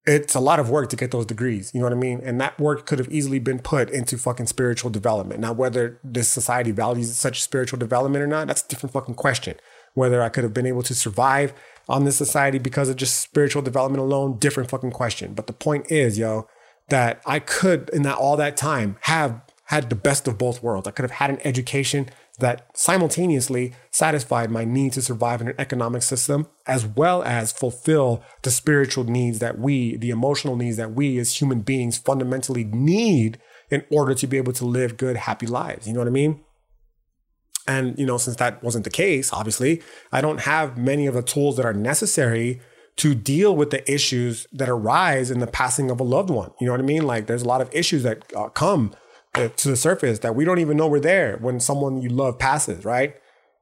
it's 0.06 0.34
a 0.34 0.40
lot 0.40 0.60
of 0.60 0.70
work 0.70 0.90
to 0.90 0.96
get 0.96 1.12
those 1.12 1.26
degrees. 1.26 1.72
You 1.74 1.82
know 1.82 1.86
what 1.86 1.94
I 1.94 1.98
mean? 1.98 2.22
And 2.24 2.40
that 2.42 2.58
work 2.60 2.86
could 2.86 3.00
have 3.00 3.12
easily 3.12 3.40
been 3.40 3.60
put 3.60 3.90
into 3.90 4.18
fucking 4.18 4.48
spiritual 4.48 4.90
development. 4.90 5.40
Now, 5.40 5.54
whether 5.54 6.00
this 6.04 6.30
society 6.30 6.72
values 6.72 7.16
such 7.16 7.44
spiritual 7.44 7.78
development 7.78 8.24
or 8.24 8.28
not, 8.28 8.48
that's 8.48 8.64
a 8.64 8.68
different 8.68 8.94
fucking 8.94 9.16
question. 9.16 9.58
Whether 9.94 10.22
I 10.22 10.30
could 10.30 10.44
have 10.44 10.54
been 10.54 10.66
able 10.66 10.84
to 10.84 10.96
survive 10.96 11.54
on 11.88 12.06
this 12.06 12.16
society 12.16 12.60
because 12.60 12.90
of 12.90 12.96
just 12.96 13.20
spiritual 13.20 13.62
development 13.62 14.02
alone, 14.02 14.38
different 14.38 14.70
fucking 14.70 14.92
question. 14.92 15.34
But 15.34 15.48
the 15.48 15.54
point 15.54 15.92
is, 15.92 16.18
yo, 16.18 16.48
that 16.90 17.22
I 17.26 17.40
could 17.40 17.90
in 17.94 18.04
that 18.04 18.18
all 18.18 18.38
that 18.38 18.58
time 18.58 18.98
have 19.02 19.42
had 19.66 19.90
the 19.90 19.96
best 19.96 20.28
of 20.28 20.38
both 20.38 20.64
worlds. 20.64 20.88
I 20.88 20.92
could 20.92 21.04
have 21.04 21.12
had 21.12 21.30
an 21.30 21.40
education 21.44 22.10
that 22.40 22.70
simultaneously 22.74 23.74
satisfied 23.92 24.50
my 24.50 24.66
need 24.66 24.94
to 24.94 25.02
survive 25.02 25.42
in 25.42 25.50
an 25.50 25.56
economic 25.60 26.02
system 26.02 26.48
as 26.66 26.86
well 26.86 27.22
as 27.24 27.52
fulfill 27.52 28.24
the 28.42 28.50
spiritual 28.50 29.04
needs 29.04 29.40
that 29.40 29.60
we, 29.60 29.98
the 29.98 30.10
emotional 30.10 30.56
needs 30.56 30.78
that 30.78 30.94
we 30.94 31.20
as 31.20 31.36
human 31.36 31.62
beings 31.62 31.98
fundamentally 31.98 32.64
need 32.64 33.40
in 33.70 33.84
order 33.92 34.16
to 34.16 34.26
be 34.26 34.38
able 34.38 34.54
to 34.54 34.66
live 34.66 34.98
good, 34.98 35.18
happy 35.18 35.46
lives. 35.46 35.88
You 35.88 35.94
know 35.94 36.00
what 36.00 36.08
I 36.08 36.12
mean? 36.12 36.44
And, 37.68 38.00
you 38.00 38.06
know, 38.06 38.18
since 38.18 38.38
that 38.38 38.64
wasn't 38.64 38.86
the 38.86 38.90
case, 38.90 39.32
obviously, 39.32 39.84
I 40.12 40.22
don't 40.22 40.40
have 40.40 40.78
many 40.78 41.06
of 41.06 41.14
the 41.14 41.22
tools 41.22 41.58
that 41.58 41.66
are 41.66 41.74
necessary 41.74 42.62
to 43.00 43.16
deal 43.16 43.56
with 43.56 43.70
the 43.70 43.90
issues 43.92 44.46
that 44.52 44.70
arise 44.70 45.32
in 45.32 45.40
the 45.40 45.48
passing 45.48 45.90
of 45.90 46.00
a 46.00 46.04
loved 46.04 46.30
one. 46.30 46.52
You 46.60 46.68
know 46.68 46.74
what 46.74 46.82
I 46.82 46.84
mean? 46.84 47.04
Like, 47.08 47.28
there's 47.28 47.44
a 47.44 47.48
lot 47.48 47.62
of 47.62 47.70
issues 47.74 48.04
that 48.04 48.32
uh, 48.36 48.50
come 48.50 48.94
uh, 49.36 49.48
to 49.48 49.70
the 49.70 49.78
surface 49.78 50.20
that 50.20 50.36
we 50.36 50.44
don't 50.44 50.60
even 50.60 50.76
know 50.76 50.88
we're 50.88 51.00
there 51.00 51.38
when 51.38 51.60
someone 51.60 52.02
you 52.02 52.10
love 52.10 52.38
passes, 52.38 52.84
right? 52.84 53.16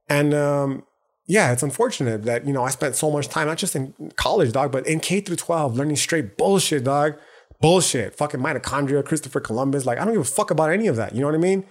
And 0.09 0.33
um, 0.33 0.83
yeah, 1.27 1.51
it's 1.51 1.61
unfortunate 1.61 2.23
that 2.23 2.47
you 2.47 2.53
know 2.53 2.63
I 2.63 2.69
spent 2.69 2.95
so 2.95 3.11
much 3.11 3.27
time 3.27 3.47
not 3.47 3.57
just 3.57 3.75
in 3.75 3.93
college, 4.15 4.53
dog, 4.53 4.71
but 4.71 4.87
in 4.87 4.99
K 4.99 5.21
through 5.21 5.35
12 5.35 5.75
learning 5.75 5.97
straight 5.97 6.37
bullshit, 6.37 6.83
dog. 6.83 7.17
Bullshit, 7.59 8.15
fucking 8.15 8.39
mitochondria, 8.39 9.03
Christopher 9.03 9.39
Columbus. 9.39 9.85
Like 9.85 9.99
I 9.99 10.05
don't 10.05 10.13
give 10.13 10.21
a 10.21 10.25
fuck 10.25 10.51
about 10.51 10.71
any 10.71 10.87
of 10.87 10.95
that. 10.95 11.13
You 11.13 11.21
know 11.21 11.27
what 11.27 11.35
I 11.35 11.39
mean? 11.39 11.65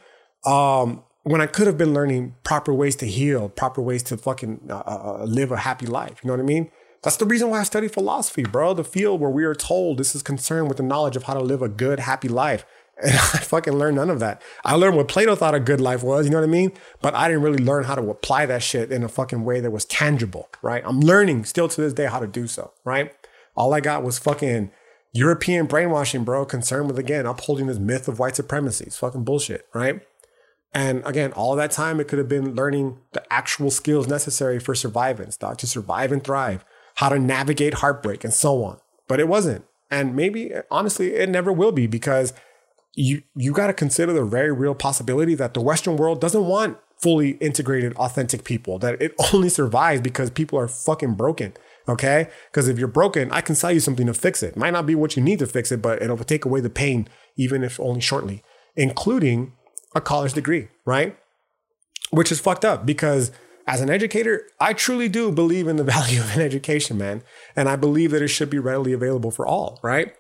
Um, 0.45 1.05
when 1.23 1.41
I 1.41 1.47
could 1.47 1.67
have 1.67 1.79
been 1.79 1.95
learning 1.95 2.37
proper 2.45 2.73
ways 2.73 2.97
to 2.97 3.07
heal, 3.07 3.49
proper 3.49 3.81
ways 3.81 4.03
to 4.05 4.17
fucking 4.17 4.69
uh, 4.69 4.75
uh, 4.75 5.19
uh, 5.21 5.25
live 5.25 5.51
a 5.51 5.57
happy 5.57 5.87
life. 5.87 6.21
You 6.23 6.29
know 6.29 6.35
what 6.35 6.41
I 6.41 6.47
mean? 6.47 6.71
That's 7.03 7.17
the 7.17 7.25
reason 7.25 7.51
why 7.51 7.61
I 7.61 7.65
study 7.65 7.89
philosophy, 7.89 8.43
bro. 8.43 8.75
The 8.75 8.85
field 8.85 9.21
where 9.21 9.31
we 9.31 9.45
are 9.45 9.55
told 9.55 9.99
this 9.99 10.15
is 10.15 10.23
concerned 10.23 10.69
with 10.69 10.77
the 10.77 10.83
knowledge 10.83 11.17
of 11.17 11.25
how 11.25 11.35
to 11.35 11.41
live 11.41 11.63
a 11.63 11.69
good, 11.69 12.01
happy 12.01 12.29
life. 12.29 12.65
And 12.99 13.13
I 13.13 13.41
fucking 13.41 13.75
learned 13.75 13.97
none 13.97 14.09
of 14.09 14.21
that. 14.21 14.41
I 14.65 14.75
learned 14.75 14.97
what 14.97 15.07
Plato 15.07 15.37
thought 15.37 15.55
a 15.55 15.61
good 15.61 15.83
life 15.83 16.03
was, 16.03 16.25
you 16.25 16.33
know 16.33 16.39
what 16.39 16.49
I 16.49 16.51
mean? 16.51 16.73
But 17.03 17.15
I 17.15 17.29
didn't 17.29 17.43
really 17.43 17.63
learn 17.63 17.85
how 17.85 17.95
to 17.95 18.09
apply 18.09 18.47
that 18.47 18.63
shit 18.63 18.91
in 18.91 19.03
a 19.03 19.09
fucking 19.09 19.45
way 19.45 19.61
that 19.61 19.71
was 19.71 19.85
tangible, 19.85 20.49
right? 20.63 20.83
I'm 20.83 21.01
learning 21.01 21.45
still 21.45 21.69
to 21.69 21.81
this 21.83 21.93
day 21.93 22.07
how 22.07 22.21
to 22.21 22.27
do 22.27 22.47
so, 22.47 22.73
right? 22.87 23.13
All 23.55 23.75
I 23.75 23.81
got 23.81 24.03
was 24.03 24.19
fucking 24.19 24.71
European 25.13 25.67
brainwashing, 25.67 26.25
bro, 26.25 26.47
concerned 26.47 26.87
with, 26.87 26.99
again, 26.99 27.27
upholding 27.27 27.67
this 27.67 27.79
myth 27.79 28.09
of 28.09 28.19
white 28.19 28.37
supremacy. 28.37 28.85
It's 28.87 28.97
fucking 28.97 29.25
bullshit, 29.25 29.67
right? 29.75 30.01
And 30.73 31.03
again, 31.07 31.33
all 31.33 31.57
that 31.57 31.71
time, 31.71 32.01
it 32.01 32.09
could 32.09 32.19
have 32.19 32.29
been 32.29 32.55
learning 32.55 32.99
the 33.13 33.23
actual 33.33 33.71
skills 33.71 34.09
necessary 34.09 34.59
for 34.59 34.75
survivance, 34.75 35.39
dog, 35.39 35.57
to 35.59 35.67
survive 35.67 36.13
and 36.13 36.23
thrive, 36.23 36.65
how 36.97 37.09
to 37.09 37.19
navigate 37.19 37.75
heartbreak 37.75 38.25
and 38.25 38.35
so 38.35 38.65
on. 38.65 38.79
But 39.09 39.21
it 39.21 39.29
wasn't. 39.29 39.65
And 39.91 40.17
maybe, 40.17 40.53
honestly, 40.71 41.15
it 41.15 41.29
never 41.29 41.53
will 41.53 41.73
be 41.73 41.87
because 41.87 42.33
you 42.95 43.23
you 43.37 43.53
got 43.53 43.69
to 43.69 43.73
consider 43.73 44.13
the 44.13 44.25
very 44.25 44.53
real 44.53 44.75
possibility 44.75 45.35
that 45.37 45.55
the 45.55 45.61
Western 45.61 45.97
world 45.97 46.21
doesn't 46.21 46.45
want 46.45 46.79
fully 46.99 47.33
integrated, 47.33 47.95
authentic 47.97 48.43
people. 48.45 48.79
That 48.79 49.01
it 49.01 49.15
only 49.33 49.49
survives 49.49 50.01
because 50.01 50.31
people 50.31 50.59
are 50.59 50.69
fucking 50.69 51.15
broken. 51.15 51.53
Okay, 51.89 52.29
because 52.51 52.67
if 52.67 52.81
you're 52.81 52.89
broken, 52.89 53.31
I 53.31 53.41
can 53.41 53.55
sell 53.55 53.71
you 53.71 53.79
something 53.79 54.09
to 54.09 54.15
fix 54.15 54.43
it. 54.43 54.57
Might 54.57 54.73
not 54.73 54.87
be 54.87 54.97
what 54.97 55.17
you 55.17 55.23
need 55.23 55.39
to 55.39 55.47
fix 55.47 55.71
it, 55.71 55.81
but 55.81 56.03
it'll 56.03 56.17
take 56.19 56.45
away 56.45 56.61
the 56.61 56.71
pain, 56.71 57.09
even 57.37 57.63
if 57.63 57.79
only 57.79 58.01
shortly, 58.01 58.43
including 58.75 59.53
a 59.95 60.01
college 60.01 60.33
degree, 60.33 60.67
right? 60.85 61.17
Which 62.11 62.33
is 62.33 62.41
fucked 62.41 62.65
up 62.65 62.85
because 62.85 63.31
as 63.67 63.81
an 63.81 63.91
educator, 63.91 64.49
I 64.61 64.73
truly 64.73 65.09
do 65.09 65.33
believe 65.33 65.67
in 65.67 65.77
the 65.77 65.85
value 65.97 66.21
of 66.21 66.35
an 66.35 66.43
education, 66.43 66.99
man. 66.99 67.23
And 67.55 67.69
I 67.69 67.77
believe 67.77 68.11
that 68.13 68.23
it 68.23 68.29
should 68.29 68.51
be 68.51 68.59
readily 68.59 68.93
available 68.93 69.31
for 69.31 69.47
all, 69.47 69.81
right? 69.83 70.15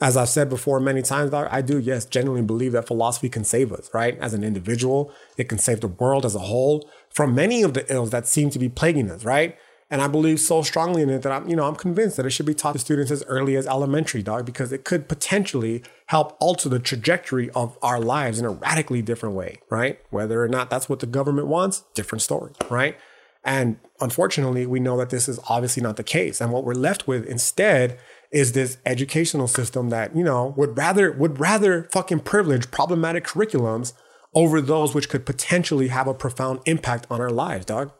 as 0.00 0.16
I've 0.16 0.28
said 0.28 0.48
before 0.48 0.78
many 0.78 1.02
times, 1.02 1.34
I 1.34 1.60
do, 1.60 1.78
yes, 1.78 2.04
genuinely 2.04 2.46
believe 2.46 2.72
that 2.72 2.86
philosophy 2.86 3.28
can 3.28 3.42
save 3.42 3.72
us, 3.72 3.90
right? 3.92 4.16
As 4.20 4.32
an 4.32 4.44
individual, 4.44 5.12
it 5.36 5.48
can 5.48 5.58
save 5.58 5.80
the 5.80 5.88
world 5.88 6.24
as 6.24 6.36
a 6.36 6.40
whole 6.40 6.88
from 7.10 7.34
many 7.34 7.62
of 7.62 7.74
the 7.74 7.90
ills 7.92 8.10
that 8.10 8.28
seem 8.28 8.50
to 8.50 8.60
be 8.60 8.68
plaguing 8.68 9.10
us, 9.10 9.24
right? 9.24 9.56
And 9.90 10.02
I 10.02 10.08
believe 10.08 10.38
so 10.38 10.62
strongly 10.62 11.00
in 11.00 11.08
it 11.08 11.22
that 11.22 11.32
I'm, 11.32 11.48
you 11.48 11.56
know, 11.56 11.66
I'm 11.66 11.74
convinced 11.74 12.18
that 12.18 12.26
it 12.26 12.30
should 12.30 12.44
be 12.44 12.54
taught 12.54 12.72
to 12.72 12.78
students 12.78 13.10
as 13.10 13.24
early 13.24 13.56
as 13.56 13.66
elementary, 13.66 14.22
dog, 14.22 14.44
because 14.44 14.70
it 14.70 14.84
could 14.84 15.08
potentially 15.08 15.82
help 16.06 16.36
alter 16.40 16.68
the 16.68 16.78
trajectory 16.78 17.48
of 17.50 17.78
our 17.80 17.98
lives 17.98 18.38
in 18.38 18.44
a 18.44 18.50
radically 18.50 19.00
different 19.00 19.34
way, 19.34 19.60
right? 19.70 19.98
Whether 20.10 20.42
or 20.42 20.48
not 20.48 20.68
that's 20.68 20.90
what 20.90 21.00
the 21.00 21.06
government 21.06 21.46
wants, 21.46 21.84
different 21.94 22.20
story, 22.20 22.52
right? 22.68 22.98
And 23.44 23.78
unfortunately, 23.98 24.66
we 24.66 24.78
know 24.78 24.98
that 24.98 25.08
this 25.08 25.26
is 25.26 25.40
obviously 25.48 25.82
not 25.82 25.96
the 25.96 26.04
case. 26.04 26.40
And 26.40 26.52
what 26.52 26.64
we're 26.64 26.74
left 26.74 27.06
with 27.06 27.24
instead 27.24 27.98
is 28.30 28.52
this 28.52 28.76
educational 28.84 29.48
system 29.48 29.88
that 29.88 30.14
you 30.14 30.22
know 30.22 30.52
would 30.56 30.76
rather 30.76 31.12
would 31.12 31.40
rather 31.40 31.88
fucking 31.92 32.20
privilege 32.20 32.70
problematic 32.70 33.24
curriculums 33.24 33.94
over 34.34 34.60
those 34.60 34.94
which 34.94 35.08
could 35.08 35.24
potentially 35.24 35.88
have 35.88 36.06
a 36.06 36.12
profound 36.12 36.60
impact 36.66 37.06
on 37.10 37.20
our 37.20 37.30
lives, 37.30 37.64
dog. 37.64 37.90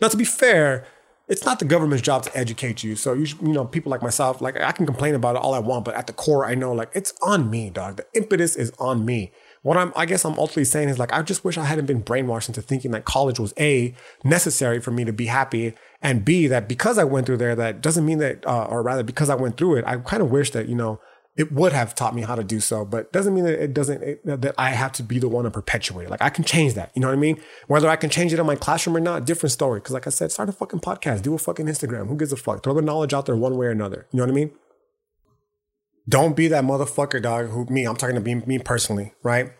Now, 0.00 0.08
to 0.08 0.16
be 0.16 0.24
fair, 0.24 0.86
it's 1.28 1.44
not 1.44 1.58
the 1.58 1.64
government's 1.64 2.02
job 2.02 2.22
to 2.24 2.36
educate 2.36 2.82
you. 2.82 2.96
So 2.96 3.12
you, 3.12 3.26
you 3.40 3.52
know, 3.52 3.64
people 3.64 3.90
like 3.90 4.02
myself, 4.02 4.40
like 4.40 4.60
I 4.60 4.72
can 4.72 4.86
complain 4.86 5.14
about 5.14 5.36
it 5.36 5.42
all 5.42 5.54
I 5.54 5.58
want, 5.58 5.84
but 5.84 5.94
at 5.94 6.06
the 6.06 6.12
core, 6.12 6.44
I 6.44 6.54
know 6.54 6.72
like 6.72 6.90
it's 6.94 7.14
on 7.22 7.50
me, 7.50 7.70
dog. 7.70 7.96
The 7.96 8.06
impetus 8.14 8.56
is 8.56 8.72
on 8.78 9.04
me 9.04 9.32
what 9.62 9.76
I'm, 9.76 9.92
I 9.94 10.06
guess 10.06 10.24
I'm 10.24 10.38
ultimately 10.38 10.64
saying 10.64 10.88
is 10.88 10.98
like, 10.98 11.12
I 11.12 11.22
just 11.22 11.44
wish 11.44 11.56
I 11.56 11.64
hadn't 11.64 11.86
been 11.86 12.02
brainwashed 12.02 12.48
into 12.48 12.60
thinking 12.60 12.90
that 12.90 13.04
college 13.04 13.38
was 13.38 13.54
A, 13.58 13.94
necessary 14.24 14.80
for 14.80 14.90
me 14.90 15.04
to 15.04 15.12
be 15.12 15.26
happy, 15.26 15.74
and 16.02 16.24
B, 16.24 16.48
that 16.48 16.68
because 16.68 16.98
I 16.98 17.04
went 17.04 17.26
through 17.26 17.36
there, 17.36 17.54
that 17.54 17.80
doesn't 17.80 18.04
mean 18.04 18.18
that, 18.18 18.44
uh, 18.44 18.64
or 18.64 18.82
rather, 18.82 19.04
because 19.04 19.30
I 19.30 19.36
went 19.36 19.56
through 19.56 19.76
it, 19.76 19.84
I 19.86 19.96
kind 19.98 20.22
of 20.22 20.32
wish 20.32 20.50
that, 20.50 20.68
you 20.68 20.74
know, 20.74 21.00
it 21.36 21.50
would 21.52 21.72
have 21.72 21.94
taught 21.94 22.14
me 22.14 22.22
how 22.22 22.34
to 22.34 22.44
do 22.44 22.60
so, 22.60 22.84
but 22.84 23.12
doesn't 23.12 23.34
mean 23.34 23.44
that 23.44 23.62
it 23.62 23.72
doesn't, 23.72 24.02
it, 24.02 24.24
that 24.24 24.54
I 24.58 24.70
have 24.70 24.92
to 24.92 25.02
be 25.02 25.18
the 25.18 25.28
one 25.28 25.44
to 25.44 25.50
perpetuate. 25.50 26.04
it. 26.04 26.10
Like 26.10 26.22
I 26.22 26.28
can 26.28 26.44
change 26.44 26.74
that. 26.74 26.90
You 26.94 27.00
know 27.00 27.08
what 27.08 27.16
I 27.16 27.20
mean? 27.20 27.40
Whether 27.68 27.88
I 27.88 27.96
can 27.96 28.10
change 28.10 28.32
it 28.32 28.38
in 28.38 28.46
my 28.46 28.56
classroom 28.56 28.96
or 28.96 29.00
not, 29.00 29.24
different 29.24 29.52
story. 29.52 29.80
Cause 29.80 29.92
like 29.92 30.06
I 30.06 30.10
said, 30.10 30.30
start 30.30 30.48
a 30.48 30.52
fucking 30.52 30.80
podcast, 30.80 31.22
do 31.22 31.34
a 31.34 31.38
fucking 31.38 31.66
Instagram. 31.66 32.08
Who 32.08 32.16
gives 32.16 32.32
a 32.32 32.36
fuck? 32.36 32.62
Throw 32.62 32.74
the 32.74 32.82
knowledge 32.82 33.14
out 33.14 33.26
there 33.26 33.36
one 33.36 33.56
way 33.56 33.66
or 33.66 33.70
another. 33.70 34.06
You 34.12 34.18
know 34.18 34.24
what 34.24 34.30
I 34.30 34.34
mean? 34.34 34.50
Don't 36.08 36.36
be 36.36 36.48
that 36.48 36.64
motherfucker, 36.64 37.22
dog, 37.22 37.48
who 37.48 37.64
me, 37.66 37.84
I'm 37.84 37.96
talking 37.96 38.16
to 38.16 38.20
me, 38.20 38.34
me 38.34 38.58
personally, 38.58 39.14
right? 39.22 39.52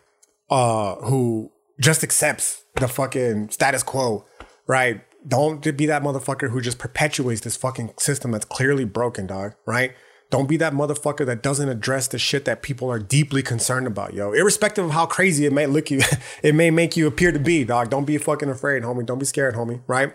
uh, 0.52 0.96
who 0.96 1.50
just 1.80 2.04
accepts 2.04 2.62
the 2.76 2.86
fucking 2.86 3.48
status 3.48 3.82
quo, 3.82 4.24
right? 4.68 5.00
Don't 5.26 5.62
be 5.76 5.86
that 5.86 6.02
motherfucker 6.02 6.50
who 6.50 6.60
just 6.60 6.78
perpetuates 6.78 7.40
this 7.40 7.56
fucking 7.56 7.94
system 7.98 8.32
that's 8.32 8.44
clearly 8.44 8.84
broken, 8.84 9.26
dog, 9.26 9.54
right? 9.66 9.94
Don't 10.32 10.48
be 10.48 10.56
that 10.56 10.72
motherfucker 10.72 11.26
that 11.26 11.42
doesn't 11.42 11.68
address 11.68 12.08
the 12.08 12.18
shit 12.18 12.46
that 12.46 12.62
people 12.62 12.90
are 12.90 12.98
deeply 12.98 13.42
concerned 13.42 13.86
about, 13.86 14.14
yo. 14.14 14.32
Irrespective 14.32 14.86
of 14.86 14.90
how 14.92 15.04
crazy 15.04 15.44
it 15.44 15.52
may 15.52 15.66
look 15.66 15.90
you, 15.90 16.00
it 16.42 16.54
may 16.54 16.70
make 16.70 16.96
you 16.96 17.06
appear 17.06 17.32
to 17.32 17.38
be, 17.38 17.64
dog. 17.64 17.90
Don't 17.90 18.06
be 18.06 18.16
fucking 18.16 18.48
afraid, 18.48 18.82
homie. 18.82 19.04
Don't 19.04 19.18
be 19.18 19.26
scared, 19.26 19.54
homie, 19.54 19.82
right? 19.86 20.14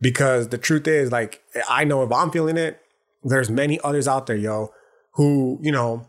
Because 0.00 0.48
the 0.48 0.56
truth 0.56 0.88
is, 0.88 1.12
like, 1.12 1.42
I 1.68 1.84
know 1.84 2.02
if 2.02 2.10
I'm 2.10 2.30
feeling 2.30 2.56
it, 2.56 2.80
there's 3.22 3.50
many 3.50 3.78
others 3.80 4.08
out 4.08 4.26
there, 4.26 4.36
yo, 4.36 4.72
who, 5.12 5.58
you 5.60 5.70
know, 5.70 6.08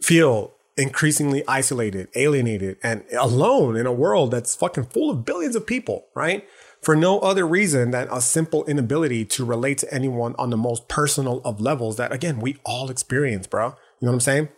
feel 0.00 0.54
increasingly 0.76 1.42
isolated, 1.48 2.06
alienated, 2.14 2.76
and 2.84 3.02
alone 3.18 3.76
in 3.76 3.86
a 3.86 3.92
world 3.92 4.30
that's 4.30 4.54
fucking 4.54 4.84
full 4.84 5.10
of 5.10 5.24
billions 5.24 5.56
of 5.56 5.66
people, 5.66 6.06
right? 6.14 6.46
For 6.82 6.96
no 6.96 7.18
other 7.18 7.46
reason 7.46 7.90
than 7.90 8.08
a 8.10 8.20
simple 8.20 8.64
inability 8.64 9.26
to 9.26 9.44
relate 9.44 9.78
to 9.78 9.92
anyone 9.92 10.34
on 10.38 10.50
the 10.50 10.56
most 10.56 10.88
personal 10.88 11.42
of 11.44 11.60
levels 11.60 11.96
that, 11.96 12.12
again, 12.12 12.40
we 12.40 12.56
all 12.64 12.90
experience, 12.90 13.46
bro. 13.46 13.66
You 13.66 14.06
know 14.06 14.08
what 14.08 14.14
I'm 14.14 14.20
saying? 14.20 14.48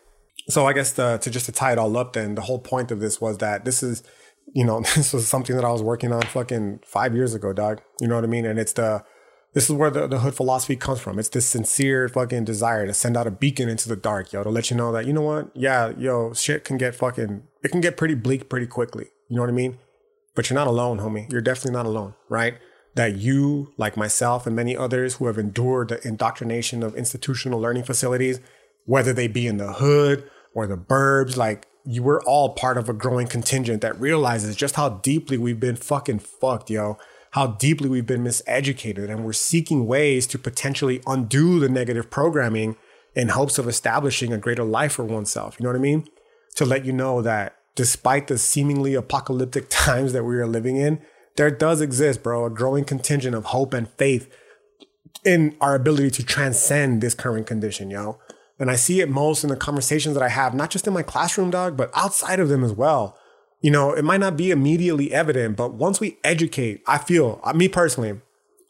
So 0.48 0.66
I 0.66 0.72
guess 0.72 0.92
the, 0.92 1.18
to 1.18 1.30
just 1.30 1.46
to 1.46 1.52
tie 1.52 1.72
it 1.72 1.78
all 1.78 1.96
up, 1.96 2.12
then 2.12 2.36
the 2.36 2.42
whole 2.42 2.60
point 2.60 2.90
of 2.92 3.00
this 3.00 3.20
was 3.20 3.38
that 3.38 3.64
this 3.64 3.82
is, 3.82 4.04
you 4.52 4.64
know, 4.64 4.80
this 4.94 5.12
was 5.12 5.26
something 5.26 5.56
that 5.56 5.64
I 5.64 5.70
was 5.70 5.82
working 5.82 6.12
on 6.12 6.22
fucking 6.22 6.80
five 6.86 7.14
years 7.14 7.34
ago, 7.34 7.52
dog. 7.52 7.80
You 8.00 8.06
know 8.06 8.14
what 8.14 8.24
I 8.24 8.28
mean? 8.28 8.46
And 8.46 8.58
it's 8.58 8.72
the 8.72 9.04
this 9.54 9.68
is 9.68 9.76
where 9.76 9.90
the, 9.90 10.06
the 10.06 10.20
hood 10.20 10.34
philosophy 10.34 10.76
comes 10.76 11.00
from. 11.00 11.18
It's 11.18 11.28
this 11.28 11.46
sincere 11.46 12.08
fucking 12.08 12.44
desire 12.44 12.86
to 12.86 12.94
send 12.94 13.16
out 13.16 13.26
a 13.26 13.30
beacon 13.30 13.68
into 13.68 13.88
the 13.88 13.96
dark, 13.96 14.32
yo, 14.32 14.42
to 14.42 14.48
let 14.48 14.70
you 14.70 14.76
know 14.76 14.92
that, 14.92 15.06
you 15.06 15.12
know 15.12 15.22
what? 15.22 15.50
Yeah, 15.54 15.92
yo, 15.98 16.32
shit 16.32 16.64
can 16.64 16.78
get 16.78 16.94
fucking, 16.94 17.42
it 17.62 17.70
can 17.70 17.82
get 17.82 17.98
pretty 17.98 18.14
bleak 18.14 18.48
pretty 18.48 18.66
quickly. 18.66 19.06
You 19.28 19.36
know 19.36 19.42
what 19.42 19.50
I 19.50 19.54
mean? 19.54 19.78
But 20.34 20.48
you're 20.48 20.54
not 20.54 20.66
alone, 20.66 20.98
homie. 20.98 21.30
You're 21.30 21.40
definitely 21.40 21.72
not 21.72 21.86
alone, 21.86 22.14
right? 22.28 22.58
That 22.94 23.16
you, 23.16 23.72
like 23.76 23.96
myself 23.96 24.46
and 24.46 24.56
many 24.56 24.76
others 24.76 25.14
who 25.14 25.26
have 25.26 25.38
endured 25.38 25.88
the 25.88 26.06
indoctrination 26.06 26.82
of 26.82 26.94
institutional 26.94 27.60
learning 27.60 27.84
facilities, 27.84 28.40
whether 28.84 29.12
they 29.12 29.28
be 29.28 29.46
in 29.46 29.58
the 29.58 29.74
hood 29.74 30.28
or 30.54 30.66
the 30.66 30.76
burbs, 30.76 31.36
like 31.36 31.66
you 31.84 32.02
were 32.02 32.22
all 32.24 32.50
part 32.50 32.78
of 32.78 32.88
a 32.88 32.92
growing 32.92 33.26
contingent 33.26 33.82
that 33.82 34.00
realizes 34.00 34.56
just 34.56 34.76
how 34.76 34.88
deeply 34.88 35.36
we've 35.36 35.60
been 35.60 35.76
fucking 35.76 36.18
fucked, 36.18 36.70
yo 36.70 36.98
how 37.32 37.46
deeply 37.46 37.88
we've 37.88 38.06
been 38.06 38.24
miseducated 38.24 39.10
and 39.10 39.24
we're 39.24 39.32
seeking 39.32 39.86
ways 39.86 40.26
to 40.26 40.38
potentially 40.38 41.02
undo 41.06 41.58
the 41.58 41.68
negative 41.68 42.10
programming 42.10 42.76
in 43.14 43.28
hopes 43.28 43.58
of 43.58 43.66
establishing 43.66 44.32
a 44.32 44.38
greater 44.38 44.64
life 44.64 44.92
for 44.92 45.04
oneself. 45.04 45.56
You 45.58 45.64
know 45.64 45.70
what 45.70 45.78
I 45.78 45.82
mean? 45.82 46.06
To 46.56 46.66
let 46.66 46.84
you 46.84 46.92
know 46.92 47.22
that 47.22 47.56
despite 47.74 48.26
the 48.26 48.38
seemingly 48.38 48.94
apocalyptic 48.94 49.66
times 49.70 50.12
that 50.12 50.24
we 50.24 50.36
are 50.36 50.46
living 50.46 50.76
in, 50.76 51.00
there 51.36 51.50
does 51.50 51.80
exist, 51.80 52.22
bro, 52.22 52.44
a 52.44 52.50
growing 52.50 52.84
contingent 52.84 53.34
of 53.34 53.46
hope 53.46 53.72
and 53.72 53.88
faith 53.90 54.30
in 55.24 55.56
our 55.60 55.74
ability 55.74 56.10
to 56.10 56.24
transcend 56.24 57.00
this 57.00 57.14
current 57.14 57.46
condition, 57.46 57.90
yo. 57.90 58.18
And 58.58 58.70
I 58.70 58.76
see 58.76 59.00
it 59.00 59.08
most 59.08 59.42
in 59.42 59.50
the 59.50 59.56
conversations 59.56 60.14
that 60.14 60.22
I 60.22 60.28
have, 60.28 60.54
not 60.54 60.70
just 60.70 60.86
in 60.86 60.92
my 60.92 61.02
classroom, 61.02 61.50
dog, 61.50 61.76
but 61.76 61.90
outside 61.94 62.38
of 62.38 62.48
them 62.48 62.62
as 62.62 62.72
well 62.72 63.18
you 63.62 63.70
know, 63.70 63.92
it 63.92 64.04
might 64.04 64.20
not 64.20 64.36
be 64.36 64.50
immediately 64.50 65.12
evident, 65.12 65.56
but 65.56 65.72
once 65.72 66.00
we 66.00 66.18
educate, 66.24 66.82
I 66.86 66.98
feel, 66.98 67.40
uh, 67.44 67.52
me 67.52 67.68
personally, 67.68 68.20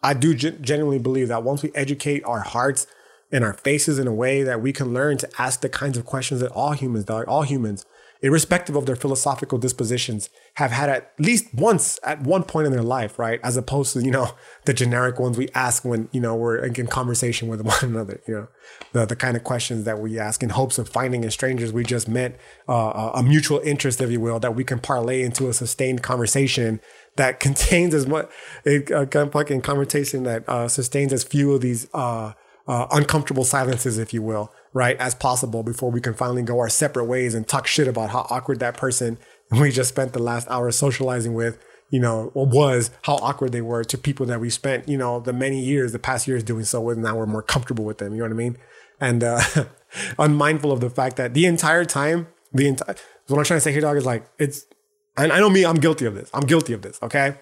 I 0.03 0.12
do 0.14 0.34
genuinely 0.34 0.98
believe 0.98 1.28
that 1.28 1.42
once 1.42 1.62
we 1.62 1.72
educate 1.74 2.22
our 2.24 2.40
hearts 2.40 2.86
and 3.30 3.42
our 3.42 3.55
faces 3.55 3.98
in 3.98 4.07
a 4.07 4.12
way 4.12 4.42
that 4.42 4.61
we 4.61 4.72
can 4.72 4.92
learn 4.92 5.16
to 5.18 5.30
ask 5.38 5.62
the 5.62 5.70
kinds 5.70 5.96
of 5.96 6.05
questions 6.05 6.40
that 6.40 6.53
all 6.53 6.72
humans, 6.72 7.07
dog, 7.07 7.26
all 7.26 7.42
humans 7.42 7.86
irrespective 8.22 8.76
of 8.76 8.86
their 8.86 8.96
philosophical 8.96 9.58
dispositions, 9.58 10.30
have 10.54 10.70
had 10.70 10.88
at 10.88 11.12
least 11.18 11.52
once 11.52 11.98
at 12.04 12.20
one 12.22 12.44
point 12.44 12.66
in 12.66 12.72
their 12.72 12.82
life, 12.82 13.18
right? 13.18 13.40
As 13.42 13.56
opposed 13.56 13.92
to, 13.94 14.02
you 14.02 14.10
know, 14.10 14.30
the 14.64 14.72
generic 14.72 15.18
ones 15.18 15.36
we 15.36 15.48
ask 15.54 15.84
when, 15.84 16.08
you 16.12 16.20
know, 16.20 16.34
we're 16.34 16.58
in 16.64 16.86
conversation 16.86 17.48
with 17.48 17.60
one 17.72 17.78
another, 17.82 18.20
you 18.26 18.34
know, 18.34 18.48
the, 18.92 19.06
the 19.06 19.16
kind 19.16 19.36
of 19.36 19.42
questions 19.42 19.84
that 19.84 19.98
we 19.98 20.18
ask 20.18 20.42
in 20.42 20.50
hopes 20.50 20.78
of 20.78 20.88
finding 20.88 21.24
in 21.24 21.30
strangers 21.30 21.72
we 21.72 21.82
just 21.82 22.08
met 22.08 22.38
uh, 22.68 23.10
a 23.14 23.22
mutual 23.22 23.58
interest, 23.60 24.00
if 24.00 24.10
you 24.10 24.20
will, 24.20 24.38
that 24.38 24.54
we 24.54 24.64
can 24.64 24.78
parlay 24.78 25.22
into 25.22 25.48
a 25.48 25.52
sustained 25.52 26.02
conversation 26.02 26.80
that 27.16 27.40
contains 27.46 27.92
as 27.92 28.06
much, 28.06 28.30
a, 28.64 28.82
a 28.92 29.26
fucking 29.30 29.60
conversation 29.62 30.22
that 30.22 30.48
uh, 30.48 30.68
sustains 30.68 31.12
as 31.12 31.24
few 31.24 31.52
of 31.52 31.60
these 31.60 31.88
uh, 31.92 32.32
uh 32.66 32.86
uncomfortable 32.90 33.44
silences, 33.44 33.98
if 33.98 34.14
you 34.14 34.22
will 34.22 34.52
right, 34.72 34.96
as 34.98 35.14
possible 35.14 35.62
before 35.62 35.90
we 35.90 36.00
can 36.00 36.14
finally 36.14 36.42
go 36.42 36.58
our 36.58 36.68
separate 36.68 37.04
ways 37.04 37.34
and 37.34 37.46
talk 37.46 37.66
shit 37.66 37.88
about 37.88 38.10
how 38.10 38.26
awkward 38.30 38.58
that 38.60 38.76
person 38.76 39.18
we 39.50 39.70
just 39.70 39.90
spent 39.90 40.12
the 40.12 40.22
last 40.22 40.48
hour 40.50 40.70
socializing 40.70 41.34
with, 41.34 41.58
you 41.90 42.00
know, 42.00 42.32
was 42.34 42.90
how 43.02 43.16
awkward 43.16 43.52
they 43.52 43.60
were 43.60 43.84
to 43.84 43.98
people 43.98 44.24
that 44.26 44.40
we 44.40 44.48
spent, 44.48 44.88
you 44.88 44.96
know, 44.96 45.20
the 45.20 45.32
many 45.32 45.60
years, 45.60 45.92
the 45.92 45.98
past 45.98 46.26
years 46.26 46.42
doing 46.42 46.64
so 46.64 46.80
with. 46.80 46.96
And 46.96 47.04
now 47.04 47.16
we're 47.16 47.26
more 47.26 47.42
comfortable 47.42 47.84
with 47.84 47.98
them. 47.98 48.12
You 48.14 48.20
know 48.20 48.24
what 48.24 48.32
I 48.32 48.36
mean? 48.36 48.58
And 48.98 49.22
uh, 49.22 49.40
unmindful 50.18 50.72
of 50.72 50.80
the 50.80 50.88
fact 50.88 51.16
that 51.16 51.34
the 51.34 51.44
entire 51.44 51.84
time, 51.84 52.28
the 52.52 52.68
entire 52.68 52.94
what 53.26 53.38
I'm 53.38 53.44
trying 53.44 53.58
to 53.58 53.62
say 53.62 53.72
here, 53.72 53.80
dog, 53.80 53.96
is 53.96 54.06
like 54.06 54.26
it's. 54.38 54.66
And 55.14 55.30
I 55.30 55.40
know 55.40 55.50
me, 55.50 55.66
I'm 55.66 55.76
guilty 55.76 56.06
of 56.06 56.14
this. 56.14 56.30
I'm 56.32 56.46
guilty 56.46 56.72
of 56.72 56.80
this. 56.80 56.98
Okay. 57.02 57.36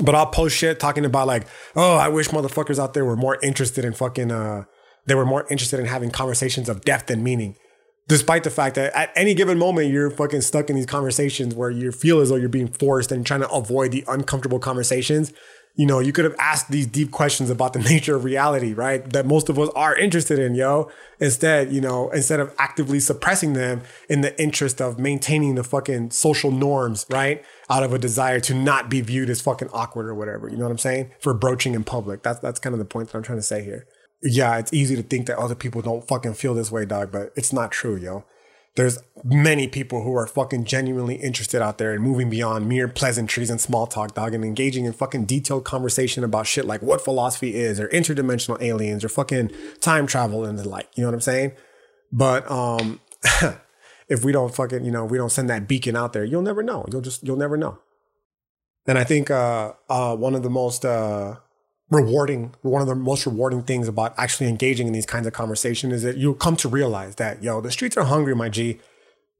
But 0.00 0.14
I'll 0.14 0.26
post 0.26 0.56
shit 0.56 0.80
talking 0.80 1.04
about 1.04 1.26
like, 1.26 1.46
oh, 1.76 1.96
I 1.96 2.08
wish 2.08 2.28
motherfuckers 2.28 2.78
out 2.78 2.94
there 2.94 3.04
were 3.04 3.16
more 3.16 3.38
interested 3.42 3.84
in 3.84 3.92
fucking 3.92 4.30
uh 4.30 4.64
they 5.06 5.14
were 5.14 5.26
more 5.26 5.46
interested 5.50 5.80
in 5.80 5.86
having 5.86 6.10
conversations 6.10 6.68
of 6.68 6.82
depth 6.82 7.10
and 7.10 7.24
meaning. 7.24 7.56
Despite 8.08 8.44
the 8.44 8.50
fact 8.50 8.76
that 8.76 8.94
at 8.94 9.10
any 9.16 9.34
given 9.34 9.58
moment 9.58 9.90
you're 9.90 10.10
fucking 10.10 10.42
stuck 10.42 10.70
in 10.70 10.76
these 10.76 10.86
conversations 10.86 11.54
where 11.54 11.70
you 11.70 11.92
feel 11.92 12.20
as 12.20 12.28
though 12.28 12.36
you're 12.36 12.48
being 12.48 12.68
forced 12.68 13.12
and 13.12 13.26
trying 13.26 13.40
to 13.40 13.50
avoid 13.50 13.92
the 13.92 14.04
uncomfortable 14.08 14.58
conversations, 14.58 15.32
you 15.74 15.86
know, 15.86 16.00
you 16.00 16.12
could 16.12 16.24
have 16.24 16.34
asked 16.38 16.70
these 16.70 16.86
deep 16.86 17.10
questions 17.10 17.48
about 17.50 17.72
the 17.72 17.78
nature 17.90 18.14
of 18.16 18.24
reality, 18.24 18.72
right? 18.72 19.10
That 19.12 19.26
most 19.26 19.48
of 19.48 19.58
us 19.58 19.70
are 19.74 19.96
interested 19.96 20.38
in, 20.38 20.54
yo. 20.54 20.90
Instead, 21.20 21.72
you 21.72 21.80
know, 21.80 22.10
instead 22.10 22.40
of 22.40 22.54
actively 22.58 23.00
suppressing 23.00 23.52
them 23.52 23.82
in 24.08 24.20
the 24.20 24.40
interest 24.40 24.80
of 24.80 24.98
maintaining 24.98 25.54
the 25.54 25.64
fucking 25.64 26.10
social 26.10 26.50
norms, 26.50 27.06
right? 27.10 27.44
Out 27.70 27.82
of 27.82 27.92
a 27.92 27.98
desire 27.98 28.40
to 28.40 28.54
not 28.54 28.90
be 28.90 29.00
viewed 29.00 29.30
as 29.30 29.40
fucking 29.40 29.68
awkward 29.72 30.06
or 30.06 30.14
whatever. 30.14 30.48
You 30.48 30.56
know 30.56 30.64
what 30.64 30.72
I'm 30.72 30.78
saying? 30.78 31.12
For 31.20 31.32
broaching 31.32 31.74
in 31.74 31.84
public. 31.84 32.22
That's 32.22 32.40
that's 32.40 32.60
kind 32.60 32.74
of 32.74 32.78
the 32.78 32.84
point 32.84 33.08
that 33.08 33.18
I'm 33.18 33.24
trying 33.24 33.38
to 33.38 33.42
say 33.42 33.64
here 33.64 33.86
yeah, 34.22 34.58
it's 34.58 34.72
easy 34.72 34.94
to 34.96 35.02
think 35.02 35.26
that 35.26 35.38
other 35.38 35.54
people 35.54 35.82
don't 35.82 36.06
fucking 36.06 36.34
feel 36.34 36.54
this 36.54 36.70
way, 36.70 36.84
dog, 36.84 37.10
but 37.10 37.32
it's 37.36 37.52
not 37.52 37.72
true, 37.72 37.96
yo. 37.96 38.24
There's 38.74 39.02
many 39.22 39.68
people 39.68 40.02
who 40.02 40.14
are 40.16 40.26
fucking 40.26 40.64
genuinely 40.64 41.16
interested 41.16 41.60
out 41.60 41.76
there 41.76 41.92
and 41.92 42.02
moving 42.02 42.30
beyond 42.30 42.66
mere 42.66 42.88
pleasantries 42.88 43.50
and 43.50 43.60
small 43.60 43.86
talk, 43.86 44.14
dog, 44.14 44.32
and 44.32 44.44
engaging 44.44 44.86
in 44.86 44.94
fucking 44.94 45.26
detailed 45.26 45.64
conversation 45.64 46.24
about 46.24 46.46
shit 46.46 46.64
like 46.64 46.80
what 46.80 47.04
philosophy 47.04 47.54
is 47.54 47.78
or 47.78 47.88
interdimensional 47.88 48.60
aliens 48.62 49.04
or 49.04 49.10
fucking 49.10 49.50
time 49.80 50.06
travel 50.06 50.44
and 50.44 50.58
the 50.58 50.66
like. 50.66 50.88
You 50.94 51.02
know 51.02 51.08
what 51.08 51.14
I'm 51.14 51.20
saying? 51.20 51.52
But 52.10 52.50
um 52.50 53.00
if 54.08 54.24
we 54.24 54.32
don't 54.32 54.54
fucking, 54.54 54.84
you 54.84 54.90
know, 54.90 55.04
we 55.04 55.18
don't 55.18 55.30
send 55.30 55.50
that 55.50 55.68
beacon 55.68 55.94
out 55.94 56.14
there, 56.14 56.24
you'll 56.24 56.42
never 56.42 56.62
know. 56.62 56.86
You'll 56.90 57.02
just 57.02 57.22
you'll 57.22 57.36
never 57.36 57.58
know. 57.58 57.78
And 58.86 58.98
I 58.98 59.04
think 59.04 59.30
uh 59.30 59.74
uh 59.90 60.16
one 60.16 60.34
of 60.34 60.42
the 60.42 60.50
most 60.50 60.86
uh 60.86 61.36
rewarding 61.92 62.54
one 62.62 62.80
of 62.80 62.88
the 62.88 62.94
most 62.94 63.26
rewarding 63.26 63.62
things 63.62 63.86
about 63.86 64.14
actually 64.16 64.48
engaging 64.48 64.86
in 64.86 64.92
these 64.92 65.06
kinds 65.06 65.26
of 65.26 65.32
conversations 65.32 65.92
is 65.92 66.02
that 66.02 66.16
you'll 66.16 66.34
come 66.34 66.56
to 66.56 66.68
realize 66.68 67.16
that 67.16 67.42
yo 67.42 67.60
the 67.60 67.70
streets 67.70 67.96
are 67.96 68.04
hungry 68.04 68.34
my 68.34 68.48
g. 68.48 68.80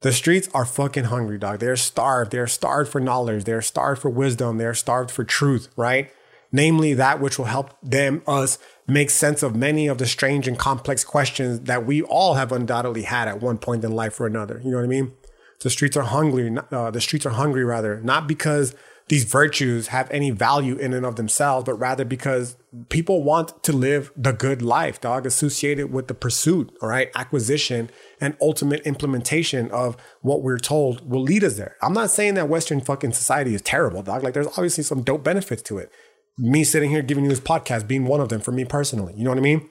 The 0.02 0.12
streets 0.12 0.48
are 0.52 0.64
fucking 0.64 1.04
hungry 1.04 1.38
dog. 1.38 1.60
They're 1.60 1.76
starved. 1.76 2.32
They're 2.32 2.48
starved 2.48 2.90
for 2.90 3.00
knowledge. 3.00 3.44
They're 3.44 3.62
starved 3.62 4.02
for 4.02 4.10
wisdom. 4.10 4.58
They're 4.58 4.74
starved 4.74 5.10
for 5.10 5.24
truth 5.24 5.68
right? 5.76 6.12
Namely 6.50 6.92
that 6.94 7.20
which 7.20 7.38
will 7.38 7.46
help 7.46 7.74
them 7.82 8.22
us 8.26 8.58
make 8.86 9.08
sense 9.08 9.42
of 9.42 9.56
many 9.56 9.86
of 9.86 9.96
the 9.96 10.06
strange 10.06 10.46
and 10.46 10.58
complex 10.58 11.04
questions 11.04 11.60
that 11.60 11.86
we 11.86 12.02
all 12.02 12.34
have 12.34 12.52
undoubtedly 12.52 13.02
had 13.02 13.28
at 13.28 13.40
one 13.40 13.56
point 13.56 13.84
in 13.84 13.92
life 13.92 14.20
or 14.20 14.26
another. 14.26 14.60
You 14.62 14.72
know 14.72 14.76
what 14.76 14.84
i 14.84 14.88
mean? 14.88 15.12
The 15.60 15.70
streets 15.70 15.96
are 15.96 16.02
hungry 16.02 16.54
uh, 16.70 16.90
the 16.90 17.00
streets 17.00 17.24
are 17.24 17.30
hungry 17.30 17.64
rather. 17.64 18.00
Not 18.00 18.26
because 18.26 18.74
these 19.08 19.24
virtues 19.24 19.88
have 19.88 20.10
any 20.10 20.30
value 20.30 20.76
in 20.76 20.92
and 20.92 21.04
of 21.04 21.16
themselves, 21.16 21.64
but 21.64 21.74
rather 21.74 22.04
because 22.04 22.56
people 22.88 23.22
want 23.22 23.62
to 23.64 23.72
live 23.72 24.10
the 24.16 24.32
good 24.32 24.62
life, 24.62 25.00
dog, 25.00 25.26
associated 25.26 25.92
with 25.92 26.08
the 26.08 26.14
pursuit, 26.14 26.72
all 26.80 26.88
right, 26.88 27.10
acquisition 27.14 27.90
and 28.20 28.36
ultimate 28.40 28.80
implementation 28.86 29.70
of 29.70 29.96
what 30.20 30.42
we're 30.42 30.58
told 30.58 31.08
will 31.08 31.22
lead 31.22 31.44
us 31.44 31.56
there. 31.56 31.76
I'm 31.82 31.92
not 31.92 32.10
saying 32.10 32.34
that 32.34 32.48
Western 32.48 32.80
fucking 32.80 33.12
society 33.12 33.54
is 33.54 33.62
terrible, 33.62 34.02
dog. 34.02 34.22
Like 34.22 34.34
there's 34.34 34.46
obviously 34.46 34.84
some 34.84 35.02
dope 35.02 35.24
benefits 35.24 35.62
to 35.62 35.78
it. 35.78 35.90
Me 36.38 36.64
sitting 36.64 36.90
here 36.90 37.02
giving 37.02 37.24
you 37.24 37.30
this 37.30 37.40
podcast 37.40 37.86
being 37.86 38.06
one 38.06 38.20
of 38.20 38.28
them 38.28 38.40
for 38.40 38.52
me 38.52 38.64
personally. 38.64 39.12
You 39.16 39.24
know 39.24 39.30
what 39.30 39.38
I 39.38 39.42
mean? 39.42 39.68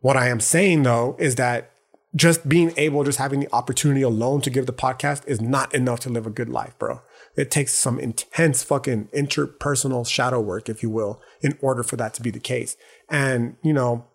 What 0.00 0.16
I 0.16 0.28
am 0.28 0.38
saying 0.40 0.82
though 0.82 1.16
is 1.18 1.34
that 1.36 1.70
just 2.14 2.48
being 2.48 2.72
able, 2.76 3.02
just 3.02 3.18
having 3.18 3.40
the 3.40 3.52
opportunity 3.52 4.02
alone 4.02 4.40
to 4.42 4.50
give 4.50 4.66
the 4.66 4.72
podcast 4.72 5.26
is 5.26 5.40
not 5.40 5.74
enough 5.74 6.00
to 6.00 6.10
live 6.10 6.26
a 6.26 6.30
good 6.30 6.48
life, 6.48 6.78
bro. 6.78 7.00
It 7.36 7.50
takes 7.50 7.72
some 7.72 7.98
intense 7.98 8.62
fucking 8.62 9.08
interpersonal 9.14 10.06
shadow 10.06 10.40
work, 10.40 10.68
if 10.68 10.82
you 10.82 10.90
will, 10.90 11.20
in 11.40 11.58
order 11.60 11.82
for 11.82 11.96
that 11.96 12.14
to 12.14 12.22
be 12.22 12.30
the 12.30 12.40
case. 12.40 12.76
And, 13.10 13.56
you 13.62 13.72
know, 13.72 14.06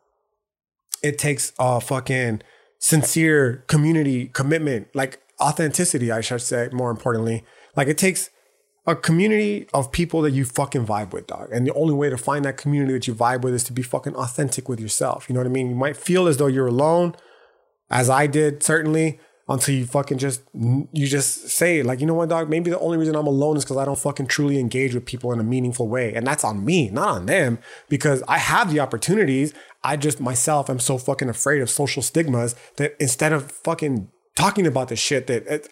it 1.04 1.18
takes 1.18 1.54
a 1.60 1.82
fucking 1.82 2.42
sincere 2.80 3.66
community 3.68 4.28
commitment, 4.28 4.88
like 4.94 5.22
authenticity, 5.42 6.12
I 6.12 6.22
should 6.22 6.42
say, 6.42 6.70
more 6.72 6.92
importantly. 6.92 7.44
Like 7.76 7.88
it 7.88 7.98
takes 7.98 8.30
a 8.88 8.96
community 8.96 9.68
of 9.74 9.92
people 9.92 10.22
that 10.22 10.32
you 10.32 10.46
fucking 10.46 10.86
vibe 10.86 11.12
with, 11.12 11.28
dog. 11.28 11.50
And 11.52 11.68
the 11.68 11.74
only 11.74 11.94
way 11.94 12.10
to 12.10 12.18
find 12.18 12.44
that 12.46 12.58
community 12.58 12.94
that 12.94 13.08
you 13.08 13.14
vibe 13.14 13.42
with 13.42 13.54
is 13.54 13.64
to 13.66 13.74
be 13.74 13.82
fucking 13.82 14.16
authentic 14.16 14.68
with 14.68 14.80
yourself. 14.80 15.30
You 15.30 15.36
know 15.36 15.42
what 15.42 15.48
I 15.48 15.52
mean? 15.52 15.70
You 15.70 15.76
might 15.76 15.98
feel 15.98 16.28
as 16.28 16.38
though 16.38 16.48
you're 16.48 16.68
alone, 16.68 17.16
as 17.90 18.10
I 18.10 18.28
did, 18.28 18.64
certainly, 18.64 19.20
until 19.50 19.74
you 19.74 19.86
fucking 19.86 20.20
just 20.20 20.43
you 20.54 21.08
just 21.08 21.50
say 21.50 21.82
like, 21.82 22.00
you 22.00 22.06
know 22.06 22.14
what, 22.14 22.30
dog? 22.30 22.50
Maybe 22.50 22.70
the 22.70 22.80
only 22.80 22.97
reason 22.97 23.16
I'm 23.16 23.28
alone 23.28 23.58
is 23.58 23.66
because 23.66 23.78
I 23.78 23.86
don't 23.86 23.97
fucking 23.97 24.28
truly 24.28 24.60
engage 24.60 24.93
with 24.93 25.06
people 25.06 25.34
in 25.34 25.39
a 25.39 25.43
meaningful 25.43 25.88
way, 25.88 26.14
and 26.14 26.26
that's 26.26 26.43
on 26.43 26.64
me, 26.64 26.89
not 26.89 27.10
on 27.10 27.26
them, 27.26 27.60
because 27.89 28.24
I 28.28 28.38
have 28.38 28.72
the 28.72 28.80
opportunities. 28.80 29.54
I 29.84 29.97
just 29.97 30.20
myself 30.20 30.70
am 30.70 30.80
so 30.80 30.97
fucking 30.97 31.30
afraid 31.30 31.62
of 31.62 31.70
social 31.70 32.04
stigmas 32.04 32.56
that 32.78 32.95
instead 33.00 33.34
of 33.34 33.52
fucking 33.52 34.10
talking 34.36 34.66
about 34.68 34.88
the 34.88 34.95
shit 34.95 35.28
that 35.28 35.68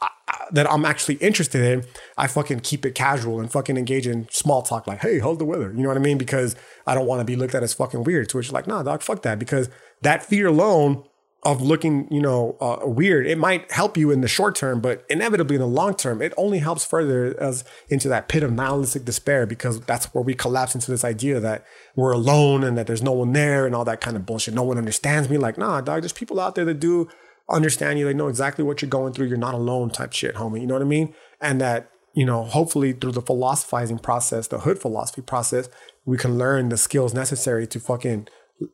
that 0.52 0.72
I'm 0.72 0.84
actually 0.84 1.16
interested 1.16 1.62
in, 1.62 1.86
I 2.18 2.28
fucking 2.28 2.62
keep 2.62 2.86
it 2.86 2.96
casual 2.96 3.40
and 3.40 3.52
fucking 3.52 3.78
engage 3.78 4.08
in 4.08 4.28
small 4.32 4.64
talk 4.64 4.88
like, 4.88 5.02
"Hey, 5.02 5.20
how's 5.20 5.38
the 5.38 5.46
weather?" 5.46 5.72
You 5.72 5.84
know 5.84 5.90
what 5.90 5.98
I 5.98 6.02
mean? 6.02 6.18
Because 6.18 6.56
I 6.88 6.96
don't 6.96 7.06
want 7.06 7.22
to 7.22 7.26
be 7.26 7.36
looked 7.36 7.54
at 7.54 7.64
as 7.64 7.74
fucking 7.74 8.04
weird. 8.06 8.30
To 8.30 8.38
which 8.38 8.52
like, 8.52 8.66
nah, 8.66 8.82
dog, 8.82 9.04
fuck 9.04 9.22
that. 9.22 9.38
Because 9.40 9.70
that 10.02 10.24
fear 10.24 10.48
alone 10.48 11.04
of 11.44 11.62
looking, 11.62 12.12
you 12.12 12.22
know, 12.22 12.58
uh, 12.60 12.80
weird, 12.84 13.28
it 13.28 13.38
might 13.38 13.72
help 13.72 13.96
you 13.96 14.12
in 14.12 14.22
the 14.22 14.28
short 14.28 14.56
term, 14.56 14.82
but 14.82 15.06
inevitably 15.10 15.56
in 15.56 15.62
the 15.62 15.68
long 15.68 15.94
term, 15.96 16.22
it 16.22 16.34
only 16.36 16.60
helps 16.60 16.84
further 16.84 17.42
us 17.42 17.64
into 17.90 18.10
that 18.10 18.28
pit 18.28 18.44
of 18.44 18.52
nihilistic 18.52 19.06
despair 19.06 19.46
because 19.46 19.80
that's 19.82 20.08
where 20.14 20.24
we 20.24 20.34
collapse 20.34 20.74
into 20.74 20.90
this 20.90 21.06
idea 21.06 21.40
that 21.40 21.64
we're 21.96 22.12
alone 22.12 22.64
and 22.64 22.78
that 22.78 22.88
there's 22.88 23.04
no 23.04 23.12
one 23.12 23.34
there 23.34 23.66
and 23.66 23.76
all 23.76 23.86
that 23.86 24.02
kind 24.02 24.18
of 24.18 24.26
bullshit. 24.26 24.54
No 24.54 24.64
one 24.64 24.78
understands 24.78 25.30
me. 25.30 25.38
Like, 25.38 25.58
nah, 25.58 25.80
dog, 25.80 26.02
there's 26.02 26.12
people 26.12 26.40
out 26.40 26.56
there 26.56 26.66
that 26.66 26.80
do 26.80 27.08
understand 27.50 28.00
you, 28.00 28.06
they 28.06 28.14
know 28.14 28.28
exactly 28.28 28.64
what 28.64 28.82
you're 28.82 28.90
going 28.90 29.14
through. 29.14 29.28
You're 29.28 29.38
not 29.38 29.54
alone 29.54 29.90
type 29.90 30.14
shit, 30.14 30.36
homie. 30.36 30.62
You 30.62 30.68
know 30.68 30.74
what 30.74 30.84
I 30.84 30.86
mean? 30.86 31.14
And 31.40 31.62
that, 31.62 31.90
you 32.14 32.26
know, 32.26 32.44
hopefully 32.44 32.94
through 32.94 33.12
the 33.14 33.22
philosophizing 33.22 34.00
process, 34.00 34.48
the 34.48 34.60
hood 34.60 34.80
philosophy 34.80 35.22
process, 35.22 35.70
we 36.04 36.18
can 36.18 36.38
learn 36.38 36.70
the 36.70 36.78
skills 36.78 37.14
necessary 37.14 37.68
to 37.68 37.80
fucking, 37.80 38.28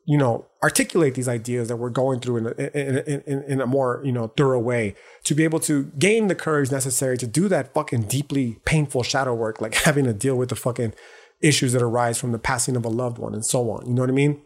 you 0.06 0.16
know, 0.16 0.46
articulate 0.62 1.14
these 1.14 1.28
ideas 1.28 1.68
that 1.68 1.76
we're 1.76 1.90
going 1.90 2.20
through 2.20 2.38
in 2.38 2.46
a, 2.46 2.50
in, 2.78 3.22
in, 3.26 3.42
in 3.42 3.60
a 3.60 3.66
more, 3.66 4.00
you 4.04 4.12
know, 4.12 4.28
thorough 4.28 4.58
way 4.58 4.94
to 5.24 5.34
be 5.34 5.44
able 5.44 5.60
to 5.60 5.84
gain 5.98 6.28
the 6.28 6.34
courage 6.34 6.70
necessary 6.70 7.18
to 7.18 7.26
do 7.26 7.48
that 7.48 7.74
fucking 7.74 8.02
deeply 8.02 8.58
painful 8.64 9.02
shadow 9.02 9.34
work, 9.34 9.60
like 9.60 9.74
having 9.74 10.04
to 10.04 10.14
deal 10.14 10.36
with 10.36 10.48
the 10.48 10.56
fucking 10.56 10.94
issues 11.42 11.72
that 11.72 11.82
arise 11.82 12.18
from 12.18 12.32
the 12.32 12.38
passing 12.38 12.76
of 12.76 12.84
a 12.84 12.88
loved 12.88 13.18
one 13.18 13.34
and 13.34 13.44
so 13.44 13.70
on. 13.70 13.86
You 13.86 13.92
know 13.92 14.02
what 14.02 14.10
I 14.10 14.14
mean? 14.14 14.40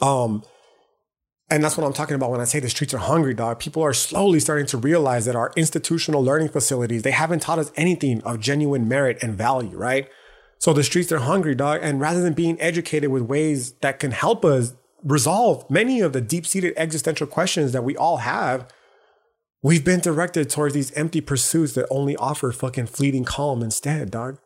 Um, 0.00 0.42
and 1.50 1.62
that's 1.62 1.76
what 1.76 1.86
I'm 1.86 1.92
talking 1.92 2.16
about 2.16 2.30
when 2.30 2.40
I 2.40 2.44
say 2.44 2.58
the 2.58 2.70
streets 2.70 2.94
are 2.94 2.98
hungry, 2.98 3.34
dog. 3.34 3.60
People 3.60 3.82
are 3.82 3.92
slowly 3.92 4.40
starting 4.40 4.66
to 4.66 4.78
realize 4.78 5.26
that 5.26 5.36
our 5.36 5.52
institutional 5.56 6.24
learning 6.24 6.48
facilities, 6.48 7.02
they 7.02 7.10
haven't 7.10 7.40
taught 7.40 7.58
us 7.58 7.70
anything 7.76 8.22
of 8.22 8.40
genuine 8.40 8.88
merit 8.88 9.22
and 9.22 9.34
value, 9.36 9.76
right? 9.76 10.08
So 10.58 10.72
the 10.72 10.82
streets 10.82 11.12
are 11.12 11.18
hungry, 11.18 11.54
dog. 11.54 11.80
And 11.82 12.00
rather 12.00 12.22
than 12.22 12.32
being 12.32 12.60
educated 12.60 13.10
with 13.10 13.22
ways 13.22 13.72
that 13.82 13.98
can 13.98 14.12
help 14.12 14.44
us 14.44 14.74
resolve 15.02 15.68
many 15.70 16.00
of 16.00 16.12
the 16.12 16.20
deep-seated 16.20 16.72
existential 16.76 17.26
questions 17.26 17.72
that 17.72 17.84
we 17.84 17.96
all 17.96 18.18
have, 18.18 18.66
we've 19.62 19.84
been 19.84 20.00
directed 20.00 20.48
towards 20.48 20.74
these 20.74 20.92
empty 20.92 21.20
pursuits 21.20 21.74
that 21.74 21.86
only 21.90 22.16
offer 22.16 22.52
fucking 22.52 22.86
fleeting 22.86 23.24
calm 23.24 23.62
instead, 23.62 24.10
dog. 24.10 24.38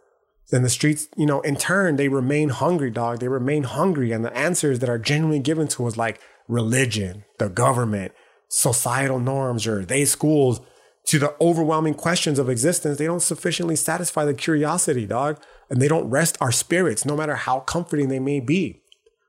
Then 0.50 0.62
the 0.62 0.70
streets, 0.70 1.09
you 1.16 1.26
know, 1.26 1.40
in 1.42 1.56
turn, 1.56 1.96
they 1.96 2.09
remain 2.09 2.48
hungry, 2.48 2.90
dog. 2.90 3.20
They 3.20 3.28
remain 3.28 3.64
hungry. 3.64 4.12
And 4.12 4.24
the 4.24 4.34
answers 4.36 4.78
that 4.78 4.88
are 4.88 4.98
genuinely 4.98 5.40
given 5.40 5.68
to 5.68 5.86
us, 5.86 5.96
like 5.96 6.20
religion, 6.48 7.24
the 7.38 7.50
government, 7.50 8.12
societal 8.48 9.20
norms, 9.20 9.66
or 9.66 9.84
they 9.84 10.06
schools 10.06 10.61
to 11.04 11.18
the 11.18 11.34
overwhelming 11.40 11.94
questions 11.94 12.38
of 12.38 12.48
existence, 12.48 12.98
they 12.98 13.06
don't 13.06 13.20
sufficiently 13.20 13.76
satisfy 13.76 14.24
the 14.24 14.34
curiosity, 14.34 15.06
dog. 15.06 15.38
And 15.71 15.81
they 15.81 15.89
don't 15.89 16.09
rest 16.09 16.39
our 16.41 16.53
spirits, 16.53 17.05
no 17.05 17.16
matter 17.16 17.37
how 17.37 17.61
comforting 17.61 18.09
they 18.09 18.19
may 18.19 18.41
be. 18.41 18.83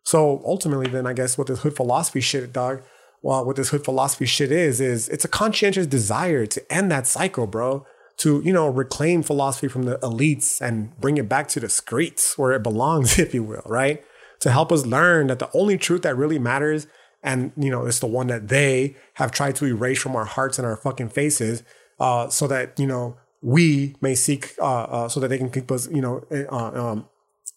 So 0.04 0.42
ultimately, 0.46 0.90
then 0.90 1.06
I 1.06 1.14
guess 1.14 1.38
what 1.38 1.48
this 1.48 1.62
hood 1.62 1.76
philosophy 1.76 2.22
shit, 2.22 2.54
dog, 2.54 2.82
well, 3.22 3.46
what 3.46 3.58
this 3.58 3.70
hood 3.70 3.84
philosophy 3.84 4.26
shit 4.26 4.52
is, 4.52 4.80
is 4.80 5.10
it's 5.10 5.26
a 5.26 5.30
conscientious 5.30 5.86
desire 5.86 6.46
to 6.46 6.74
end 6.74 6.92
that 6.92 7.06
cycle, 7.06 7.48
bro. 7.48 7.86
To, 8.20 8.42
you 8.44 8.52
know, 8.52 8.68
reclaim 8.68 9.24
philosophy 9.24 9.70
from 9.70 9.84
the 9.84 9.98
elites 10.00 10.60
and 10.60 10.98
bring 11.00 11.18
it 11.18 11.30
back 11.30 11.48
to 11.50 11.60
the 11.62 11.70
streets 11.70 12.38
where 12.38 12.52
it 12.52 12.64
belongs, 12.64 13.18
if 13.20 13.34
you 13.34 13.44
will, 13.44 13.64
right? 13.66 14.04
To 14.42 14.52
help 14.52 14.72
us 14.72 14.86
learn 14.86 15.28
that 15.28 15.40
the 15.40 15.50
only 15.54 15.78
truth 15.78 16.02
that 16.02 16.18
really 16.18 16.40
matters 16.40 16.88
and 17.24 17.52
you 17.58 17.70
know 17.70 17.86
it's 17.86 18.00
the 18.00 18.08
one 18.08 18.28
that 18.28 18.48
they 18.48 18.96
have 19.16 19.32
tried 19.32 19.56
to 19.56 19.66
erase 19.66 20.00
from 20.00 20.16
our 20.16 20.26
hearts 20.26 20.58
and 20.58 20.66
our 20.66 20.78
fucking 20.78 21.10
faces 21.10 21.64
uh, 22.00 22.30
so 22.30 22.48
that 22.48 22.80
you 22.80 22.88
know 22.88 23.18
we 23.42 23.96
may 24.02 24.16
seek 24.16 24.56
uh, 24.60 24.84
uh, 24.84 25.10
so 25.10 25.20
that 25.20 25.30
they 25.30 25.38
can 25.38 25.50
keep 25.50 25.72
us 25.72 25.90
you 25.92 26.02
know 26.02 26.24
eh, 26.32 26.46
uh, 26.52 26.72
um, 26.92 27.08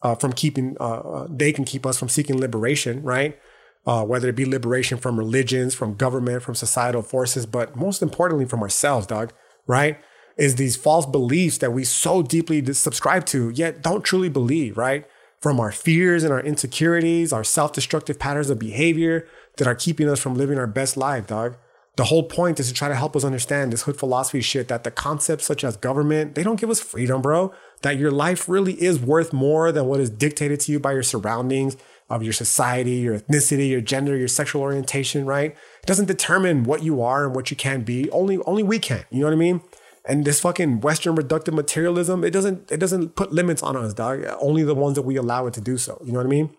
uh, 0.03 0.14
from 0.14 0.33
keeping 0.33 0.76
uh, 0.80 1.26
they 1.30 1.53
can 1.53 1.64
keep 1.64 1.87
us 1.87 1.99
from 1.99 2.09
seeking 2.09 2.39
liberation 2.39 3.03
right? 3.03 3.39
Whether 3.85 4.28
it 4.28 4.37
be 4.37 4.45
liberation 4.45 4.99
from 4.99 5.18
religions 5.18 5.74
from 5.74 5.95
government 5.95 6.43
from 6.43 6.55
societal 6.55 7.03
forces 7.03 7.47
but 7.47 7.76
most 7.76 8.03
importantly 8.03 8.47
from 8.47 8.62
ourselves 8.62 9.07
dog 9.07 9.33
right? 9.66 9.99
Is 10.39 10.57
these 10.57 10.76
false 10.76 11.05
beliefs 11.05 11.59
that 11.59 11.72
we 11.72 11.85
so 11.85 12.22
deeply 12.22 12.64
subscribe 12.72 13.26
to 13.26 13.51
yet 13.51 13.83
don't 13.83 14.05
truly 14.05 14.28
believe 14.28 14.76
right? 14.76 15.07
From 15.41 15.59
our 15.59 15.72
fears 15.72 16.22
and 16.22 16.33
our 16.33 16.41
insecurities 16.41 17.33
our 17.33 17.45
self-destructive 17.45 18.18
patterns 18.18 18.51
of 18.51 18.59
behavior 18.59 19.26
that 19.57 19.66
are 19.66 19.74
keeping 19.74 20.09
us 20.09 20.20
from 20.20 20.35
living 20.35 20.59
our 20.59 20.66
best 20.66 20.97
life, 20.97 21.26
dog. 21.26 21.57
The 21.97 22.05
whole 22.05 22.22
point 22.22 22.59
is 22.59 22.68
to 22.68 22.74
try 22.74 22.88
to 22.88 22.95
help 22.95 23.14
us 23.14 23.24
understand 23.24 23.70
this 23.70 23.82
hood 23.82 23.99
philosophy 23.99 24.40
shit 24.40 24.68
that 24.68 24.82
the 24.82 24.90
concepts 24.90 25.45
such 25.45 25.62
as 25.62 25.76
government, 25.76 26.34
they 26.34 26.43
don't 26.43 26.59
give 26.59 26.70
us 26.70 26.80
freedom, 26.80 27.20
bro. 27.20 27.53
That 27.82 27.99
your 27.99 28.11
life 28.11 28.49
really 28.49 28.80
is 28.82 28.99
worth 28.99 29.32
more 29.32 29.70
than 29.72 29.86
what 29.86 30.01
is 30.01 30.09
dictated 30.09 30.61
to 30.61 30.72
you 30.72 30.80
by 30.80 30.93
your 30.93 31.03
surroundings, 31.03 31.76
of 32.09 32.22
your 32.22 32.32
society, 32.32 32.93
your 32.93 33.18
ethnicity, 33.18 33.70
your 33.70 33.80
gender, 33.80 34.16
your 34.16 34.28
sexual 34.28 34.62
orientation, 34.62 35.24
right? 35.24 35.53
It 35.53 35.86
doesn't 35.86 36.07
determine 36.07 36.64
what 36.64 36.82
you 36.82 37.03
are 37.03 37.24
and 37.24 37.34
what 37.34 37.51
you 37.51 37.57
can 37.57 37.82
be. 37.82 38.11
Only 38.11 38.38
only 38.47 38.62
we 38.62 38.78
can. 38.78 39.05
You 39.11 39.20
know 39.20 39.26
what 39.26 39.32
I 39.32 39.36
mean? 39.36 39.62
And 40.05 40.24
this 40.24 40.40
fucking 40.40 40.80
Western 40.80 41.16
reductive 41.16 41.55
materialism, 41.55 42.24
it 42.24 42.30
doesn't 42.30 42.70
it 42.70 42.78
doesn't 42.78 43.16
put 43.16 43.32
limits 43.32 43.62
on 43.62 43.76
us, 43.76 43.95
dog. 43.95 44.24
Only 44.40 44.62
the 44.62 44.74
ones 44.74 44.97
that 44.97 45.03
we 45.03 45.16
allow 45.16 45.47
it 45.47 45.55
to 45.55 45.61
do 45.61 45.78
so. 45.78 46.01
You 46.05 46.12
know 46.12 46.18
what 46.18 46.26
I 46.26 46.30
mean? 46.30 46.57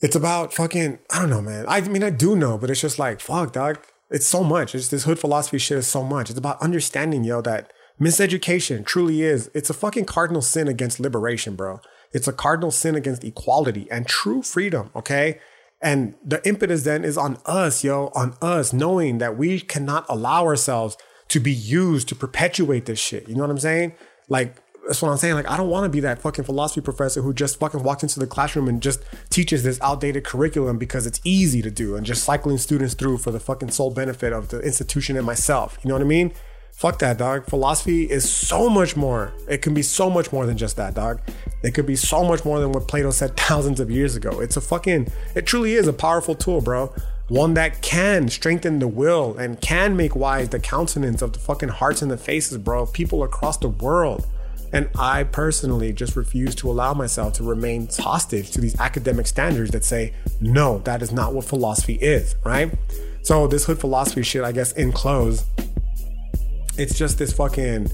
It's 0.00 0.16
about 0.16 0.54
fucking, 0.54 0.98
I 1.10 1.18
don't 1.20 1.30
know, 1.30 1.42
man. 1.42 1.66
I 1.68 1.80
mean, 1.82 2.02
I 2.02 2.10
do 2.10 2.34
know, 2.34 2.56
but 2.56 2.70
it's 2.70 2.80
just 2.80 2.98
like, 2.98 3.20
fuck, 3.20 3.52
dog. 3.52 3.78
It's 4.10 4.26
so 4.26 4.42
much. 4.42 4.74
It's 4.74 4.88
this 4.88 5.04
hood 5.04 5.18
philosophy 5.18 5.58
shit 5.58 5.78
is 5.78 5.86
so 5.86 6.02
much. 6.02 6.30
It's 6.30 6.38
about 6.38 6.60
understanding, 6.60 7.22
yo, 7.22 7.42
that 7.42 7.72
miseducation 8.00 8.84
truly 8.84 9.22
is, 9.22 9.50
it's 9.54 9.70
a 9.70 9.74
fucking 9.74 10.06
cardinal 10.06 10.42
sin 10.42 10.68
against 10.68 11.00
liberation, 11.00 11.54
bro. 11.54 11.80
It's 12.12 12.26
a 12.26 12.32
cardinal 12.32 12.70
sin 12.70 12.94
against 12.94 13.22
equality 13.22 13.86
and 13.90 14.06
true 14.06 14.42
freedom, 14.42 14.90
okay? 14.96 15.38
And 15.82 16.14
the 16.24 16.46
impetus 16.48 16.82
then 16.82 17.04
is 17.04 17.16
on 17.16 17.38
us, 17.46 17.84
yo, 17.84 18.10
on 18.14 18.36
us, 18.42 18.72
knowing 18.72 19.18
that 19.18 19.36
we 19.36 19.60
cannot 19.60 20.06
allow 20.08 20.44
ourselves 20.44 20.96
to 21.28 21.40
be 21.40 21.52
used 21.52 22.08
to 22.08 22.14
perpetuate 22.16 22.86
this 22.86 22.98
shit. 22.98 23.28
You 23.28 23.36
know 23.36 23.42
what 23.42 23.50
I'm 23.50 23.58
saying? 23.58 23.92
Like, 24.28 24.56
that's 24.90 25.00
what 25.02 25.08
I'm 25.08 25.18
saying. 25.18 25.34
Like, 25.34 25.48
I 25.48 25.56
don't 25.56 25.68
want 25.68 25.84
to 25.84 25.88
be 25.88 26.00
that 26.00 26.20
fucking 26.20 26.42
philosophy 26.42 26.80
professor 26.80 27.22
who 27.22 27.32
just 27.32 27.60
fucking 27.60 27.84
walks 27.84 28.02
into 28.02 28.18
the 28.18 28.26
classroom 28.26 28.66
and 28.66 28.82
just 28.82 29.00
teaches 29.28 29.62
this 29.62 29.80
outdated 29.80 30.24
curriculum 30.24 30.78
because 30.78 31.06
it's 31.06 31.20
easy 31.22 31.62
to 31.62 31.70
do 31.70 31.94
and 31.94 32.04
just 32.04 32.24
cycling 32.24 32.58
students 32.58 32.94
through 32.94 33.18
for 33.18 33.30
the 33.30 33.38
fucking 33.38 33.70
sole 33.70 33.92
benefit 33.92 34.32
of 34.32 34.48
the 34.48 34.58
institution 34.62 35.16
and 35.16 35.24
myself. 35.24 35.78
You 35.84 35.88
know 35.90 35.94
what 35.94 36.02
I 36.02 36.06
mean? 36.06 36.32
Fuck 36.72 36.98
that, 36.98 37.18
dog. 37.18 37.46
Philosophy 37.46 38.10
is 38.10 38.28
so 38.28 38.68
much 38.68 38.96
more. 38.96 39.32
It 39.48 39.62
can 39.62 39.74
be 39.74 39.82
so 39.82 40.10
much 40.10 40.32
more 40.32 40.44
than 40.44 40.56
just 40.56 40.76
that, 40.76 40.94
dog. 40.94 41.20
It 41.62 41.70
could 41.70 41.86
be 41.86 41.94
so 41.94 42.24
much 42.24 42.44
more 42.44 42.58
than 42.58 42.72
what 42.72 42.88
Plato 42.88 43.12
said 43.12 43.36
thousands 43.36 43.78
of 43.78 43.92
years 43.92 44.16
ago. 44.16 44.40
It's 44.40 44.56
a 44.56 44.60
fucking, 44.60 45.06
it 45.36 45.46
truly 45.46 45.74
is 45.74 45.86
a 45.86 45.92
powerful 45.92 46.34
tool, 46.34 46.62
bro. 46.62 46.92
One 47.28 47.54
that 47.54 47.80
can 47.80 48.28
strengthen 48.28 48.80
the 48.80 48.88
will 48.88 49.38
and 49.38 49.60
can 49.60 49.96
make 49.96 50.16
wise 50.16 50.48
the 50.48 50.58
countenance 50.58 51.22
of 51.22 51.32
the 51.32 51.38
fucking 51.38 51.68
hearts 51.68 52.02
and 52.02 52.10
the 52.10 52.16
faces, 52.16 52.58
bro, 52.58 52.82
of 52.82 52.92
people 52.92 53.22
across 53.22 53.56
the 53.56 53.68
world. 53.68 54.26
And 54.72 54.88
I 54.98 55.24
personally 55.24 55.92
just 55.92 56.16
refuse 56.16 56.54
to 56.56 56.70
allow 56.70 56.94
myself 56.94 57.34
to 57.34 57.42
remain 57.42 57.88
hostage 57.88 58.50
to 58.52 58.60
these 58.60 58.78
academic 58.78 59.26
standards 59.26 59.70
that 59.72 59.84
say, 59.84 60.14
no, 60.40 60.78
that 60.80 61.02
is 61.02 61.12
not 61.12 61.34
what 61.34 61.44
philosophy 61.44 61.94
is, 61.94 62.36
right? 62.44 62.72
So, 63.22 63.46
this 63.46 63.64
hood 63.64 63.80
philosophy 63.80 64.22
shit, 64.22 64.44
I 64.44 64.52
guess, 64.52 64.72
in 64.72 64.92
close, 64.92 65.44
it's 66.78 66.96
just 66.96 67.18
this 67.18 67.32
fucking, 67.32 67.90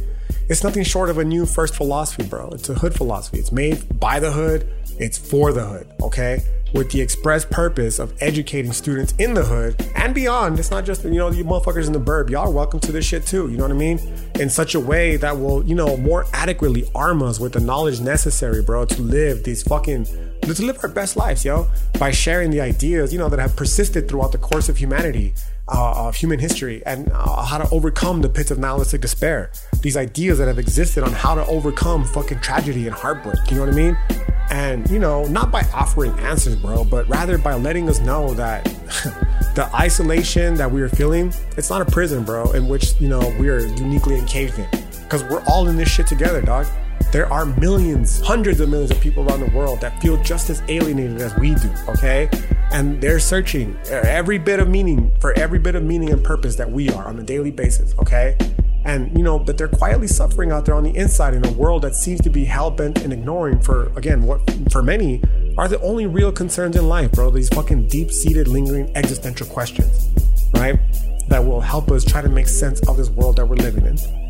it's 0.49 0.63
nothing 0.63 0.85
short 0.85 1.11
of 1.11 1.19
a 1.19 1.25
new 1.25 1.47
first 1.47 1.75
philosophy, 1.75 2.25
bro. 2.25 2.51
It's 2.51 2.69
a 2.69 2.75
hood 2.75 2.95
philosophy. 2.95 3.39
It's 3.39 3.53
made 3.53 3.99
by 3.99 4.21
the 4.21 4.31
hood, 4.31 4.69
it's 4.99 5.19
for 5.19 5.53
the 5.53 5.65
hood, 5.65 5.89
okay? 6.03 6.41
With 6.73 6.91
the 6.91 7.01
express 7.01 7.45
purpose 7.45 7.99
of 7.99 8.13
educating 8.21 8.73
students 8.73 9.15
in 9.19 9.35
the 9.35 9.45
hood 9.45 9.75
and 9.95 10.15
beyond. 10.15 10.59
It's 10.59 10.71
not 10.71 10.85
just, 10.85 11.05
you 11.05 11.11
know, 11.13 11.31
you 11.31 11.45
motherfuckers 11.45 11.87
in 11.87 11.93
the 11.93 12.01
burb. 12.01 12.31
Y'all 12.31 12.49
are 12.49 12.51
welcome 12.51 12.81
to 12.81 12.93
this 12.93 13.05
shit 13.05 13.27
too. 13.27 13.51
You 13.51 13.57
know 13.57 13.65
what 13.65 13.73
I 13.73 13.77
mean? 13.77 13.99
In 14.39 14.51
such 14.51 14.75
a 14.75 14.81
way 14.81 15.17
that 15.17 15.39
will, 15.39 15.65
you 15.65 15.75
know, 15.75 15.97
more 15.97 16.27
adequately 16.33 16.85
arm 16.95 17.23
us 17.23 17.41
with 17.41 17.53
the 17.53 17.61
knowledge 17.61 18.01
necessary, 18.01 18.63
bro, 18.63 18.85
to 18.85 19.03
live 19.03 19.45
these 19.45 19.63
fucking, 19.63 20.07
to 20.43 20.63
live 20.63 20.79
our 20.83 20.89
best 20.89 21.17
lives, 21.17 21.45
yo, 21.45 21.69
by 21.99 22.11
sharing 22.11 22.51
the 22.51 22.61
ideas, 22.61 23.13
you 23.13 23.19
know, 23.19 23.29
that 23.29 23.39
have 23.39 23.57
persisted 23.57 24.09
throughout 24.09 24.33
the 24.33 24.39
course 24.39 24.69
of 24.69 24.77
humanity 24.77 25.35
uh, 25.69 26.07
of 26.07 26.17
human 26.17 26.39
history 26.39 26.85
and 26.87 27.11
uh, 27.13 27.43
how 27.43 27.59
to 27.59 27.69
overcome 27.71 28.23
the 28.23 28.29
pits 28.29 28.51
of 28.51 28.59
nihilistic 28.59 29.01
despair. 29.01 29.51
These 29.81 29.97
ideas 29.97 30.39
that 30.39 30.47
have 30.47 30.59
existed 30.59 31.03
on 31.03 31.13
how 31.13 31.35
to 31.35 31.45
overcome 31.47 32.05
fucking 32.05 32.41
tragedy 32.41 32.87
and 32.87 32.95
heartbreak. 32.95 33.39
You 33.51 33.57
know 33.57 33.67
what 33.67 33.73
I 33.73 33.77
mean? 33.77 33.99
And, 34.51 34.89
you 34.91 34.99
know, 34.99 35.25
not 35.27 35.51
by 35.51 35.63
offering 35.75 36.13
answers, 36.21 36.57
bro, 36.57 36.85
but 36.85 37.09
rather 37.09 37.37
by 37.39 37.55
letting 37.55 37.89
us 37.89 38.01
know 38.01 38.33
that 38.35 38.65
the 39.55 39.69
isolation 39.75 40.55
that 40.55 40.71
we 40.71 40.83
are 40.83 40.89
feeling, 40.89 41.33
it's 41.57 41.71
not 41.71 41.83
a 41.83 41.85
prison, 41.85 42.25
bro, 42.25 42.53
in 42.53 42.69
which, 42.69 42.99
you 43.01 43.09
know, 43.09 43.35
we 43.41 43.49
are 43.49 43.59
uniquely 43.59 44.17
encaged 44.17 44.59
in. 44.59 44.69
Because 45.03 45.25
we're 45.25 45.43
all 45.47 45.69
in 45.69 45.77
this 45.77 45.89
shit 45.89 46.07
together, 46.07 46.41
dog. 46.43 46.67
There 47.13 47.33
are 47.33 47.47
millions, 47.47 48.21
hundreds 48.21 48.61
of 48.61 48.69
millions 48.69 48.91
of 48.91 49.01
people 49.01 49.29
around 49.29 49.41
the 49.41 49.57
world 49.57 49.81
that 49.81 50.01
feel 50.03 50.21
just 50.23 50.51
as 50.51 50.63
alienated 50.69 51.21
as 51.21 51.35
we 51.37 51.55
do, 51.55 51.73
okay? 51.89 52.29
And 52.73 53.01
they're 53.01 53.21
searching 53.21 53.77
every 53.89 54.39
bit 54.39 54.59
of 54.59 54.69
meaning 54.69 55.13
for 55.21 55.33
every 55.39 55.59
bit 55.59 55.77
of 55.77 55.83
meaning 55.85 56.11
and 56.11 56.23
purpose 56.23 56.57
that 56.57 56.71
we 56.71 56.91
are 56.91 57.07
on 57.07 57.19
a 57.19 57.23
daily 57.23 57.53
basis, 57.53 57.95
okay? 58.01 58.37
And 58.87 59.17
you 59.19 59.25
know 59.25 59.41
that 59.41 59.59
they're 59.59 59.67
quietly 59.67 60.07
suffering 60.07 60.53
out 60.53 60.65
there 60.65 60.75
on 60.77 60.85
the 60.85 60.97
inside 60.97 61.35
in 61.35 61.45
a 61.45 61.51
world 61.53 61.83
that 61.83 61.97
seems 61.97 62.21
to 62.21 62.31
be 62.31 62.45
hell 62.45 62.71
bent 62.71 63.03
and 63.03 63.13
ignoring 63.13 63.59
for 63.59 63.93
again 63.99 64.23
what 64.23 64.41
for 64.71 64.81
many 64.81 65.21
are 65.59 65.67
the 65.67 65.81
only 65.81 66.07
real 66.07 66.31
concerns 66.31 66.77
in 66.77 66.89
life, 66.89 67.11
bro. 67.11 67.31
These 67.31 67.49
fucking 67.49 67.89
deep 67.89 68.13
seated, 68.13 68.47
lingering 68.47 68.91
existential 68.95 69.47
questions, 69.49 70.09
right? 70.55 70.79
That 71.29 71.45
will 71.45 71.61
help 71.61 71.91
us 71.91 72.05
try 72.05 72.23
to 72.23 72.29
make 72.29 72.47
sense 72.47 72.81
of 72.89 72.97
this 72.97 73.11
world 73.11 73.37
that 73.37 73.47
we're 73.47 73.57
living 73.57 73.87
in. 73.87 74.26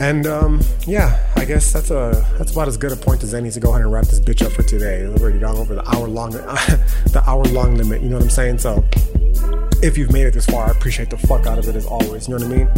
And 0.00 0.26
um, 0.26 0.62
yeah, 0.86 1.30
I 1.36 1.44
guess 1.44 1.72
that's 1.74 1.90
a 1.90 2.26
that's 2.38 2.52
about 2.52 2.68
as 2.68 2.78
good 2.78 2.90
a 2.90 2.96
point 2.96 3.22
as 3.22 3.34
any 3.34 3.50
to 3.50 3.60
go 3.60 3.70
ahead 3.70 3.82
and 3.82 3.92
wrap 3.92 4.06
this 4.06 4.18
bitch 4.18 4.44
up 4.44 4.52
for 4.52 4.62
today. 4.62 5.06
We've 5.06 5.20
already 5.20 5.38
gone 5.38 5.56
over 5.56 5.74
the 5.74 5.86
hour 5.88 6.08
long 6.08 6.30
the 6.32 7.22
hour 7.26 7.44
long 7.44 7.74
limit. 7.74 8.02
You 8.02 8.08
know 8.08 8.16
what 8.16 8.24
I'm 8.24 8.30
saying? 8.30 8.58
So 8.58 8.82
if 9.82 9.98
you've 9.98 10.10
made 10.10 10.24
it 10.24 10.32
this 10.32 10.46
far, 10.46 10.68
I 10.68 10.70
appreciate 10.70 11.10
the 11.10 11.18
fuck 11.18 11.46
out 11.46 11.58
of 11.58 11.68
it 11.68 11.76
as 11.76 11.84
always. 11.84 12.28
You 12.28 12.38
know 12.38 12.46
what 12.46 12.54
I 12.54 12.56
mean? 12.56 12.68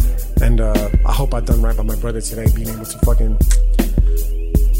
And 0.41 0.59
uh, 0.59 0.89
I 1.05 1.13
hope 1.13 1.33
I've 1.33 1.45
done 1.45 1.61
right 1.61 1.75
by 1.75 1.83
my 1.83 1.95
brother 1.95 2.19
today, 2.19 2.45
being 2.53 2.67
able 2.67 2.85
to 2.85 2.97
fucking 2.99 3.37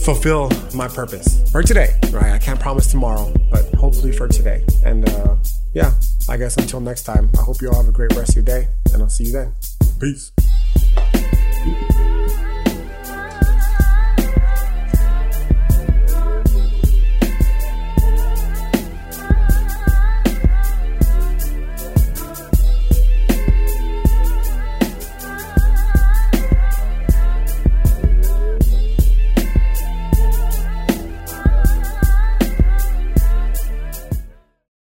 fulfill 0.03 0.51
my 0.75 0.89
purpose 0.89 1.49
for 1.49 1.63
today. 1.63 1.97
Right? 2.11 2.33
I 2.33 2.39
can't 2.39 2.59
promise 2.59 2.91
tomorrow, 2.91 3.33
but 3.51 3.73
hopefully 3.75 4.11
for 4.11 4.27
today. 4.27 4.65
And 4.83 5.07
uh, 5.07 5.37
yeah, 5.73 5.93
I 6.27 6.35
guess 6.35 6.57
until 6.57 6.81
next 6.81 7.03
time, 7.03 7.31
I 7.39 7.41
hope 7.41 7.61
you 7.61 7.69
all 7.69 7.77
have 7.77 7.87
a 7.87 7.93
great 7.93 8.13
rest 8.17 8.31
of 8.31 8.35
your 8.35 8.43
day, 8.43 8.67
and 8.91 9.01
I'll 9.01 9.07
see 9.07 9.23
you 9.23 9.31
then. 9.31 9.53
Peace. 9.97 10.33